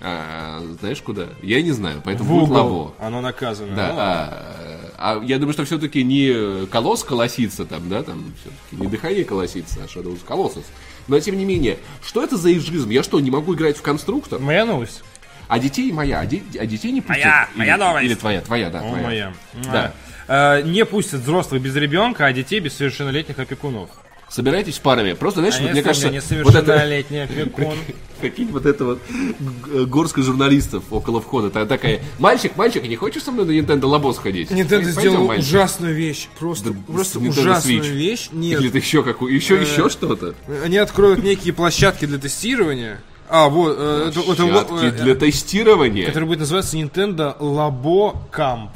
а, 0.00 0.60
знаешь 0.80 1.00
куда? 1.00 1.28
Я 1.42 1.62
не 1.62 1.72
знаю, 1.72 2.00
В 2.00 2.02
поэтому 2.02 2.40
будет 2.40 2.50
угол. 2.50 2.56
лабо. 2.56 2.94
Оно 2.98 3.20
наказано. 3.22 3.74
Да, 3.74 3.88
Ну, 3.88 3.94
а, 3.98 5.18
а 5.20 5.24
я 5.24 5.38
думаю, 5.38 5.54
что 5.54 5.64
все-таки 5.64 6.04
не 6.04 6.66
колосс 6.66 7.02
колосится 7.02 7.64
там, 7.64 7.88
да, 7.88 8.02
там 8.02 8.32
все-таки 8.40 8.76
не 8.82 8.86
дыхание 8.88 9.24
колосится, 9.24 9.80
а 9.82 9.86
Shadow 9.86 10.12
of 10.18 10.24
Colossus. 10.26 10.64
Но 11.08 11.18
тем 11.20 11.38
не 11.38 11.44
менее, 11.44 11.78
что 12.02 12.22
это 12.22 12.36
за 12.36 12.50
эйджизм? 12.50 12.90
Я 12.90 13.02
что, 13.02 13.18
не 13.20 13.30
могу 13.30 13.54
играть 13.54 13.76
в 13.78 13.82
конструктор? 13.82 14.38
Моя 14.38 14.66
новость. 14.66 15.02
А 15.48 15.58
детей 15.58 15.92
моя, 15.92 16.20
а, 16.20 16.26
де- 16.26 16.42
а 16.58 16.66
детей 16.66 16.90
не 16.92 17.00
пустят? 17.00 17.24
Моя, 17.24 17.48
Или- 17.52 17.58
моя 17.58 17.76
новость. 17.76 18.04
Или 18.06 18.14
твоя, 18.14 18.40
твоя, 18.40 18.70
да, 18.70 18.80
О, 18.80 18.88
твоя. 18.88 19.02
моя. 19.04 19.32
Да. 19.72 19.92
А, 20.28 20.58
э, 20.58 20.62
Не 20.62 20.84
пустят 20.84 21.20
взрослых 21.20 21.62
без 21.62 21.76
ребенка, 21.76 22.26
а 22.26 22.32
детей 22.32 22.58
без 22.60 22.74
совершеннолетних 22.76 23.38
опекунов. 23.38 23.90
Собирайтесь 24.28 24.80
парами. 24.80 25.12
Просто, 25.12 25.38
знаешь, 25.38 25.54
А 25.54 25.58
вот 25.58 25.62
если 25.68 25.74
мне 25.74 25.82
кажется, 25.84 26.42
вот 26.42 26.54
это... 26.56 26.82
опекун? 27.24 27.76
Какие 28.20 28.46
вот 28.46 28.66
это 28.66 28.84
вот 28.84 28.98
г- 29.38 29.84
горстка 29.84 30.22
журналистов 30.22 30.82
около 30.90 31.20
входа. 31.20 31.50
Та- 31.50 31.64
Такая, 31.64 32.00
мальчик, 32.18 32.56
мальчик, 32.56 32.82
не 32.88 32.96
хочешь 32.96 33.22
со 33.22 33.30
мной 33.30 33.44
на 33.44 33.50
Nintendo 33.52 33.82
Labo 33.82 34.12
сходить? 34.12 34.50
Nintendo 34.50 34.68
Пойдем, 34.82 34.90
сделал 34.90 35.26
мальчик. 35.28 35.46
ужасную 35.46 35.94
вещь. 35.94 36.26
Просто, 36.40 36.70
Да, 36.70 36.76
просто 36.92 37.18
Nintendo 37.20 37.28
ужасную 37.40 37.82
Switch. 37.84 37.88
вещь. 37.92 38.28
Нет. 38.32 38.58
Или 38.60 38.68
это 38.70 38.78
еще 38.78 39.04
какую? 39.04 39.32
Еще, 39.32 39.60
еще 39.60 39.88
что-то? 39.90 40.34
Они 40.64 40.76
откроют 40.78 41.22
некие 41.22 41.52
площадки 41.52 42.04
для 42.06 42.18
тестирования. 42.18 43.00
А, 43.28 43.48
вот, 43.48 43.76
э, 43.78 44.10
это, 44.10 44.20
это 44.32 44.86
э, 44.86 44.90
для 44.92 45.14
тестирования. 45.14 46.06
который 46.06 46.24
будет 46.24 46.40
называться 46.40 46.76
Nintendo 46.76 47.36
Labo 47.38 48.16
Camp. 48.32 48.68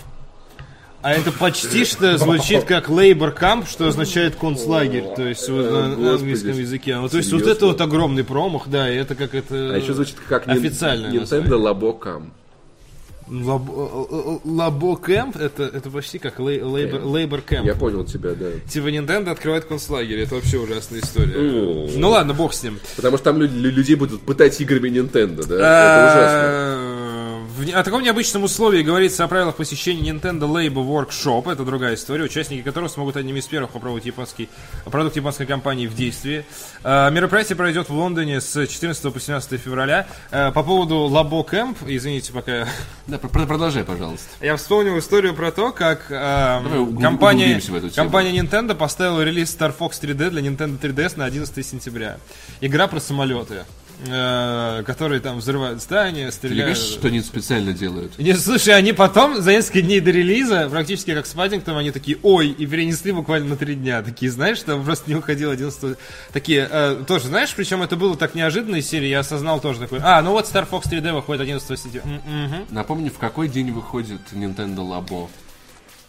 А 1.03 1.13
это 1.13 1.33
почти 1.33 1.87
что 1.87 2.19
звучит 2.19 2.65
как 2.65 2.91
labor 2.91 3.35
camp, 3.35 3.67
что 3.67 3.89
означает 3.89 4.37
концлагерь, 4.37 5.05
то 5.17 5.27
есть 5.27 5.49
вот 5.49 5.65
на- 5.71 5.97
на 5.97 6.11
английском 6.15 6.53
языке. 6.59 6.97
Ну, 6.99 7.09
то 7.09 7.17
есть 7.17 7.33
вот 7.33 7.47
это 7.47 7.67
вот 7.67 7.81
огромный 7.81 8.23
промах, 8.23 8.65
да, 8.67 8.93
и 8.93 8.97
это 8.97 9.15
как 9.15 9.35
это 9.35 9.55
А 9.75 9.79
еще 9.79 9.95
звучит 9.95 10.17
как 10.29 10.47
официально. 10.47 11.07
Nintendo 11.07 11.55
Лабокам. 11.57 12.33
Лабо 13.31 14.97
кэмп, 14.97 15.37
это, 15.37 15.63
это 15.65 15.91
почти 15.91 16.19
как 16.19 16.39
лей- 16.41 16.61
labor, 16.61 17.03
labor 17.05 17.43
camp. 17.47 17.65
Я 17.65 17.75
понял 17.75 18.05
тебя, 18.05 18.31
да. 18.35 18.47
Типа 18.69 18.89
Nintendo 18.89 19.31
открывает 19.31 19.65
концлагерь, 19.67 20.19
это 20.21 20.35
вообще 20.35 20.59
ужасная 20.59 21.01
история. 21.01 21.37
О. 21.37 21.89
Ну 21.97 22.11
ладно, 22.11 22.35
бог 22.35 22.53
с 22.53 22.63
ним. 22.63 22.79
Потому 22.97 23.17
что 23.17 23.25
там 23.25 23.39
люди, 23.41 23.55
людей 23.57 23.95
будут 23.97 24.23
пытать 24.23 24.61
играми 24.61 24.89
Nintendo, 24.89 25.47
да? 25.47 25.55
Это 25.57 26.13
ужасно. 26.13 27.00
В 27.57 27.69
о 27.75 27.83
таком 27.83 28.03
необычном 28.03 28.45
условии 28.45 28.83
говорится 28.83 29.25
о 29.25 29.29
правилах 29.29 29.57
посещения 29.57 30.11
Nintendo 30.11 30.41
Label 30.43 30.85
Workshop. 30.87 31.51
Это 31.51 31.65
другая 31.65 31.95
история, 31.95 32.25
участники 32.25 32.63
которого 32.63 32.89
смогут 32.89 33.17
одними 33.17 33.39
из 33.41 33.47
первых 33.47 33.71
попробовать 33.71 34.05
японский 34.05 34.49
продукт 34.85 35.17
японской 35.17 35.47
компании 35.47 35.87
в 35.87 35.95
действии. 35.95 36.45
Э, 36.85 37.11
Мероприятие 37.11 37.57
пройдет 37.57 37.89
в 37.89 37.95
Лондоне 37.95 38.41
с 38.41 38.67
14 38.67 39.13
по 39.13 39.19
17 39.19 39.59
февраля. 39.61 40.07
Э, 40.31 40.53
По 40.53 40.63
поводу 40.63 41.09
Labo 41.11 41.45
Camp, 41.49 41.77
извините, 41.87 42.33
пока 42.33 42.53
я 42.59 42.69
Да, 43.07 43.19
про- 43.19 43.29
про- 43.29 43.47
продолжай, 43.47 43.85
пожалуйста. 43.85 44.29
я 44.41 44.57
вспомнил 44.57 44.99
историю 44.99 45.35
про 45.35 45.51
то, 45.51 45.73
как 45.73 46.07
э, 46.11 46.61
Давай 46.63 46.79
уг- 46.79 47.01
компания, 47.01 47.61
компания 47.97 48.39
Nintendo 48.39 48.75
поставила 48.75 49.23
релиз 49.23 49.57
Star 49.57 49.75
Fox 49.77 49.93
3D 50.01 50.31
для 50.31 50.43
Nintendo 50.43 50.79
3DS 50.79 51.15
на 51.17 51.25
11 51.25 51.67
сентября. 51.67 52.19
Игра 52.61 52.87
про 52.87 53.01
самолеты, 53.01 53.65
которые 54.05 55.21
там 55.21 55.39
взрывают 55.39 55.83
здания, 55.83 56.31
стреляют. 56.31 56.77
кажется, 56.77 56.99
что 56.99 57.09
они 57.09 57.21
специально 57.21 57.73
делают. 57.73 58.19
Не, 58.19 58.35
слушай, 58.35 58.75
они 58.75 58.93
потом, 58.93 59.41
за 59.41 59.53
несколько 59.53 59.83
дней 59.83 60.01
до 60.01 60.11
релиза, 60.11 60.69
практически 60.71 61.15
как 61.15 61.27
с 61.27 61.33
Паддингтоном, 61.33 61.81
они 61.81 61.91
такие, 61.91 62.19
ой, 62.23 62.49
и 62.49 62.67
перенесли 62.67 63.13
буквально 63.13 63.51
на 63.51 63.57
три 63.57 63.75
дня. 63.75 64.03
Такие, 64.03 64.31
знаешь, 64.31 64.59
что 64.59 64.79
просто 64.79 65.11
не 65.11 65.17
уходил 65.17 65.51
11 65.51 65.97
Такие, 66.33 66.69
э, 66.71 67.05
тоже, 67.07 67.27
знаешь, 67.27 67.53
причем 67.55 67.83
это 67.83 67.97
было 67.97 68.17
так 68.17 68.35
неожиданно 68.35 68.77
из 68.77 68.89
серии, 68.89 69.09
я 69.09 69.21
осознал 69.21 69.61
тоже 69.61 69.81
такой, 69.81 70.01
а, 70.03 70.23
ну 70.23 70.33
вот 70.33 70.47
Star 70.47 70.69
Fox 70.69 70.91
3D 70.91 71.13
выходит 71.13 71.43
11 71.43 71.79
сентября. 71.79 72.03
Напомни, 72.71 73.09
в 73.09 73.19
какой 73.19 73.49
день 73.49 73.71
выходит 73.71 74.21
Nintendo 74.33 74.79
Labo? 74.79 75.29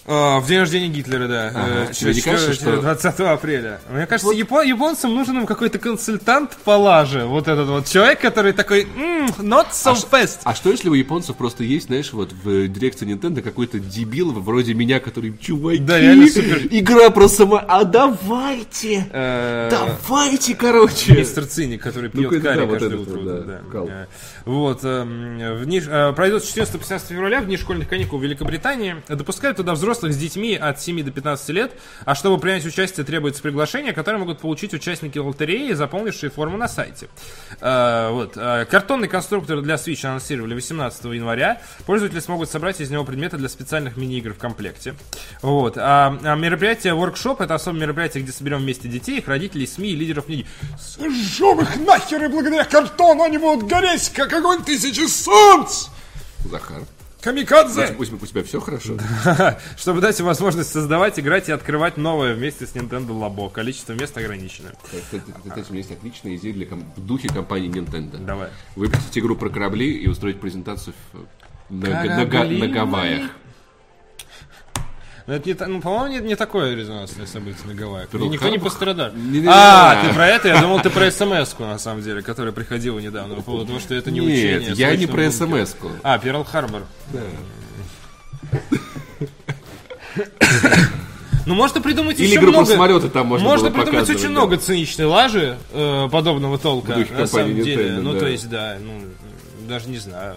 А, 0.08 0.39
в 0.39 0.47
день 0.47 0.60
рождения 0.60 0.88
Гитлера, 0.88 1.28
да. 1.28 1.47
Ага. 1.49 1.88
Э, 1.89 1.93
Тебе 1.93 2.20
кажется, 2.24 2.54
что- 2.54 2.82
20 2.82 3.20
апреля. 3.34 3.80
Мне 3.91 4.08
кажется, 4.08 4.34
япон- 4.34 4.66
японцам 4.66 5.14
нужен 5.14 5.38
им 5.38 5.45
какой-то 5.45 5.78
консультант 5.78 6.58
по 6.64 6.72
лаже. 6.72 7.26
Вот 7.26 7.47
этот 7.47 7.70
вот 7.70 7.86
человек, 7.86 8.20
который 8.20 8.54
такой, 8.54 8.88
«М, 8.97 9.28
not 9.38 9.68
so 9.72 9.95
fast. 10.10 10.39
А 10.43 10.56
что 10.56 10.72
если 10.72 10.89
у 10.89 10.95
японцев 10.95 11.36
просто 11.36 11.64
есть, 11.64 11.86
знаешь, 11.86 12.14
вот 12.14 12.32
в 12.34 12.68
дирекции 12.68 13.08
Nintendo 13.08 13.41
какой-то 13.43 13.78
дебил 13.78 14.32
вроде 14.32 14.74
меня, 14.74 14.99
который, 14.99 15.38
чуваки, 15.38 15.78
Да, 15.84 15.99
реально 15.99 16.28
супер. 16.28 16.62
игра 16.72 17.12
про 17.12 17.28
само... 17.28 17.62
А 17.68 17.84
давайте! 17.84 19.08
Э, 19.12 19.70
Давайте, 19.70 20.56
короче! 20.56 21.14
Мистер 21.16 21.45
Циник, 21.45 21.84
который 21.84 22.10
пьет 22.10 22.41
да, 22.41 22.49
карри 22.54 22.66
вот 22.66 22.72
каждое 22.80 22.88
этот 22.95 23.02
утро. 23.08 23.20
вот, 23.20 23.32
вот, 23.34 23.45
да, 23.45 23.60
да. 23.72 23.82
Э, 24.02 24.06
Вот. 24.45 24.80
эм, 24.84 25.38
в 25.60 25.66
дни- 25.66 25.84
э, 25.86 26.14
Пройдет 26.14 26.43
с 26.43 26.47
14-15 26.47 27.10
февраля 27.14 27.41
в 27.41 27.45
дни 27.45 27.56
школьных 27.58 27.88
каникул 27.88 28.18
в 28.18 28.24
Великобритании. 28.24 28.95
Допускают 29.08 29.58
туда 29.58 29.74
взрослых 29.74 29.91
с 29.94 30.18
детьми 30.18 30.56
от 30.56 30.82
7 30.82 31.04
до 31.04 31.12
15 31.12 31.50
лет, 31.50 31.72
а 32.06 32.16
чтобы 32.16 32.39
принять 32.39 32.66
участие, 32.66 33.06
требуется 33.06 33.42
приглашение, 33.42 33.94
которое 33.94 34.18
могут 34.18 34.39
получить 34.39 34.74
участники 34.74 35.18
лотереи, 35.18 35.74
заполнившие 35.74 36.30
форму 36.30 36.58
на 36.58 36.68
сайте. 36.68 37.08
Э, 37.60 38.10
Вот. 38.12 38.34
э, 38.36 38.66
Картонный 38.70 39.08
конструктор 39.08 39.62
для 39.62 39.76
Switch 39.76 40.06
анонсировали 40.06 40.54
18 40.54 41.06
января. 41.06 41.62
Пользователи 41.86 42.20
смогут 42.20 42.50
собрать 42.50 42.80
из 42.82 42.89
него 42.89 43.04
предметы 43.04 43.38
для 43.38 43.50
специальных 43.50 43.98
мини-игр 43.98 44.34
в 44.34 44.38
комплекте. 44.38 44.96
Вот. 45.42 45.78
А, 45.78 46.18
а 46.24 46.36
мероприятие 46.36 46.94
Workshop 46.94 47.44
это 47.44 47.56
особое 47.56 47.82
мероприятие, 47.82 48.24
где 48.24 48.32
соберем 48.32 48.60
вместе 48.60 48.88
детей, 48.88 49.18
их 49.20 49.28
родителей, 49.28 49.68
СМИ 49.68 49.89
и 49.92 49.96
лидеров 49.96 50.26
книги. 50.26 50.46
Сожжем 50.80 51.62
их 51.62 51.76
нахер, 51.78 52.24
и 52.24 52.28
благодаря 52.28 52.64
картону 52.64 53.24
они 53.24 53.38
будут 53.38 53.68
гореть, 53.68 54.10
как 54.10 54.32
огонь 54.34 54.64
тысячи 54.64 55.08
солнц! 55.08 55.88
Захар, 56.46 56.82
Камикадзе! 57.22 57.95
у, 57.97 58.01
у 58.01 58.05
тебя 58.26 58.43
все 58.43 58.59
хорошо? 58.59 58.97
Чтобы 59.78 60.01
дать 60.01 60.19
им 60.19 60.26
возможность 60.26 60.72
создавать, 60.72 61.19
играть 61.19 61.49
и 61.49 61.51
открывать 61.51 61.97
новое 61.97 62.34
вместе 62.34 62.65
с 62.65 62.74
Nintendo 62.74 63.09
Labo. 63.09 63.51
Количество 63.51 63.93
мест 63.93 64.17
ограничено. 64.17 64.72
Кстати, 64.84 65.24
кстати, 65.45 65.65
у 65.69 65.74
меня 65.74 65.78
есть 65.84 65.91
отличная 65.91 66.36
идея 66.38 66.53
для 66.53 66.65
в 66.65 67.05
духе 67.05 67.28
компании 67.30 67.69
Nintendo. 67.69 68.17
Давай. 68.26 68.49
Выпустить 68.76 69.17
игру 69.19 69.36
про 69.36 69.49
корабли 69.49 69.91
и 69.91 70.07
устроить 70.07 70.39
презентацию 70.39 70.93
в- 71.13 71.74
на, 71.74 72.03
на 72.03 72.26
Корабли 72.26 72.59
на 72.59 72.67
Гавайях. 72.67 73.32
Но 75.32 75.38
это 75.38 75.48
не, 75.48 75.56
ну, 75.66 75.80
по-моему, 75.80 76.08
не, 76.08 76.28
не 76.28 76.36
такое 76.36 76.76
резонансное 76.76 77.26
событие 77.26 77.66
на 77.66 77.74
Гавайях. 77.74 78.10
Перл 78.10 78.30
Никто 78.30 78.50
не 78.50 78.58
пострадал. 78.58 79.12
А, 79.48 80.06
ты 80.06 80.14
про 80.14 80.28
это? 80.28 80.50
Я 80.50 80.60
думал, 80.60 80.82
ты 80.82 80.90
про 80.90 81.10
смс 81.10 81.58
на 81.58 81.80
самом 81.80 82.02
деле, 82.04 82.22
которая 82.22 82.52
приходила 82.52 83.00
недавно 83.00 83.36
по 83.36 83.42
поводу 83.42 83.68
того, 83.68 83.80
что 83.80 83.96
это 83.96 84.12
не 84.12 84.20
учение. 84.20 84.60
Нет, 84.60 84.78
я 84.78 84.94
не 84.94 85.06
про 85.06 85.32
смс-ку. 85.32 85.88
А, 86.04 86.20
Перл 86.20 86.44
Харбор. 86.44 86.82
Ну, 91.46 91.56
можно 91.56 91.80
придумать 91.80 92.20
Или 92.20 92.28
еще 92.28 92.36
игру 92.36 92.52
много... 92.52 92.66
самолеты 92.66 93.10
там 93.10 93.28
можно 93.28 93.48
Можно 93.48 93.72
придумать 93.72 94.10
очень 94.10 94.24
да. 94.24 94.30
много 94.30 94.58
циничной 94.58 95.06
лажи 95.06 95.58
э, 95.72 96.10
подобного 96.12 96.60
толка, 96.60 97.08
на 97.18 97.26
самом 97.26 97.56
деле. 97.56 97.88
Nintendo, 97.88 98.02
ну, 98.02 98.14
да. 98.14 98.20
то 98.20 98.28
есть, 98.28 98.50
да, 98.50 98.78
ну, 98.80 99.02
даже 99.68 99.90
не 99.90 99.98
знаю. 99.98 100.36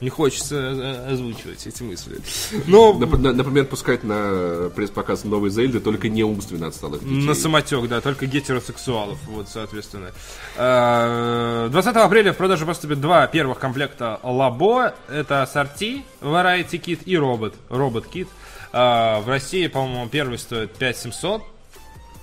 Не 0.00 0.10
хочется 0.10 0.56
э, 0.56 1.12
озвучивать 1.12 1.66
эти 1.66 1.82
мысли. 1.82 2.18
Но 2.66 2.92
Нап- 2.92 3.16
на- 3.16 3.32
Например, 3.32 3.64
пускать 3.64 4.04
на 4.04 4.70
пресс-показ 4.76 5.24
новой 5.24 5.48
Зельды 5.50 5.80
только 5.80 6.08
не 6.10 6.22
умственно 6.22 6.66
отсталых 6.66 7.00
детей. 7.02 7.26
на 7.26 7.34
самотек, 7.34 7.88
да, 7.88 8.00
только 8.02 8.26
гетеросексуалов, 8.26 9.18
вот, 9.26 9.48
соответственно. 9.48 10.10
Э, 10.56 11.68
20 11.70 11.96
апреля 11.96 12.32
в 12.32 12.36
продажу 12.36 12.66
поступят 12.66 13.00
два 13.00 13.26
первых 13.26 13.58
комплекта 13.58 14.20
Лабо. 14.22 14.94
Это 15.08 15.42
ассорти, 15.42 16.02
Variety 16.20 16.72
Kit 16.80 17.04
и 17.04 17.16
робот, 17.16 17.54
робот 17.70 18.06
Kit. 18.12 18.28
Э, 18.72 19.20
В 19.22 19.28
России, 19.28 19.66
по-моему, 19.66 20.08
первый 20.08 20.38
стоит 20.38 20.74
5700 20.74 21.42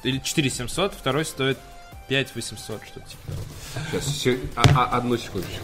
или 0.03 0.19
4700, 0.19 0.93
второй 0.93 1.26
стоит 1.26 1.57
5800, 2.09 2.82
что-то 2.86 3.09
типа 3.09 3.21
того. 3.28 3.41
Сейчас, 3.91 4.17
се- 4.17 4.39
а- 4.55 4.61
а- 4.76 4.97
одну 4.97 5.17
секундочку. 5.17 5.63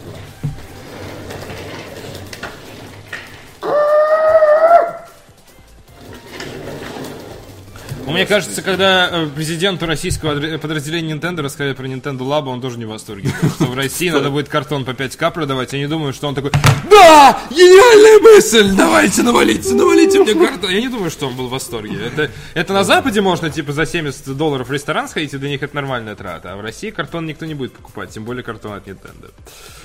Мне 8.09 8.25
кажется, 8.25 8.61
когда 8.61 9.09
э, 9.11 9.27
президенту 9.27 9.85
российского 9.85 10.57
подразделения 10.57 11.13
Nintendo 11.13 11.41
рассказали 11.41 11.73
про 11.73 11.85
Nintendo 11.85 12.19
Labo, 12.19 12.49
он 12.49 12.61
тоже 12.61 12.77
не 12.77 12.85
в 12.85 12.89
восторге. 12.89 13.29
Что 13.55 13.65
в 13.65 13.75
России 13.75 14.09
надо 14.09 14.29
будет 14.29 14.49
картон 14.49 14.85
по 14.85 14.91
5к 14.91 15.31
продавать. 15.31 15.73
Я 15.73 15.79
не 15.79 15.87
думаю, 15.87 16.13
что 16.13 16.27
он 16.27 16.35
такой, 16.35 16.51
да, 16.89 17.39
гениальная 17.49 18.19
мысль, 18.19 18.75
давайте 18.75 19.23
навалите, 19.23 19.73
навалите 19.73 20.19
мне 20.19 20.33
картон. 20.33 20.69
Я 20.71 20.81
не 20.81 20.89
думаю, 20.89 21.11
что 21.11 21.27
он 21.27 21.35
был 21.35 21.47
в 21.47 21.51
восторге. 21.51 21.97
Это, 22.05 22.31
это 22.53 22.73
на 22.73 22.83
Западе 22.83 23.21
можно, 23.21 23.49
типа, 23.49 23.71
за 23.73 23.85
70 23.85 24.35
долларов 24.35 24.69
в 24.69 24.71
ресторан 24.71 25.07
сходить, 25.07 25.33
и 25.33 25.37
для 25.37 25.49
них 25.49 25.61
это 25.63 25.75
нормальная 25.75 26.15
трата. 26.15 26.53
А 26.53 26.57
в 26.57 26.61
России 26.61 26.89
картон 26.89 27.25
никто 27.25 27.45
не 27.45 27.53
будет 27.53 27.73
покупать, 27.73 28.09
тем 28.09 28.25
более 28.25 28.43
картон 28.43 28.73
от 28.73 28.87
Nintendo. 28.87 29.31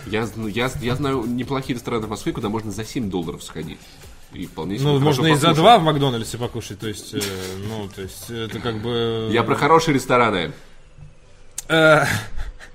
Я, 0.07 0.27
я, 0.49 0.71
я 0.81 0.95
знаю 0.95 1.25
неплохие 1.27 1.77
рестораны 1.77 2.07
в 2.07 2.11
Москве, 2.11 2.33
куда 2.33 2.49
можно 2.49 2.71
за 2.71 2.85
7 2.85 3.11
долларов 3.11 3.43
сходить. 3.43 3.79
И 4.35 4.47
вполне 4.47 4.79
себе 4.79 4.89
Ну, 4.89 4.99
можно 5.01 5.27
и 5.27 5.35
за 5.35 5.55
два 5.55 5.79
в 5.79 5.83
Макдональдсе 5.83 6.39
покушать, 6.39 6.81
то 6.81 6.89
есть, 6.89 7.15
э, 7.15 7.21
ну, 7.69 7.89
то 7.95 8.03
есть, 8.03 8.31
это 8.31 8.59
как 8.59 8.81
бы... 8.81 9.29
Я 9.33 9.45
про 9.45 9.55
хорошие 9.55 9.95
рестораны. 9.95 10.53
Э, 11.69 12.05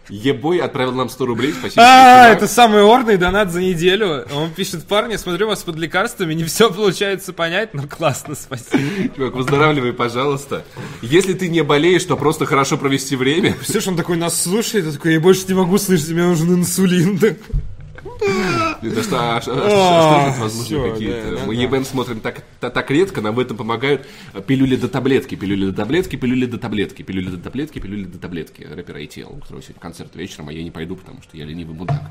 Ебой 0.10 0.58
отправил 0.58 0.94
нам 0.94 1.08
100 1.08 1.26
рублей, 1.26 1.54
спасибо. 1.54 1.84
А, 1.84 2.30
это 2.30 2.48
самый 2.48 2.82
орный 2.82 3.18
донат 3.18 3.52
за 3.52 3.62
неделю. 3.62 4.26
Он 4.34 4.50
пишет, 4.50 4.88
парни, 4.88 5.18
смотрю 5.18 5.48
вас 5.48 5.62
под 5.64 5.76
лекарствами, 5.76 6.34
не 6.34 6.44
все 6.46 6.72
получается 6.72 7.32
понять, 7.32 7.74
но 7.74 7.84
классно, 7.88 8.36
спасибо. 8.36 9.14
Чувак, 9.16 9.36
выздоравливай, 9.36 9.94
пожалуйста. 9.94 10.66
Если 11.02 11.34
ты 11.34 11.48
не 11.48 11.64
болеешь, 11.64 12.04
то 12.06 12.18
просто 12.18 12.46
хорошо 12.46 12.78
провести 12.78 13.16
время. 13.16 13.56
Слышь, 13.64 13.88
он 13.88 13.96
такой 13.96 14.18
нас 14.18 14.42
слушает, 14.42 14.88
и 14.88 14.92
такой, 14.92 15.14
я 15.14 15.20
больше 15.20 15.46
не 15.48 15.54
могу 15.54 15.78
слышать, 15.78 16.10
мне 16.10 16.24
нужен 16.24 16.56
инсулин. 16.56 17.20
Это 18.82 19.04
что, 19.04 19.18
а, 19.20 19.42
а, 19.46 20.36
А, 20.36 20.40
возможно, 20.40 20.92
какие-то? 20.92 21.40
Мы 21.46 21.56
ЕБМ 21.56 21.86
смотрим 21.86 22.20
так, 22.20 22.44
та- 22.60 22.70
так 22.70 22.90
редко, 22.92 23.22
нам 23.22 23.36
в 23.36 23.40
этом 23.40 23.58
помогают 23.58 24.08
пилюли 24.48 24.76
до 24.76 24.88
таблетки, 24.88 25.36
пилюли 25.36 25.66
до 25.68 25.74
таблетки, 25.74 26.16
пилюли 26.16 26.46
до 26.46 26.58
таблетки, 26.58 27.02
пилюли 27.04 27.30
до 27.30 27.38
таблетки, 27.38 27.80
пилюли 27.80 28.06
до 28.06 28.18
таблетки. 28.18 28.62
Рэпер 28.62 28.98
ATL, 28.98 29.36
у 29.36 29.40
которого 29.40 29.62
сегодня 29.62 29.82
концерт 29.82 30.16
вечером, 30.16 30.50
а 30.50 30.54
я 30.54 30.64
не 30.64 30.72
пойду, 30.72 30.96
потому 30.96 31.22
что 31.22 31.38
я 31.38 31.46
ленивый 31.46 31.76
мудак. 31.76 32.02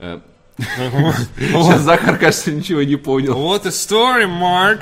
Э, 0.00 0.20
Сейчас 0.58 1.80
Захар, 1.80 2.16
кажется, 2.16 2.52
ничего 2.52 2.82
не 2.82 2.96
понял. 2.96 3.34
What 3.36 3.66
a 3.66 3.70
story. 3.70 4.78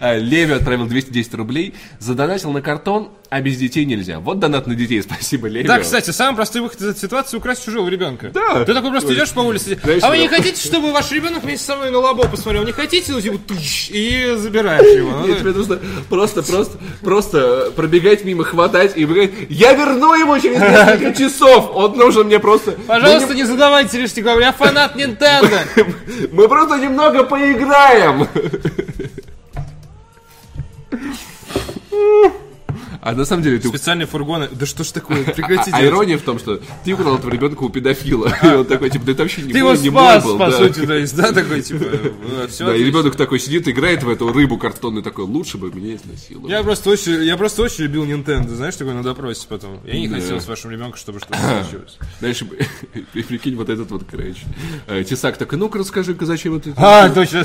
А, 0.00 0.16
Леви 0.16 0.52
отправил 0.52 0.86
210 0.86 1.34
рублей, 1.34 1.74
задонатил 2.00 2.50
на 2.50 2.60
картон 2.60 3.10
а 3.32 3.40
без 3.40 3.56
детей 3.56 3.86
нельзя. 3.86 4.20
Вот 4.20 4.38
донат 4.40 4.66
на 4.66 4.74
детей, 4.74 5.02
спасибо, 5.10 5.48
Левио. 5.48 5.66
Да, 5.66 5.78
кстати, 5.78 6.10
самый 6.10 6.36
простой 6.36 6.60
выход 6.60 6.78
из 6.82 6.88
этой 6.88 7.00
ситуации 7.00 7.38
украсть 7.38 7.64
чужого 7.64 7.88
ребенка. 7.88 8.30
Да. 8.32 8.62
Ты 8.64 8.74
такой 8.74 8.90
просто 8.90 9.14
идешь 9.14 9.30
по 9.30 9.40
улице, 9.40 9.78
Знаешь, 9.82 10.02
а 10.02 10.10
вы 10.10 10.18
не 10.18 10.28
хотите, 10.28 10.62
чтобы 10.62 10.92
ваш 10.92 11.10
ребенок 11.12 11.42
вместе 11.42 11.64
со 11.64 11.76
мной 11.76 11.90
на 11.90 11.98
лабо 11.98 12.28
посмотрел? 12.28 12.62
Не 12.64 12.72
хотите? 12.72 13.10
Ну, 13.10 13.22
типа, 13.22 13.38
и 13.88 14.34
забираешь 14.36 14.96
его. 14.96 15.12
Ну, 15.12 15.26
Нет, 15.26 15.38
тебе 15.38 15.52
нужно 15.52 15.78
просто, 16.10 16.42
просто, 16.42 16.78
просто 17.00 17.72
пробегать 17.74 18.22
мимо, 18.24 18.44
хватать 18.44 18.98
и 18.98 19.06
говорить, 19.06 19.32
я 19.48 19.72
верну 19.72 20.14
ему 20.14 20.38
через 20.38 20.60
несколько 20.60 21.14
часов, 21.18 21.70
он 21.74 21.96
нужен 21.96 22.26
мне 22.26 22.38
просто... 22.38 22.72
Пожалуйста, 22.86 23.34
не 23.34 23.44
задавайте 23.44 23.98
лишних 23.98 24.26
вопросов, 24.26 24.42
я 24.42 24.52
фанат 24.52 24.94
Nintendo. 24.94 25.58
Мы, 25.76 26.28
мы 26.32 26.48
просто 26.48 26.76
немного 26.76 27.24
поиграем. 27.24 28.28
А 33.02 33.12
на 33.14 33.24
самом 33.24 33.42
деле 33.42 33.58
ты... 33.58 33.68
Специальные 33.68 34.06
фургоны. 34.06 34.48
Да 34.52 34.64
что 34.64 34.84
ж 34.84 34.92
такое, 34.92 35.22
А, 35.26 35.30
прекратите. 35.32 35.70
а 35.72 35.84
ирония 35.84 36.16
в 36.18 36.22
том, 36.22 36.38
что 36.38 36.60
ты 36.84 36.92
украл 36.92 37.16
этого 37.16 37.30
ребенка 37.30 37.64
у 37.64 37.68
педофила. 37.68 38.32
И 38.42 38.46
он 38.46 38.64
такой, 38.64 38.90
типа, 38.90 39.06
да 39.06 39.12
это 39.12 39.22
вообще 39.22 39.42
не 39.42 39.52
Ты 39.52 39.58
его 39.58 39.74
спас, 39.74 40.24
был. 40.24 40.38
по 40.38 40.50
да. 40.50 40.56
сути, 40.56 40.86
то 40.86 40.94
есть, 40.96 41.16
да, 41.16 41.32
такой, 41.32 41.62
типа, 41.62 41.84
все. 42.48 42.66
Да, 42.66 42.76
и 42.76 42.84
ребенок 42.84 43.16
такой 43.16 43.40
сидит, 43.40 43.66
играет 43.66 44.04
в 44.04 44.08
эту 44.08 44.32
рыбу 44.32 44.56
картонную, 44.56 45.02
такой, 45.02 45.24
лучше 45.24 45.58
бы 45.58 45.72
меня 45.72 45.96
изнасиловали. 45.96 46.52
Я 46.52 46.62
просто 46.62 46.90
очень, 46.90 47.24
я 47.24 47.36
просто 47.36 47.62
очень 47.62 47.84
любил 47.84 48.04
Nintendo, 48.04 48.48
знаешь, 48.54 48.76
такой 48.76 48.94
на 48.94 49.02
допросе 49.02 49.46
потом. 49.48 49.80
Я 49.84 49.98
не 49.98 50.08
хотел 50.08 50.40
с 50.40 50.46
вашим 50.46 50.70
ребенком, 50.70 50.96
чтобы 50.98 51.18
что-то 51.18 51.38
случилось. 51.64 51.98
Знаешь, 52.20 52.42
прикинь, 53.28 53.56
вот 53.56 53.68
этот 53.68 53.90
вот, 53.90 54.04
короче. 54.08 54.36
э, 54.86 55.02
Тесак 55.02 55.38
такой, 55.38 55.58
ну-ка 55.58 55.78
расскажи-ка, 55.78 56.24
зачем 56.24 56.56
это... 56.56 56.72
А, 56.76 57.08
точно. 57.08 57.44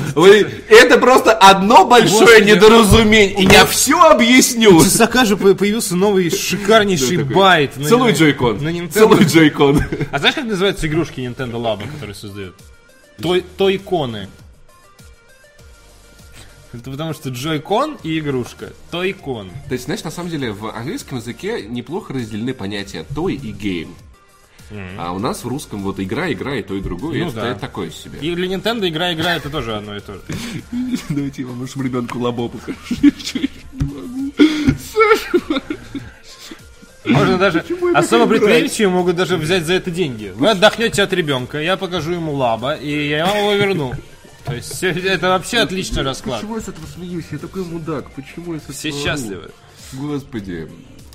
Это 0.68 0.98
просто 0.98 1.32
одно 1.32 1.84
большое 1.84 2.44
недоразумение, 2.44 3.42
и 3.42 3.44
я 3.44 3.66
все 3.66 4.00
объясню. 4.00 4.80
Тесака 4.82 5.24
же 5.24 5.36
появился 5.54 5.96
новый 5.96 6.30
шикарнейший 6.30 7.22
байт. 7.24 7.74
Целуй 7.74 8.12
на- 8.12 8.16
Joy-Con. 8.16 8.62
На 8.62 8.68
Nintendo. 8.68 8.92
Целуй 8.92 9.24
Joy-Con. 9.24 9.82
А 10.12 10.18
знаешь, 10.18 10.34
как 10.34 10.44
называются 10.44 10.86
игрушки 10.86 11.20
Nintendo 11.20 11.52
Labo, 11.54 11.90
которые 11.92 12.14
создают? 12.14 12.54
Toy, 13.20 13.44
Toy-Con 13.56 14.12
ы. 14.12 14.28
Это 16.72 16.90
потому 16.90 17.14
что 17.14 17.30
Joy-Con 17.30 17.96
и 18.02 18.18
игрушка. 18.18 18.72
Toy-Con. 18.90 19.50
То 19.68 19.72
есть, 19.72 19.86
знаешь, 19.86 20.04
на 20.04 20.10
самом 20.10 20.28
деле 20.30 20.52
в 20.52 20.66
английском 20.70 21.18
языке 21.18 21.62
неплохо 21.62 22.12
разделены 22.12 22.52
понятия 22.52 23.06
toy 23.14 23.34
и 23.34 23.52
game. 23.52 23.94
А 24.98 25.12
у 25.14 25.18
нас 25.18 25.44
в 25.44 25.48
русском 25.48 25.82
вот 25.82 25.98
игра, 25.98 26.30
игра 26.30 26.56
и 26.56 26.62
то, 26.62 26.74
и 26.74 26.82
другое, 26.82 27.20
Ну 27.24 27.28
это 27.30 27.40
да. 27.40 27.54
такое 27.54 27.90
себе. 27.90 28.18
И 28.20 28.34
для 28.34 28.54
Nintendo 28.54 28.86
игра 28.86 29.14
игра 29.14 29.34
это 29.36 29.48
тоже 29.48 29.74
одно 29.74 29.96
и 29.96 30.00
то 30.00 30.12
же. 30.12 30.20
Давайте 31.08 31.40
я 31.40 31.48
вам 31.48 31.60
нашему 31.62 31.84
ребенку 31.84 32.18
лабо 32.18 32.50
покажу. 32.50 32.76
Можно 37.04 37.38
даже 37.38 37.64
особо 37.94 38.26
предприимчивые 38.26 38.88
могут 38.88 39.16
даже 39.16 39.36
взять 39.36 39.64
за 39.64 39.74
это 39.74 39.90
деньги. 39.90 40.32
Вы 40.34 40.50
отдохнете 40.50 41.02
от 41.02 41.12
ребенка, 41.12 41.58
я 41.60 41.76
покажу 41.76 42.12
ему 42.12 42.32
лаба, 42.34 42.74
и 42.74 43.08
я 43.08 43.26
вам 43.26 43.36
его 43.38 43.52
верну. 43.54 43.94
То 44.44 44.54
есть 44.54 44.82
это 44.82 45.28
вообще 45.28 45.58
отличный 45.58 46.02
расклад. 46.02 46.40
Почему 46.40 46.56
я 46.56 46.62
с 46.62 46.68
этого 46.68 46.86
смеюсь? 46.86 47.26
Я 47.30 47.38
такой 47.38 47.64
мудак. 47.64 48.10
Почему 48.12 48.54
я 48.54 48.60
с 48.60 48.62
этого 48.64 48.74
Все 48.74 48.90
счастливы. 48.92 49.50
Господи. 49.92 50.68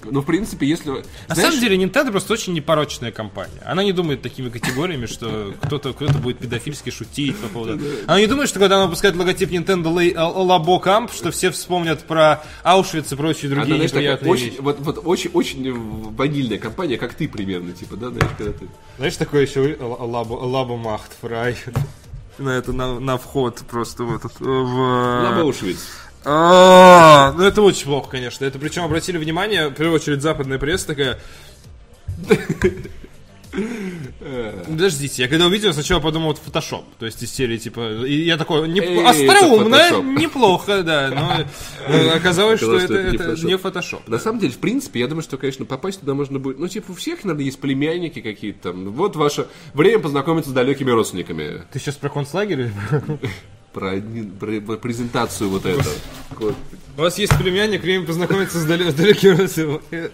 Ну, 0.06 0.22
в 0.22 0.26
принципе, 0.26 0.68
если... 0.68 0.90
На 0.90 1.36
знаешь, 1.36 1.54
самом 1.54 1.60
деле 1.60 1.78
Nintendo 1.84 2.12
просто 2.12 2.34
очень 2.34 2.54
непорочная 2.54 3.12
компания. 3.12 3.62
Она 3.66 3.84
не 3.84 3.92
думает 3.92 4.22
такими 4.22 4.50
категориями, 4.50 5.06
что 5.06 5.54
кто-то 5.62 5.94
кто 5.94 6.08
будет 6.20 6.40
педофильски 6.40 6.90
шутить 6.90 7.38
по 7.38 7.48
поводу... 7.48 7.80
Она 8.08 8.20
не 8.20 8.28
думает, 8.28 8.50
что 8.50 8.60
когда 8.60 8.78
она 8.78 8.86
выпускает 8.86 9.16
логотип 9.16 9.52
Nintendo 9.52 9.94
Labo 9.94 10.82
Camp, 10.84 11.12
что 11.14 11.32
все 11.32 11.52
вспомнят 11.52 12.04
про 12.04 12.44
Аушвиц 12.64 13.12
и 13.12 13.16
прочие 13.16 13.52
Она, 13.52 13.62
другие 13.66 13.88
знаешь, 13.88 14.18
такая 14.18 14.32
очень, 14.32 14.56
вот, 14.60 14.80
вот 14.80 15.02
очень, 15.06 15.32
очень 15.34 16.14
ванильная 16.16 16.58
компания, 16.58 16.98
как 16.98 17.14
ты 17.14 17.28
примерно, 17.28 17.74
типа, 17.74 17.96
да, 17.96 18.10
знаешь, 18.10 18.32
когда 18.38 18.54
ты... 18.54 18.68
Знаешь, 18.98 19.16
такое 19.16 19.42
еще 19.44 19.74
Labo, 19.74 20.82
Macht 20.82 21.12
Frei. 21.22 21.56
На 22.38 22.50
это, 22.50 22.74
на, 22.74 23.00
на 23.00 23.18
вход 23.18 23.60
просто 23.70 24.04
в 24.04 24.16
этот... 24.16 24.40
В... 24.40 25.24
Лабаушвиц. 25.24 25.78
А, 26.26 27.34
Ну 27.34 27.44
это 27.44 27.62
очень 27.62 27.86
плохо, 27.86 28.10
конечно. 28.12 28.46
Это 28.46 28.60
причем 28.60 28.84
обратили 28.84 29.18
внимание, 29.18 29.70
в 29.70 29.74
первую 29.74 29.96
очередь 29.96 30.22
западная 30.22 30.60
пресса 30.60 30.88
такая. 30.88 31.20
Подождите, 34.68 35.22
я 35.24 35.28
когда 35.28 35.46
увидел, 35.46 35.74
сначала 35.74 36.00
подумал, 36.00 36.30
вот 36.30 36.40
фотошоп. 36.40 36.86
То 36.98 37.06
есть 37.06 37.22
из 37.22 37.32
серии, 37.32 37.58
типа, 37.58 38.04
и 38.06 38.24
я 38.24 38.38
такой, 38.38 38.68
не, 38.68 38.80
Эй, 38.80 39.06
остроумно, 39.06 40.02
неплохо, 40.02 40.82
да, 40.82 41.10
но 41.10 41.94
э, 41.94 42.10
оказалось, 42.10 42.60
что 42.60 42.78
это, 42.78 42.96
это 42.96 43.04
не 43.04 43.16
это 43.16 43.24
фотошоп. 43.24 43.46
не 43.46 43.58
фотошоп. 43.58 44.08
На 44.08 44.18
самом 44.18 44.40
деле, 44.40 44.54
в 44.54 44.58
принципе, 44.58 45.02
я 45.02 45.08
думаю, 45.08 45.24
что, 45.24 45.38
конечно, 45.38 45.66
попасть 45.66 46.00
туда 46.00 46.16
можно 46.16 46.40
будет... 46.40 46.58
Ну, 46.58 46.68
типа, 46.68 46.92
у 46.92 46.96
всех, 46.96 47.24
наверное, 47.24 47.46
есть 47.46 47.60
племянники 47.60 48.22
какие-то 48.22 48.72
там. 48.72 48.90
Вот 48.92 49.16
ваше 49.16 49.48
время 49.74 50.00
познакомиться 50.00 50.50
с 50.50 50.54
далекими 50.54 50.90
родственниками. 50.90 51.64
Ты 51.72 51.80
сейчас 51.80 51.96
про 51.96 52.10
концлагерь? 52.10 52.72
Про- 53.74 54.02
Про, 54.40 54.62
про- 54.62 54.78
презентацию 54.78 55.50
вот 55.50 55.66
эту. 55.66 55.84
У 56.98 57.02
вас 57.02 57.18
есть 57.18 57.36
племянник, 57.38 57.82
время 57.82 58.06
познакомиться 58.06 58.60
с 58.60 58.66
далекими 58.66 59.32
родственниками. 59.36 60.10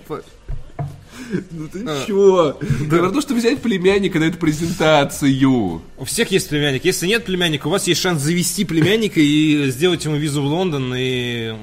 Ну 1.51 1.67
ты 1.67 1.85
чё? 2.07 2.57
Да 2.89 2.97
про 2.97 3.11
то, 3.11 3.21
что 3.21 3.35
взять 3.35 3.61
племянника 3.61 4.17
на 4.19 4.23
эту 4.25 4.37
презентацию. 4.37 5.81
У 5.97 6.05
всех 6.05 6.31
есть 6.31 6.49
племянник. 6.49 6.85
Если 6.85 7.05
нет 7.07 7.25
племянника, 7.25 7.67
у 7.67 7.69
вас 7.69 7.85
есть 7.87 8.01
шанс 8.01 8.21
завести 8.21 8.65
племянника 8.65 9.19
и 9.19 9.69
сделать 9.69 10.03
ему 10.05 10.15
визу 10.15 10.41
в 10.41 10.45
Лондон 10.45 10.91
и, 10.95 11.53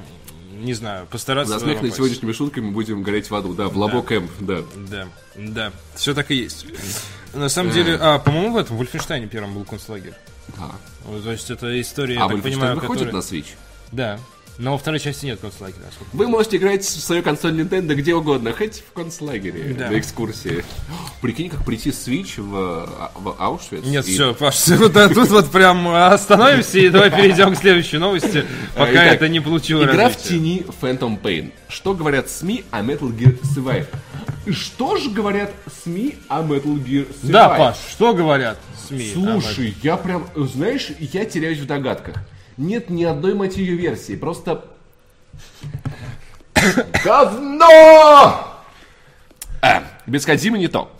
не 0.60 0.74
знаю, 0.74 1.06
постараться... 1.10 1.54
За 1.58 1.64
смех 1.64 1.82
над 1.82 1.94
сегодняшними 1.94 2.32
шутками 2.32 2.70
будем 2.70 3.02
гореть 3.02 3.28
в 3.30 3.34
аду. 3.34 3.54
Да, 3.54 3.68
в 3.68 3.76
Лабо 3.76 4.02
Кэмп, 4.02 4.30
да. 4.40 4.62
Да, 4.88 5.08
да, 5.36 5.72
все 5.96 6.14
так 6.14 6.30
и 6.30 6.36
есть. 6.36 6.66
На 7.34 7.48
самом 7.48 7.72
деле, 7.72 7.96
а, 8.00 8.18
по-моему, 8.20 8.52
в 8.52 8.56
этом 8.58 8.76
в 8.76 8.78
Вольфенштайне 8.78 9.26
первым 9.26 9.54
был 9.54 9.64
концлагерь. 9.64 10.14
Да. 10.56 10.70
Вот, 11.04 11.24
То 11.24 11.32
есть 11.32 11.50
это 11.50 11.80
история, 11.80 12.18
А 12.18 12.22
я 12.24 12.28
так 12.28 12.42
понимаю, 12.42 12.74
выходит 12.74 13.04
которая- 13.10 13.14
на 13.14 13.18
Switch? 13.26 13.46
Да. 13.92 14.18
Но 14.58 14.72
во 14.72 14.78
второй 14.78 14.98
части 15.00 15.26
нет 15.26 15.38
концлагеря. 15.38 15.82
Вы 16.14 16.28
можете 16.28 16.56
играть 16.56 16.82
в 16.82 16.88
свою 17.02 17.22
консоль 17.22 17.60
Nintendo 17.60 17.94
где 17.94 18.14
угодно, 18.14 18.54
хоть 18.54 18.82
в 18.88 18.92
концлагере, 18.94 19.74
Да. 19.78 19.90
на 19.90 19.98
экскурсии. 19.98 20.64
Прикинь, 21.20 21.50
как 21.50 21.62
прийти 21.62 21.92
с 21.92 22.08
Switch 22.08 22.40
в, 22.40 22.56
а, 22.56 23.12
в 23.16 23.36
Аушвиц. 23.38 23.84
Нет, 23.84 24.08
и- 24.08 24.14
все, 24.14 24.32
Паш, 24.34 24.54
всё, 24.54 24.76
вот, 24.78 24.96
а 24.96 25.10
тут 25.10 25.28
вот 25.28 25.50
прям 25.50 25.86
остановимся 25.88 26.78
и 26.78 26.88
давай 26.88 27.10
перейдем 27.10 27.54
к 27.54 27.58
следующей 27.58 27.98
новости, 27.98 28.46
пока 28.74 28.92
Итак, 28.92 29.14
это 29.16 29.28
не 29.28 29.40
получило 29.40 29.82
Игра 29.82 29.92
в 29.92 29.96
развития. 29.98 30.28
тени 30.30 30.66
Phantom 30.80 31.20
Pain. 31.20 31.52
Что 31.68 31.92
говорят 31.92 32.30
СМИ 32.30 32.64
о 32.70 32.80
Metal 32.80 33.14
Gear 33.14 33.38
Survive? 33.42 33.86
Что 34.52 34.96
же 34.96 35.10
говорят 35.10 35.52
СМИ 35.82 36.16
о 36.28 36.42
Metal 36.42 36.76
Gear 36.82 37.08
Survive? 37.08 37.32
Да, 37.32 37.48
Паш, 37.50 37.76
что 37.90 38.14
говорят 38.14 38.58
СМИ? 38.88 39.12
Слушай, 39.12 39.74
я 39.82 39.96
прям, 39.96 40.28
знаешь, 40.36 40.90
я 41.00 41.24
теряюсь 41.24 41.58
в 41.58 41.66
догадках. 41.66 42.16
Нет 42.56 42.88
ни 42.88 43.04
одной 43.04 43.34
мотивы 43.34 43.76
версии, 43.76 44.14
просто... 44.14 44.64
Говно! 47.04 48.62
А, 49.62 49.82
без 50.06 50.24
Кодзимы 50.24 50.58
не 50.58 50.68
то. 50.68 50.90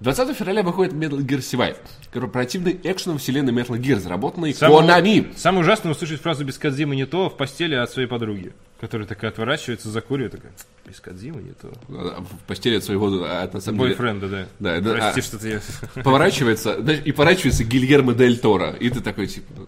20 0.00 0.36
февраля 0.36 0.62
выходит 0.62 0.92
Metal 0.92 1.18
Gear 1.18 1.38
Survive, 1.38 1.76
корпоративный 2.20 2.78
экшен 2.82 3.18
вселенной 3.18 3.52
Metal 3.52 3.78
Gear, 3.78 3.96
разработанный 3.96 4.54
Самое- 4.54 4.88
Konami. 4.88 5.36
Самое 5.36 5.62
ужасное 5.62 5.92
услышать 5.92 6.20
фразу 6.20 6.44
без 6.44 6.56
Кадзимы 6.58 6.96
не 6.96 7.04
то 7.06 7.28
в 7.28 7.36
постели 7.36 7.74
от 7.74 7.90
своей 7.90 8.08
подруги, 8.08 8.52
которая 8.80 9.06
такая 9.06 9.30
отворачивается, 9.30 9.90
закуривает, 9.90 10.32
такая, 10.32 10.52
без 10.88 10.98
Кадзимы 11.00 11.42
не 11.42 11.52
то. 11.52 11.70
В 11.88 12.38
постели 12.46 12.76
от 12.76 12.84
своего, 12.84 13.08
а, 13.24 13.48
на 13.52 13.60
самом 13.60 13.78
деле, 13.78 13.90
Бойфренда, 13.90 14.28
да. 14.28 14.46
Да, 14.58 14.80
да, 14.80 14.92
Прости, 14.94 15.20
а- 15.20 15.22
что 15.22 15.38
ты... 15.38 15.60
поворачивается, 16.02 16.72
и 16.74 17.12
поворачивается 17.12 17.64
Гильермо 17.64 18.14
Дель 18.14 18.38
Торо, 18.38 18.70
и 18.72 18.88
ты 18.90 19.00
такой, 19.00 19.26
типа, 19.26 19.52
ну, 19.56 19.66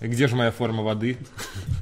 Где 0.00 0.28
же 0.28 0.36
моя 0.36 0.50
форма 0.50 0.82
воды? 0.82 1.16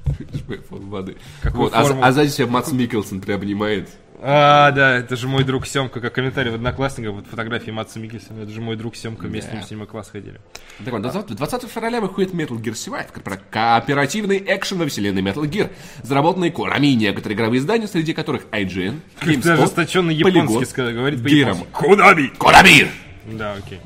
воды. 0.71 1.17
Какую 1.43 1.65
Вот, 1.65 1.73
а, 1.75 1.85
форму? 1.85 2.03
а 2.05 2.13
сзади 2.13 2.31
тебя 2.31 2.47
Мац 2.47 2.71
Микkelсон 2.73 3.21
приобнимает. 3.21 3.89
А, 4.21 4.73
да, 4.73 4.97
это 4.97 5.15
же 5.17 5.29
мой 5.29 5.45
друг 5.45 5.67
Семка, 5.67 6.01
как 6.01 6.13
комментарий 6.13 6.51
в 6.51 6.55
Одноклассниках, 6.55 7.13
вот 7.13 7.27
фотографии 7.27 7.71
Матса 7.71 8.01
Микельсона, 8.01 8.43
это 8.43 8.51
же 8.51 8.61
мой 8.61 8.75
друг 8.75 8.97
Семка, 8.97 9.27
вместе 9.27 9.63
с 9.65 9.71
ним 9.71 9.83
в 9.83 9.87
класс 9.87 10.11
ходили. 10.11 10.41
Так 10.85 10.93
вот, 10.93 11.03
20, 11.03 11.37
20 11.37 11.71
февраля 11.71 12.01
выходит 12.01 12.33
Metal 12.33 12.59
Gear 12.59 12.73
Survive, 12.73 13.39
кооперативный 13.51 14.43
экшен 14.45 14.79
во 14.79 14.87
вселенной 14.87 15.23
Metal 15.23 15.49
Gear, 15.49 15.71
заработанный 16.03 16.51
Konami, 16.51 16.95
некоторые 16.95 17.37
игровые 17.37 17.61
издания, 17.61 17.87
среди 17.87 18.13
которых 18.13 18.43
IGN, 18.51 19.01
ты 19.21 19.35
GameSpot, 19.35 19.53
ожесточенно 19.53 20.11
Polygon, 20.11 20.43
японский 20.43 20.65
сказал, 20.65 20.93
говорит 20.93 21.23
по-японски. 21.23 21.67
Конами! 21.73 22.33
Konami! 22.39 22.89
Да, 23.27 23.55
окей. 23.55 23.81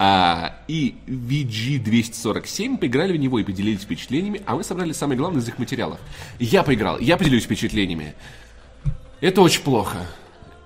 А, 0.00 0.58
и 0.68 0.96
VG247 1.06 2.78
поиграли 2.78 3.12
в 3.12 3.16
него 3.16 3.38
и 3.38 3.44
поделились 3.44 3.80
впечатлениями, 3.80 4.42
а 4.46 4.54
мы 4.54 4.64
собрали 4.64 4.92
самое 4.92 5.18
главное 5.18 5.40
из 5.40 5.48
их 5.48 5.58
материалов. 5.58 5.98
Я 6.38 6.62
поиграл, 6.62 6.98
я 7.00 7.16
поделюсь 7.16 7.44
впечатлениями. 7.44 8.14
Это 9.20 9.40
очень 9.40 9.62
плохо. 9.62 9.98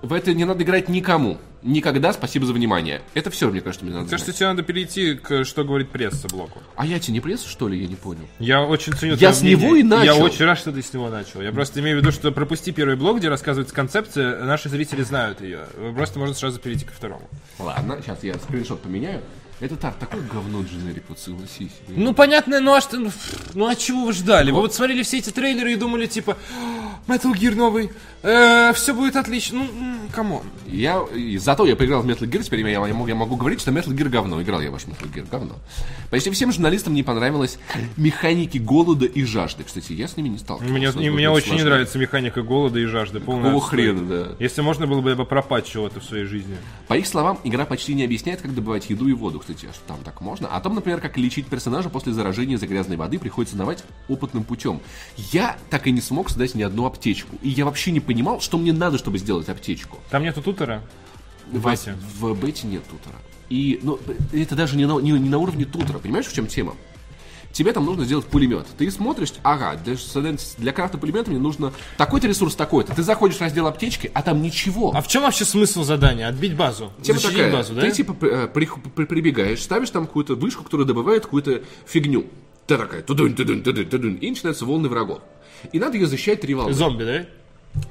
В 0.01 0.11
это 0.13 0.33
не 0.33 0.43
надо 0.45 0.63
играть 0.63 0.89
никому. 0.89 1.37
Никогда 1.61 2.11
спасибо 2.11 2.45
за 2.45 2.51
внимание. 2.51 3.01
Это 3.13 3.29
все, 3.29 3.49
мне 3.49 3.61
кажется, 3.61 3.85
мне 3.85 3.93
надо 3.95 4.09
Кажется, 4.09 4.31
знать. 4.31 4.37
тебе 4.37 4.47
надо 4.49 4.63
перейти 4.63 5.13
к 5.15 5.45
«Что 5.45 5.63
говорит 5.63 5.89
пресса» 5.91 6.27
блоку. 6.27 6.59
А 6.75 6.85
я 6.85 6.99
тебе 6.99 7.13
не 7.13 7.19
пресса, 7.21 7.47
что 7.47 7.69
ли? 7.69 7.79
Я 7.81 7.87
не 7.87 7.95
понял. 7.95 8.27
Я 8.37 8.63
очень 8.63 8.91
ценю 8.91 9.15
Я 9.15 9.31
с 9.31 9.41
него 9.41 9.69
мнение. 9.69 9.79
и 9.79 9.83
начал. 9.83 10.03
Я 10.03 10.15
очень 10.17 10.43
рад, 10.43 10.59
что 10.59 10.73
ты 10.73 10.81
с 10.81 10.91
него 10.93 11.07
начал. 11.09 11.41
Я 11.41 11.53
просто 11.53 11.79
имею 11.79 11.97
в 11.97 12.01
виду, 12.01 12.11
что 12.11 12.33
пропусти 12.33 12.73
первый 12.73 12.97
блок, 12.97 13.19
где 13.19 13.29
рассказывается 13.29 13.73
концепция, 13.73 14.43
наши 14.43 14.67
зрители 14.67 15.03
знают 15.03 15.39
ее. 15.39 15.61
Просто 15.95 16.19
можно 16.19 16.35
сразу 16.35 16.59
перейти 16.59 16.83
ко 16.83 16.91
второму. 16.91 17.29
Ладно, 17.57 17.97
сейчас 18.05 18.21
я 18.25 18.33
скриншот 18.33 18.81
поменяю. 18.81 19.21
Это 19.63 19.77
так, 19.77 19.95
такое 19.95 20.19
говно 20.23 20.61
дженерик, 20.61 21.03
вот 21.07 21.19
согласись. 21.19 21.71
Ну, 21.87 22.13
понятно, 22.13 22.59
ну 22.59 22.73
а 22.73 22.81
что, 22.81 22.99
ну, 22.99 23.11
ну 23.53 23.65
а 23.65 23.75
чего 23.77 24.03
вы 24.03 24.11
ждали? 24.11 24.51
Вы 24.51 24.59
вот 24.59 24.73
смотрели 24.73 25.03
все 25.03 25.19
эти 25.19 25.29
трейлеры 25.29 25.71
и 25.71 25.75
думали, 25.77 26.05
типа, 26.05 26.35
«А, 26.59 27.09
Metal 27.09 27.31
Gear 27.31 27.55
новый, 27.55 27.89
все 28.23 28.93
будет 28.93 29.17
отлично. 29.17 29.59
Ну, 29.59 29.95
come 30.13 30.30
on. 30.30 30.43
Я, 30.67 31.03
и 31.13 31.37
зато 31.37 31.65
я 31.65 31.75
поиграл 31.75 32.01
в 32.01 32.07
Metal 32.07 32.27
Gear, 32.27 32.43
теперь 32.43 32.61
я, 32.61 32.85
я 32.87 32.93
могу, 32.93 33.07
я 33.07 33.15
могу 33.15 33.35
говорить, 33.35 33.59
что 33.59 33.71
Metal 33.71 33.89
Gear 33.89 34.07
говно. 34.07 34.41
Играл 34.41 34.61
я 34.61 34.71
ваш 34.71 34.83
Metal 34.83 35.13
Gear 35.13 35.27
говно. 35.29 35.55
Почти 36.09 36.29
всем 36.31 36.51
журналистам 36.53 36.93
не 36.93 37.03
понравилось 37.03 37.57
механики 37.97 38.57
голода 38.57 39.05
и 39.05 39.23
жажды. 39.23 39.63
Кстати, 39.63 39.91
я 39.93 40.07
с 40.07 40.15
ними 40.15 40.29
не 40.29 40.37
сталкивался. 40.37 40.97
Мне, 40.97 41.11
мне 41.11 41.25
это 41.25 41.33
очень 41.33 41.55
не 41.55 41.63
нравится 41.63 41.97
механика 41.97 42.41
голода 42.41 42.79
и 42.79 42.85
жажды. 42.85 43.19
Отстой. 43.19 43.59
хрена, 43.59 44.01
да. 44.07 44.27
Если 44.39 44.61
можно 44.61 44.87
было 44.87 45.01
бы, 45.01 45.09
я 45.09 45.15
бы 45.17 45.25
пропатчил 45.25 45.85
это 45.85 45.99
в 45.99 46.05
своей 46.05 46.25
жизни. 46.25 46.55
По 46.87 46.93
их 46.93 47.07
словам, 47.07 47.39
игра 47.43 47.65
почти 47.65 47.93
не 47.93 48.05
объясняет, 48.05 48.41
как 48.41 48.55
добывать 48.55 48.89
еду 48.89 49.07
и 49.09 49.13
воду. 49.13 49.39
Кстати, 49.39 49.52
а 49.63 49.73
что 49.73 49.83
там 49.87 49.97
так 50.03 50.21
можно? 50.21 50.47
О 50.47 50.59
том, 50.59 50.75
например, 50.75 50.99
как 50.99 51.17
лечить 51.17 51.47
персонажа 51.47 51.89
после 51.89 52.13
заражения 52.13 52.55
из-за 52.55 52.67
грязной 52.67 52.97
воды 52.97 53.19
приходится 53.19 53.55
давать 53.55 53.83
опытным 54.07 54.43
путем. 54.43 54.81
Я 55.17 55.57
так 55.69 55.87
и 55.87 55.91
не 55.91 56.01
смог 56.01 56.29
создать 56.29 56.55
ни 56.55 56.63
одну 56.63 56.85
аптечку. 56.85 57.35
И 57.41 57.49
я 57.49 57.65
вообще 57.65 57.91
не 57.91 57.99
понимал, 57.99 58.41
что 58.41 58.57
мне 58.57 58.73
надо, 58.73 58.97
чтобы 58.97 59.17
сделать 59.17 59.49
аптечку. 59.49 59.99
Там 60.09 60.23
нету 60.23 60.41
тутера? 60.41 60.81
В 61.51 61.59
В, 62.19 62.33
в 62.33 62.39
бете 62.39 62.67
нет 62.67 62.83
тутера. 62.87 63.15
И 63.49 63.79
ну, 63.83 63.99
это 64.31 64.55
даже 64.55 64.75
не 64.77 64.85
на, 64.85 64.99
не, 64.99 65.11
не 65.11 65.29
на 65.29 65.37
уровне 65.37 65.65
тутера. 65.65 65.99
Понимаешь, 65.99 66.25
в 66.25 66.33
чем 66.33 66.47
тема? 66.47 66.75
Тебе 67.53 67.71
там 67.71 67.85
нужно 67.85 68.03
сделать 68.03 68.25
пулемет. 68.25 68.65
Ты 68.79 68.89
смотришь, 68.89 69.31
ага, 69.43 69.75
для, 69.75 69.95
для 70.57 70.71
крафта 70.73 70.97
пулемета 70.97 71.29
мне 71.29 71.39
нужно 71.39 71.71
такой-то 71.97 72.27
ресурс, 72.27 72.55
такой-то. 72.55 72.95
Ты 72.95 73.03
заходишь 73.03 73.37
в 73.37 73.41
раздел 73.41 73.67
аптечки, 73.67 74.09
а 74.13 74.23
там 74.23 74.41
ничего. 74.41 74.91
А 74.93 75.01
в 75.01 75.07
чем 75.07 75.21
вообще 75.21 75.45
смысл 75.45 75.83
задания? 75.83 76.27
Отбить 76.27 76.55
базу? 76.55 76.91
Тема 77.03 77.19
Защитить 77.19 77.37
такая, 77.37 77.53
базу, 77.53 77.75
да? 77.75 77.81
ты 77.81 77.91
типа 77.91 78.13
при- 78.15 78.29
э, 78.31 78.47
при- 78.47 78.67
при- 78.95 79.05
прибегаешь, 79.05 79.61
ставишь 79.61 79.91
там 79.91 80.07
какую-то 80.07 80.33
вышку, 80.35 80.63
которая 80.63 80.87
добывает 80.87 81.23
какую-то 81.25 81.61
фигню. 81.85 82.25
Ты 82.65 82.75
такая, 82.77 83.03
тудунь, 83.03 83.35
тудунь, 83.35 83.61
тудунь, 83.61 83.85
тудунь, 83.87 84.17
и 84.19 84.29
начинаются 84.31 84.65
волны 84.65 84.89
врагов. 84.89 85.21
И 85.71 85.79
надо 85.79 85.97
ее 85.97 86.07
защищать 86.07 86.41
три 86.41 86.55
волны. 86.55 86.73
Зомби, 86.73 87.03
да? 87.03 87.25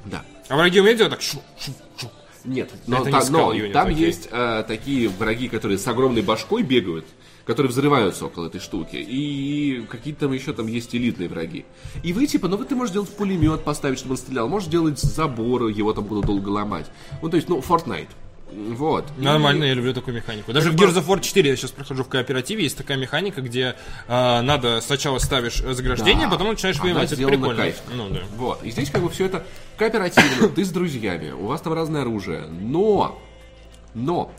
Да. 0.05 0.23
А 0.49 0.57
враги 0.57 0.81
умеют 0.81 0.97
делать 0.97 1.13
так? 1.13 1.21
шу, 1.21 1.41
шу, 1.57 1.71
шу. 1.97 2.11
Нет, 2.43 2.69
но, 2.87 2.97
Это 2.97 3.05
не 3.05 3.11
та- 3.13 3.19
Skull 3.19 3.67
но 3.67 3.71
там 3.71 3.87
окей. 3.87 4.05
есть 4.07 4.27
э, 4.29 4.65
такие 4.67 5.07
враги, 5.07 5.47
которые 5.47 5.77
с 5.77 5.87
огромной 5.87 6.21
башкой 6.21 6.63
бегают, 6.63 7.05
которые 7.45 7.69
взрываются 7.69 8.25
около 8.25 8.47
этой 8.47 8.59
штуки. 8.61 8.95
И 8.95 9.85
какие-то 9.89 10.21
там 10.21 10.31
еще 10.33 10.53
там 10.53 10.67
есть 10.67 10.95
элитные 10.95 11.27
враги. 11.29 11.65
И 12.03 12.13
вы 12.13 12.25
типа, 12.27 12.47
ну 12.47 12.57
вот 12.57 12.69
ты 12.69 12.75
можешь 12.75 12.91
сделать 12.91 13.09
пулемет 13.09 13.63
поставить, 13.63 13.99
чтобы 13.99 14.13
он 14.13 14.17
стрелял, 14.17 14.47
можешь 14.47 14.69
сделать 14.69 14.99
заборы, 14.99 15.71
его 15.71 15.93
там 15.93 16.05
будут 16.05 16.25
долго 16.25 16.49
ломать. 16.49 16.85
Ну 17.21 17.29
то 17.29 17.35
есть, 17.37 17.49
ну, 17.49 17.59
Fortnite. 17.59 18.09
Вот. 18.55 19.05
Нормально, 19.17 19.63
я 19.63 19.73
люблю 19.73 19.93
такую 19.95 20.15
механику. 20.15 20.53
Даже 20.53 20.69
в 20.69 20.75
Gears 20.75 20.93
of 20.93 21.07
War 21.07 21.19
4 21.19 21.49
я 21.49 21.55
сейчас 21.55 21.71
прохожу 21.71 22.03
в 22.03 22.07
кооперативе, 22.07 22.63
есть 22.63 22.77
такая 22.77 22.97
механика, 22.97 23.41
где 23.41 23.75
э, 24.07 24.41
надо 24.41 24.79
сначала 24.81 25.17
ставишь 25.17 25.57
заграждение, 25.57 26.27
Да. 26.27 26.31
потом 26.33 26.49
начинаешь 26.49 26.79
воевать. 26.79 27.11
Это 27.11 27.27
прикольно. 27.27 27.55
кайф. 27.55 27.81
Ну 27.95 28.09
да. 28.09 28.19
Вот. 28.37 28.63
И 28.63 28.69
здесь 28.69 28.91
как 28.91 29.01
бы 29.01 29.09
все 29.09 29.25
это 29.25 29.43
кооперативно, 29.77 30.49
ты 30.49 30.63
с 30.63 30.69
друзьями, 30.69 31.31
у 31.31 31.47
вас 31.47 31.61
там 31.61 31.73
разное 31.73 32.01
оружие. 32.01 32.43
Но, 32.47 33.19
но, 33.95 34.31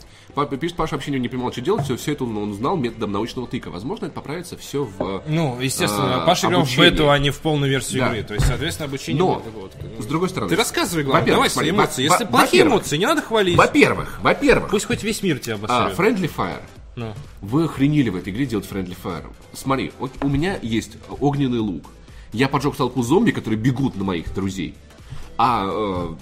пишет, 0.61 0.77
Паша 0.77 0.95
вообще 0.95 1.11
не 1.13 1.29
понимал, 1.29 1.53
что 1.53 1.61
делать, 1.61 1.85
все, 1.85 1.97
все 1.97 2.13
это 2.13 2.25
он 2.25 2.37
узнал 2.37 2.77
методом 2.77 3.13
научного 3.13 3.47
тыка. 3.49 3.71
Возможно, 3.71 4.07
это 4.07 4.15
поправится 4.15 4.57
все 4.57 4.85
в... 4.85 5.23
Ну, 5.27 5.61
естественно, 5.61 6.23
А, 6.23 6.27
Паша 6.27 6.49
играл 6.49 6.65
в 6.65 6.79
бету, 6.79 7.11
а 7.11 7.19
не 7.19 7.31
в 7.31 7.39
полную 7.39 7.71
версию 7.71 8.01
Да. 8.01 8.09
игры. 8.11 8.23
То 8.25 8.35
есть, 8.35 8.47
соответственно, 8.47 8.89
обучение 8.89 9.23
Но, 9.23 9.43
вот. 9.55 9.73
с 9.99 10.07
другой 10.07 10.29
стороны... 10.29 10.51
Ты 10.51 10.57
рассказывай, 10.57 11.05
главное, 11.05 11.33
давай 11.33 11.51
свои 11.51 11.71
эмоции. 11.71 12.03
Если 12.03 12.25
плохие 12.25 12.65
эмоции, 12.65 12.97
не 12.97 13.07
надо 13.07 13.23
хвалить. 13.23 13.57
Во-первых, 13.57 14.21
во-первых, 14.23 14.71
Пусть 14.71 14.87
хоть 14.87 15.03
весь 15.03 15.23
мир 15.23 15.39
тебя 15.39 15.59
а, 15.69 15.87
обосрет. 15.87 15.99
Friendly 15.99 16.31
Fire. 16.35 16.63
Ну. 16.97 17.13
Вы 17.41 17.65
охренели 17.65 18.09
в 18.09 18.17
этой 18.17 18.33
игре 18.33 18.47
делать 18.47 18.69
Friendly 18.71 18.97
Fire. 19.03 19.27
Смотри, 19.53 19.93
вот 19.99 20.13
у 20.23 20.29
меня 20.29 20.59
есть 20.63 20.93
огненный 21.21 21.59
лук. 21.59 21.85
Я 22.33 22.49
поджег 22.49 22.75
толпу 22.77 23.03
зомби, 23.03 23.31
которые 23.31 23.59
бегут 23.59 23.97
на 23.97 24.05
моих 24.05 24.33
друзей. 24.35 24.75
А 25.37 25.67
э, 25.67 26.15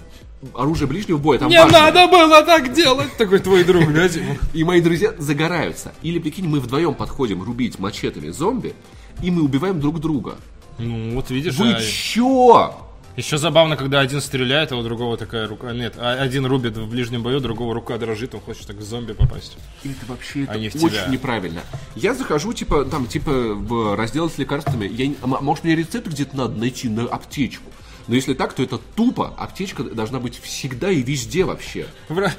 оружие 0.55 0.87
ближнего 0.89 1.19
боя 1.19 1.39
там 1.39 1.49
Не 1.49 1.59
важное. 1.63 1.81
надо 1.93 2.07
было 2.09 2.43
так 2.43 2.73
делать! 2.73 3.17
Такой 3.17 3.39
твой 3.39 3.65
друг, 3.65 3.93
да? 3.93 4.09
И 4.53 4.65
мои 4.65 4.81
друзья 4.81 5.13
загораются. 5.19 5.93
Или, 6.03 6.19
прикинь, 6.19 6.49
мы 6.49 6.61
вдвоем 6.61 6.95
подходим 6.95 7.43
рубить 7.43 7.79
мачетами 7.79 8.31
зомби, 8.31 8.75
и 9.23 9.31
мы 9.31 9.43
убиваем 9.43 9.81
друг 9.81 10.01
друга. 10.01 10.37
Ну, 10.79 11.15
вот 11.15 11.31
видишь, 11.31 11.55
Вы 11.57 11.73
а 11.75 11.81
чё? 11.81 12.75
еще 13.15 13.37
забавно, 13.37 13.77
когда 13.77 14.01
один 14.01 14.23
стреляет, 14.23 14.73
а 14.73 14.77
у 14.77 14.83
другого 14.83 15.19
такая 15.19 15.47
рука... 15.47 15.73
Нет, 15.73 15.95
а 15.99 16.13
один 16.15 16.47
рубит 16.47 16.79
в 16.79 16.89
ближнем 16.89 17.23
бою, 17.23 17.41
другого 17.41 17.75
рука 17.75 17.99
дрожит, 17.99 18.35
он 18.35 18.41
хочет 18.41 18.67
так 18.67 18.79
к 18.79 18.81
зомби 18.81 19.13
попасть. 19.13 19.59
Это 19.85 19.95
вообще 20.09 20.45
это 20.45 20.53
Они 20.53 20.71
в 20.71 20.77
очень 20.77 20.89
тебя. 20.97 21.07
неправильно. 21.09 21.61
Я 21.95 22.15
захожу, 22.15 22.55
типа, 22.55 22.87
там, 22.87 23.07
типа, 23.07 23.31
в 23.55 23.97
раздел 23.97 24.31
с 24.31 24.39
лекарствами. 24.39 24.87
Я, 24.91 25.09
не- 25.09 25.17
м- 25.23 25.37
может, 25.43 25.63
мне 25.65 25.77
рецепт 25.77 26.07
где-то 26.09 26.35
надо 26.37 26.59
найти 26.59 26.89
на 26.89 27.03
аптечку. 27.05 27.71
Но 28.09 28.15
если 28.15 28.35
так, 28.35 28.53
то 28.53 28.63
это 28.63 28.79
тупо. 28.79 29.35
Аптечка 29.37 29.83
должна 29.85 30.19
быть 30.21 30.39
всегда 30.41 30.91
и 30.91 31.03
везде 31.03 31.45
вообще. 31.45 31.87
Вра- 32.09 32.33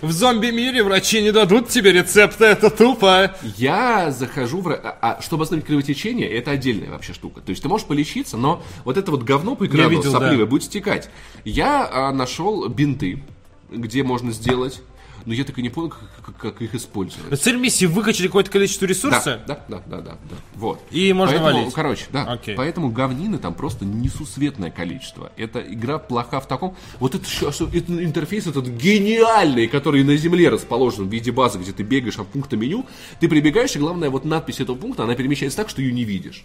В 0.00 0.12
зомби-мире 0.12 0.82
врачи 0.82 1.22
не 1.22 1.32
дадут 1.32 1.68
тебе 1.68 1.92
рецепта, 1.92 2.46
это 2.46 2.70
тупо. 2.70 3.34
Я 3.56 4.10
захожу 4.10 4.60
в... 4.60 4.72
А, 4.72 4.98
а 5.00 5.22
чтобы 5.22 5.44
остановить 5.44 5.66
кровотечение, 5.66 6.28
это 6.28 6.52
отдельная 6.52 6.90
вообще 6.90 7.12
штука. 7.12 7.40
То 7.40 7.50
есть 7.50 7.62
ты 7.62 7.68
можешь 7.68 7.86
полечиться, 7.86 8.36
но 8.36 8.62
вот 8.84 8.96
это 8.96 9.10
вот 9.10 9.22
говно 9.22 9.54
по 9.54 9.66
экрану 9.66 9.90
видел, 9.90 10.10
сопливое 10.12 10.38
да. 10.38 10.46
будет 10.46 10.64
стекать. 10.64 11.10
Я 11.44 11.88
а, 11.90 12.12
нашел 12.12 12.68
бинты, 12.68 13.22
где 13.70 14.02
можно 14.02 14.32
сделать, 14.32 14.82
но 15.26 15.34
я 15.34 15.44
так 15.44 15.58
и 15.58 15.62
не 15.62 15.68
понял, 15.68 15.90
как, 15.90 16.36
как- 16.36 16.62
их 16.62 16.74
использовать. 16.74 17.40
Цель 17.40 17.56
миссии 17.56 17.86
выкачали 17.86 18.26
какое-то 18.26 18.50
количество 18.50 18.86
ресурса. 18.86 19.42
Да, 19.46 19.64
да, 19.68 19.78
да, 19.78 19.82
да, 19.86 20.00
да, 20.02 20.10
да. 20.30 20.36
Вот. 20.54 20.80
И 20.90 21.12
можно 21.12 21.38
Поэтому, 21.38 21.60
валить. 21.60 21.74
Короче, 21.74 22.04
да. 22.12 22.24
Окей. 22.24 22.54
Поэтому 22.54 22.90
говнины 22.90 23.38
там 23.38 23.54
просто 23.54 23.84
несусветное 23.84 24.70
количество. 24.70 25.32
Эта 25.36 25.60
игра 25.60 25.98
плоха 25.98 26.40
в 26.40 26.48
таком. 26.48 26.76
Вот 27.00 27.14
это, 27.14 27.28
что- 27.28 27.48
это 27.72 28.04
интерфейс 28.04 28.46
этот 28.46 28.66
гениальный, 28.68 29.66
который 29.68 30.04
на 30.04 30.16
земле 30.16 30.48
расположен 30.48 31.08
в 31.08 31.12
виде 31.12 31.32
базы, 31.32 31.58
где 31.58 31.72
ты 31.72 31.82
бегаешь 31.82 32.18
от 32.18 32.28
пункта 32.28 32.56
меню. 32.56 32.86
Ты 33.20 33.28
прибегаешь, 33.28 33.74
и 33.76 33.78
главное, 33.78 34.10
вот 34.10 34.24
надпись 34.24 34.60
этого 34.60 34.76
пункта, 34.76 35.04
она 35.04 35.14
перемещается 35.14 35.56
так, 35.58 35.68
что 35.68 35.82
ее 35.82 35.92
не 35.92 36.04
видишь. 36.04 36.44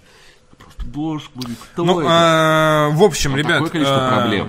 Просто, 0.58 0.86
боже 0.86 1.26
мой, 1.36 1.56
кто 1.74 1.86
Ну, 1.86 2.00
это? 2.00 2.10
а, 2.10 2.90
в 2.90 3.04
общем, 3.04 3.32
Вот 3.32 3.38
ребят, 3.38 3.54
такое 3.54 3.70
количество 3.70 4.08
а, 4.08 4.20
проблем. 4.22 4.48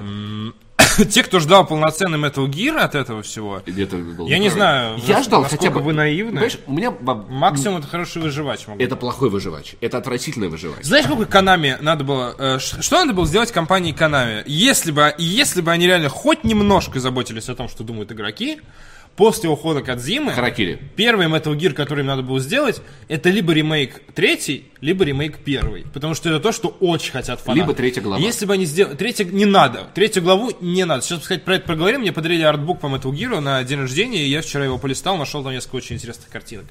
те, 1.10 1.22
кто 1.22 1.40
ждал 1.40 1.66
полноценный 1.66 2.18
Metal 2.18 2.46
Gear 2.46 2.78
от 2.78 2.94
этого 2.94 3.22
всего, 3.22 3.62
Это 3.64 3.96
было 3.96 4.28
я 4.28 4.38
не 4.38 4.48
знаю, 4.48 4.98
Я 5.06 5.22
ждал 5.22 5.44
хотя 5.44 5.70
бы... 5.70 5.80
вы 5.80 5.92
наивны. 5.92 6.48
У 6.66 6.72
меня... 6.72 6.90
максимум 6.90 7.78
это 7.78 7.86
хороший 7.86 8.22
выживач. 8.22 8.66
могу 8.66 8.82
Это 8.82 8.96
плохой 8.96 9.30
выживач. 9.30 9.74
Это 9.80 9.98
отвратительный 9.98 10.48
выживач. 10.48 10.84
Знаешь, 10.84 11.06
какой 11.06 11.26
Konami 11.26 11.80
надо 11.80 12.04
было... 12.04 12.34
э, 12.38 12.58
что 12.58 12.96
надо 12.96 13.12
было 13.12 13.26
сделать 13.26 13.52
компании 13.52 13.94
Konami? 13.94 14.42
Если 14.46 14.90
бы, 14.90 15.14
если 15.18 15.60
бы 15.60 15.70
они 15.70 15.86
реально 15.86 16.08
хоть 16.08 16.44
немножко 16.44 17.00
заботились 17.00 17.48
о 17.48 17.54
том, 17.54 17.68
что 17.68 17.84
думают 17.84 18.12
игроки, 18.12 18.60
после 19.18 19.50
ухода 19.50 19.82
Кадзимы... 19.82 20.32
Харакири. 20.32 20.78
Первый 20.94 21.26
Metal 21.26 21.54
Gear, 21.54 21.72
который 21.72 22.00
им 22.00 22.06
надо 22.06 22.22
было 22.22 22.38
сделать, 22.38 22.80
это 23.08 23.28
либо 23.30 23.52
ремейк 23.52 24.00
третий, 24.14 24.66
либо 24.80 25.04
ремейк 25.04 25.38
первый. 25.38 25.84
Потому 25.92 26.14
что 26.14 26.30
это 26.30 26.38
то, 26.38 26.52
что 26.52 26.68
очень 26.68 27.10
хотят 27.10 27.40
фанаты. 27.40 27.60
Либо 27.60 27.74
третья 27.74 28.00
глава. 28.00 28.22
Если 28.22 28.46
бы 28.46 28.54
они 28.54 28.64
сделали... 28.64 28.94
Третья 28.94 29.24
не 29.24 29.44
надо. 29.44 29.88
Третью 29.92 30.22
главу 30.22 30.52
не 30.60 30.84
надо. 30.84 31.02
Сейчас, 31.02 31.24
сказать, 31.24 31.44
про 31.44 31.56
это 31.56 31.66
проговорим. 31.66 32.02
Мне 32.02 32.12
подарили 32.12 32.42
артбук 32.42 32.78
по 32.78 32.86
Metal 32.86 33.10
Gear 33.10 33.40
на 33.40 33.62
день 33.64 33.80
рождения, 33.80 34.24
и 34.24 34.28
я 34.28 34.40
вчера 34.40 34.64
его 34.64 34.78
полистал, 34.78 35.16
нашел 35.16 35.42
там 35.42 35.52
несколько 35.52 35.76
очень 35.76 35.96
интересных 35.96 36.28
картинок. 36.28 36.66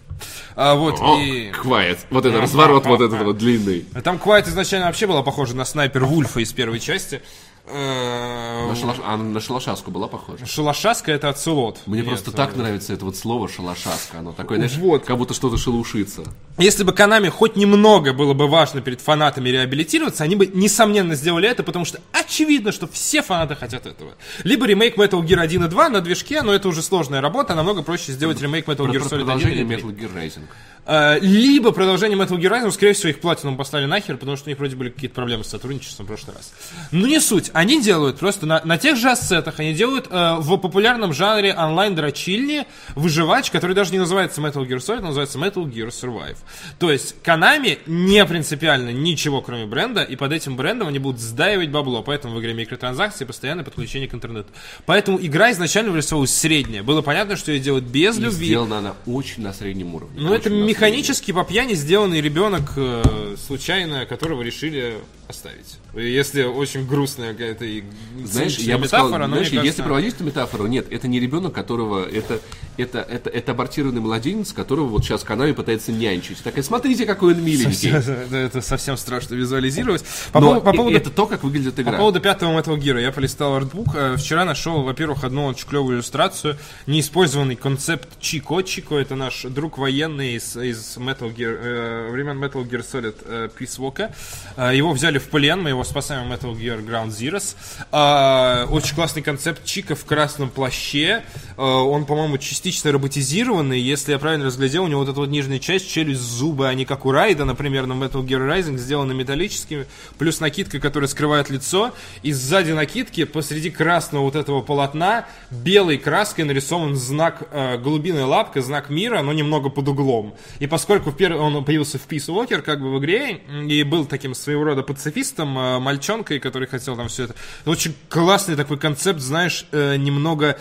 А, 0.55 0.75
вот, 0.75 1.01
О, 1.01 1.19
и... 1.19 1.51
Quiet. 1.51 1.97
Вот 2.09 2.25
это 2.25 2.39
разворот 2.39 2.85
вот 2.85 3.01
этот 3.01 3.23
вот 3.23 3.37
длинный. 3.37 3.83
А 3.93 4.01
Там 4.01 4.17
Квайт 4.19 4.47
изначально 4.47 4.87
вообще 4.87 5.05
была 5.05 5.21
похожа 5.21 5.53
на 5.53 5.65
снайпер 5.65 6.05
Вульфа 6.05 6.39
из 6.39 6.53
первой 6.53 6.79
части. 6.79 7.21
Э, 7.69 8.67
На, 8.67 8.73
шалаш- 8.73 9.01
а 9.03 9.17
на 9.17 9.39
шалашаску 9.41 9.91
была 9.91 10.07
похожа? 10.07 10.45
Шалашаска 10.45 11.11
это 11.11 11.29
оцелот. 11.29 11.79
Мне 11.85 11.99
Нет, 11.99 12.07
просто 12.09 12.31
э, 12.31 12.33
так 12.33 12.55
нравится 12.55 12.93
это 12.93 13.03
вот 13.05 13.15
слово 13.17 13.49
шалашаска. 13.49 14.19
Оно 14.19 14.31
такое, 14.31 14.57
знаешь, 14.57 14.77
Вот. 14.77 15.03
как 15.03 15.17
будто 15.17 15.33
что-то 15.33 15.57
шелушится. 15.57 16.23
Если 16.57 16.83
бы 16.83 16.91
Konami 16.93 17.29
хоть 17.29 17.55
немного 17.55 18.13
было 18.13 18.33
бы 18.33 18.47
важно 18.47 18.81
перед 18.81 19.01
фанатами 19.01 19.49
реабилитироваться, 19.49 20.23
они 20.23 20.35
бы, 20.35 20.47
несомненно, 20.47 21.15
сделали 21.15 21.49
это, 21.49 21.63
потому 21.63 21.83
что 21.85 21.99
очевидно, 22.13 22.71
что 22.71 22.87
все 22.87 23.21
фанаты 23.21 23.55
хотят 23.55 23.85
этого. 23.85 24.13
Либо 24.43 24.65
ремейк 24.65 24.97
Metal 24.97 25.21
Gear 25.21 25.39
1 25.39 25.65
и 25.65 25.67
2 25.67 25.89
на 25.89 26.01
движке, 26.01 26.41
но 26.43 26.53
это 26.53 26.67
уже 26.69 26.81
сложная 26.81 27.21
работа, 27.21 27.53
намного 27.53 27.83
проще 27.83 28.13
сделать 28.13 28.41
ремейк 28.41 28.65
Metal 28.67 28.85
Gear 28.87 29.01
Solid 29.01 29.23
1 29.23 29.25
продолжение 29.25 29.61
или 29.63 29.75
3. 29.75 29.75
Metal 29.75 29.95
Gear 29.99 30.15
Rising. 30.15 30.43
Э, 30.89 31.19
либо 31.19 31.71
продолжение 31.73 32.17
Metal 32.17 32.37
Gear 32.37 32.49
Rising, 32.49 32.71
скорее 32.71 32.93
всего, 32.93 33.09
их 33.09 33.19
платином 33.19 33.57
послали 33.57 33.85
нахер, 33.85 34.15
потому 34.15 34.37
что 34.37 34.47
у 34.47 34.49
них 34.49 34.57
вроде 34.57 34.77
были 34.77 34.89
какие-то 34.89 35.15
проблемы 35.15 35.43
с 35.43 35.47
сотрудничеством 35.47 36.05
в 36.05 36.07
прошлый 36.07 36.37
раз. 36.37 36.53
Но 36.91 37.07
не 37.07 37.19
суть. 37.19 37.51
Они 37.53 37.81
делают 37.81 38.17
просто 38.19 38.45
на, 38.45 38.61
на 38.63 38.77
тех 38.77 38.95
же 38.95 39.09
ассетах, 39.09 39.59
они 39.59 39.73
делают 39.73 40.07
э, 40.09 40.35
в 40.39 40.55
популярном 40.57 41.11
жанре 41.13 41.53
онлайн-дрочильни 41.53 42.65
выживач, 42.95 43.51
который 43.51 43.73
даже 43.75 43.91
не 43.91 43.99
называется 43.99 44.39
Metal 44.39 44.65
Gear 44.65 44.77
Solid, 44.77 44.99
а 44.99 45.07
называется 45.07 45.37
Metal 45.37 45.65
Gear 45.65 45.89
Survive. 45.89 46.37
То 46.79 46.89
есть 46.89 47.15
Konami 47.21 47.79
не 47.85 48.23
принципиально 48.25 48.91
ничего, 48.91 49.41
кроме 49.41 49.65
бренда, 49.65 50.03
и 50.03 50.15
под 50.15 50.31
этим 50.31 50.55
брендом 50.55 50.87
они 50.87 50.99
будут 50.99 51.19
сдаивать 51.19 51.69
бабло. 51.69 52.01
Поэтому 52.01 52.35
в 52.35 52.39
игре 52.39 52.53
микротранзакции 52.53 53.25
постоянное 53.25 53.65
подключение 53.65 54.07
к 54.07 54.13
интернету. 54.13 54.47
Поэтому 54.85 55.19
игра 55.21 55.51
изначально 55.51 55.91
вырисовывалась 55.91 56.33
средняя. 56.33 56.81
Было 56.81 57.01
понятно, 57.01 57.35
что 57.35 57.51
ее 57.51 57.59
делают 57.59 57.83
без 57.83 58.17
И 58.17 58.21
любви. 58.21 58.47
сделана 58.47 58.77
она 58.77 58.93
очень 59.05 59.43
на 59.43 59.51
среднем 59.53 59.93
уровне. 59.93 60.15
Ну, 60.21 60.33
это 60.33 60.49
на 60.49 60.76
механически 60.77 61.31
по 61.31 61.43
пьяни 61.43 61.73
сделанный 61.73 62.21
ребенок, 62.21 62.73
э, 62.75 63.35
случайно, 63.47 64.05
которого 64.05 64.43
решили 64.43 64.99
оставить. 65.27 65.79
Если 65.97 66.43
очень 66.43 66.85
грустная 66.85 67.33
какая-то 67.33 67.65
и 67.65 67.83
Знаешь, 68.23 68.57
я 68.59 68.77
бы 68.77 68.87
сказал, 68.87 69.07
метафора, 69.07 69.27
но 69.27 69.35
знаешь, 69.35 69.47
мне 69.51 69.57
если 69.57 69.67
кажется, 69.67 69.83
проводить 69.83 70.13
эту 70.15 70.23
метафору, 70.23 70.67
нет, 70.67 70.87
это 70.91 71.07
не 71.07 71.19
ребенок, 71.19 71.53
которого, 71.53 72.05
это, 72.07 72.39
это, 72.77 72.99
это, 72.99 73.29
это 73.29 73.51
абортированный 73.53 74.01
младенец, 74.01 74.53
которого 74.53 74.85
вот 74.87 75.03
сейчас 75.03 75.23
канаве 75.23 75.53
пытается 75.53 75.91
нянчить. 75.91 76.41
Так 76.43 76.57
и 76.57 76.61
смотрите, 76.61 77.05
какой 77.05 77.33
он 77.33 77.43
миленький. 77.43 77.89
это, 77.89 78.11
это 78.35 78.61
совсем 78.61 78.97
страшно 78.97 79.35
визуализировать. 79.35 80.03
По, 80.31 80.39
Но 80.39 80.47
поводу- 80.47 80.65
по 80.65 80.69
и- 80.73 80.77
поводу 80.77 80.97
это 80.97 81.09
то, 81.09 81.25
как 81.25 81.43
выглядит 81.43 81.75
По 81.75 81.81
игра. 81.81 81.97
поводу 81.97 82.19
пятого 82.19 82.57
Metal 82.59 82.77
Gear, 82.77 83.01
я 83.01 83.11
полистал 83.11 83.55
артбук. 83.55 83.87
э, 83.95 84.15
Вчера 84.17 84.45
нашел, 84.45 84.83
во-первых, 84.83 85.23
одну 85.23 85.45
очень 85.45 85.67
клевую 85.67 85.95
иллюстрацию. 85.97 86.57
Неиспользованный 86.85 87.55
концепт 87.55 88.07
Чико. 88.19 88.61
Чико 88.61 88.95
это 88.97 89.15
наш 89.15 89.43
друг 89.43 89.77
военный 89.77 90.33
из, 90.35 90.55
из 90.55 90.97
Metal 90.97 91.33
Gear, 91.35 91.57
э, 91.61 92.11
времен 92.11 92.37
Metal 92.43 92.63
Gear 92.67 92.83
Solid 92.85 93.15
э, 93.25 93.49
Peace 93.57 93.77
Walker. 93.79 94.11
Э, 94.55 94.75
его 94.75 94.91
взяли 94.93 95.17
в 95.17 95.25
плен, 95.29 95.61
мы 95.61 95.69
его 95.69 95.83
спасаем 95.87 96.31
Metal 96.31 96.53
Gear 96.53 96.85
Ground 96.85 97.09
Zeroes. 97.09 97.55
Э, 97.91 98.65
очень 98.69 98.95
классный 98.95 99.21
концепт 99.23 99.63
Чика 99.65 99.95
в 99.95 100.05
красном 100.05 100.49
плаще. 100.49 101.23
Э, 101.57 101.61
он, 101.61 102.05
по-моему, 102.05 102.37
частично 102.37 102.91
роботизированный. 102.91 103.79
Если 103.79 104.11
я 104.11 104.19
правильно 104.19 104.45
разглядел, 104.45 104.83
у 104.83 104.87
него 104.87 104.99
вот 104.99 105.09
эта 105.09 105.19
вот 105.19 105.29
нижняя 105.29 105.59
часть, 105.59 105.89
челюсть, 105.89 106.21
зубы, 106.21 106.67
они 106.67 106.85
как 106.85 107.05
у 107.05 107.11
Райда, 107.11 107.45
например, 107.45 107.85
на 107.87 107.93
Metal 107.93 108.23
Gear 108.23 108.47
Rising, 108.47 108.77
сделаны 108.77 109.13
металлическими, 109.13 109.87
плюс 110.17 110.39
накидка, 110.39 110.79
которая 110.79 111.07
скрывает 111.07 111.49
лицо, 111.49 111.93
и 112.23 112.31
сзади 112.31 112.71
накидки 112.71 113.23
посреди 113.23 113.69
красного 113.69 114.23
вот 114.23 114.35
этого 114.35 114.61
полотна 114.61 115.25
белой 115.49 115.97
краской 115.97 116.43
нарисован 116.43 116.95
знак 116.95 117.43
э, 117.51 117.77
голубиная 117.77 118.25
лапка, 118.25 118.61
знак 118.61 118.89
мира, 118.89 119.21
но 119.21 119.33
немного 119.33 119.69
под 119.69 119.87
углом. 119.87 120.35
И 120.59 120.67
поскольку 120.67 121.11
в 121.11 121.15
пер- 121.15 121.37
он 121.37 121.63
появился 121.63 121.97
в 121.97 122.07
Peace 122.07 122.27
Walker, 122.27 122.61
как 122.61 122.81
бы 122.81 122.93
в 122.93 122.99
игре, 122.99 123.41
и 123.67 123.83
был 123.83 124.05
таким 124.05 124.33
своего 124.33 124.63
рода 124.63 124.83
пацифистом, 124.83 125.57
э, 125.57 125.76
мальчонкой, 125.79 126.39
который 126.39 126.67
хотел 126.67 126.95
там 126.95 127.07
все 127.07 127.25
это. 127.25 127.35
Очень 127.65 127.95
классный 128.09 128.55
такой 128.55 128.77
концепт, 128.77 129.19
знаешь, 129.19 129.65
э, 129.71 129.95
немного 129.97 130.57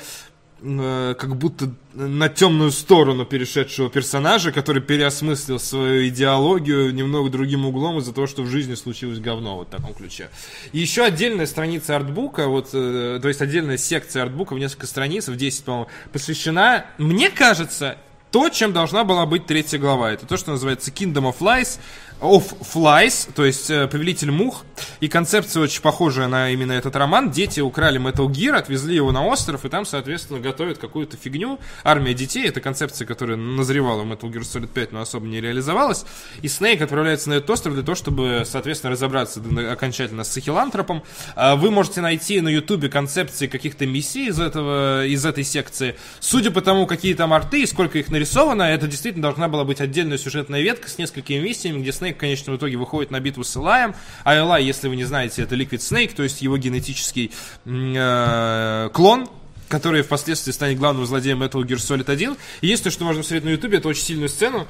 э, 0.60 1.14
как 1.18 1.36
будто 1.36 1.70
на 1.94 2.28
темную 2.28 2.70
сторону 2.70 3.24
перешедшего 3.24 3.90
персонажа, 3.90 4.52
который 4.52 4.82
переосмыслил 4.82 5.58
свою 5.58 6.08
идеологию 6.08 6.94
немного 6.94 7.30
другим 7.30 7.66
углом 7.66 7.98
из-за 7.98 8.12
того, 8.12 8.26
что 8.26 8.42
в 8.42 8.48
жизни 8.48 8.74
случилось 8.74 9.18
говно, 9.18 9.56
вот 9.56 9.68
в 9.68 9.70
таком 9.70 9.94
ключе. 9.94 10.28
И 10.72 10.78
еще 10.78 11.04
отдельная 11.04 11.46
страница 11.46 11.96
артбука, 11.96 12.48
вот, 12.48 12.70
э, 12.72 13.18
то 13.20 13.28
есть 13.28 13.40
отдельная 13.40 13.78
секция 13.78 14.22
артбука 14.22 14.54
в 14.54 14.58
несколько 14.58 14.86
страниц, 14.86 15.28
в 15.28 15.36
10, 15.36 15.64
по-моему, 15.64 15.88
посвящена, 16.12 16.86
мне 16.98 17.30
кажется, 17.30 17.98
то, 18.36 18.50
чем 18.50 18.74
должна 18.74 19.04
была 19.04 19.24
быть 19.24 19.46
третья 19.46 19.78
глава. 19.78 20.12
Это 20.12 20.26
то, 20.26 20.36
что 20.36 20.50
называется 20.50 20.90
Kingdom 20.90 21.32
of 21.32 21.38
Lies, 21.40 21.78
of 22.20 22.54
Flies, 22.60 23.28
то 23.34 23.44
есть 23.44 23.70
э, 23.70 23.86
Повелитель 23.86 24.30
мух. 24.30 24.64
И 25.00 25.08
концепция 25.08 25.62
очень 25.62 25.82
похожая 25.82 26.28
на 26.28 26.50
именно 26.50 26.72
этот 26.72 26.96
роман. 26.96 27.30
Дети 27.30 27.60
украли 27.60 28.00
Metal 28.00 28.26
Gear, 28.26 28.56
отвезли 28.56 28.94
его 28.94 29.12
на 29.12 29.24
остров, 29.26 29.64
и 29.64 29.68
там, 29.68 29.84
соответственно, 29.84 30.40
готовят 30.40 30.78
какую-то 30.78 31.16
фигню. 31.16 31.58
Армия 31.84 32.14
детей, 32.14 32.48
это 32.48 32.60
концепция, 32.60 33.06
которая 33.06 33.36
назревала 33.36 34.02
в 34.02 34.12
Metal 34.12 34.30
Gear 34.30 34.40
Solid 34.40 34.68
5, 34.68 34.92
но 34.92 35.00
особо 35.00 35.26
не 35.26 35.40
реализовалась. 35.40 36.04
И 36.42 36.48
Снейк 36.48 36.80
отправляется 36.82 37.28
на 37.28 37.34
этот 37.34 37.50
остров 37.50 37.74
для 37.74 37.82
того, 37.82 37.94
чтобы, 37.94 38.42
соответственно, 38.46 38.92
разобраться 38.92 39.42
окончательно 39.70 40.24
с 40.24 40.32
Сахилантропом. 40.32 41.02
А 41.34 41.56
Вы 41.56 41.70
можете 41.70 42.00
найти 42.00 42.40
на 42.40 42.48
Ютубе 42.48 42.88
концепции 42.88 43.46
каких-то 43.46 43.86
миссий 43.86 44.28
из, 44.28 44.40
этого, 44.40 45.06
из 45.06 45.24
этой 45.24 45.44
секции. 45.44 45.96
Судя 46.20 46.50
по 46.50 46.62
тому, 46.62 46.86
какие 46.86 47.14
там 47.14 47.32
арты 47.32 47.62
и 47.62 47.66
сколько 47.66 47.98
их 47.98 48.08
нарисовано, 48.08 48.62
это 48.62 48.86
действительно 48.86 49.22
должна 49.22 49.48
была 49.48 49.64
быть 49.64 49.80
отдельная 49.80 50.18
сюжетная 50.18 50.62
ветка 50.62 50.88
с 50.88 50.98
несколькими 50.98 51.40
миссиями, 51.40 51.80
где 51.80 51.92
Снейк 51.92 52.05
в 52.14 52.18
конечном 52.18 52.56
итоге 52.56 52.76
выходит 52.76 53.10
на 53.10 53.20
битву 53.20 53.44
с 53.44 53.56
Элаем. 53.56 53.94
А 54.24 54.36
Элай, 54.36 54.64
если 54.64 54.88
вы 54.88 54.96
не 54.96 55.04
знаете, 55.04 55.42
это 55.42 55.54
Liquid 55.54 55.78
Snake, 55.78 56.14
то 56.14 56.22
есть 56.22 56.42
его 56.42 56.56
генетический 56.58 57.30
э, 57.64 58.90
клон, 58.92 59.28
который 59.68 60.02
впоследствии 60.02 60.52
станет 60.52 60.78
главным 60.78 61.06
злодеем 61.06 61.42
Metal 61.42 61.62
Gear 61.62 61.76
Solid 61.76 62.10
1. 62.10 62.36
И 62.60 62.66
единственное, 62.66 62.92
что 62.92 63.04
можно 63.04 63.22
посмотреть 63.22 63.44
на 63.44 63.50
Ютубе, 63.50 63.78
это 63.78 63.88
очень 63.88 64.04
сильную 64.04 64.28
сцену, 64.28 64.66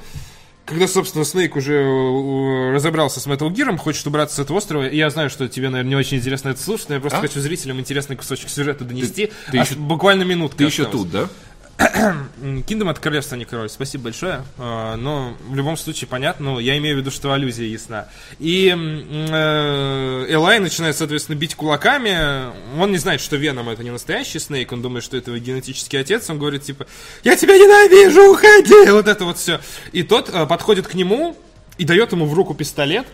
когда, 0.65 0.85
собственно, 0.87 1.23
Снейк 1.23 1.55
уже 1.55 1.75
э, 1.75 2.73
разобрался 2.73 3.19
с 3.21 3.27
Metal 3.27 3.49
Gear, 3.49 3.77
хочет 3.77 4.05
убраться 4.07 4.35
с 4.35 4.39
этого 4.39 4.57
острова. 4.57 4.83
Я 4.83 5.09
знаю, 5.09 5.29
что 5.29 5.47
тебе, 5.47 5.69
наверное, 5.69 5.89
не 5.91 5.95
очень 5.95 6.17
интересно 6.17 6.49
это 6.49 6.61
слушать, 6.61 6.89
но 6.89 6.95
я 6.95 7.01
просто 7.01 7.19
А? 7.19 7.21
хочу 7.21 7.39
зрителям 7.39 7.79
интересный 7.79 8.15
кусочек 8.17 8.49
сюжета 8.49 8.83
донести. 8.83 9.31
ты 9.51 9.59
А 9.59 9.63
еще- 9.63 9.75
буквально 9.75 10.23
минутка 10.23 10.57
Ты 10.57 10.63
еще 10.65 10.83
осталось. 10.83 11.03
тут, 11.09 11.11
да? 11.13 11.29
М, 11.77 12.63
Kingdom 12.67 12.89
это 12.89 12.99
королевство, 12.99 13.35
а 13.35 13.37
не 13.37 13.45
король. 13.45 13.69
Спасибо 13.69 14.05
большое. 14.05 14.43
А, 14.57 14.95
Но 14.95 15.37
в 15.47 15.55
любом 15.55 15.77
случае 15.77 16.07
понятно. 16.07 16.53
Ну, 16.53 16.59
я 16.59 16.77
имею 16.77 16.95
в 16.95 16.99
виду, 16.99 17.11
что 17.11 17.31
аллюзия 17.33 17.67
ясна. 17.67 18.07
И 18.39 18.69
э, 18.69 20.25
Элай 20.29 20.59
начинает, 20.59 20.97
соответственно, 20.97 21.35
бить 21.35 21.55
кулаками. 21.55 22.51
Он 22.79 22.91
не 22.91 22.97
знает, 22.97 23.21
что 23.21 23.35
Веном 23.35 23.69
это 23.69 23.83
не 23.83 23.91
настоящий 23.91 24.39
Снейк. 24.39 24.71
Он 24.71 24.81
думает, 24.81 25.03
что 25.03 25.17
это 25.17 25.31
его 25.31 25.39
генетический 25.43 25.99
отец. 25.99 26.29
Он 26.29 26.39
говорит, 26.39 26.63
типа, 26.63 26.87
я 27.23 27.35
тебя 27.35 27.55
ненавижу, 27.57 28.31
уходи! 28.31 28.89
Вот 28.91 29.07
это 29.07 29.25
вот 29.25 29.37
все. 29.37 29.59
И 29.91 30.01
тот 30.03 30.29
э, 30.33 30.45
подходит 30.47 30.87
к 30.87 30.95
нему 30.95 31.37
и 31.77 31.85
дает 31.85 32.11
ему 32.11 32.25
в 32.25 32.33
руку 32.33 32.55
пистолет. 32.55 33.05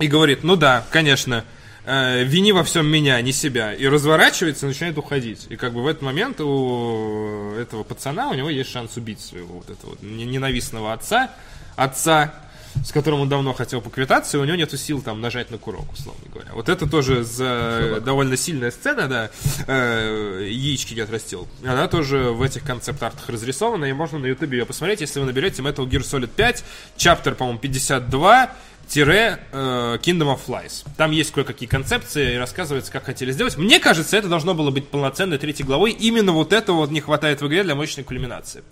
И 0.00 0.08
говорит, 0.08 0.42
ну 0.42 0.56
да, 0.56 0.84
конечно, 0.90 1.44
э, 1.84 2.24
вини 2.24 2.52
во 2.52 2.64
всем 2.64 2.86
меня, 2.86 3.20
не 3.20 3.32
себя. 3.32 3.72
И 3.72 3.86
разворачивается 3.86 4.66
и 4.66 4.68
начинает 4.68 4.98
уходить. 4.98 5.46
И 5.50 5.56
как 5.56 5.72
бы 5.72 5.82
в 5.82 5.86
этот 5.86 6.02
момент 6.02 6.40
у 6.40 7.54
этого 7.58 7.82
пацана 7.82 8.30
у 8.30 8.34
него 8.34 8.50
есть 8.50 8.70
шанс 8.70 8.96
убить 8.96 9.20
своего 9.20 9.54
вот 9.54 9.70
этого 9.70 9.90
вот 9.90 10.02
ненавистного 10.02 10.92
отца, 10.92 11.30
отца, 11.76 12.34
с 12.82 12.92
которым 12.92 13.20
он 13.20 13.28
давно 13.28 13.52
хотел 13.52 13.80
поквитаться, 13.80 14.36
и 14.36 14.40
у 14.40 14.44
него 14.44 14.56
нету 14.56 14.76
сил 14.76 15.00
там 15.00 15.20
нажать 15.20 15.50
на 15.50 15.58
курок, 15.58 15.92
условно 15.92 16.24
говоря. 16.32 16.50
Вот 16.54 16.68
это 16.68 16.88
тоже 16.88 17.22
за 17.22 18.00
довольно 18.04 18.36
сильная 18.36 18.70
сцена, 18.70 19.06
да, 19.06 19.30
э, 19.66 20.48
яички 20.50 20.94
не 20.94 21.00
отрастил. 21.00 21.46
Она 21.64 21.86
тоже 21.88 22.30
в 22.30 22.42
этих 22.42 22.64
концепт-артах 22.64 23.28
разрисована, 23.28 23.84
и 23.84 23.92
можно 23.92 24.18
на 24.18 24.26
ютубе 24.26 24.58
ее 24.58 24.66
посмотреть, 24.66 25.00
если 25.02 25.20
вы 25.20 25.26
наберете 25.26 25.62
Metal 25.62 25.86
Gear 25.88 26.00
Solid 26.00 26.30
5, 26.34 26.64
чаптер, 26.96 27.34
по-моему, 27.34 27.58
52, 27.60 28.50
тире 28.86 29.40
э, 29.52 29.98
Kingdom 30.02 30.36
of 30.36 30.40
Flies. 30.46 30.86
Там 30.96 31.10
есть 31.10 31.32
кое-какие 31.32 31.68
концепции 31.68 32.34
и 32.34 32.36
рассказывается, 32.36 32.92
как 32.92 33.04
хотели 33.04 33.32
сделать. 33.32 33.56
Мне 33.56 33.80
кажется, 33.80 34.16
это 34.16 34.28
должно 34.28 34.54
было 34.54 34.70
быть 34.70 34.88
полноценной 34.88 35.38
третьей 35.38 35.64
главой. 35.64 35.92
Именно 35.92 36.32
вот 36.32 36.52
этого 36.52 36.76
вот 36.76 36.90
не 36.90 37.00
хватает 37.00 37.40
в 37.40 37.46
игре 37.46 37.62
для 37.64 37.74
мощной 37.74 38.04
кульминации. 38.04 38.62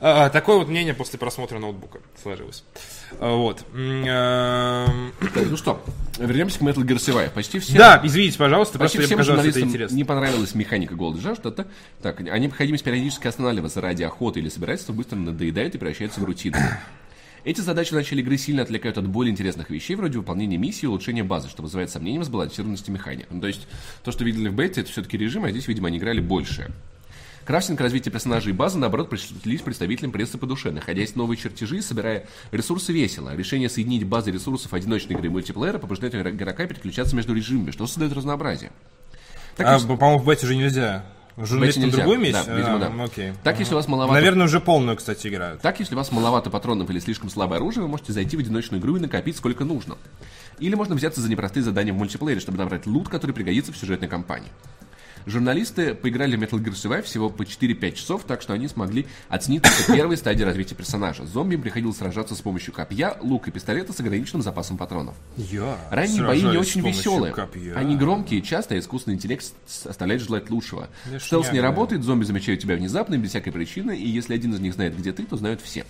Э, 0.00 0.30
такое 0.32 0.56
вот 0.56 0.68
мнение 0.68 0.94
после 0.94 1.18
просмотра 1.18 1.58
ноутбука 1.58 2.00
сложилось. 2.20 2.64
Э, 3.20 3.34
вот. 3.34 3.58
Так, 3.60 5.46
ну 5.48 5.56
что, 5.56 5.82
вернемся 6.18 6.58
к 6.58 6.62
Metal 6.62 6.82
Gear 6.82 6.96
Survive. 6.96 7.30
Почти 7.30 7.58
все... 7.58 7.78
Да, 7.78 8.00
извините, 8.02 8.38
пожалуйста, 8.38 8.78
Почти 8.78 8.98
просто 8.98 9.14
мне 9.14 9.22
всем 9.22 9.34
показалось 9.34 9.56
это 9.56 9.60
интересно. 9.60 9.94
не 9.94 10.04
понравилась 10.04 10.54
механика 10.54 10.94
и 10.94 11.20
жажды. 11.20 11.48
Это, 11.48 11.66
так, 12.02 12.20
а 12.20 12.38
необходимость 12.38 12.84
периодически 12.84 13.28
останавливаться 13.28 13.80
ради 13.80 14.02
охоты 14.02 14.40
или 14.40 14.48
собирательства 14.48 14.92
быстро 14.92 15.16
надоедает 15.16 15.74
и 15.74 15.78
превращается 15.78 16.20
в 16.20 16.24
рутину. 16.24 16.56
Эти 17.44 17.60
задачи 17.60 17.90
в 17.90 17.94
начале 17.94 18.22
игры 18.22 18.38
сильно 18.38 18.62
отвлекают 18.62 18.98
от 18.98 19.08
более 19.08 19.32
интересных 19.32 19.68
вещей, 19.68 19.96
вроде 19.96 20.18
выполнения 20.18 20.56
миссии 20.56 20.84
и 20.84 20.86
улучшения 20.86 21.24
базы, 21.24 21.48
что 21.48 21.62
вызывает 21.62 21.90
сомнения 21.90 22.20
в 22.20 22.24
сбалансированности 22.24 22.90
механик. 22.90 23.26
Ну, 23.30 23.40
то 23.40 23.48
есть, 23.48 23.66
то, 24.04 24.12
что 24.12 24.22
видели 24.24 24.48
в 24.48 24.54
бете, 24.54 24.82
это 24.82 24.90
все-таки 24.90 25.18
режим, 25.18 25.44
а 25.44 25.50
здесь, 25.50 25.66
видимо, 25.66 25.88
они 25.88 25.98
играли 25.98 26.20
больше. 26.20 26.70
Крафтинг 27.44 27.80
развитие 27.80 28.12
персонажей 28.12 28.52
и 28.52 28.54
базы, 28.54 28.78
наоборот, 28.78 29.10
пришлись 29.10 29.60
представителям 29.60 30.12
прессы 30.12 30.38
по 30.38 30.46
душе, 30.46 30.70
находясь 30.70 31.12
в 31.12 31.16
новые 31.16 31.36
чертежи 31.36 31.78
и 31.78 31.82
собирая 31.82 32.26
ресурсы 32.52 32.92
весело. 32.92 33.34
Решение 33.34 33.68
соединить 33.68 34.04
базы 34.04 34.30
ресурсов 34.30 34.72
одиночной 34.72 35.16
игры 35.16 35.26
и 35.26 35.30
мультиплеера 35.30 35.78
побуждает 35.78 36.14
игрока 36.14 36.66
переключаться 36.66 37.16
между 37.16 37.34
режимами, 37.34 37.72
что 37.72 37.88
создает 37.88 38.12
разнообразие. 38.12 38.70
Так 39.56 39.66
А, 39.66 39.80
по-моему, 39.80 40.20
в 40.20 40.26
бете 40.26 40.46
же 40.46 40.54
нельзя. 40.54 41.04
Журналистам 41.36 41.84
нельзя. 41.84 41.96
другую 41.98 42.18
Да, 42.18 42.22
миссию? 42.24 42.56
видимо, 42.56 42.76
А, 42.76 42.78
да. 42.78 43.04
Окей. 43.04 43.32
Так, 43.42 43.58
если 43.58 43.72
у 43.74 43.76
вас 43.76 43.88
маловато... 43.88 44.14
Наверное, 44.14 44.46
уже 44.46 44.60
полную, 44.60 44.96
кстати, 44.96 45.28
играют. 45.28 45.60
Так, 45.62 45.80
если 45.80 45.94
у 45.94 45.98
вас 45.98 46.12
маловато 46.12 46.50
патронов 46.50 46.90
или 46.90 46.98
слишком 46.98 47.30
слабое 47.30 47.58
оружие, 47.58 47.82
вы 47.82 47.88
можете 47.88 48.12
зайти 48.12 48.36
в 48.36 48.40
одиночную 48.40 48.80
игру 48.80 48.96
и 48.96 49.00
накопить 49.00 49.36
сколько 49.36 49.64
нужно. 49.64 49.96
Или 50.58 50.74
можно 50.74 50.94
взяться 50.94 51.20
за 51.20 51.30
непростые 51.30 51.62
задания 51.62 51.92
в 51.92 51.96
мультиплеере, 51.96 52.40
чтобы 52.40 52.58
набрать 52.58 52.86
лут, 52.86 53.08
который 53.08 53.32
пригодится 53.32 53.72
в 53.72 53.76
сюжетной 53.76 54.08
кампании. 54.08 54.50
Журналисты 55.26 55.94
поиграли 55.94 56.36
в 56.36 56.42
Metal 56.42 56.58
Gear 56.62 56.72
Survive 56.72 57.02
всего 57.02 57.30
по 57.30 57.42
4-5 57.42 57.92
часов, 57.92 58.24
так 58.24 58.42
что 58.42 58.52
они 58.52 58.68
смогли 58.68 59.06
оценить 59.28 59.62
только 59.62 59.92
первые 59.92 60.16
стадии 60.16 60.42
развития 60.44 60.74
персонажа. 60.74 61.24
Зомби 61.26 61.56
приходилось 61.56 61.98
сражаться 61.98 62.34
с 62.34 62.40
помощью 62.40 62.72
копья, 62.72 63.16
лука 63.20 63.50
и 63.50 63.52
пистолета 63.52 63.92
с 63.92 64.00
ограниченным 64.00 64.42
запасом 64.42 64.76
патронов. 64.76 65.14
Я 65.36 65.78
Ранние 65.90 66.24
бои 66.24 66.42
не 66.42 66.56
очень 66.56 66.86
веселые. 66.86 67.32
копья. 67.32 67.74
Они 67.74 67.96
громкие, 67.96 68.42
часто 68.42 68.78
искусственный 68.78 69.16
интеллект 69.16 69.44
оставляет 69.84 70.22
желать 70.22 70.50
лучшего. 70.50 70.88
Стелс 71.20 71.52
не 71.52 71.60
работает, 71.60 72.02
зомби 72.02 72.24
замечают 72.24 72.60
тебя 72.60 72.76
внезапно, 72.76 73.16
без 73.16 73.30
всякой 73.30 73.52
причины, 73.52 73.96
и 73.96 74.08
если 74.08 74.34
один 74.34 74.52
из 74.54 74.60
них 74.60 74.74
знает, 74.74 74.96
где 74.96 75.12
ты, 75.12 75.24
то 75.24 75.36
знают 75.36 75.60
все. 75.60 75.84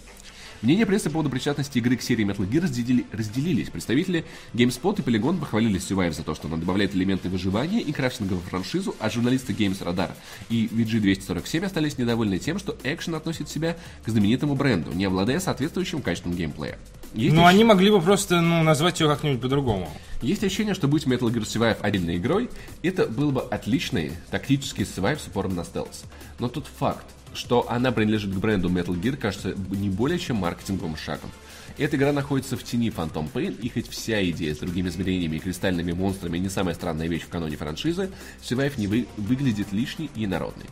Мнения 0.63 0.87
прессы 0.87 1.07
по 1.07 1.15
поводу 1.15 1.29
причастности 1.29 1.79
игры 1.79 1.97
к 1.97 2.03
серии 2.03 2.25
Metal 2.25 2.49
Gear 2.49 2.63
разделили- 2.63 3.05
разделились. 3.11 3.69
Представители 3.69 4.25
GameSpot 4.55 4.97
и 4.97 5.03
Polygon 5.03 5.41
похвалили 5.41 5.81
Survive 5.81 6.13
за 6.13 6.23
то, 6.23 6.37
что 6.37 6.47
она 6.47 6.57
добавляет 6.57 6.95
элементы 6.95 7.29
выживания 7.29 7.81
и 7.81 7.91
крафтинга 7.91 8.35
в 8.35 8.43
франшизу, 8.43 8.95
а 9.01 9.11
журналисты 9.11 9.53
Games 9.53 9.81
Radar 9.85 10.13
и 10.51 10.69
VG247 10.69 11.65
остались 11.65 11.99
недовольны 11.99 12.39
тем, 12.39 12.61
что 12.61 12.77
Action 12.85 13.17
относит 13.17 13.49
себя 13.49 13.77
к 14.05 14.09
знаменитому 14.09 14.55
бренду, 14.55 14.93
не 14.93 15.05
обладая 15.05 15.41
соответствующим 15.41 16.01
качеством 16.01 16.35
геймплея. 16.35 16.79
Есть 17.15 17.35
Ну, 17.35 17.43
ощущение- 17.43 17.49
они 17.49 17.65
могли 17.65 17.91
бы 17.91 18.01
просто, 18.01 18.41
ну, 18.41 18.63
назвать 18.63 19.01
ее 19.01 19.09
как-нибудь 19.09 19.41
по-другому. 19.41 19.91
есть 20.23 20.45
ощущение, 20.45 20.75
что 20.75 20.87
будь 20.87 21.07
Metal 21.07 21.29
Gear 21.29 21.43
Survive 21.43 21.79
отдельной 21.81 22.19
игрой, 22.19 22.49
это 22.85 23.07
был 23.09 23.33
бы 23.33 23.43
отличный 23.43 24.13
тактический 24.31 24.85
Survive 24.85 25.19
с 25.19 25.27
упором 25.27 25.57
на 25.57 25.65
стелс. 25.65 26.05
Но 26.39 26.49
тот 26.49 26.67
факт, 26.79 27.05
что 27.35 27.71
она 27.71 27.93
принадлежит 27.93 28.33
к 28.33 28.37
бренду 28.39 28.69
Metal 28.69 28.99
Gear, 29.01 29.17
кажется 29.17 29.55
не 29.71 29.91
более 29.91 30.19
чем 30.19 30.37
маркетинговым 30.37 30.97
шагом. 30.97 31.31
Эта 31.79 31.97
игра 31.97 32.13
находится 32.13 32.57
в 32.57 32.63
тени 32.65 32.91
Phantom 32.91 33.31
Pain, 33.33 33.59
и 33.61 33.69
хоть 33.69 33.89
вся 33.89 34.23
идея 34.31 34.55
с 34.55 34.59
другими 34.59 34.89
измерениями 34.89 35.37
и 35.37 35.39
кристальными 35.39 35.93
монстрами 35.93 36.39
не 36.39 36.49
самая 36.49 36.75
странная 36.75 37.09
вещь 37.09 37.23
в 37.23 37.29
каноне 37.29 37.57
франшизы, 37.57 38.11
Survive 38.43 38.75
не 38.77 38.87
вы- 38.87 39.07
выглядит 39.17 39.73
лишней 39.73 40.11
и 40.15 40.27
народной. 40.27 40.67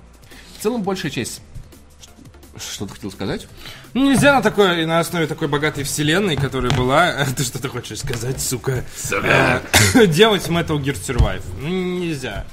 В 0.59 0.62
целом, 0.62 0.82
большая 0.82 1.11
часть... 1.11 1.41
Что 2.59 2.85
ты 2.85 2.95
хотел 2.95 3.11
сказать? 3.11 3.47
Ну, 3.95 4.11
нельзя 4.11 4.35
на 4.35 4.43
такой, 4.43 4.85
на 4.85 4.99
основе 4.99 5.27
такой 5.27 5.49
богатой 5.49 5.85
вселенной, 5.85 6.37
которая 6.37 6.70
была... 6.73 7.24
Ты 7.37 7.45
что-то 7.45 7.69
хочешь 7.69 8.01
сказать, 8.01 8.41
сука? 8.41 8.85
Э, 9.12 9.61
Делать 10.07 10.49
Metal 10.49 10.77
Gear 10.78 10.95
Survive. 10.95 11.43
Ну, 11.61 11.69
нельзя. 11.69 12.45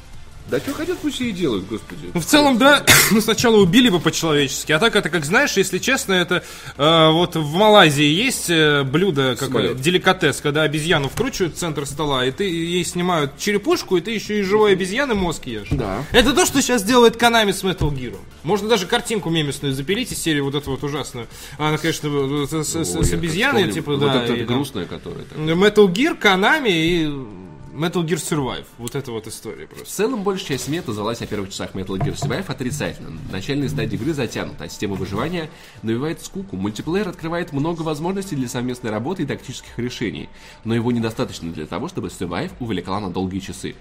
Да 0.49 0.59
что 0.59 0.73
хотят, 0.73 0.97
пусть 0.99 1.19
и 1.19 1.31
делают, 1.31 1.67
господи. 1.67 2.09
Ну, 2.13 2.19
в 2.21 2.25
целом, 2.25 2.57
да, 2.57 2.83
ну, 3.11 3.19
сначала 3.19 3.57
убили 3.57 3.89
бы 3.89 3.99
по-человечески, 3.99 4.71
а 4.71 4.79
так 4.79 4.95
это, 4.95 5.09
как 5.09 5.25
знаешь, 5.25 5.57
если 5.57 5.77
честно, 5.77 6.13
это 6.13 6.43
э, 6.77 7.11
вот 7.11 7.35
в 7.35 7.53
Малайзии 7.53 8.05
есть 8.05 8.49
э, 8.49 8.83
блюдо, 8.83 9.35
какое 9.37 9.73
деликатес, 9.73 10.39
когда 10.41 10.61
обезьяну 10.63 11.09
вкручивают 11.09 11.55
в 11.55 11.57
центр 11.57 11.85
стола, 11.85 12.25
и 12.25 12.31
ты 12.31 12.45
ей 12.45 12.83
снимают 12.85 13.37
черепушку, 13.37 13.97
и 13.97 14.01
ты 14.01 14.11
еще 14.11 14.39
и 14.39 14.41
живой 14.41 14.73
обезьяны 14.73 15.15
мозг 15.15 15.47
ешь. 15.47 15.67
Да. 15.71 16.03
Это 16.11 16.33
то, 16.33 16.45
что 16.45 16.61
сейчас 16.61 16.83
делает 16.83 17.15
Konami 17.21 17.51
с 17.51 17.63
Metal 17.63 17.91
Gear. 17.91 18.15
Можно 18.43 18.69
даже 18.69 18.85
картинку 18.85 19.29
мемесную 19.29 19.73
запилить 19.73 20.11
из 20.13 20.21
серии 20.21 20.39
вот 20.39 20.55
эту 20.55 20.71
вот 20.71 20.83
ужасную. 20.83 21.27
Она, 21.57 21.77
конечно, 21.77 22.09
вот 22.09 22.49
с, 22.49 22.67
с- 22.67 22.85
с- 22.85 23.13
обезьяной, 23.13 23.71
типа, 23.71 23.95
вот 23.95 23.99
да. 23.99 24.23
это 24.23 24.33
и 24.33 24.45
которое 24.45 25.25
так. 25.25 25.37
Metal 25.37 25.87
Gear, 25.87 26.19
Konami 26.19 26.69
и 26.71 27.46
Metal 27.77 28.03
Gear 28.03 28.15
Survive. 28.15 28.65
Вот 28.79 28.95
это 28.95 29.11
вот 29.11 29.27
история 29.27 29.67
В 29.67 29.69
просто. 29.69 29.85
целом, 29.85 30.23
большая 30.23 30.47
часть 30.47 30.63
СМИ 30.63 30.79
отозвалась 30.79 31.21
о 31.21 31.27
первых 31.27 31.51
часах 31.51 31.75
Metal 31.75 31.95
Gear 31.95 32.15
Survive 32.15 32.45
отрицательно. 32.47 33.19
Начальные 33.31 33.69
стадии 33.69 33.97
игры 33.97 34.13
затянуты, 34.13 34.63
а 34.63 34.67
система 34.67 34.95
выживания 34.95 35.47
навевает 35.83 36.19
скуку. 36.25 36.55
Мультиплеер 36.55 37.07
открывает 37.07 37.53
много 37.53 37.83
возможностей 37.83 38.35
для 38.35 38.47
совместной 38.47 38.89
работы 38.89 39.21
и 39.21 39.25
тактических 39.27 39.77
решений, 39.77 40.27
но 40.63 40.73
его 40.73 40.91
недостаточно 40.91 41.51
для 41.53 41.67
того, 41.67 41.87
чтобы 41.87 42.07
Survive 42.07 42.51
увлекла 42.59 42.99
на 42.99 43.11
долгие 43.11 43.41
часы. 43.41 43.75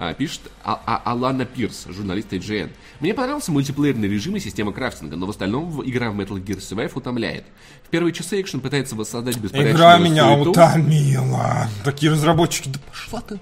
А, 0.00 0.14
пишет 0.14 0.42
А- 0.62 0.80
А- 0.86 1.02
Алана 1.10 1.44
Пирс, 1.44 1.86
журналист 1.88 2.32
IGN. 2.32 2.70
Мне 3.00 3.14
понравился 3.14 3.50
мультиплеерный 3.50 4.06
режим 4.06 4.36
и 4.36 4.40
система 4.40 4.72
крафтинга, 4.72 5.16
но 5.16 5.26
в 5.26 5.30
остальном 5.30 5.82
игра 5.84 6.12
в 6.12 6.20
Metal 6.20 6.40
Gear 6.40 6.58
Survive 6.58 6.92
утомляет. 6.94 7.42
В 7.84 7.88
первые 7.90 8.12
часы 8.12 8.40
экшен 8.40 8.60
пытается 8.60 8.94
воссоздать 8.94 9.36
беспорядочную 9.38 9.74
Игра 9.76 9.98
меня 9.98 10.34
суету. 10.36 10.50
утомила. 10.52 11.68
Такие 11.84 12.12
разработчики, 12.12 12.68
да 12.68 12.78
пошла 12.88 13.20
ты. 13.22 13.40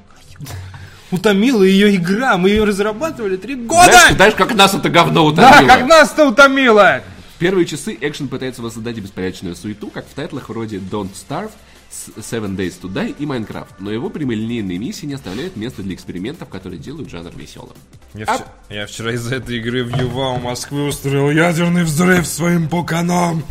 Утомила 1.11 1.63
ее 1.63 1.95
игра, 1.95 2.39
мы 2.39 2.49
ее 2.49 2.65
разрабатывали 2.65 3.37
три 3.37 3.55
года! 3.55 3.91
Знаешь, 3.93 4.15
знаешь, 4.17 4.35
как 4.35 4.55
нас 4.55 4.73
это 4.73 4.89
говно 4.89 5.31
да, 5.33 5.51
утомило? 5.51 5.69
как 5.69 5.87
нас-то 5.87 6.27
утомило! 6.27 7.03
В 7.37 7.39
первые 7.39 7.67
часы 7.67 7.97
экшен 8.01 8.29
пытается 8.29 8.63
воссоздать 8.63 8.97
беспорядочную 8.99 9.55
суету, 9.57 9.89
как 9.89 10.07
в 10.09 10.15
тайтлах 10.15 10.49
вроде 10.49 10.79
Don't 10.79 11.11
Starve, 11.13 11.51
с- 11.91 12.09
Seven 12.19 12.57
Days 12.57 12.75
to 12.81 12.93
Die 12.93 13.15
и 13.19 13.25
Minecraft, 13.25 13.75
но 13.79 13.91
его 13.91 14.11
прямолинейные 14.11 14.79
миссии 14.79 15.07
не 15.07 15.15
оставляют 15.15 15.57
места 15.57 15.83
для 15.83 15.95
экспериментов, 15.95 16.49
которые 16.49 16.79
делают 16.79 17.11
жанр 17.11 17.31
веселым. 17.37 17.77
Я, 18.15 18.25
А- 18.27 18.35
вчера, 18.35 18.49
я 18.71 18.87
вчера 18.87 19.13
из-за 19.15 19.37
этой 19.37 19.59
игры 19.59 19.85
в 19.85 19.97
ЮВА 19.97 20.31
у 20.33 20.39
Москвы 20.39 20.85
устроил 20.87 21.31
ядерный 21.31 21.85
взрыв 21.85 22.27
своим 22.27 22.69
поканам. 22.69 23.45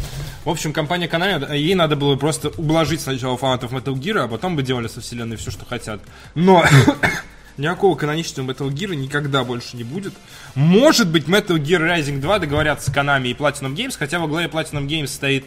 В 0.44 0.50
общем, 0.50 0.74
компания 0.74 1.08
Konami, 1.08 1.58
ей 1.58 1.74
надо 1.76 1.96
было 1.96 2.16
просто 2.16 2.50
ублажить 2.50 3.02
сначала 3.02 3.36
фанатов 3.38 3.72
Metal 3.72 3.94
Gear, 3.94 4.20
а 4.20 4.28
потом 4.28 4.56
бы 4.56 4.64
делали 4.64 4.88
со 4.88 5.02
вселенной 5.02 5.38
все, 5.38 5.50
что 5.52 5.66
хотят. 5.66 6.02
Но 6.36 6.64
никакого 7.58 7.96
каноничного 7.96 8.52
Metal 8.52 8.70
Gear 8.70 8.96
никогда 8.96 9.44
больше 9.44 9.76
не 9.78 9.84
будет. 9.84 10.14
Может 10.56 11.10
быть, 11.10 11.26
Metal 11.26 11.58
Gear 11.58 11.80
Rising 11.82 12.20
2 12.20 12.40
договорятся 12.40 12.92
с 12.92 12.94
Konami 12.94 13.30
и 13.30 13.34
Platinum 13.34 13.74
Games, 13.76 13.96
хотя 13.98 14.20
во 14.20 14.28
главе 14.28 14.48
Platinum 14.48 14.86
Games 14.88 15.08
стоит 15.08 15.46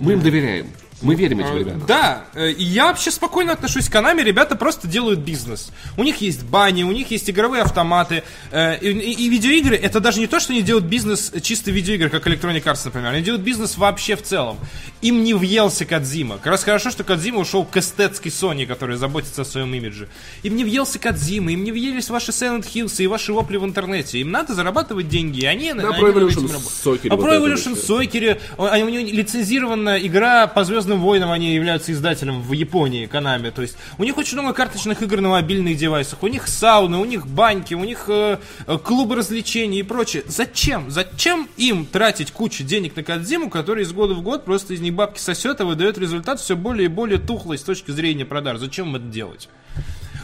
Мы 0.00 0.14
им 0.14 0.20
доверяем. 0.22 0.66
Мы 1.02 1.14
верим 1.14 1.40
этим 1.40 1.58
ребятам. 1.58 1.84
да, 1.86 2.24
э, 2.34 2.50
и 2.52 2.64
я 2.64 2.86
вообще 2.86 3.10
спокойно 3.10 3.52
отношусь 3.52 3.88
к 3.88 3.94
Konami, 3.94 4.22
ребята 4.22 4.56
просто 4.56 4.88
делают 4.88 5.20
бизнес. 5.20 5.70
У 5.98 6.04
них 6.04 6.22
есть 6.22 6.42
бани, 6.44 6.84
у 6.84 6.92
них 6.92 7.10
есть 7.10 7.28
игровые 7.28 7.62
автоматы, 7.64 8.22
э, 8.50 8.78
и, 8.80 8.88
и- 8.92 9.26
и 9.26 9.28
видеоигры, 9.28 9.76
это 9.76 10.00
даже 10.00 10.20
не 10.20 10.26
то, 10.26 10.40
что 10.40 10.54
они 10.54 10.62
делают 10.62 10.86
бизнес 10.86 11.32
чисто 11.42 11.70
видеоигр, 11.70 12.08
как 12.08 12.26
Electronic 12.26 12.62
Arts, 12.64 12.80
например, 12.86 13.12
они 13.12 13.22
делают 13.22 13.44
бизнес 13.44 13.76
вообще 13.76 14.16
в 14.16 14.22
целом. 14.22 14.58
Им 15.02 15.22
не 15.22 15.34
въелся 15.34 15.84
Кадзима. 15.84 16.36
Как 16.38 16.46
раз 16.46 16.64
хорошо, 16.64 16.90
что 16.90 17.04
Кадзима 17.04 17.40
ушел 17.40 17.64
к 17.64 17.76
эстетской 17.76 18.30
Sony, 18.30 18.64
которая 18.66 18.96
заботится 18.96 19.42
о 19.42 19.44
своем 19.44 19.74
имидже. 19.74 20.08
Им 20.44 20.56
не 20.56 20.64
въелся 20.64 20.98
Кадзима, 20.98 21.52
им 21.52 21.62
не 21.62 21.72
въелись 21.72 22.08
ваши 22.08 22.30
Silent 22.32 22.64
Hills 22.72 23.02
и 23.02 23.06
ваши 23.06 23.34
вопли 23.34 23.58
в 23.58 23.64
интернете. 23.66 24.18
Им 24.18 24.30
надо 24.30 24.54
зарабатывать 24.54 25.08
деньги, 25.10 25.40
и 25.40 25.44
они, 25.44 25.72
Да, 25.74 25.90
они 25.90 26.02
над 26.02 26.16
Evolution. 26.16 26.48
Soccer 26.84 27.08
А 27.10 27.14
это 27.14 27.16
Evolution 27.16 27.74
всё. 27.76 27.98
Сокере, 27.98 28.40
они, 28.58 28.84
у 28.84 28.88
него 28.88 29.06
лицензированная 29.10 29.98
игра 29.98 30.46
по 30.46 30.64
Звездным 30.86 31.04
войнам, 31.04 31.32
они 31.32 31.52
являются 31.52 31.90
издателем 31.90 32.42
в 32.42 32.52
Японии, 32.52 33.08
Konami. 33.08 33.50
То 33.50 33.60
есть 33.60 33.76
у 33.98 34.04
них 34.04 34.16
очень 34.16 34.38
много 34.38 34.54
карточных 34.54 35.02
игр 35.02 35.20
на 35.20 35.30
мобильных 35.30 35.76
девайсах, 35.76 36.22
у 36.22 36.28
них 36.28 36.46
сауны, 36.46 36.98
у 36.98 37.04
них 37.04 37.26
баньки, 37.26 37.74
у 37.74 37.82
них 37.82 38.04
э, 38.06 38.38
э, 38.68 38.78
клубы 38.78 39.16
развлечений 39.16 39.80
и 39.80 39.82
прочее. 39.82 40.22
Зачем? 40.28 40.88
Зачем 40.92 41.48
им 41.56 41.86
тратить 41.86 42.30
кучу 42.30 42.62
денег 42.62 42.94
на 42.94 43.02
Кадзиму, 43.02 43.50
который 43.50 43.82
из 43.82 43.92
года 43.92 44.14
в 44.14 44.22
год 44.22 44.44
просто 44.44 44.74
из 44.74 44.80
них 44.80 44.94
бабки 44.94 45.18
сосет, 45.18 45.60
а 45.60 45.64
выдает 45.64 45.98
результат 45.98 46.38
все 46.38 46.54
более 46.54 46.84
и 46.84 46.88
более 46.88 47.18
тухлый 47.18 47.58
с 47.58 47.62
точки 47.62 47.90
зрения 47.90 48.24
продаж? 48.24 48.58
Зачем 48.58 48.90
им 48.90 48.94
это 48.94 49.06
делать? 49.06 49.48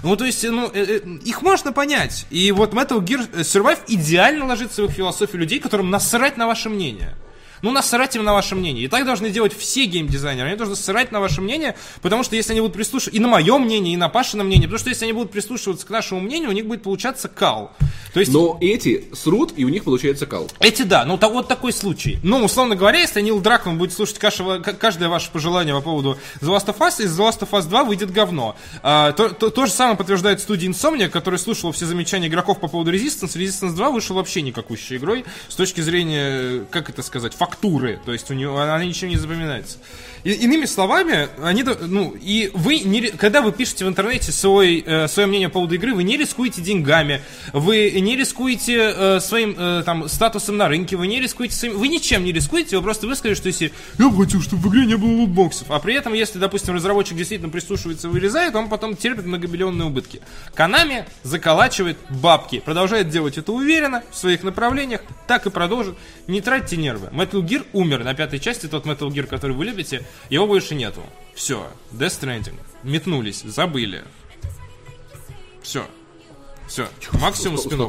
Ну, 0.05 0.15
то 0.15 0.25
есть, 0.25 0.45
ну, 0.49 0.71
э, 0.73 0.81
э, 0.81 1.01
их 1.25 1.43
можно 1.43 1.73
понять. 1.73 2.27
И 2.31 2.53
вот 2.53 2.73
Metal 2.73 3.01
Gear 3.01 3.29
Survive 3.41 3.81
идеально 3.89 4.47
ложится 4.47 4.83
в 4.83 4.85
их 4.85 4.93
философию 4.93 5.41
людей, 5.41 5.59
которым 5.59 5.91
насрать 5.91 6.37
на 6.37 6.47
ваше 6.47 6.69
мнение. 6.69 7.17
Ну, 7.63 7.71
насрать 7.71 8.17
им 8.17 8.25
на 8.25 8.33
ваше 8.33 8.55
мнение. 8.55 8.85
И 8.85 8.89
так 8.89 9.05
должны 9.07 9.31
делать 9.31 9.57
все 9.57 9.85
геймдизайнеры. 9.87 10.49
Они 10.49 10.57
должны 10.57 10.77
срать 10.77 11.13
на 11.13 11.21
ваше 11.21 11.41
мнение, 11.41 11.77
потому 12.03 12.25
что 12.25 12.37
если 12.37 12.53
они 12.53 12.61
будут 12.61 12.75
прислушиваться 12.77 13.17
и 13.17 13.21
на 13.21 13.29
мое 13.29 13.57
мнение, 13.59 13.95
и 13.95 13.97
на 13.97 14.09
Пашино 14.09 14.45
мнение, 14.45 14.67
потому 14.69 14.79
что 14.81 14.91
если 14.91 15.05
они 15.05 15.13
будут 15.13 15.31
прислушиваться 15.33 15.87
к 15.87 15.91
нашему 15.91 16.21
мнению, 16.21 16.51
у 16.51 16.53
них 16.53 16.67
будет 16.67 16.83
получаться 16.83 17.29
кал. 17.29 17.73
То 18.13 18.21
есть, 18.21 18.33
Но 18.33 18.59
эти 18.61 19.09
срут, 19.15 19.55
и 19.57 19.65
у 19.65 19.69
них 19.69 19.85
получается 19.85 20.27
кал. 20.27 20.49
эти 20.61 20.83
да, 20.83 21.05
ну 21.05 21.17
та- 21.17 21.29
вот 21.29 21.49
такой 21.49 21.73
случай. 21.73 22.19
Ну, 22.23 22.45
условно 22.45 22.75
говоря, 22.77 22.99
если 23.01 23.21
Нил 23.23 23.41
Дракман 23.41 23.79
будет 23.79 23.93
слушать 23.93 24.19
кашево- 24.19 24.61
ка- 24.61 24.75
каждое 24.75 25.09
ваше 25.09 25.31
пожелание 25.31 25.75
по 25.75 25.81
поводу 25.81 26.19
The 26.41 26.49
Last 26.55 26.67
of 26.67 26.79
Us, 26.79 27.03
из 27.03 27.19
The 27.19 27.29
Last 27.29 27.39
of 27.41 27.51
Us 27.51 27.63
2 27.69 27.85
выйдет 27.85 28.11
говно. 28.13 28.55
А, 28.83 29.13
то, 29.13 29.29
то- 29.31 29.51
то 29.51 29.67
же 29.67 29.73
самое 29.73 29.97
подтверждает 29.97 30.41
студия 30.41 30.69
Insomnia, 30.69 31.09
которая 31.09 31.39
слушала 31.39 31.73
все 31.73 31.87
замечания 31.87 32.27
игроков 32.27 32.61
по 32.61 32.69
поводу 32.69 32.93
Resistance. 32.93 33.37
Resistance 33.37 33.75
2 33.75 33.91
вышел 33.91 34.17
вообще 34.17 34.43
никакущей 34.43 34.97
игрой 34.97 35.25
с 35.49 35.55
точки 35.55 35.81
зрения, 35.81 36.65
как 36.71 36.91
это 36.91 37.03
сказать, 37.03 37.35
фактуры. 37.53 38.01
То 38.05 38.13
есть 38.13 38.31
у 38.31 38.35
нее 38.35 38.51
она 38.61 38.85
ничем 38.85 39.09
не 39.09 39.17
запоминается. 39.17 39.79
И- 40.25 40.33
иными 40.33 40.67
словами, 40.67 41.29
они, 41.43 41.65
ну, 41.65 42.15
и 42.21 42.51
вы, 42.55 42.79
не, 42.81 43.09
когда 43.09 43.43
вы 43.43 43.53
пишете 43.53 43.85
в 43.85 43.89
интернете 43.89 44.31
свой, 44.31 44.83
э, 44.87 45.09
свое 45.09 45.27
мнение 45.27 45.49
по 45.49 45.55
поводу 45.55 45.75
игры, 45.75 45.95
вы 45.95 46.05
не 46.05 46.17
рискуете 46.17 46.63
деньгами, 46.63 47.23
вы 47.53 47.91
не 47.91 48.17
рискуете 48.17 48.93
э, 48.95 49.21
своим 49.21 49.55
э, 49.59 49.83
там 49.85 50.09
статусом 50.09 50.57
на 50.57 50.69
рынке, 50.69 50.97
вы 50.97 51.07
не 51.07 51.21
рискуете 51.21 51.55
своим, 51.55 51.79
вы 51.79 51.89
ничем 51.89 52.25
не 52.25 52.33
рискуете, 52.33 52.77
вы 52.77 52.83
просто 52.83 53.07
выскажете, 53.07 53.41
что 53.41 53.49
если 53.49 53.73
я 53.99 54.09
бы 54.09 54.25
хотел, 54.25 54.41
чтобы 54.41 54.63
в 54.63 54.73
игре 54.73 54.87
не 54.87 54.97
было 54.97 55.11
лутбоксов, 55.11 55.71
а 55.71 55.79
при 55.81 55.95
этом, 55.95 56.15
если, 56.15 56.39
допустим, 56.39 56.75
разработчик 56.75 57.17
действительно 57.17 57.51
прислушивается 57.51 58.09
и 58.09 58.11
вырезает, 58.11 58.55
он 58.55 58.69
потом 58.69 58.97
терпит 58.97 59.27
многомиллионные 59.27 59.87
убытки. 59.87 60.21
Konami 60.55 61.05
заколачивает 61.23 61.99
бабки, 62.09 62.61
продолжает 62.61 63.09
делать 63.09 63.39
это 63.39 63.53
уверенно 63.53 64.03
в 64.11 64.17
своих 64.17 64.43
направлениях, 64.43 65.01
так 65.27 65.47
и 65.47 65.51
продолжит. 65.51 65.97
Не 66.27 66.41
тратьте 66.41 66.77
нервы. 66.77 67.09
Metal 67.13 67.43
Gear 67.43 67.67
умер 67.73 68.05
на 68.05 68.15
пятой 68.15 68.39
части, 68.39 68.67
тот 68.67 68.87
Metal 68.87 69.09
Gear, 69.09 69.27
который 69.27 69.57
вы 69.57 69.65
любите, 69.65 70.05
его 70.31 70.47
больше 70.47 70.75
нету. 70.75 71.03
Все. 71.35 71.67
Death 71.93 72.21
Stranding. 72.21 72.59
Метнулись, 72.83 73.43
забыли. 73.43 74.05
Все. 75.63 75.87
Все, 76.73 76.89
максимум 77.21 77.59
спин. 77.59 77.87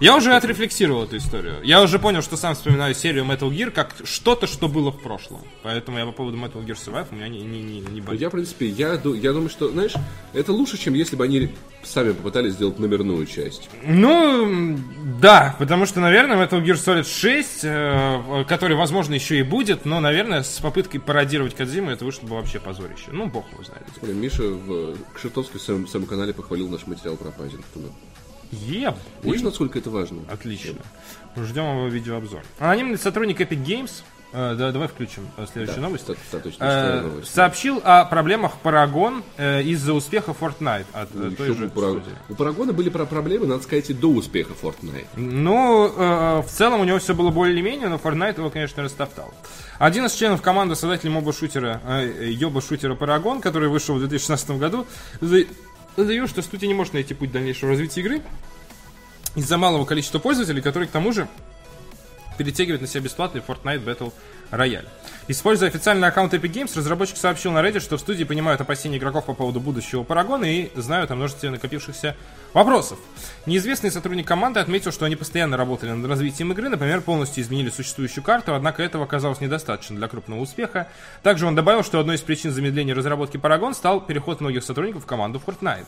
Я 0.00 0.14
уже 0.14 0.34
отрефлексировал 0.34 1.04
эту 1.04 1.16
историю. 1.16 1.60
Я 1.62 1.80
уже 1.80 1.98
понял, 1.98 2.20
что 2.20 2.36
сам 2.36 2.54
вспоминаю 2.54 2.94
серию 2.94 3.24
Metal 3.24 3.48
Gear 3.48 3.70
как 3.70 3.94
что-то, 4.04 4.46
что 4.46 4.68
было 4.68 4.90
в 4.90 5.00
прошлом. 5.00 5.40
Поэтому 5.62 5.96
я 5.96 6.04
по 6.04 6.12
поводу 6.12 6.36
Metal 6.36 6.62
Gear 6.62 6.76
Survive 6.76 7.06
у 7.10 7.14
меня 7.14 7.28
не, 7.28 7.40
не, 7.40 7.62
не, 7.62 7.80
не 7.80 8.00
болит. 8.02 8.20
Я, 8.20 8.28
в 8.28 8.32
принципе, 8.32 8.66
я, 8.66 9.00
я 9.02 9.32
думаю, 9.32 9.48
что, 9.48 9.70
знаешь, 9.70 9.94
это 10.34 10.52
лучше, 10.52 10.76
чем 10.76 10.92
если 10.92 11.16
бы 11.16 11.24
они 11.24 11.54
сами 11.88 12.12
попытались 12.12 12.54
сделать 12.54 12.78
номерную 12.78 13.26
часть. 13.26 13.68
Ну, 13.84 14.78
да, 15.20 15.56
потому 15.58 15.86
что, 15.86 16.00
наверное, 16.00 16.36
Metal 16.36 16.62
Gear 16.62 16.74
Solid 16.74 17.04
6, 17.04 17.60
э, 17.62 18.44
который, 18.48 18.76
возможно, 18.76 19.14
еще 19.14 19.38
и 19.38 19.42
будет, 19.42 19.84
но, 19.84 20.00
наверное, 20.00 20.42
с 20.42 20.58
попыткой 20.60 21.00
пародировать 21.00 21.54
Кадзиму 21.54 21.90
это 21.90 22.04
вышло 22.04 22.26
бы 22.26 22.34
вообще 22.36 22.60
позорище. 22.60 23.10
Ну, 23.12 23.26
бог 23.26 23.50
его 23.52 23.62
знает. 23.64 23.82
Смотри, 23.98 24.14
Миша 24.14 24.42
в 24.42 24.96
Кшетовской 25.14 25.60
в 25.60 25.62
своем, 25.62 25.84
в 25.86 25.90
своем 25.90 26.06
канале 26.06 26.32
похвалил 26.32 26.68
наш 26.68 26.86
материал 26.86 27.16
про 27.16 27.30
Пазингтона. 27.30 27.88
Еб. 28.50 28.96
Видишь, 29.22 29.42
насколько 29.42 29.78
это 29.78 29.90
важно? 29.90 30.22
Отлично. 30.28 30.76
Ждем 31.36 31.64
его 31.64 31.88
видеообзор. 31.88 32.42
Анонимный 32.58 32.98
сотрудник 32.98 33.40
Epic 33.40 33.64
Games, 33.64 34.02
э, 34.32 34.54
да, 34.56 34.72
давай 34.72 34.88
включим 34.88 35.28
э, 35.36 35.46
следующую 35.52 35.82
новость, 35.82 36.04
Ста- 36.04 36.14
ста- 36.28 36.38
точно, 36.40 36.64
э, 36.64 36.66
читаю 36.66 37.02
новость. 37.08 37.34
сообщил 37.34 37.80
о 37.84 38.04
проблемах 38.04 38.52
Paragon 38.62 39.22
э, 39.36 39.62
из-за 39.62 39.92
успеха 39.94 40.34
Fortnite 40.38 40.86
от 40.92 41.08
э, 41.14 41.30
той 41.36 41.54
же 41.54 41.66
у, 41.66 41.70
Пара- 41.70 41.90
студии. 41.90 42.16
у 42.28 42.34
Парагона 42.34 42.72
были 42.72 42.88
про 42.88 43.04
проблемы, 43.06 43.46
надо 43.46 43.62
сказать, 43.62 43.88
и 43.90 43.94
до 43.94 44.08
успеха 44.08 44.52
Fortnite. 44.60 45.06
Ну, 45.16 45.86
э, 45.88 46.42
в 46.42 46.48
целом 46.48 46.80
у 46.80 46.84
него 46.84 46.98
все 46.98 47.14
было 47.14 47.30
более-менее, 47.30 47.88
но 47.88 47.96
Fortnite 47.96 48.38
его, 48.38 48.50
конечно, 48.50 48.82
растоптал. 48.82 49.32
Один 49.78 50.06
из 50.06 50.12
членов 50.14 50.42
команды, 50.42 50.74
создателей 50.74 51.10
моба-шутера, 51.12 51.80
э, 51.86 52.30
йоба-шутера 52.30 52.96
Paragon, 52.96 53.40
который 53.40 53.68
вышел 53.68 53.94
в 53.94 53.98
2016 54.00 54.58
году, 54.58 54.86
за- 55.20 55.44
заявил, 55.96 56.28
что 56.28 56.42
студия 56.42 56.68
не 56.68 56.74
может 56.74 56.94
найти 56.94 57.14
путь 57.14 57.32
дальнейшего 57.32 57.70
развития 57.70 58.00
игры 58.02 58.22
из-за 59.34 59.56
малого 59.58 59.84
количества 59.84 60.18
пользователей, 60.18 60.62
которые, 60.62 60.88
к 60.88 60.92
тому 60.92 61.12
же, 61.12 61.28
перетягивают 62.38 62.80
на 62.80 62.88
себя 62.88 63.02
бесплатный 63.02 63.42
Fortnite 63.46 63.84
Battle 63.84 64.12
Royale. 64.50 64.86
Используя 65.26 65.68
официальный 65.68 66.08
аккаунт 66.08 66.32
Epic 66.32 66.50
Games, 66.50 66.70
разработчик 66.74 67.18
сообщил 67.18 67.52
на 67.52 67.58
Reddit, 67.58 67.80
что 67.80 67.98
в 67.98 68.00
студии 68.00 68.24
понимают 68.24 68.60
опасения 68.60 68.96
игроков 68.96 69.26
по 69.26 69.34
поводу 69.34 69.60
будущего 69.60 70.04
Парагона 70.04 70.46
и 70.46 70.70
знают 70.74 71.10
о 71.10 71.16
множестве 71.16 71.50
накопившихся 71.50 72.16
вопросов. 72.54 72.98
Неизвестный 73.48 73.90
сотрудник 73.90 74.28
команды 74.28 74.60
отметил, 74.60 74.92
что 74.92 75.06
они 75.06 75.16
постоянно 75.16 75.56
работали 75.56 75.92
над 75.92 76.06
развитием 76.06 76.52
игры, 76.52 76.68
например, 76.68 77.00
полностью 77.00 77.42
изменили 77.42 77.70
существующую 77.70 78.22
карту, 78.22 78.54
однако 78.54 78.82
этого 78.82 79.04
оказалось 79.04 79.40
недостаточно 79.40 79.96
для 79.96 80.06
крупного 80.06 80.40
успеха. 80.40 80.88
Также 81.22 81.46
он 81.46 81.54
добавил, 81.54 81.82
что 81.82 81.98
одной 81.98 82.16
из 82.16 82.20
причин 82.20 82.52
замедления 82.52 82.94
разработки 82.94 83.38
Paragon 83.38 83.72
стал 83.72 84.02
переход 84.02 84.42
многих 84.42 84.64
сотрудников 84.64 85.04
в 85.04 85.06
команду 85.06 85.40
Fortnite. 85.46 85.86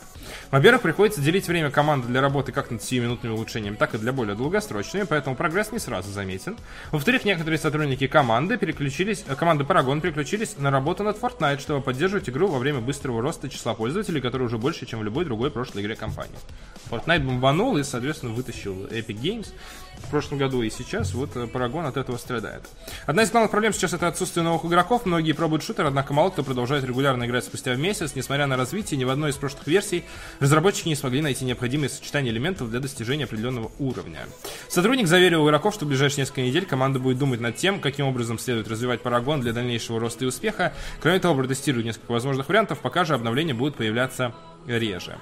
Во-первых, 0.49 0.81
приходится 0.81 1.21
делить 1.21 1.47
время 1.47 1.69
команды 1.69 2.07
для 2.07 2.19
работы 2.19 2.51
как 2.51 2.71
над 2.71 2.81
сиюминутными 2.81 3.33
улучшениями, 3.33 3.75
так 3.75 3.93
и 3.93 3.99
для 3.99 4.11
более 4.11 4.33
долгосрочными, 4.33 5.03
поэтому 5.03 5.35
прогресс 5.35 5.71
не 5.71 5.77
сразу 5.77 6.09
заметен. 6.09 6.57
Во-вторых, 6.91 7.25
некоторые 7.25 7.59
сотрудники 7.59 8.07
команды 8.07 8.57
переключились, 8.57 9.23
э, 9.27 9.35
команды 9.35 9.65
Paragon 9.65 10.01
переключились 10.01 10.57
на 10.57 10.71
работу 10.71 11.03
над 11.03 11.21
Fortnite, 11.21 11.59
чтобы 11.59 11.81
поддерживать 11.81 12.27
игру 12.27 12.47
во 12.47 12.57
время 12.57 12.79
быстрого 12.79 13.21
роста 13.21 13.49
числа 13.49 13.75
пользователей, 13.75 14.19
который 14.19 14.47
уже 14.47 14.57
больше, 14.57 14.87
чем 14.87 15.01
в 15.01 15.03
любой 15.03 15.25
другой 15.25 15.51
прошлой 15.51 15.83
игре 15.83 15.95
компании. 15.95 16.39
Fortnite 16.89 17.19
бомбанул 17.51 17.77
и, 17.77 17.83
соответственно, 17.83 18.33
вытащил 18.33 18.85
Epic 18.85 19.19
Games 19.21 19.47
в 19.97 20.09
прошлом 20.09 20.39
году 20.39 20.63
и 20.63 20.69
сейчас 20.69 21.13
вот 21.13 21.35
э, 21.35 21.43
Paragon 21.43 21.85
от 21.85 21.97
этого 21.97 22.17
страдает. 22.17 22.63
Одна 23.05 23.23
из 23.23 23.29
главных 23.29 23.51
проблем 23.51 23.71
сейчас 23.73 23.93
это 23.93 24.07
отсутствие 24.07 24.43
новых 24.43 24.65
игроков. 24.65 25.05
Многие 25.05 25.33
пробуют 25.33 25.63
шутер, 25.63 25.85
однако 25.85 26.13
мало 26.13 26.31
кто 26.31 26.43
продолжает 26.43 26.83
регулярно 26.83 27.25
играть 27.25 27.43
спустя 27.43 27.75
месяц. 27.75 28.15
Несмотря 28.15 28.47
на 28.47 28.57
развитие 28.57 28.97
ни 28.97 29.03
в 29.03 29.09
одной 29.09 29.29
из 29.29 29.35
прошлых 29.35 29.67
версий, 29.67 30.03
разработчики 30.39 30.87
не 30.87 30.95
смогли 30.95 31.21
найти 31.21 31.45
необходимые 31.45 31.89
сочетания 31.89 32.31
элементов 32.31 32.71
для 32.71 32.79
достижения 32.79 33.25
определенного 33.25 33.71
уровня. 33.79 34.21
Сотрудник 34.69 35.07
заверил 35.07 35.45
игроков, 35.45 35.75
что 35.75 35.85
в 35.85 35.89
ближайшие 35.89 36.21
несколько 36.21 36.41
недель 36.41 36.65
команда 36.65 36.99
будет 36.99 37.19
думать 37.19 37.41
над 37.41 37.57
тем, 37.57 37.79
каким 37.79 38.07
образом 38.07 38.39
следует 38.39 38.67
развивать 38.67 39.01
Paragon 39.01 39.41
для 39.41 39.53
дальнейшего 39.53 39.99
роста 39.99 40.23
и 40.23 40.27
успеха. 40.27 40.73
Кроме 41.01 41.19
того, 41.19 41.35
протестируют 41.35 41.85
несколько 41.85 42.11
возможных 42.11 42.49
вариантов, 42.49 42.79
пока 42.79 43.05
же 43.05 43.13
обновления 43.13 43.53
будут 43.53 43.75
появляться 43.75 44.33
реже. 44.67 45.17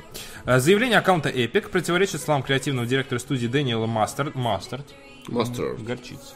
Э, 0.46 0.60
Заявление 0.60 1.00
аккаунта 1.00 1.30
Epic 1.30 1.70
противоречит 1.70 2.22
словам 2.22 2.44
креативного 2.44 2.86
директора 2.88 3.20
студии 3.20 3.48
Дэниела 3.48 3.86
Мастер, 3.88 4.32
Мастерд, 4.36 4.86
Мастер. 5.28 5.76
горчица, 5.76 6.36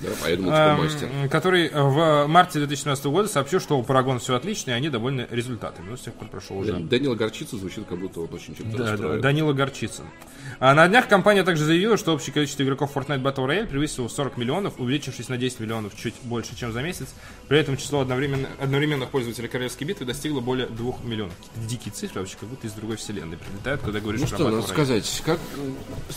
Да, 0.00 0.08
а 0.24 0.28
я 0.30 0.36
думал, 0.36 0.50
типа 0.50 0.58
Эм, 0.60 0.78
мастер. 0.84 1.08
который 1.30 1.70
в 1.70 2.26
марте 2.28 2.58
2017 2.60 3.04
года 3.06 3.28
сообщил, 3.28 3.58
что 3.60 3.78
у 3.78 3.82
Paragon 3.82 4.18
все 4.18 4.34
отлично, 4.36 4.70
и 4.70 4.74
они 4.74 4.88
довольны 4.90 5.26
результатами. 5.30 5.88
Ну, 5.90 5.96
с 5.96 6.00
тех 6.02 6.14
пор 6.14 6.28
прошел 6.28 6.58
уже 6.58 6.72
Дэниел 6.74 7.14
Горчица 7.16 7.56
звучит, 7.56 7.84
как 7.88 7.98
будто 7.98 8.20
он 8.20 8.28
очень 8.32 8.54
чем-то 8.54 8.76
да, 8.78 8.96
да. 8.96 9.18
Данила 9.18 9.52
Горчицын. 9.52 10.04
А 10.60 10.74
на 10.74 10.88
днях 10.88 11.06
компания 11.06 11.44
также 11.44 11.64
заявила, 11.64 11.96
что 11.96 12.12
общее 12.12 12.32
количество 12.34 12.64
игроков 12.64 12.90
Fortnite 12.96 13.22
Battle 13.22 13.46
Royale 13.46 13.66
превысило 13.66 14.08
40 14.08 14.36
миллионов, 14.38 14.74
увеличившись 14.78 15.28
на 15.28 15.36
10 15.36 15.60
миллионов 15.60 15.94
чуть 15.96 16.14
больше, 16.24 16.56
чем 16.56 16.72
за 16.72 16.82
месяц. 16.82 17.06
При 17.46 17.60
этом 17.60 17.76
число 17.76 18.00
одновременно, 18.00 18.48
одновременных 18.60 19.10
пользователей 19.10 19.46
Королевской 19.48 19.86
битвы 19.86 20.04
достигло 20.04 20.40
более 20.40 20.66
2 20.66 20.94
миллионов. 21.04 21.32
Какие-то 21.36 21.68
дикие 21.70 21.92
цифры 21.94 22.20
вообще, 22.22 22.36
как 22.40 22.48
будто 22.48 22.66
из 22.66 22.72
другой 22.72 22.96
вселенной 22.96 23.36
прилетают, 23.36 23.82
когда 23.82 24.00
говоришь 24.00 24.20
Ну 24.22 24.26
про 24.26 24.34
что, 24.36 24.44
Battle 24.48 24.50
надо 24.50 24.66
Royale. 24.66 24.68
сказать, 24.68 25.22
как 25.24 25.38
э, 25.56 26.12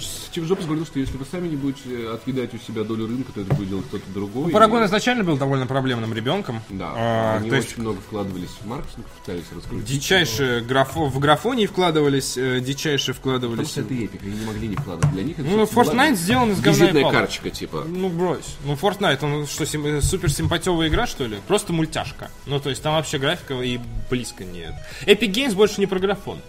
Стив 0.00 0.44
Джобс 0.46 0.64
говорил, 0.66 0.84
что 0.84 0.98
если 0.98 1.16
вы 1.16 1.24
сами 1.24 1.48
не 1.48 1.56
будете 1.56 2.08
отъедать 2.10 2.52
у 2.52 2.58
себя 2.58 2.84
долю 2.84 3.06
рынка, 3.06 3.32
то 3.32 3.40
это 3.40 3.54
будет 3.54 3.68
делать 3.70 3.86
кто-то 3.86 4.04
другой. 4.12 4.52
Парагон 4.52 4.82
И- 4.82 4.86
изначально 4.86 5.24
был 5.24 5.38
довольно 5.38 5.66
проблемным 5.66 6.12
ребенком. 6.12 6.60
Да, 6.68 6.92
А, 6.94 7.36
они 7.38 7.48
то 7.48 7.56
есть 7.56 7.70
очень 7.72 7.80
много 7.82 8.00
вкладывались 8.02 8.50
в 8.60 8.66
маркетинг, 8.66 9.06
пытались 9.24 9.44
раскрутить. 9.56 9.86
дичайше 9.86 10.62
графо, 10.68 11.06
в 11.06 11.18
графонии 11.18 11.64
вкладывались, 11.66 12.36
э, 12.36 12.60
дичайше 12.60 13.12
Потому 13.56 13.68
что 13.68 13.80
это 13.80 13.94
эпик, 13.94 14.22
они 14.22 14.32
не 14.36 14.44
могли 14.46 14.68
не 14.68 14.76
вкладывать. 14.76 15.12
Для 15.14 15.22
них 15.24 15.38
это 15.38 15.48
Ну, 15.48 15.62
Fortnite 15.64 16.14
сделан 16.16 16.52
из 16.52 16.60
говна 16.60 16.84
Визитная 16.86 17.10
карточка, 17.10 17.50
типа. 17.50 17.84
Ну, 17.86 18.08
брось. 18.08 18.56
Ну, 18.64 18.74
Fortnite, 18.74 19.24
он 19.24 19.46
что, 19.46 19.64
сим- 19.66 19.86
э, 19.86 20.00
супер 20.02 20.30
симпатевая 20.30 20.88
игра, 20.88 21.06
что 21.06 21.26
ли? 21.26 21.38
Просто 21.46 21.72
мультяшка. 21.72 22.30
Ну, 22.46 22.60
то 22.60 22.70
есть 22.70 22.82
там 22.82 22.94
вообще 22.94 23.18
графика 23.18 23.54
и 23.60 23.80
близко 24.10 24.44
нет. 24.44 24.74
Epic 25.06 25.32
Games 25.32 25.54
больше 25.54 25.80
не 25.80 25.86
про 25.86 25.98
графон. 25.98 26.40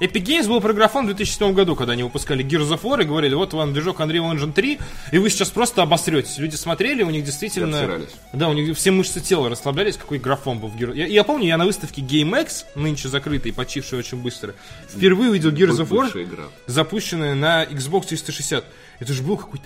Epic 0.00 0.22
Games 0.22 0.46
был 0.46 0.60
про 0.60 0.72
графон 0.72 1.04
в 1.04 1.14
2007 1.14 1.54
году, 1.54 1.74
когда 1.74 1.94
они 1.94 2.04
выпускали 2.04 2.44
Gears 2.44 2.70
of 2.70 2.82
War 2.82 3.02
и 3.02 3.04
говорили, 3.04 3.34
вот 3.34 3.52
вам 3.52 3.72
движок 3.72 4.00
Unreal 4.00 4.32
Engine 4.32 4.52
3, 4.52 4.78
и 5.12 5.18
вы 5.18 5.28
сейчас 5.28 5.50
просто 5.50 5.82
обосретесь. 5.82 6.38
Люди 6.38 6.54
смотрели, 6.54 7.02
у 7.02 7.10
них 7.10 7.24
действительно... 7.24 8.00
Да, 8.32 8.48
у 8.48 8.52
них 8.52 8.76
все 8.76 8.90
мышцы 8.92 9.20
тела 9.20 9.48
расслаблялись, 9.48 9.96
какой 9.96 10.18
графон 10.18 10.60
был 10.60 10.68
в 10.68 10.76
Gears. 10.76 10.94
Я, 10.94 11.06
я 11.06 11.24
помню, 11.24 11.48
я 11.48 11.56
на 11.56 11.64
выставке 11.64 12.00
GameX, 12.02 12.64
нынче 12.76 13.08
закрытой, 13.08 13.52
почившей 13.52 13.98
очень 13.98 14.22
быстро, 14.22 14.54
впервые 14.88 15.30
увидел 15.30 15.50
Gears 15.50 15.80
of 15.80 15.88
War 15.88 16.22
игра. 16.22 16.44
запущенная 16.66 17.34
на 17.34 17.64
Xbox 17.64 18.06
360. 18.06 18.64
Это 19.00 19.12
же 19.12 19.22
был 19.22 19.36
какой-то... 19.36 19.64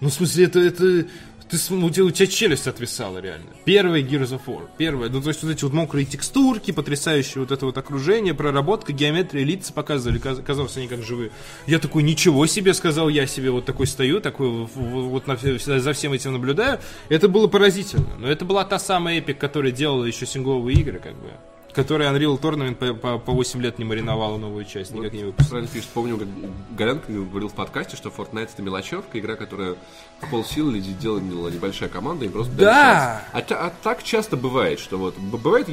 Ну, 0.00 0.10
в 0.10 0.14
смысле, 0.14 0.44
это... 0.44 0.60
это... 0.60 1.06
Ты, 1.54 1.74
у, 1.74 1.90
тебя, 1.90 2.04
у 2.04 2.10
тебя 2.10 2.26
челюсть 2.26 2.66
отвисала, 2.66 3.18
реально. 3.18 3.46
Первая 3.64 4.02
Gears 4.02 4.30
of 4.30 4.40
War. 4.46 4.62
Первая. 4.76 5.08
Ну, 5.08 5.22
то 5.22 5.28
есть, 5.28 5.42
вот 5.42 5.52
эти 5.52 5.62
вот 5.62 5.72
мокрые 5.72 6.04
текстурки, 6.04 6.72
потрясающее 6.72 7.40
вот 7.40 7.52
это 7.52 7.66
вот 7.66 7.78
окружение, 7.78 8.34
проработка, 8.34 8.92
геометрия, 8.92 9.44
лица 9.44 9.72
показывали, 9.72 10.18
каз- 10.18 10.42
казалось, 10.42 10.76
они 10.76 10.88
как 10.88 11.02
живые. 11.02 11.30
Я 11.66 11.78
такой, 11.78 12.02
ничего 12.02 12.46
себе, 12.46 12.74
сказал 12.74 13.08
я 13.08 13.26
себе, 13.26 13.50
вот 13.50 13.64
такой 13.64 13.86
стою, 13.86 14.20
такой 14.20 14.48
вот 14.74 15.26
на, 15.26 15.36
за 15.36 15.92
всем 15.92 16.12
этим 16.12 16.32
наблюдаю. 16.32 16.80
Это 17.08 17.28
было 17.28 17.46
поразительно. 17.46 18.08
Но 18.18 18.28
это 18.28 18.44
была 18.44 18.64
та 18.64 18.78
самая 18.78 19.18
эпик, 19.18 19.38
которая 19.38 19.70
делала 19.72 20.04
еще 20.04 20.26
сингловые 20.26 20.78
игры, 20.80 20.98
как 20.98 21.14
бы. 21.14 21.30
Которая 21.74 22.12
Unreal 22.12 22.40
Tournament 22.40 22.74
по, 22.76 22.94
по, 22.94 23.18
по 23.18 23.32
8 23.32 23.60
лет 23.60 23.78
не 23.78 23.84
мариновала 23.84 24.38
новую 24.38 24.64
часть, 24.64 24.92
никак 24.92 25.12
не 25.12 25.24
выпустила. 25.24 25.50
Правильно 25.50 25.72
пишет, 25.72 25.88
помню, 25.92 26.18
как 26.18 26.28
Галянка 26.76 27.12
говорил 27.12 27.48
в 27.48 27.54
подкасте, 27.54 27.96
что 27.96 28.10
Fortnite 28.10 28.50
это 28.52 28.62
мелочевка, 28.62 29.18
игра, 29.18 29.34
которая 29.36 29.74
в 30.20 30.30
полсилы 30.30 30.78
делала 30.78 31.48
небольшая 31.50 31.88
команда 31.88 32.24
и 32.26 32.28
просто 32.28 32.52
Да! 32.54 33.24
А, 33.32 33.38
а 33.38 33.72
так 33.82 34.02
часто 34.02 34.36
бывает, 34.36 34.78
что 34.78 34.98
вот 34.98 35.16
бывает, 35.18 35.68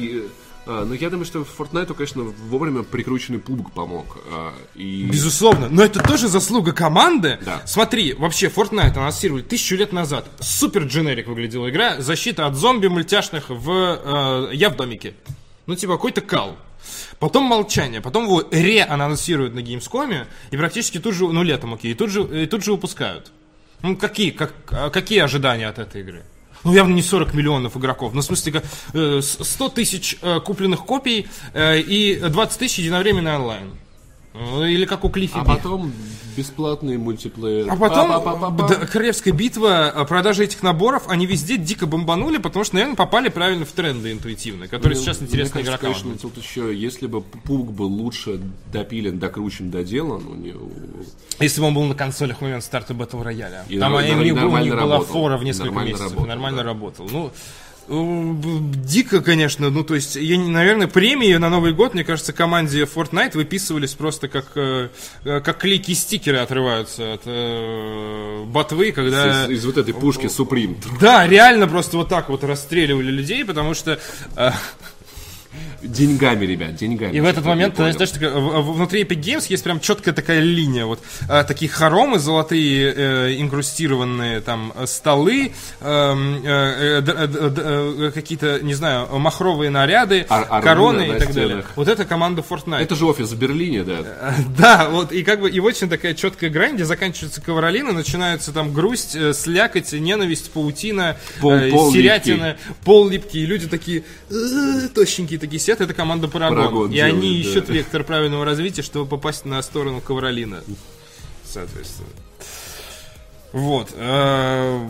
а, 0.65 0.85
но 0.85 0.93
я 0.93 1.09
думаю, 1.09 1.25
что 1.25 1.39
Fortnite, 1.41 1.93
конечно, 1.93 2.23
вовремя 2.23 2.83
прикрученный 2.83 3.39
плуг 3.39 3.71
помог. 3.71 4.17
а, 4.31 4.53
и 4.75 5.05
Безусловно, 5.05 5.69
но 5.69 5.83
это 5.83 6.01
тоже 6.01 6.27
заслуга 6.27 6.71
команды. 6.71 7.39
Да. 7.43 7.61
Смотри, 7.65 8.13
вообще 8.13 8.47
Fortnite 8.47 8.97
анонсировали 8.97 9.41
тысячу 9.41 9.75
лет 9.75 9.91
назад. 9.91 10.25
Супер 10.39 10.83
дженерик 10.83 11.27
выглядела 11.27 11.69
игра. 11.69 11.99
Защита 11.99 12.45
от 12.45 12.55
зомби 12.55 12.87
мультяшных 12.87 13.49
в 13.49 14.49
э, 14.51 14.55
Я 14.55 14.69
в 14.69 14.75
домике. 14.75 15.13
Ну, 15.67 15.75
типа, 15.75 15.93
какой-то 15.93 16.21
кал. 16.21 16.57
Потом 17.19 17.43
молчание, 17.43 18.01
потом 18.01 18.25
его 18.25 18.43
реанонсируют 18.51 19.53
на 19.53 19.59
Gamescom, 19.59 20.25
и 20.49 20.57
практически 20.57 20.99
тут 20.99 21.13
же, 21.13 21.27
ну 21.27 21.43
летом, 21.43 21.73
окей, 21.75 21.91
и 21.91 21.93
тут 21.93 22.09
же, 22.09 22.23
и 22.43 22.47
тут 22.47 22.63
же 22.63 22.71
выпускают. 22.71 23.31
Ну, 23.83 23.95
какие, 23.95 24.31
как, 24.31 24.53
а 24.71 24.89
какие 24.89 25.19
ожидания 25.19 25.67
от 25.67 25.77
этой 25.79 26.01
игры? 26.01 26.23
Ну, 26.63 26.73
явно 26.73 26.93
не 26.93 27.01
40 27.01 27.33
миллионов 27.33 27.75
игроков. 27.77 28.13
Ну, 28.13 28.21
в 28.21 28.23
смысле, 28.25 28.51
как, 28.53 28.63
э, 28.93 29.19
с- 29.21 29.43
100 29.43 29.69
тысяч 29.69 30.17
э, 30.21 30.39
купленных 30.39 30.85
копий 30.85 31.27
э, 31.53 31.79
и 31.79 32.19
20 32.19 32.59
тысяч 32.59 32.79
единовременный 32.79 33.35
онлайн. 33.35 33.71
Ну, 34.33 34.63
Или 34.65 34.85
как 34.85 35.03
у 35.03 35.09
Клиффи 35.09 35.37
А 35.37 35.43
потом 35.43 35.91
бесплатный 36.37 36.97
мультиплеер. 36.97 37.69
А 37.69 37.75
потом 37.75 38.57
да, 38.57 38.75
Королевская 38.85 39.33
битва, 39.33 39.89
а, 39.89 40.05
продажи 40.05 40.45
этих 40.45 40.63
наборов, 40.63 41.03
они 41.07 41.25
везде 41.25 41.57
дико 41.57 41.85
бомбанули, 41.85 42.37
потому 42.37 42.63
что, 42.63 42.75
наверное, 42.75 42.95
попали 42.95 43.27
правильно 43.27 43.65
в 43.65 43.71
тренды 43.71 44.13
интуитивные, 44.13 44.69
которые 44.69 44.97
сейчас 44.97 45.19
Мне 45.19 45.27
интересны 45.27 45.63
кажется, 45.63 45.71
игрокам. 45.85 46.01
конечно, 46.01 46.29
тут 46.29 46.41
еще, 46.41 46.73
если 46.73 47.07
бы 47.07 47.21
Пук 47.21 47.73
был 47.73 47.87
лучше 47.87 48.39
допилен, 48.71 49.19
докручен, 49.19 49.69
доделан, 49.69 50.25
у 50.25 50.35
него... 50.35 50.69
Если 51.39 51.59
бы 51.59 51.67
он 51.67 51.73
был 51.73 51.83
на 51.83 51.95
консолях 51.95 52.37
в 52.37 52.41
момент 52.41 52.63
старта 52.63 52.93
Battle 52.93 53.23
рояля. 53.23 53.65
И 53.67 53.77
Там 53.77 53.91
нормально- 53.91 54.21
у 54.21 54.57
них, 54.57 54.73
была 54.75 55.01
фора 55.01 55.37
в 55.37 55.43
несколько 55.43 55.65
Нормально 55.65 55.89
месяцев. 55.89 56.07
работал, 56.11 56.27
нормально 56.27 56.57
да. 56.59 56.63
работал. 56.63 57.09
Ну, 57.11 57.31
дико, 57.91 59.21
конечно. 59.21 59.69
Ну, 59.69 59.83
то 59.83 59.95
есть, 59.95 60.15
я, 60.15 60.39
наверное, 60.39 60.87
премии 60.87 61.33
на 61.35 61.49
Новый 61.49 61.73
год, 61.73 61.93
мне 61.93 62.03
кажется, 62.03 62.33
команде 62.33 62.83
Fortnite 62.83 63.35
выписывались 63.35 63.93
просто 63.93 64.27
как, 64.27 64.45
э, 64.55 64.89
э, 65.25 65.41
как 65.41 65.57
клейкие 65.57 65.95
стикеры 65.95 66.37
отрываются 66.37 67.13
от 67.13 67.21
э, 67.25 68.43
ботвы, 68.45 68.91
когда... 68.91 69.45
Из, 69.45 69.59
из 69.59 69.65
вот 69.65 69.77
этой 69.77 69.93
пушки 69.93 70.25
Supreme. 70.25 70.77
Да, 70.99 71.27
реально 71.27 71.67
просто 71.67 71.97
вот 71.97 72.09
так 72.09 72.29
вот 72.29 72.43
расстреливали 72.43 73.11
людей, 73.11 73.43
потому 73.43 73.73
что... 73.73 73.99
э, 74.35 74.51
Деньгами, 75.83 76.45
ребят, 76.45 76.75
деньгами. 76.75 77.15
И 77.15 77.19
в 77.19 77.25
этот 77.25 77.43
момент, 77.45 77.75
ты 77.75 77.91
знаешь, 77.91 78.11
в- 78.11 78.19
в- 78.19 78.73
внутри 78.73 79.03
Epic 79.03 79.19
Games 79.21 79.45
есть 79.49 79.63
прям 79.63 79.79
четкая 79.79 80.13
такая 80.13 80.39
линия. 80.39 80.85
Вот 80.85 80.99
а, 81.27 81.43
такие 81.43 81.69
хоромы 81.71 82.19
золотые, 82.19 82.93
э, 82.95 83.35
инкрустированные, 83.39 84.41
там, 84.41 84.73
э, 84.75 84.85
столы, 84.85 85.53
эм, 85.81 86.41
э, 86.43 86.47
э, 86.47 87.01
э, 87.05 87.51
э, 88.07 88.11
какие-то, 88.13 88.59
не 88.61 88.73
знаю, 88.73 89.07
махровые 89.19 89.69
наряды, 89.69 90.25
Ар- 90.29 90.61
короны 90.61 91.07
и 91.15 91.19
так 91.19 91.33
далее. 91.33 91.47
стенах. 91.49 91.71
Вот 91.75 91.87
это 91.87 92.05
команда 92.05 92.43
Fortnite. 92.47 92.81
Это 92.81 92.95
же 92.95 93.05
офис 93.05 93.29
в 93.31 93.37
Берлине, 93.37 93.83
да. 93.83 94.35
Да, 94.57 94.89
вот, 94.89 95.11
и 95.11 95.23
как 95.23 95.41
бы, 95.41 95.49
и 95.49 95.59
очень 95.59 95.89
такая 95.89 96.13
четкая 96.13 96.49
грань, 96.49 96.75
где 96.75 96.85
заканчивается 96.85 97.41
ковролина, 97.41 97.91
начинается 97.91 98.51
там 98.51 98.73
грусть, 98.73 99.15
э, 99.15 99.33
слякоть, 99.33 99.91
ненависть, 99.93 100.51
паутина, 100.51 101.17
Пол- 101.39 101.53
э, 101.53 101.71
пол 101.71 101.91
серятина, 101.91 102.57
пол 102.83 103.09
липкий, 103.09 103.43
и 103.43 103.45
люди 103.45 103.67
такие, 103.67 104.03
«Э, 104.29 104.87
тощенькие 104.93 105.39
такие 105.39 105.59
сидят, 105.71 105.81
это 105.81 105.93
команда 105.93 106.27
Парагон. 106.27 106.57
Парагон 106.57 106.91
и 106.91 106.95
делает, 106.95 107.15
они 107.15 107.43
да. 107.43 107.49
ищут 107.49 107.69
вектор 107.69 108.03
правильного 108.03 108.45
развития, 108.45 108.81
чтобы 108.81 109.09
попасть 109.09 109.45
на 109.45 109.61
сторону 109.61 110.01
ковролина. 110.01 110.63
Соответственно. 111.43 112.09
Вот. 113.51 113.89
э, 113.95 114.89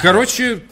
Короче, 0.00 0.64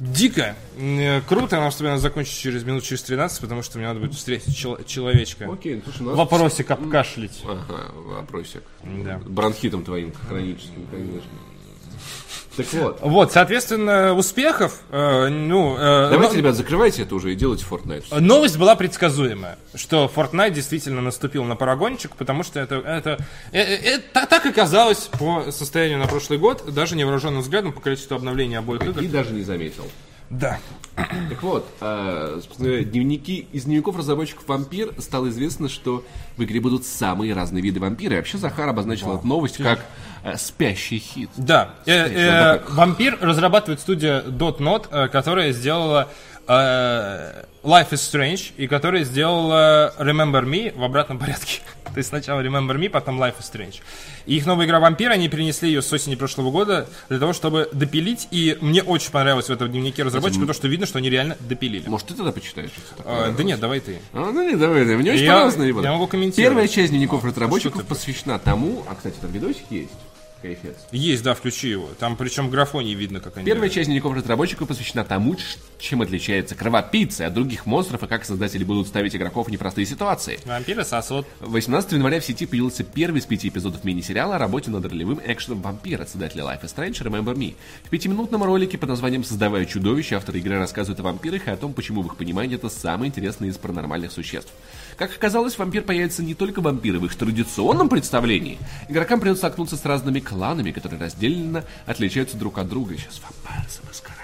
дико. 0.00 0.54
Э, 0.78 1.20
Круто, 1.22 1.56
нам 1.56 1.70
с 1.70 1.76
тобой 1.76 1.90
надо 1.92 2.02
закончить 2.02 2.36
через 2.38 2.64
минут 2.64 2.84
через 2.84 3.02
13, 3.02 3.40
потому 3.40 3.62
что 3.62 3.78
мне 3.78 3.86
надо 3.86 4.00
будет 4.00 4.14
встретить 4.14 4.56
чел- 4.56 4.82
человечка. 4.84 5.50
Окей, 5.50 5.76
ну, 5.76 5.82
слушай, 5.84 6.02
нас... 6.02 6.16
Вопросик 6.16 6.70
обкашлять. 6.70 7.42
Ага, 7.44 7.92
вопросик. 7.94 8.62
Да. 8.82 9.18
Бронхитом 9.24 9.84
твоим 9.84 10.12
хроническим, 10.12 10.86
конечно. 10.90 11.30
Так 12.56 12.72
вот. 12.72 12.98
Вот, 13.02 13.32
соответственно, 13.32 14.14
успехов. 14.14 14.80
э, 14.90 15.28
ну, 15.28 15.76
э, 15.76 16.08
Давайте, 16.10 16.32
но- 16.34 16.38
ребят, 16.38 16.54
закрывайте 16.56 17.02
это 17.02 17.14
уже 17.14 17.32
и 17.32 17.36
делайте 17.36 17.64
Fortnite. 17.68 18.18
Новость 18.20 18.56
была 18.58 18.76
предсказуемая, 18.76 19.58
что 19.74 20.10
Fortnite 20.14 20.50
действительно 20.52 21.00
наступил 21.02 21.44
на 21.44 21.56
парагончик, 21.56 22.16
потому 22.16 22.42
что 22.42 22.60
это, 22.60 22.76
это, 22.76 23.18
э, 23.52 23.60
э, 23.60 23.96
э, 23.96 23.98
та- 24.12 24.26
так 24.26 24.46
и 24.46 24.52
казалось 24.52 25.08
по 25.18 25.50
состоянию 25.52 25.98
на 25.98 26.06
прошлый 26.06 26.38
год, 26.38 26.64
даже 26.72 26.96
невооруженным 26.96 27.42
взглядом 27.42 27.72
по 27.72 27.80
количеству 27.80 28.14
обновлений 28.16 28.56
обоих 28.56 28.82
игр. 28.82 29.00
И 29.02 29.06
даже 29.08 29.32
не 29.32 29.42
заметил. 29.42 29.84
Да. 30.30 30.58
Так 30.96 31.42
вот, 31.42 31.68
э, 31.80 32.40
дневники, 32.58 33.46
из 33.52 33.64
дневников 33.64 33.96
разработчиков 33.96 34.48
«Вампир» 34.48 34.92
стало 34.98 35.28
известно, 35.28 35.68
что 35.68 36.04
в 36.36 36.42
игре 36.42 36.58
будут 36.60 36.84
самые 36.84 37.32
разные 37.34 37.62
виды 37.62 37.78
вампира. 37.80 38.14
И 38.14 38.16
вообще 38.16 38.38
Захар 38.38 38.68
обозначил 38.68 39.14
эту 39.16 39.26
новость 39.26 39.58
как 39.58 39.84
спящий 40.36 40.98
хит. 40.98 41.30
Да. 41.36 41.70
Э, 41.86 42.04
Кстати, 42.04 42.14
э. 42.16 42.74
Вампир 42.74 43.18
разрабатывает 43.20 43.80
студия 43.80 44.22
Dotnod, 44.22 44.88
э, 44.90 45.08
которая 45.08 45.52
сделала 45.52 46.08
э, 46.48 47.44
Life 47.62 47.90
is 47.90 47.94
Strange 47.94 48.52
и 48.56 48.66
которая 48.66 49.04
сделала 49.04 49.94
Remember 49.98 50.44
Me 50.44 50.76
в 50.76 50.82
обратном 50.82 51.18
порядке. 51.18 51.60
То 51.94 51.98
есть 51.98 52.10
сначала 52.10 52.40
Remember 52.42 52.76
Me, 52.76 52.90
потом 52.90 53.20
Life 53.22 53.36
is 53.40 53.50
Strange. 53.52 53.80
И 54.26 54.36
их 54.36 54.44
новая 54.46 54.66
игра 54.66 54.80
Вампир, 54.80 55.10
они 55.12 55.28
перенесли 55.28 55.68
ее 55.68 55.80
с 55.80 55.90
осени 55.92 56.14
прошлого 56.14 56.50
года 56.50 56.88
для 57.08 57.18
того, 57.18 57.32
чтобы 57.32 57.68
допилить. 57.72 58.28
И 58.30 58.58
мне 58.60 58.82
очень 58.82 59.10
понравилось 59.10 59.46
в 59.46 59.50
этом 59.50 59.70
дневнике 59.70 60.02
разработчика 60.02 60.46
то, 60.46 60.52
что 60.52 60.68
видно, 60.68 60.86
что 60.86 60.98
они 60.98 61.08
реально 61.08 61.36
допилили. 61.40 61.88
Может, 61.88 62.08
ты 62.08 62.14
тогда 62.14 62.32
почитаешь? 62.32 62.70
Э, 63.04 63.32
да 63.36 63.42
нет, 63.42 63.60
давай 63.60 63.80
ты. 63.80 63.98
А, 64.12 64.30
ну 64.30 64.42
не, 64.46 64.56
давай, 64.56 64.82
давай. 64.82 64.96
Мне 64.96 65.12
очень 65.12 65.24
Я- 65.24 65.32
понравилось 65.46 65.84
я 65.84 65.92
могу 65.92 66.06
комментировать. 66.06 66.36
Первая 66.50 66.68
часть 66.68 66.90
дневников 66.90 67.24
разработчиков 67.24 67.80
ты- 67.82 67.86
посвящена 67.88 68.38
тому... 68.38 68.84
А, 68.88 68.94
кстати, 68.94 69.16
там 69.20 69.30
видосик 69.32 69.64
есть. 69.70 69.90
Кайфец. 70.42 70.74
Есть, 70.92 71.22
да, 71.22 71.34
включи 71.34 71.68
его. 71.68 71.88
Там 71.98 72.16
причем 72.16 72.50
графоне 72.50 72.94
видно, 72.94 73.20
как 73.20 73.36
они... 73.36 73.46
Первая 73.46 73.68
часть 73.68 73.86
дневников 73.86 74.14
разработчиков 74.14 74.68
посвящена 74.68 75.04
тому, 75.04 75.36
чем 75.78 76.02
отличается 76.02 76.54
кровопийца 76.54 77.26
от 77.26 77.34
других 77.34 77.66
монстров 77.66 78.02
и 78.02 78.06
как 78.06 78.24
создатели 78.24 78.64
будут 78.64 78.86
ставить 78.86 79.16
игроков 79.16 79.48
в 79.48 79.50
непростые 79.50 79.86
ситуации. 79.86 80.38
Вампиры 80.44 80.84
сосут. 80.84 81.26
18 81.40 81.92
января 81.92 82.20
в 82.20 82.24
сети 82.24 82.46
появился 82.46 82.84
первый 82.84 83.20
из 83.20 83.26
пяти 83.26 83.48
эпизодов 83.48 83.84
мини-сериала 83.84 84.36
о 84.36 84.38
работе 84.38 84.70
над 84.70 84.84
ролевым 84.84 85.20
экшеном 85.24 85.62
вампира, 85.62 86.04
создателя 86.04 86.44
Life 86.44 86.62
is 86.62 86.74
Strange 86.74 87.02
Remember 87.02 87.34
Me. 87.34 87.54
В 87.84 87.90
пятиминутном 87.90 88.42
ролике 88.42 88.78
под 88.78 88.90
названием 88.90 89.24
«Создавая 89.24 89.64
чудовище» 89.64 90.16
авторы 90.16 90.38
игры 90.38 90.58
рассказывают 90.58 91.00
о 91.00 91.02
вампирах 91.02 91.48
и 91.48 91.50
о 91.50 91.56
том, 91.56 91.72
почему 91.72 92.02
в 92.02 92.06
их 92.06 92.16
понимании 92.16 92.56
это 92.56 92.68
самые 92.68 93.08
интересные 93.08 93.50
из 93.50 93.58
паранормальных 93.58 94.12
существ. 94.12 94.52
Как 94.96 95.10
оказалось, 95.14 95.58
вампир 95.58 95.82
появится 95.82 96.22
не 96.22 96.34
только 96.34 96.60
вампиры 96.60 96.98
в 96.98 97.04
их 97.04 97.14
традиционном 97.16 97.88
представлении. 97.90 98.58
Игрокам 98.88 99.20
придется 99.20 99.40
столкнуться 99.40 99.76
с 99.76 99.84
разными 99.84 100.20
кланами, 100.20 100.70
которые 100.70 100.98
разделенно 101.00 101.64
отличаются 101.84 102.36
друг 102.38 102.56
от 102.58 102.68
друга. 102.68 102.96
Сейчас 102.96 103.20
вампир 103.22 103.62
Маскарад, 103.86 104.16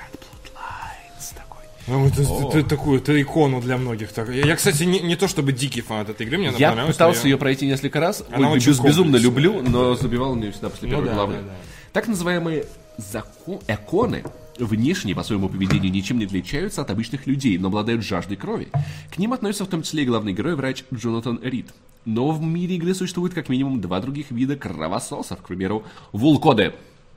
Bloodlines 0.44 1.35
такой. 1.36 1.65
Ну, 1.86 2.07
это, 2.07 2.23
это- 2.23 2.59
это 2.59 2.69
такую, 2.69 3.01
это 3.01 3.20
икону 3.20 3.61
для 3.61 3.77
многих. 3.77 4.12
Так. 4.12 4.28
Я, 4.31 4.47
я, 4.47 4.57
кстати, 4.57 4.85
не, 4.85 5.01
не 5.01 5.16
то 5.16 5.28
чтобы 5.28 5.53
дикий 5.53 5.82
фанат 5.82 6.09
этой 6.09 6.27
игры, 6.27 6.39
мне 6.39 6.49
она 6.49 6.59
Я 6.59 6.73
пытался 6.86 7.28
ее 7.28 7.36
пройти 7.36 7.66
несколько 7.66 8.01
раз, 8.01 8.24
Она 8.32 8.51
Ой, 8.51 8.59
без- 8.59 8.81
безумно 8.81 9.16
люблю, 9.16 9.62
но 9.62 9.94
забивал 9.94 10.35
мне 10.35 10.51
всегда 10.53 10.70
после 10.70 10.89
первой 10.89 11.09
да, 11.09 11.15
главы. 11.15 11.35
да, 11.35 11.40
да. 11.43 11.53
Так 11.93 12.09
называемые 12.09 12.65
зако- 12.97 13.62
эконы 13.69 14.24
внешне 14.59 15.15
по 15.15 15.23
своему 15.23 15.49
поведению 15.49 15.93
ничем 15.93 16.19
не 16.19 16.24
отличаются 16.24 16.83
от 16.83 16.91
обычных 16.91 17.27
людей, 17.27 17.59
но 17.59 17.69
обладают 17.69 18.05
жаждой 18.05 18.37
крови. 18.37 18.69
К 19.11 19.19
ним 19.19 19.33
относится 19.33 19.65
в 19.65 19.69
том 19.69 19.83
числе 19.83 20.03
и 20.03 20.07
главный 20.07 20.33
герой, 20.33 20.55
врач 20.55 20.85
Джонатан 20.93 21.41
Рид. 21.43 21.73
Но 22.05 22.31
в 22.31 22.43
мире 22.43 22.77
игры 22.77 22.95
существует 22.95 23.33
как 23.35 23.49
минимум 23.49 23.81
два 23.81 24.01
других 24.01 24.31
вида 24.31 24.57
кровососов, 24.57 25.41
к 25.41 25.47
примеру, 25.47 25.85
вулкоды. 26.12 26.74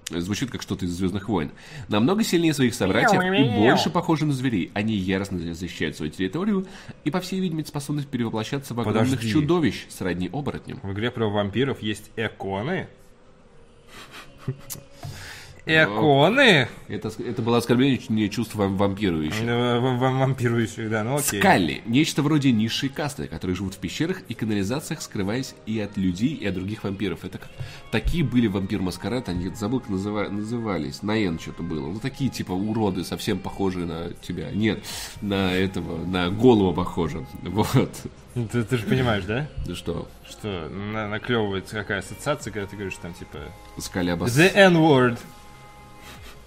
Звучит 0.09 0.51
как 0.51 0.61
что-то 0.61 0.85
из 0.85 0.91
Звездных 0.91 1.29
войн. 1.29 1.49
Намного 1.87 2.23
сильнее 2.23 2.53
своих 2.53 2.75
собратьев 2.75 3.19
и 3.19 3.59
больше 3.59 3.89
похожи 3.89 4.25
на 4.25 4.33
зверей. 4.33 4.69
Они 4.75 4.93
яростно 4.93 5.39
защищают 5.55 5.97
свою 5.97 6.11
территорию 6.11 6.67
и, 7.03 7.09
по 7.09 7.21
всей 7.21 7.39
видимости, 7.39 7.69
способны 7.69 8.03
перевоплощаться 8.03 8.75
в 8.75 8.79
огромных 8.79 9.15
Подожди. 9.15 9.31
чудовищ 9.31 9.87
сродни 9.89 10.29
оборотням. 10.31 10.79
В 10.83 10.93
игре 10.93 11.09
про 11.09 11.27
вампиров 11.27 11.81
есть 11.81 12.11
эконы. 12.15 12.87
Эконы? 15.65 16.67
Это, 16.87 17.11
это 17.19 17.41
было 17.41 17.57
оскорбление 17.57 18.29
чувств 18.29 18.53
вам- 18.55 18.77
вампирующих. 18.77 19.41
Э, 19.43 19.79
Вампирующих, 19.79 20.89
да, 20.89 21.03
ну 21.03 21.15
окей. 21.17 21.39
Скалли– 21.39 21.81
нечто 21.85 22.21
вроде 22.21 22.51
низшей 22.51 22.89
касты, 22.89 23.27
которые 23.27 23.55
живут 23.55 23.73
в 23.73 23.77
пещерах 23.79 24.21
и 24.27 24.33
канализациях, 24.35 25.01
скрываясь 25.01 25.55
и 25.65 25.79
от 25.79 25.97
людей, 25.97 26.29
и 26.35 26.45
от 26.45 26.53
других 26.53 26.83
вампиров. 26.83 27.25
Это 27.25 27.39
как... 27.39 27.49
Такие 27.91 28.23
были 28.23 28.47
вампир 28.47 28.81
маскарад, 28.81 29.27
они 29.29 29.49
забыл, 29.55 29.79
как 29.79 29.89
называ- 29.89 30.29
назывались. 30.29 31.01
На 31.01 31.17
Н 31.17 31.39
что-то 31.39 31.63
было. 31.63 31.87
Ну, 31.87 31.99
такие, 31.99 32.29
типа, 32.29 32.51
уроды, 32.51 33.03
совсем 33.03 33.39
похожие 33.39 33.85
на 33.85 34.11
тебя. 34.21 34.51
Нет, 34.51 34.83
на 35.21 35.51
этого, 35.53 36.05
на 36.05 36.29
голову 36.29 36.73
похоже. 36.73 37.25
Вот. 37.43 37.91
Ты, 38.51 38.63
ты 38.65 38.77
же 38.77 38.85
понимаешь, 38.85 39.23
да? 39.23 39.47
Да 39.65 39.75
что, 39.75 40.07
Что 40.29 40.67
на- 40.69 41.07
наклевывается 41.07 41.75
какая 41.77 41.99
ассоциация, 41.99 42.51
когда 42.51 42.67
ты 42.67 42.75
говоришь 42.75 42.97
там 43.01 43.13
типа 43.13 43.39
Скалли 43.77 44.09
обос... 44.09 44.37
The 44.37 44.51
N-word. 44.53 45.17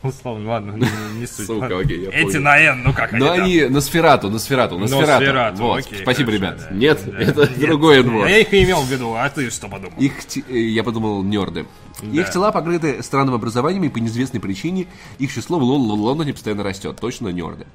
Условно, 0.01 0.49
ладно, 0.51 0.73
не, 0.73 1.19
не 1.20 1.27
суть. 1.27 1.47
Сука, 1.47 1.77
окей, 1.79 2.03
я 2.05 2.11
Эти 2.11 2.23
понял. 2.27 2.41
на 2.43 2.59
N, 2.61 2.83
ну 2.85 2.93
как 2.93 3.12
они 3.12 3.27
там? 3.27 3.41
они 3.43 3.62
на 3.65 3.81
сферату, 3.81 4.31
на 4.31 4.39
сферату, 4.39 4.79
на 4.79 4.87
сферату. 4.87 5.11
Носферату, 5.25 5.62
Вот, 5.65 5.79
окей, 5.81 5.99
спасибо, 6.03 6.31
хорошо, 6.31 6.45
ребят. 6.45 6.66
да. 6.70 6.77
Нет, 6.77 7.01
Да. 7.05 7.19
это 7.19 7.41
Нет, 7.49 7.59
другой 7.59 7.99
N-word. 8.03 8.29
Я 8.31 8.39
их 8.39 8.55
и 8.55 8.62
имел 8.62 8.81
в 8.83 8.89
виду, 8.89 9.15
а 9.16 9.29
ты 9.29 9.51
что 9.51 9.66
подумал? 9.69 9.95
Их, 9.99 10.12
э, 10.49 10.57
я 10.57 10.85
подумал, 10.85 11.25
нерды. 11.25 11.66
Их 12.01 12.31
тела 12.31 12.53
покрыты 12.53 13.03
странным 13.03 13.35
образованием, 13.35 13.83
и 13.83 13.89
по 13.89 13.99
неизвестной 13.99 14.39
причине 14.39 14.87
их 15.19 15.35
число 15.35 15.59
в 15.59 15.65
Лон- 15.65 15.81
Лон- 15.91 15.99
Лондоне 16.01 16.33
постоянно 16.33 16.62
растет. 16.62 16.97
Точно 17.01 17.29
нерды. 17.31 17.66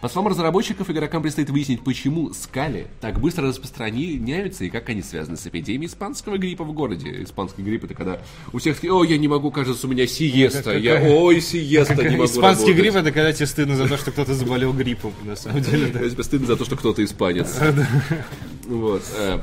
По 0.00 0.08
словам 0.08 0.30
разработчиков, 0.30 0.88
игрокам 0.90 1.22
предстоит 1.22 1.50
выяснить, 1.50 1.82
почему 1.82 2.32
скали 2.32 2.86
так 3.00 3.20
быстро 3.20 3.48
распространяются 3.48 4.64
и 4.64 4.70
как 4.70 4.88
они 4.90 5.02
связаны 5.02 5.36
с 5.36 5.44
эпидемией 5.46 5.88
испанского 5.88 6.38
гриппа 6.38 6.62
в 6.62 6.72
городе. 6.72 7.24
Испанский 7.24 7.62
грипп 7.62 7.84
это 7.84 7.94
когда 7.94 8.20
у 8.52 8.58
всех 8.58 8.76
такие, 8.76 8.92
о, 8.92 9.02
я 9.02 9.18
не 9.18 9.26
могу, 9.26 9.50
кажется, 9.50 9.88
у 9.88 9.90
меня 9.90 10.06
сиеста. 10.06 10.76
Я, 10.78 11.02
ой, 11.02 11.40
сиеста, 11.40 11.96
не 11.96 12.10
могу 12.10 12.26
Испанский 12.26 12.66
работать». 12.66 12.76
грипп 12.76 12.94
это 12.94 13.10
когда 13.10 13.32
тебе 13.32 13.46
стыдно 13.46 13.74
за 13.74 13.88
то, 13.88 13.96
что 13.96 14.12
кто-то 14.12 14.34
заболел 14.34 14.72
гриппом, 14.72 15.12
на 15.24 15.34
самом 15.34 15.62
деле. 15.62 15.86
да. 15.86 15.98
Тебе 16.08 16.22
стыдно 16.22 16.46
за 16.46 16.56
то, 16.56 16.64
что 16.64 16.76
кто-то 16.76 17.04
испанец. 17.04 17.56
Вот. 18.68 19.02
э, 19.16 19.40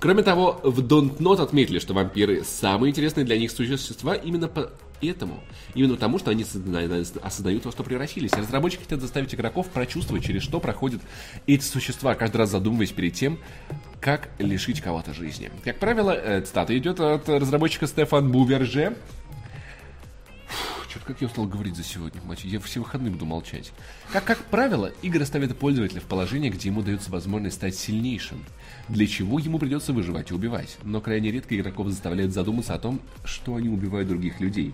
Кроме 0.00 0.22
того, 0.22 0.60
в 0.62 0.80
Don't 0.80 1.18
Not 1.18 1.40
отметили, 1.40 1.78
что 1.78 1.94
вампиры 1.94 2.44
самые 2.44 2.90
интересные 2.90 3.24
для 3.24 3.38
них 3.38 3.50
существа 3.50 4.14
именно 4.14 4.50
поэтому. 5.04 5.40
Именно 5.74 5.94
потому, 5.94 6.18
что 6.18 6.30
они 6.30 6.42
осозна- 6.42 7.20
осознают, 7.22 7.64
во 7.64 7.72
что 7.72 7.82
превратились. 7.82 8.32
Разработчики 8.32 8.82
хотят 8.82 9.00
заставить 9.00 9.34
игроков 9.34 9.68
прочувствовать, 9.68 10.24
через 10.24 10.42
что 10.42 10.60
проходят 10.60 11.02
эти 11.46 11.62
существа, 11.62 12.14
каждый 12.14 12.38
раз 12.38 12.50
задумываясь 12.50 12.92
перед 12.92 13.14
тем, 13.14 13.38
как 14.00 14.30
лишить 14.38 14.80
кого-то 14.80 15.14
жизни. 15.14 15.50
Как 15.64 15.78
правило, 15.78 16.10
э, 16.10 16.40
цитата 16.42 16.76
идет 16.76 17.00
от 17.00 17.28
разработчика 17.28 17.86
Стефан 17.86 18.30
Буверже, 18.30 18.96
что-то 20.88 21.06
как 21.06 21.20
я 21.20 21.26
устал 21.26 21.46
говорить 21.46 21.76
за 21.76 21.82
сегодня, 21.82 22.20
мать. 22.22 22.44
Я 22.44 22.60
все 22.60 22.80
выходные 22.80 23.10
буду 23.10 23.26
молчать. 23.26 23.72
Как, 24.12 24.24
как 24.24 24.38
правило, 24.44 24.92
игры 25.02 25.24
ставят 25.26 25.56
пользователя 25.58 26.00
в 26.00 26.04
положение, 26.04 26.50
где 26.50 26.68
ему 26.68 26.82
дается 26.82 27.10
возможность 27.10 27.56
стать 27.56 27.74
сильнейшим, 27.74 28.44
для 28.88 29.06
чего 29.06 29.38
ему 29.38 29.58
придется 29.58 29.92
выживать 29.92 30.30
и 30.30 30.34
убивать. 30.34 30.76
Но 30.82 31.00
крайне 31.00 31.30
редко 31.30 31.56
игроков 31.56 31.88
заставляют 31.88 32.32
задуматься 32.32 32.74
о 32.74 32.78
том, 32.78 33.00
что 33.24 33.56
они 33.56 33.68
убивают 33.68 34.08
других 34.08 34.40
людей. 34.40 34.72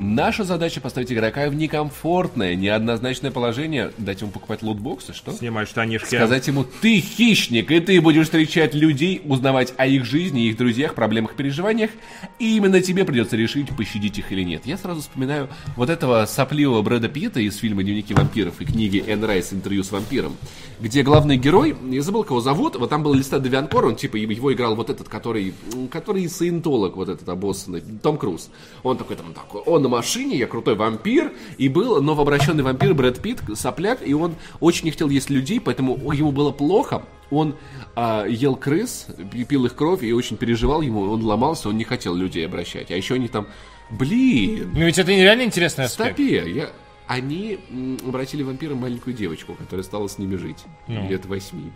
Наша 0.00 0.44
задача 0.44 0.80
поставить 0.80 1.12
игрока 1.12 1.48
в 1.48 1.54
некомфортное, 1.54 2.54
неоднозначное 2.54 3.30
положение, 3.30 3.92
дать 3.98 4.20
ему 4.20 4.30
покупать 4.30 4.62
лутбоксы, 4.62 5.12
что? 5.12 5.32
Снимать 5.32 5.68
штанишки. 5.68 6.14
Сказать 6.14 6.46
ему, 6.46 6.64
ты 6.64 7.00
хищник, 7.00 7.70
и 7.70 7.80
ты 7.80 8.00
будешь 8.00 8.24
встречать 8.24 8.74
людей, 8.74 9.20
узнавать 9.24 9.74
о 9.76 9.86
их 9.86 10.04
жизни, 10.04 10.48
их 10.48 10.56
друзьях, 10.56 10.94
проблемах, 10.94 11.34
переживаниях, 11.34 11.90
и 12.38 12.56
именно 12.56 12.80
тебе 12.80 13.04
придется 13.04 13.36
решить, 13.36 13.68
пощадить 13.76 14.18
их 14.18 14.32
или 14.32 14.42
нет. 14.42 14.66
Я 14.66 14.78
сразу 14.78 15.00
вспоминаю 15.00 15.48
вот 15.76 15.90
этого 15.90 16.26
сопливого 16.26 16.82
Брэда 16.82 17.08
Питта 17.08 17.40
из 17.40 17.56
фильма 17.56 17.82
«Дневники 17.82 18.14
вампиров» 18.14 18.60
и 18.60 18.64
книги 18.64 19.02
Энн 19.06 19.24
Райс 19.24 19.52
«Интервью 19.52 19.84
с 19.84 19.92
вампиром», 19.92 20.36
где 20.80 21.02
главный 21.02 21.36
герой, 21.36 21.76
я 21.90 22.02
забыл, 22.02 22.24
кого 22.24 22.40
зовут, 22.40 22.76
вот 22.76 22.90
там 22.90 23.02
был 23.02 23.14
листа 23.26 23.40
Девианкор, 23.40 23.86
он 23.86 23.96
типа, 23.96 24.16
его 24.16 24.52
играл 24.52 24.76
вот 24.76 24.88
этот, 24.88 25.08
который, 25.08 25.52
который 25.90 26.28
саентолог, 26.28 26.96
вот 26.96 27.08
этот 27.08 27.28
обоссанный, 27.28 27.82
Том 28.02 28.16
Круз. 28.18 28.50
Он 28.84 28.96
такой 28.96 29.16
там 29.16 29.34
такой, 29.34 29.62
он 29.62 29.82
на 29.82 29.88
машине, 29.88 30.38
я 30.38 30.46
крутой 30.46 30.76
вампир, 30.76 31.32
и 31.58 31.68
был 31.68 32.00
новообращенный 32.00 32.62
вампир 32.62 32.94
Брэд 32.94 33.20
Питт, 33.20 33.40
сопляк, 33.54 34.06
и 34.06 34.14
он 34.14 34.36
очень 34.60 34.84
не 34.84 34.92
хотел 34.92 35.08
есть 35.08 35.28
людей, 35.28 35.60
поэтому 35.60 36.12
ему 36.12 36.30
было 36.30 36.52
плохо, 36.52 37.02
он 37.30 37.56
а, 37.96 38.24
ел 38.26 38.54
крыс, 38.54 39.08
пи- 39.32 39.44
пил 39.44 39.66
их 39.66 39.74
кровь 39.74 40.04
и 40.04 40.12
очень 40.12 40.36
переживал 40.36 40.80
ему, 40.82 41.00
он 41.00 41.24
ломался, 41.24 41.68
он 41.68 41.76
не 41.76 41.84
хотел 41.84 42.14
людей 42.14 42.46
обращать. 42.46 42.92
А 42.92 42.96
еще 42.96 43.14
они 43.14 43.26
там, 43.26 43.48
блин, 43.90 44.70
Ну 44.72 44.84
ведь 44.84 44.98
это 44.98 45.12
нереально 45.12 45.42
интересный 45.42 45.86
аспект. 45.86 46.12
стопе, 46.14 46.48
я... 46.52 46.70
Они 47.08 47.58
обратили 48.04 48.42
вампира 48.42 48.74
маленькую 48.74 49.14
девочку, 49.14 49.54
которая 49.54 49.84
стала 49.84 50.08
с 50.08 50.18
ними 50.18 50.34
жить. 50.34 50.64
Лет 50.88 51.24
восьми. 51.26 51.70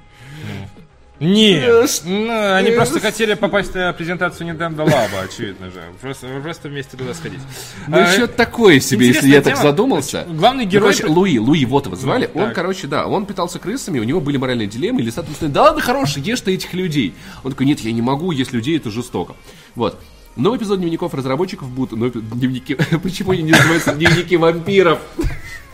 Нет, 1.20 2.02
ну, 2.06 2.54
они 2.54 2.70
просто 2.70 2.98
хотели 2.98 3.34
попасть 3.34 3.74
на 3.74 3.92
презентацию 3.92 4.48
Nintendo 4.48 4.86
Lab, 4.86 5.10
очевидно 5.22 5.70
же. 5.70 5.82
Просто, 6.00 6.26
просто 6.42 6.68
вместе 6.68 6.96
туда 6.96 7.12
сходить. 7.12 7.40
Ну, 7.86 7.98
А, 7.98 8.10
еще 8.10 8.26
такое 8.26 8.80
себе, 8.80 9.08
если 9.08 9.28
я 9.28 9.42
так 9.42 9.58
задумался. 9.58 10.26
Главный 10.26 10.64
Ну, 10.64 10.70
герой... 10.70 10.94
короче, 10.94 11.12
Луи, 11.12 11.38
Луи 11.38 11.66
вот 11.66 11.84
его 11.84 11.94
звали. 11.94 12.30
Ну, 12.32 12.40
он, 12.40 12.46
так. 12.46 12.54
короче, 12.54 12.86
да, 12.86 13.06
он 13.06 13.26
питался 13.26 13.58
крысами, 13.58 13.98
у 13.98 14.04
него 14.04 14.20
были 14.20 14.38
моральные 14.38 14.66
дилеммы, 14.66 15.02
или 15.02 15.10
соответственно, 15.10 15.52
да 15.52 15.64
ладно, 15.64 15.82
хороший, 15.82 16.22
ешь 16.22 16.40
ты 16.40 16.54
этих 16.54 16.72
людей. 16.72 17.14
Он 17.44 17.52
такой, 17.52 17.66
нет, 17.66 17.80
я 17.80 17.92
не 17.92 18.02
могу, 18.02 18.30
есть 18.30 18.52
людей, 18.54 18.78
это 18.78 18.90
жестоко. 18.90 19.36
Вот. 19.74 20.00
Новый 20.36 20.58
эпизод 20.58 20.80
дневников 20.80 21.12
разработчиков 21.12 21.68
будут... 21.68 21.98
ну, 21.98 22.08
дневники... 22.08 22.74
Почему 23.02 23.32
они 23.32 23.42
не 23.42 23.52
называются 23.52 23.92
дневники 23.92 24.36
вампиров? 24.36 25.00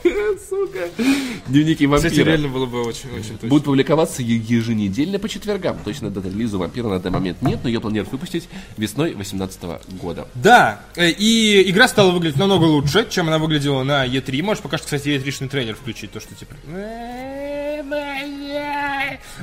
Сука. 0.48 0.88
Дневники 1.48 1.86
вампиров. 1.86 2.12
Кстати, 2.12 2.26
реально 2.26 2.48
было 2.48 2.66
бы 2.66 2.82
очень, 2.82 3.10
очень 3.10 3.34
точно. 3.34 3.48
Будут 3.48 3.64
публиковаться 3.64 4.22
еженедельно 4.22 5.18
по 5.18 5.28
четвергам. 5.28 5.78
Точно 5.84 6.10
даты 6.10 6.28
релиза 6.28 6.58
вампира 6.58 6.88
на 6.88 6.98
данный 6.98 7.14
момент 7.14 7.42
нет, 7.42 7.60
но 7.62 7.68
ее 7.68 7.80
планируют 7.80 8.12
выпустить 8.12 8.48
весной 8.76 9.14
2018 9.14 9.62
года. 10.00 10.28
Да, 10.34 10.80
э, 10.96 11.10
и 11.10 11.70
игра 11.70 11.88
стала 11.88 12.10
выглядеть 12.10 12.38
намного 12.38 12.64
лучше, 12.64 13.06
чем 13.08 13.28
она 13.28 13.38
выглядела 13.38 13.82
на 13.82 14.06
E3. 14.06 14.42
Можешь 14.42 14.62
пока 14.62 14.78
что, 14.78 14.86
кстати, 14.86 15.08
E3-шный 15.08 15.48
трейлер 15.48 15.74
включить, 15.74 16.12
то, 16.12 16.20
что 16.20 16.34
типа... 16.34 16.54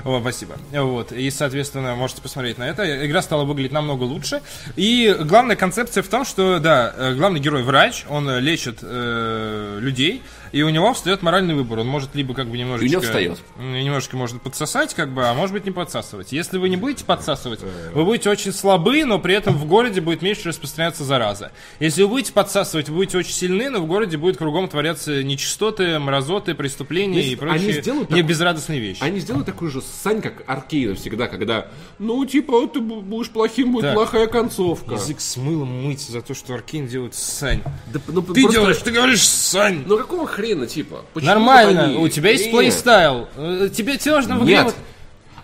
О, 0.03 0.19
спасибо. 0.21 0.55
Вот, 0.71 1.11
и, 1.11 1.29
соответственно, 1.29 1.95
можете 1.95 2.21
посмотреть 2.21 2.57
на 2.57 2.67
это. 2.67 3.05
Игра 3.05 3.21
стала 3.21 3.43
выглядеть 3.43 3.71
намного 3.71 4.03
лучше. 4.03 4.41
И 4.75 5.15
главная 5.21 5.55
концепция 5.55 6.03
в 6.03 6.07
том, 6.07 6.25
что, 6.25 6.59
да, 6.59 6.93
э, 6.95 7.13
главный 7.15 7.39
герой 7.39 7.63
врач, 7.63 8.05
он 8.09 8.29
э, 8.29 8.39
лечит 8.39 8.79
э, 8.81 9.77
людей, 9.79 10.21
и 10.51 10.61
у 10.61 10.69
него 10.69 10.93
встает 10.93 11.23
моральный 11.23 11.55
выбор. 11.55 11.79
Он 11.79 11.87
может 11.87 12.13
либо 12.15 12.33
как 12.33 12.47
бы 12.47 12.57
немножечко... 12.57 12.85
И 12.85 12.89
у 12.89 12.91
него 12.91 13.01
встает. 13.01 13.39
Немножечко 13.57 14.17
может 14.17 14.41
подсосать, 14.41 14.93
как 14.93 15.11
бы, 15.11 15.27
а 15.27 15.33
может 15.33 15.53
быть 15.53 15.65
не 15.65 15.71
подсасывать. 15.71 16.31
Если 16.31 16.59
вы 16.59 16.69
не 16.69 16.77
будете 16.77 17.05
подсасывать, 17.05 17.61
вы 17.93 18.05
будете 18.05 18.29
очень 18.29 18.53
слабы, 18.53 19.03
но 19.03 19.17
при 19.17 19.33
этом 19.33 19.55
в 19.55 19.65
городе 19.65 19.99
будет 19.99 20.21
меньше 20.21 20.49
распространяться 20.49 21.03
зараза. 21.03 21.51
Если 21.79 22.03
вы 22.03 22.09
будете 22.09 22.33
подсасывать, 22.33 22.87
вы 22.87 22.97
будете 22.97 23.17
очень 23.17 23.33
сильны, 23.33 23.69
но 23.71 23.79
в 23.79 23.87
городе 23.87 24.17
будет 24.17 24.37
кругом 24.37 24.69
творяться 24.69 25.23
нечистоты, 25.23 25.97
мразоты, 25.97 26.53
преступления 26.53 27.17
Если 27.17 27.31
и 27.31 27.35
прочие 27.35 27.59
они 27.59 27.81
сделают 27.81 28.11
так- 28.23 28.29
безрадостные 28.29 28.79
вещи. 28.79 29.01
Они 29.03 29.19
сделают 29.19 29.45
такую 29.45 29.69
же 29.71 29.81
сань, 30.03 30.21
как 30.21 30.43
Аркейна 30.47 30.95
всегда, 30.95 31.27
когда, 31.27 31.67
ну, 31.99 32.25
типа, 32.25 32.67
ты 32.67 32.79
бу- 32.79 33.01
будешь 33.01 33.29
плохим, 33.29 33.71
будет 33.71 33.83
Так. 33.83 33.93
плохая 33.93 34.27
концовка. 34.27 34.95
Язык 34.95 35.21
с 35.21 35.37
мылом 35.37 35.83
мыть 35.85 36.01
за 36.01 36.21
то, 36.21 36.33
что 36.33 36.53
Аркейн 36.53 36.87
делает 36.87 37.15
сань. 37.15 37.61
Да, 37.93 37.99
ну, 38.07 38.21
Ты 38.21 38.41
просто- 38.41 38.51
делаешь, 38.51 38.77
ты 38.77 38.91
говоришь 38.91 39.27
сань. 39.27 39.83
Ну, 39.85 39.97
какого 39.97 40.25
хрена, 40.27 40.67
типа? 40.67 41.05
Почему 41.13 41.29
Нормально, 41.31 41.83
они- 41.85 41.97
у 41.97 42.07
тебя 42.09 42.31
есть 42.31 42.49
плейстайл. 42.51 43.27
Э, 43.35 43.69
Тебе 43.73 43.97
нужно 44.05 44.37
в 44.39 44.45
Нет. 44.45 44.73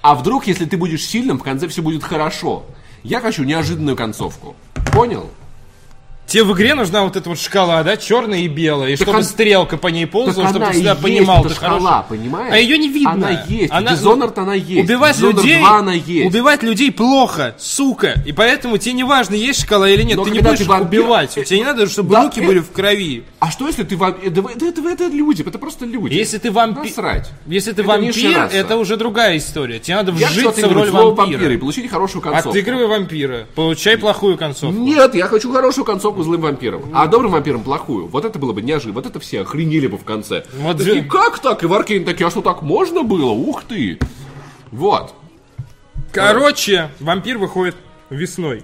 А 0.02 0.16
вдруг, 0.16 0.48
если 0.48 0.66
ты 0.66 0.78
будешь 0.78 1.06
сильным, 1.06 1.40
в 1.40 1.44
конце 1.44 1.68
все 1.68 1.82
будет 1.82 2.04
хорошо? 2.04 2.66
Я 3.04 3.20
хочу 3.22 3.44
неожиданную 3.44 3.96
концовку. 3.98 4.56
Понял? 4.94 5.30
Тебе 6.30 6.44
в 6.44 6.54
игре 6.54 6.76
нужна 6.76 7.04
вот 7.04 7.16
эта 7.16 7.28
вот 7.28 7.40
шкала, 7.40 7.82
да, 7.84 7.98
черная 7.98 8.40
и 8.42 8.48
белая, 8.48 8.92
и 8.92 8.96
чтобы 8.96 9.18
он- 9.18 9.24
стрелка 9.24 9.78
по 9.78 9.88
ней 9.88 10.06
ползала, 10.06 10.44
Так 10.46 10.50
чтобы 10.52 10.66
ты 10.68 10.72
всегда 10.74 10.94
понимал, 10.96 11.44
ты 11.44 11.56
шкала, 11.56 12.04
хороший. 12.04 12.10
понимаешь? 12.10 12.54
А 12.54 12.58
ее 12.58 12.78
не 12.78 12.88
видно. 12.88 13.12
Она 13.12 13.46
есть. 13.48 13.72
Она, 13.72 13.94
Dishonored 13.94 14.34
она 14.40 14.54
есть. 14.54 14.84
Убивать 14.88 15.18
Dishonored 15.18 15.36
людей, 15.38 15.60
2 15.60 15.78
она 15.80 15.94
есть. 15.94 16.28
убивать 16.28 16.62
людей 16.62 16.92
плохо, 16.92 17.56
сука. 17.58 18.22
И 18.28 18.32
поэтому 18.32 18.78
тебе 18.78 18.94
не 18.94 19.04
важно, 19.04 19.34
есть 19.34 19.62
шкала 19.64 19.90
или 19.90 20.04
нет. 20.04 20.18
Но 20.18 20.24
ты 20.26 20.30
не 20.30 20.40
будешь 20.40 20.60
ты 20.60 20.66
вампир- 20.66 21.02
убивать. 21.02 21.34
Тебе 21.34 21.58
не 21.60 21.66
надо, 21.66 21.90
чтобы 21.90 22.12
Да, 22.12 22.24
руки 22.26 22.40
э- 22.42 22.46
были 22.46 22.60
в 22.60 22.72
крови. 22.72 23.24
А 23.40 23.50
что 23.50 23.66
если 23.66 23.84
ты 23.84 23.98
вампир? 23.98 24.30
Это, 24.32 24.42
это, 24.42 24.66
это, 24.68 24.82
это 24.88 25.08
люди, 25.08 25.42
это 25.42 25.58
просто 25.58 25.86
люди. 25.86 26.14
Если 26.14 26.38
ты 26.38 26.52
вампир, 26.52 26.84
Насрать. 26.84 27.30
если 27.48 27.72
ты 27.72 27.82
Это 27.82 27.90
вампир, 27.90 28.50
это 28.54 28.78
уже 28.78 28.98
другая 28.98 29.38
история. 29.38 29.80
Тебе 29.80 29.96
надо 29.96 30.12
вжиться 30.12 30.68
в 30.68 30.74
роль 30.74 30.92
вампира 30.92 31.54
и 31.54 31.58
получить 31.58 31.90
хорошую 31.90 32.22
концовку. 32.22 32.50
Отыгрывай 32.52 32.86
вампира. 32.86 33.48
Получай 33.56 33.98
плохую 33.98 34.38
концовку. 34.38 34.80
Нет, 34.80 35.16
я 35.16 35.26
хочу 35.28 35.52
хорошую 35.52 35.86
концовку 35.86 36.19
злым 36.24 36.42
вампиром. 36.42 36.92
А 36.94 37.08
добрым 37.08 37.32
вампиром 37.32 37.64
плохую. 37.64 38.08
Вот 38.08 38.26
это 38.26 38.40
было 38.40 38.54
бы 38.54 38.62
неожиданно. 38.62 38.94
Вот 38.96 39.06
это 39.06 39.20
все 39.20 39.42
охренели 39.42 39.88
бы 39.88 39.98
в 39.98 40.04
конце. 40.04 40.46
Вот 40.54 40.80
же- 40.82 41.04
как 41.04 41.40
так? 41.40 41.64
И 41.64 41.66
в 41.66 41.74
Аркейн 41.74 42.06
такие, 42.06 42.28
а 42.28 42.32
что 42.32 42.42
так 42.42 42.62
можно 42.62 43.04
было? 43.04 43.32
Ух 43.32 43.64
ты. 43.64 44.00
Вот. 44.72 45.14
Короче, 46.12 46.92
вампир 47.00 47.38
выходит 47.38 47.76
весной. 48.10 48.64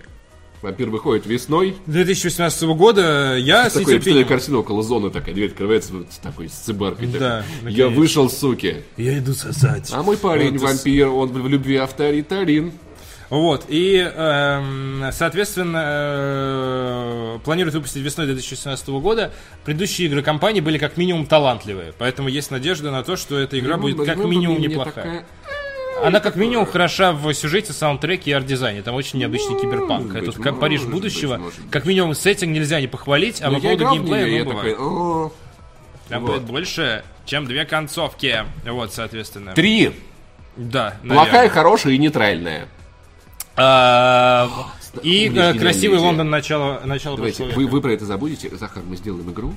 Вампир 0.61 0.89
выходит 0.89 1.27
весной. 1.27 1.75
2018 1.85 2.63
года 2.75 3.35
я 3.37 3.69
с 3.69 3.73
Такой 3.73 3.99
я 4.03 4.23
картину 4.23 4.61
около 4.61 4.81
зоны 4.81 5.11
такая, 5.11 5.35
дверь 5.35 5.49
открывается 5.49 5.93
вот 5.93 6.11
с 6.11 6.17
такой 6.17 6.49
с 6.49 6.53
цибаркой. 6.53 7.07
Да, 7.07 7.45
такой. 7.59 7.71
Я 7.73 7.89
вышел, 7.89 8.29
суки. 8.31 8.77
Я 8.97 9.19
иду 9.19 9.33
сосать. 9.33 9.91
А 9.93 10.01
мой 10.01 10.17
парень 10.17 10.53
Вот, 10.57 10.61
и 10.61 10.65
вампир, 10.65 11.09
он 11.09 11.29
в 11.29 11.47
любви 11.47 11.75
авторитарин. 11.75 12.71
Вот, 13.29 13.65
и, 13.69 13.97
эм, 13.97 15.03
соответственно, 15.11 15.83
э, 15.85 17.39
планируют 17.43 17.73
выпустить 17.75 18.01
весной 18.03 18.27
2017 18.27 18.99
года. 18.99 19.31
Предыдущие 19.63 20.07
игры 20.07 20.21
компании 20.21 20.61
были 20.61 20.77
как 20.77 20.97
минимум 20.97 21.25
талантливые, 21.25 21.93
поэтому 21.97 22.29
есть 22.29 22.51
надежда 22.51 22.91
на 22.91 23.03
то, 23.03 23.15
что 23.15 23.37
эта 23.39 23.57
игра 23.59 23.77
будет 23.77 24.05
как 24.05 24.17
Ну, 24.17 24.27
минимум 24.27 24.59
неплохая. 24.61 24.93
такая- 24.93 25.25
Она 26.03 26.19
как 26.19 26.35
минимум 26.35 26.65
хороша 26.65 27.13
в 27.13 27.33
сюжете, 27.33 27.71
саундтреке 27.71 28.31
и 28.31 28.33
арт-дизайне. 28.33 28.81
Там 28.81 28.95
очень 28.95 29.17
необычный 29.17 29.59
киберпанк. 29.59 30.11
быть, 30.11 30.23
Это 30.27 30.39
как 30.41 30.59
Париж 30.59 30.81
будущего. 30.83 31.37
быть. 31.37 31.53
Как 31.71 31.85
минимум 31.85 32.13
сеттинг 32.13 32.51
нельзя 32.53 32.81
не 32.81 32.87
похвалить, 32.87 33.41
а 33.41 33.49
Ну, 33.49 33.55
по 33.55 33.61
поводу 33.61 33.89
геймплея, 33.91 34.43
ну, 34.43 34.51
такой, 34.51 34.75
бывает. 34.75 34.77
«О, 34.79 35.31
Там 36.09 36.21
вот. 36.25 36.31
будет 36.33 36.43
больше, 36.43 37.03
чем 37.25 37.45
две 37.47 37.63
концовки. 37.65 38.43
Вот, 38.65 38.93
соответственно. 38.93 39.53
Три. 39.53 39.93
Да, 40.57 40.95
Плохая, 41.01 41.25
наверное. 41.25 41.49
хорошая 41.49 41.93
и 41.93 41.97
нейтральная. 41.97 42.67
А, 43.57 44.69
И 45.01 45.31
э, 45.33 45.53
красивый 45.53 45.99
Лондон 45.99 46.29
начала, 46.29 46.81
начала 46.85 47.15
Давайте, 47.15 47.45
вы, 47.45 47.67
вы 47.67 47.81
про 47.81 47.93
это 47.93 48.05
забудете. 48.05 48.55
Захар, 48.55 48.83
мы 48.83 48.97
сделаем 48.97 49.31
игру, 49.31 49.55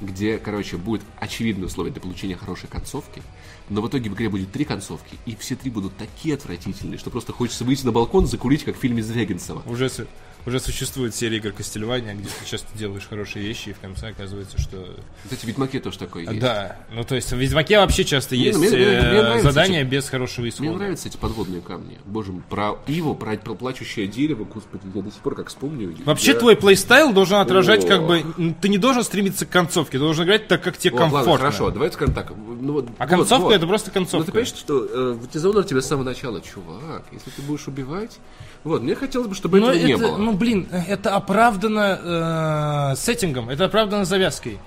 где, 0.00 0.38
короче, 0.38 0.76
будет 0.76 1.02
очевидное 1.18 1.66
условие 1.66 1.92
для 1.92 2.02
получения 2.02 2.36
хорошей 2.36 2.68
концовки, 2.68 3.22
но 3.68 3.80
в 3.80 3.88
итоге 3.88 4.10
в 4.10 4.14
игре 4.14 4.28
будет 4.28 4.52
три 4.52 4.64
концовки, 4.64 5.16
и 5.26 5.36
все 5.36 5.56
три 5.56 5.70
будут 5.70 5.96
такие 5.96 6.34
отвратительные, 6.34 6.98
что 6.98 7.10
просто 7.10 7.32
хочется 7.32 7.64
выйти 7.64 7.86
на 7.86 7.92
балкон, 7.92 8.26
закурить, 8.26 8.64
как 8.64 8.76
в 8.76 8.80
фильме 8.80 9.02
Звягинцева. 9.02 9.62
Ужасы. 9.66 10.06
Уже 10.46 10.58
существует 10.60 11.14
серия 11.14 11.36
игр 11.38 11.52
Кастельвания, 11.52 12.14
где 12.14 12.24
ты 12.28 12.44
часто 12.48 12.66
делаешь 12.76 13.06
хорошие 13.08 13.44
вещи, 13.46 13.70
и 13.70 13.72
в 13.72 13.78
конце 13.80 14.08
оказывается, 14.08 14.60
что... 14.60 14.96
Кстати, 15.24 15.40
в 15.42 15.44
Ведьмаке 15.44 15.80
тоже 15.80 15.98
такое 15.98 16.24
есть. 16.24 16.38
Да, 16.40 16.76
ну 16.92 17.04
то 17.04 17.14
есть 17.14 17.30
в 17.32 17.36
Ведьмаке 17.36 17.78
вообще 17.78 18.04
часто 18.04 18.36
Не, 18.36 18.44
есть 18.44 18.58
ну, 18.58 18.64
мне- 18.66 18.70
мне- 18.76 18.86
э, 18.86 19.10
мне 19.12 19.22
нравится 19.22 19.50
задания 19.52 19.82
эти- 19.82 19.88
без 19.88 20.08
хорошего 20.08 20.48
исхода. 20.48 20.68
Мне 20.70 20.78
нравятся 20.78 21.08
эти 21.08 21.16
подводные 21.16 21.60
камни. 21.60 21.98
Боже 22.04 22.32
мой, 22.32 22.42
про 22.48 22.78
Иву, 22.86 23.14
про, 23.14 23.36
про 23.36 23.54
плачущее 23.54 24.06
дерево, 24.06 24.44
господи, 24.44 24.82
я 24.94 25.02
до 25.02 25.10
сих 25.10 25.20
пор 25.20 25.34
как 25.34 25.48
вспомню. 25.48 25.94
Вообще 26.04 26.32
я- 26.32 26.38
твой 26.38 26.56
плейстайл 26.56 27.12
должен 27.12 27.36
отражать 27.38 27.84
О. 27.84 27.88
как 27.88 28.06
бы... 28.06 28.24
Ты 28.60 28.68
не 28.68 28.78
должен 28.78 29.04
стремиться 29.04 29.46
к 29.46 29.50
концовке, 29.50 29.92
ты 29.92 29.98
должен 29.98 30.24
играть 30.24 30.48
так, 30.48 30.62
как 30.62 30.76
тебе 30.78 30.92
Вот, 30.92 31.00
ладно, 31.00 31.16
комфортно. 31.18 31.46
хорошо, 31.46 31.70
давайте 31.70 31.94
скажем 31.96 32.14
так. 32.14 32.32
Ну, 32.36 32.72
вот, 32.72 32.88
А 32.98 33.06
вот, 33.06 33.10
концовка 33.10 33.44
вот. 33.44 33.52
это 33.54 33.66
просто 33.66 33.90
Ну, 33.90 33.94
концовка. 33.94 34.26
ты 34.26 34.32
понимаешь, 34.32 34.48
что 34.48 34.84
э, 34.84 35.12
в 35.12 35.24
Dishonored 35.26 35.64
тебе 35.68 35.82
с 35.82 35.86
самого 35.86 36.04
начала, 36.04 36.40
чувак, 36.40 37.04
если 37.12 37.30
ты 37.30 37.42
будешь 37.42 37.66
убивать... 37.68 38.18
Вот, 38.62 38.82
мне 38.82 38.94
хотелось 38.94 39.26
бы, 39.26 39.34
чтобы 39.34 39.58
Но 39.58 39.70
этого 39.72 39.86
не 39.86 39.92
это, 39.94 40.02
было. 40.02 40.16
ну 40.18 40.29
блин, 40.36 40.68
это 40.88 41.14
оправдано 41.16 42.92
э, 42.92 42.96
сеттингом, 42.96 43.50
это 43.50 43.66
оправдано 43.66 44.04
завязкой. 44.04 44.58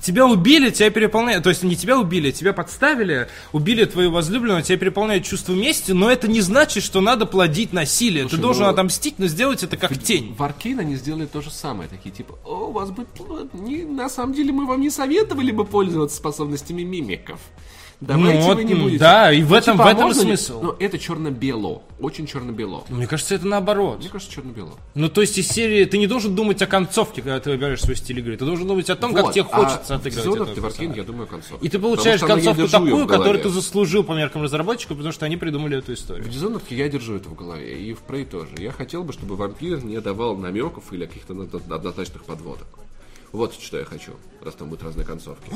Тебя 0.00 0.26
убили, 0.26 0.70
тебя 0.70 0.90
переполняет, 0.90 1.42
то 1.42 1.48
есть 1.48 1.62
не 1.62 1.74
тебя 1.74 1.98
убили, 1.98 2.30
тебя 2.30 2.52
подставили, 2.52 3.28
убили 3.52 3.84
твою 3.86 4.10
возлюбленную, 4.10 4.62
тебя 4.62 4.76
переполняет 4.78 5.24
чувство 5.24 5.52
мести, 5.54 5.92
но 5.92 6.10
это 6.10 6.28
не 6.28 6.42
значит, 6.42 6.84
что 6.84 7.00
надо 7.00 7.26
плодить 7.26 7.72
насилие. 7.72 8.24
Ты 8.24 8.30
Слушай, 8.30 8.42
должен 8.42 8.64
ну, 8.64 8.70
отомстить, 8.70 9.18
но 9.18 9.26
сделать 9.26 9.62
это 9.62 9.76
как 9.76 9.98
тень. 9.98 10.34
В 10.38 10.42
Аркейн 10.42 10.80
они 10.80 10.96
сделали 10.96 11.26
то 11.26 11.40
же 11.40 11.50
самое. 11.50 11.88
Такие 11.88 12.14
типа, 12.14 12.38
о, 12.44 12.68
у 12.68 12.72
вас 12.72 12.90
бы... 12.90 13.04
пл- 13.04 13.48
Не, 13.54 13.84
на 13.84 14.08
самом 14.08 14.34
деле 14.34 14.52
мы 14.52 14.66
вам 14.66 14.80
не 14.80 14.90
советовали 14.90 15.50
бы 15.50 15.64
пользоваться 15.64 16.18
способностями 16.18 16.82
мимиков. 16.82 17.40
Давайте 18.00 18.38
Ну 18.40 18.44
вот, 18.46 18.56
вы 18.56 18.64
не 18.64 18.74
будете. 18.74 18.98
да, 18.98 19.32
и 19.32 19.42
в 19.42 19.50
Ну, 19.50 19.56
этом- 19.56 19.74
типа, 19.76 19.84
в 19.84 19.86
а 19.86 19.92
этом 19.92 20.08
ли- 20.08 20.14
смысл. 20.14 20.60
Ну, 20.62 20.76
это 20.78 20.98
черно-бело. 20.98 21.82
Очень 21.98 22.26
черно-бело. 22.26 22.84
Мне 22.90 23.06
кажется, 23.06 23.34
это 23.34 23.46
наоборот. 23.46 24.00
Мне 24.00 24.10
кажется, 24.10 24.30
черно-бело. 24.34 24.72
Ну, 24.94 25.08
то 25.08 25.22
есть 25.22 25.38
из 25.38 25.48
серии 25.48 25.84
ты 25.86 25.96
не 25.96 26.06
должен 26.06 26.34
думать 26.34 26.60
о 26.60 26.66
концовке, 26.66 27.22
когда 27.22 27.40
ты 27.40 27.48
выбираешь 27.50 27.80
свой 27.80 27.96
стиль 27.96 28.18
игры. 28.18 28.36
Ты 28.36 28.44
должен 28.44 28.68
думать 28.68 28.90
о 28.90 28.96
том, 28.96 29.14
как 29.14 29.24
Вот, 29.24 29.32
тебе 29.32 29.44
хочется 29.44 29.94
а 29.94 29.96
отыграть 29.96 30.24
в 30.24 30.28
Dishonored 30.28 30.42
этого 30.42 30.56
и 30.56 30.60
в 30.60 30.64
Аркейн, 30.66 30.90
персонажа. 30.90 31.00
я 31.00 31.04
думаю, 31.04 31.26
концовка. 31.26 31.64
И 31.64 31.68
ты 31.70 31.78
получаешь 31.78 32.20
концовку 32.20 32.68
такую, 32.68 33.06
которую 33.06 33.42
ты 33.42 33.48
заслужил 33.48 34.04
по 34.04 34.12
меркам 34.12 34.42
разработчиков, 34.42 34.98
потому 34.98 35.12
что 35.12 35.24
они 35.24 35.38
придумали 35.38 35.78
эту 35.78 35.94
историю. 35.94 36.24
В 36.24 36.28
Dishonored 36.28 36.62
я 36.68 36.88
держу 36.90 37.14
это 37.16 37.30
в 37.30 37.34
голове, 37.34 37.80
и 37.80 37.94
в 37.94 38.00
Prey 38.06 38.26
тоже. 38.26 38.50
Я 38.58 38.72
хотел 38.72 39.04
бы, 39.04 39.14
чтобы 39.14 39.36
вампир 39.36 39.82
не 39.82 40.00
давал 40.02 40.36
намеков 40.36 40.92
или 40.92 41.06
каких-то 41.06 41.32
одно- 41.32 41.74
однозначных 41.74 42.24
подводок. 42.24 42.66
Вот 43.36 43.52
что 43.54 43.78
я 43.78 43.84
хочу, 43.84 44.12
раз 44.42 44.54
там 44.54 44.70
будут 44.70 44.82
разные 44.82 45.04
концовки. 45.06 45.50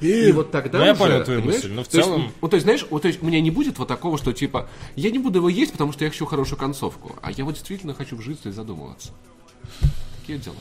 И 0.00 0.30
вот 0.30 0.52
тогда 0.52 0.78
Ну, 0.78 0.84
я 0.84 0.92
уже, 0.92 1.00
понял 1.00 1.24
твою 1.24 1.42
мысль, 1.42 1.72
но 1.72 1.82
в 1.82 1.88
то 1.88 1.96
есть, 1.96 2.08
целом- 2.08 2.32
ну, 2.40 2.48
то 2.48 2.54
есть, 2.54 2.64
знаешь, 2.64 2.86
вот, 2.90 3.02
то 3.02 3.08
есть, 3.08 3.20
у 3.22 3.26
меня 3.26 3.40
не 3.40 3.50
будет 3.50 3.76
вот 3.78 3.88
такого, 3.88 4.18
что 4.18 4.32
типа, 4.32 4.68
я 4.94 5.10
не 5.10 5.18
буду 5.18 5.40
его 5.40 5.48
есть, 5.48 5.72
потому 5.72 5.90
что 5.92 6.04
я 6.04 6.10
хочу 6.10 6.26
хорошую 6.26 6.58
концовку. 6.60 7.16
А 7.22 7.32
я 7.32 7.44
вот 7.44 7.54
действительно 7.54 7.92
хочу 7.92 8.14
вжиться 8.14 8.50
и 8.50 8.52
задумываться. 8.52 9.10
Такие 10.20 10.38
дела. 10.38 10.54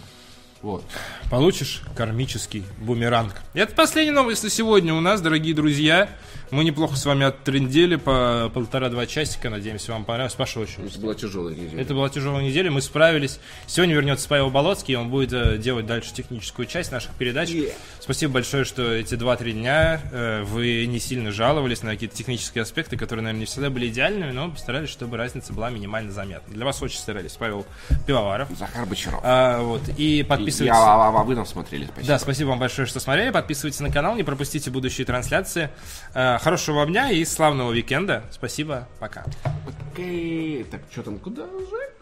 Вот. 0.63 0.83
Получишь 1.29 1.81
кармический 1.95 2.63
бумеранг. 2.79 3.33
И 3.53 3.59
это 3.59 3.75
последняя 3.75 4.13
новость 4.13 4.43
на 4.43 4.49
сегодня 4.49 4.93
у 4.93 5.01
нас, 5.01 5.19
дорогие 5.19 5.53
друзья. 5.53 6.09
Мы 6.51 6.63
неплохо 6.63 6.95
с 6.95 7.05
вами 7.05 7.25
оттрендели 7.25 7.95
по 7.95 8.49
полтора-два 8.53 9.07
часика. 9.07 9.49
Надеемся, 9.49 9.91
вам 9.91 10.05
понравилось. 10.05 10.35
Паша 10.35 10.59
очень 10.59 10.85
Это 10.85 10.99
была 10.99 11.15
тяжелая 11.15 11.55
неделя. 11.55 11.81
Это 11.81 11.93
была 11.95 12.09
тяжелая 12.09 12.43
неделя, 12.43 12.71
мы 12.71 12.81
справились. 12.81 13.39
Сегодня 13.65 13.95
вернется 13.95 14.29
Павел 14.29 14.51
Болоцкий, 14.51 14.95
он 14.95 15.09
будет 15.09 15.33
э, 15.33 15.57
делать 15.57 15.85
дальше 15.87 16.13
техническую 16.13 16.67
часть 16.67 16.91
наших 16.91 17.11
передач. 17.15 17.51
Спасибо 17.99 18.33
большое, 18.33 18.65
что 18.65 18.93
эти 18.93 19.15
2-3 19.15 19.51
дня 19.51 20.01
э, 20.11 20.43
вы 20.43 20.85
не 20.85 20.99
сильно 20.99 21.31
жаловались 21.31 21.81
на 21.81 21.91
какие-то 21.91 22.15
технические 22.15 22.61
аспекты, 22.61 22.97
которые, 22.97 23.23
наверное, 23.23 23.41
не 23.41 23.45
всегда 23.47 23.69
были 23.69 23.87
идеальными, 23.87 24.31
но 24.31 24.51
постарались, 24.51 24.89
чтобы 24.89 25.17
разница 25.17 25.53
была 25.53 25.71
минимально 25.71 26.11
заметна. 26.11 26.53
Для 26.53 26.65
вас 26.65 26.81
очень 26.83 26.99
старались. 26.99 27.31
Павел 27.33 27.65
Пивоваров. 28.05 28.47
Захар 28.57 28.85
Бочаров. 28.85 29.19
А, 29.23 29.61
вот, 29.61 29.81
и 29.97 30.23
подписывайтесь... 30.23 30.52
Я, 30.59 30.75
а, 30.75 31.07
а 31.09 31.23
вы 31.23 31.35
нам 31.35 31.45
смотрели, 31.45 31.85
спасибо. 31.85 32.07
Да, 32.07 32.19
спасибо 32.19 32.49
вам 32.49 32.59
большое, 32.59 32.87
что 32.87 32.99
смотрели. 32.99 33.31
Подписывайтесь 33.31 33.79
на 33.79 33.91
канал, 33.91 34.15
не 34.15 34.23
пропустите 34.23 34.69
будущие 34.69 35.05
трансляции. 35.05 35.69
Э, 36.13 36.37
Хорошего 36.39 36.77
вам 36.77 36.89
дня 36.89 37.11
и 37.11 37.23
славного 37.25 37.69
уикенда. 37.69 38.23
Спасибо, 38.31 38.87
пока. 38.99 39.25
Окей. 39.91 40.63
Так, 40.65 40.81
что 40.91 41.03
там, 41.03 41.19
куда 41.19 41.43
же? 41.43 41.93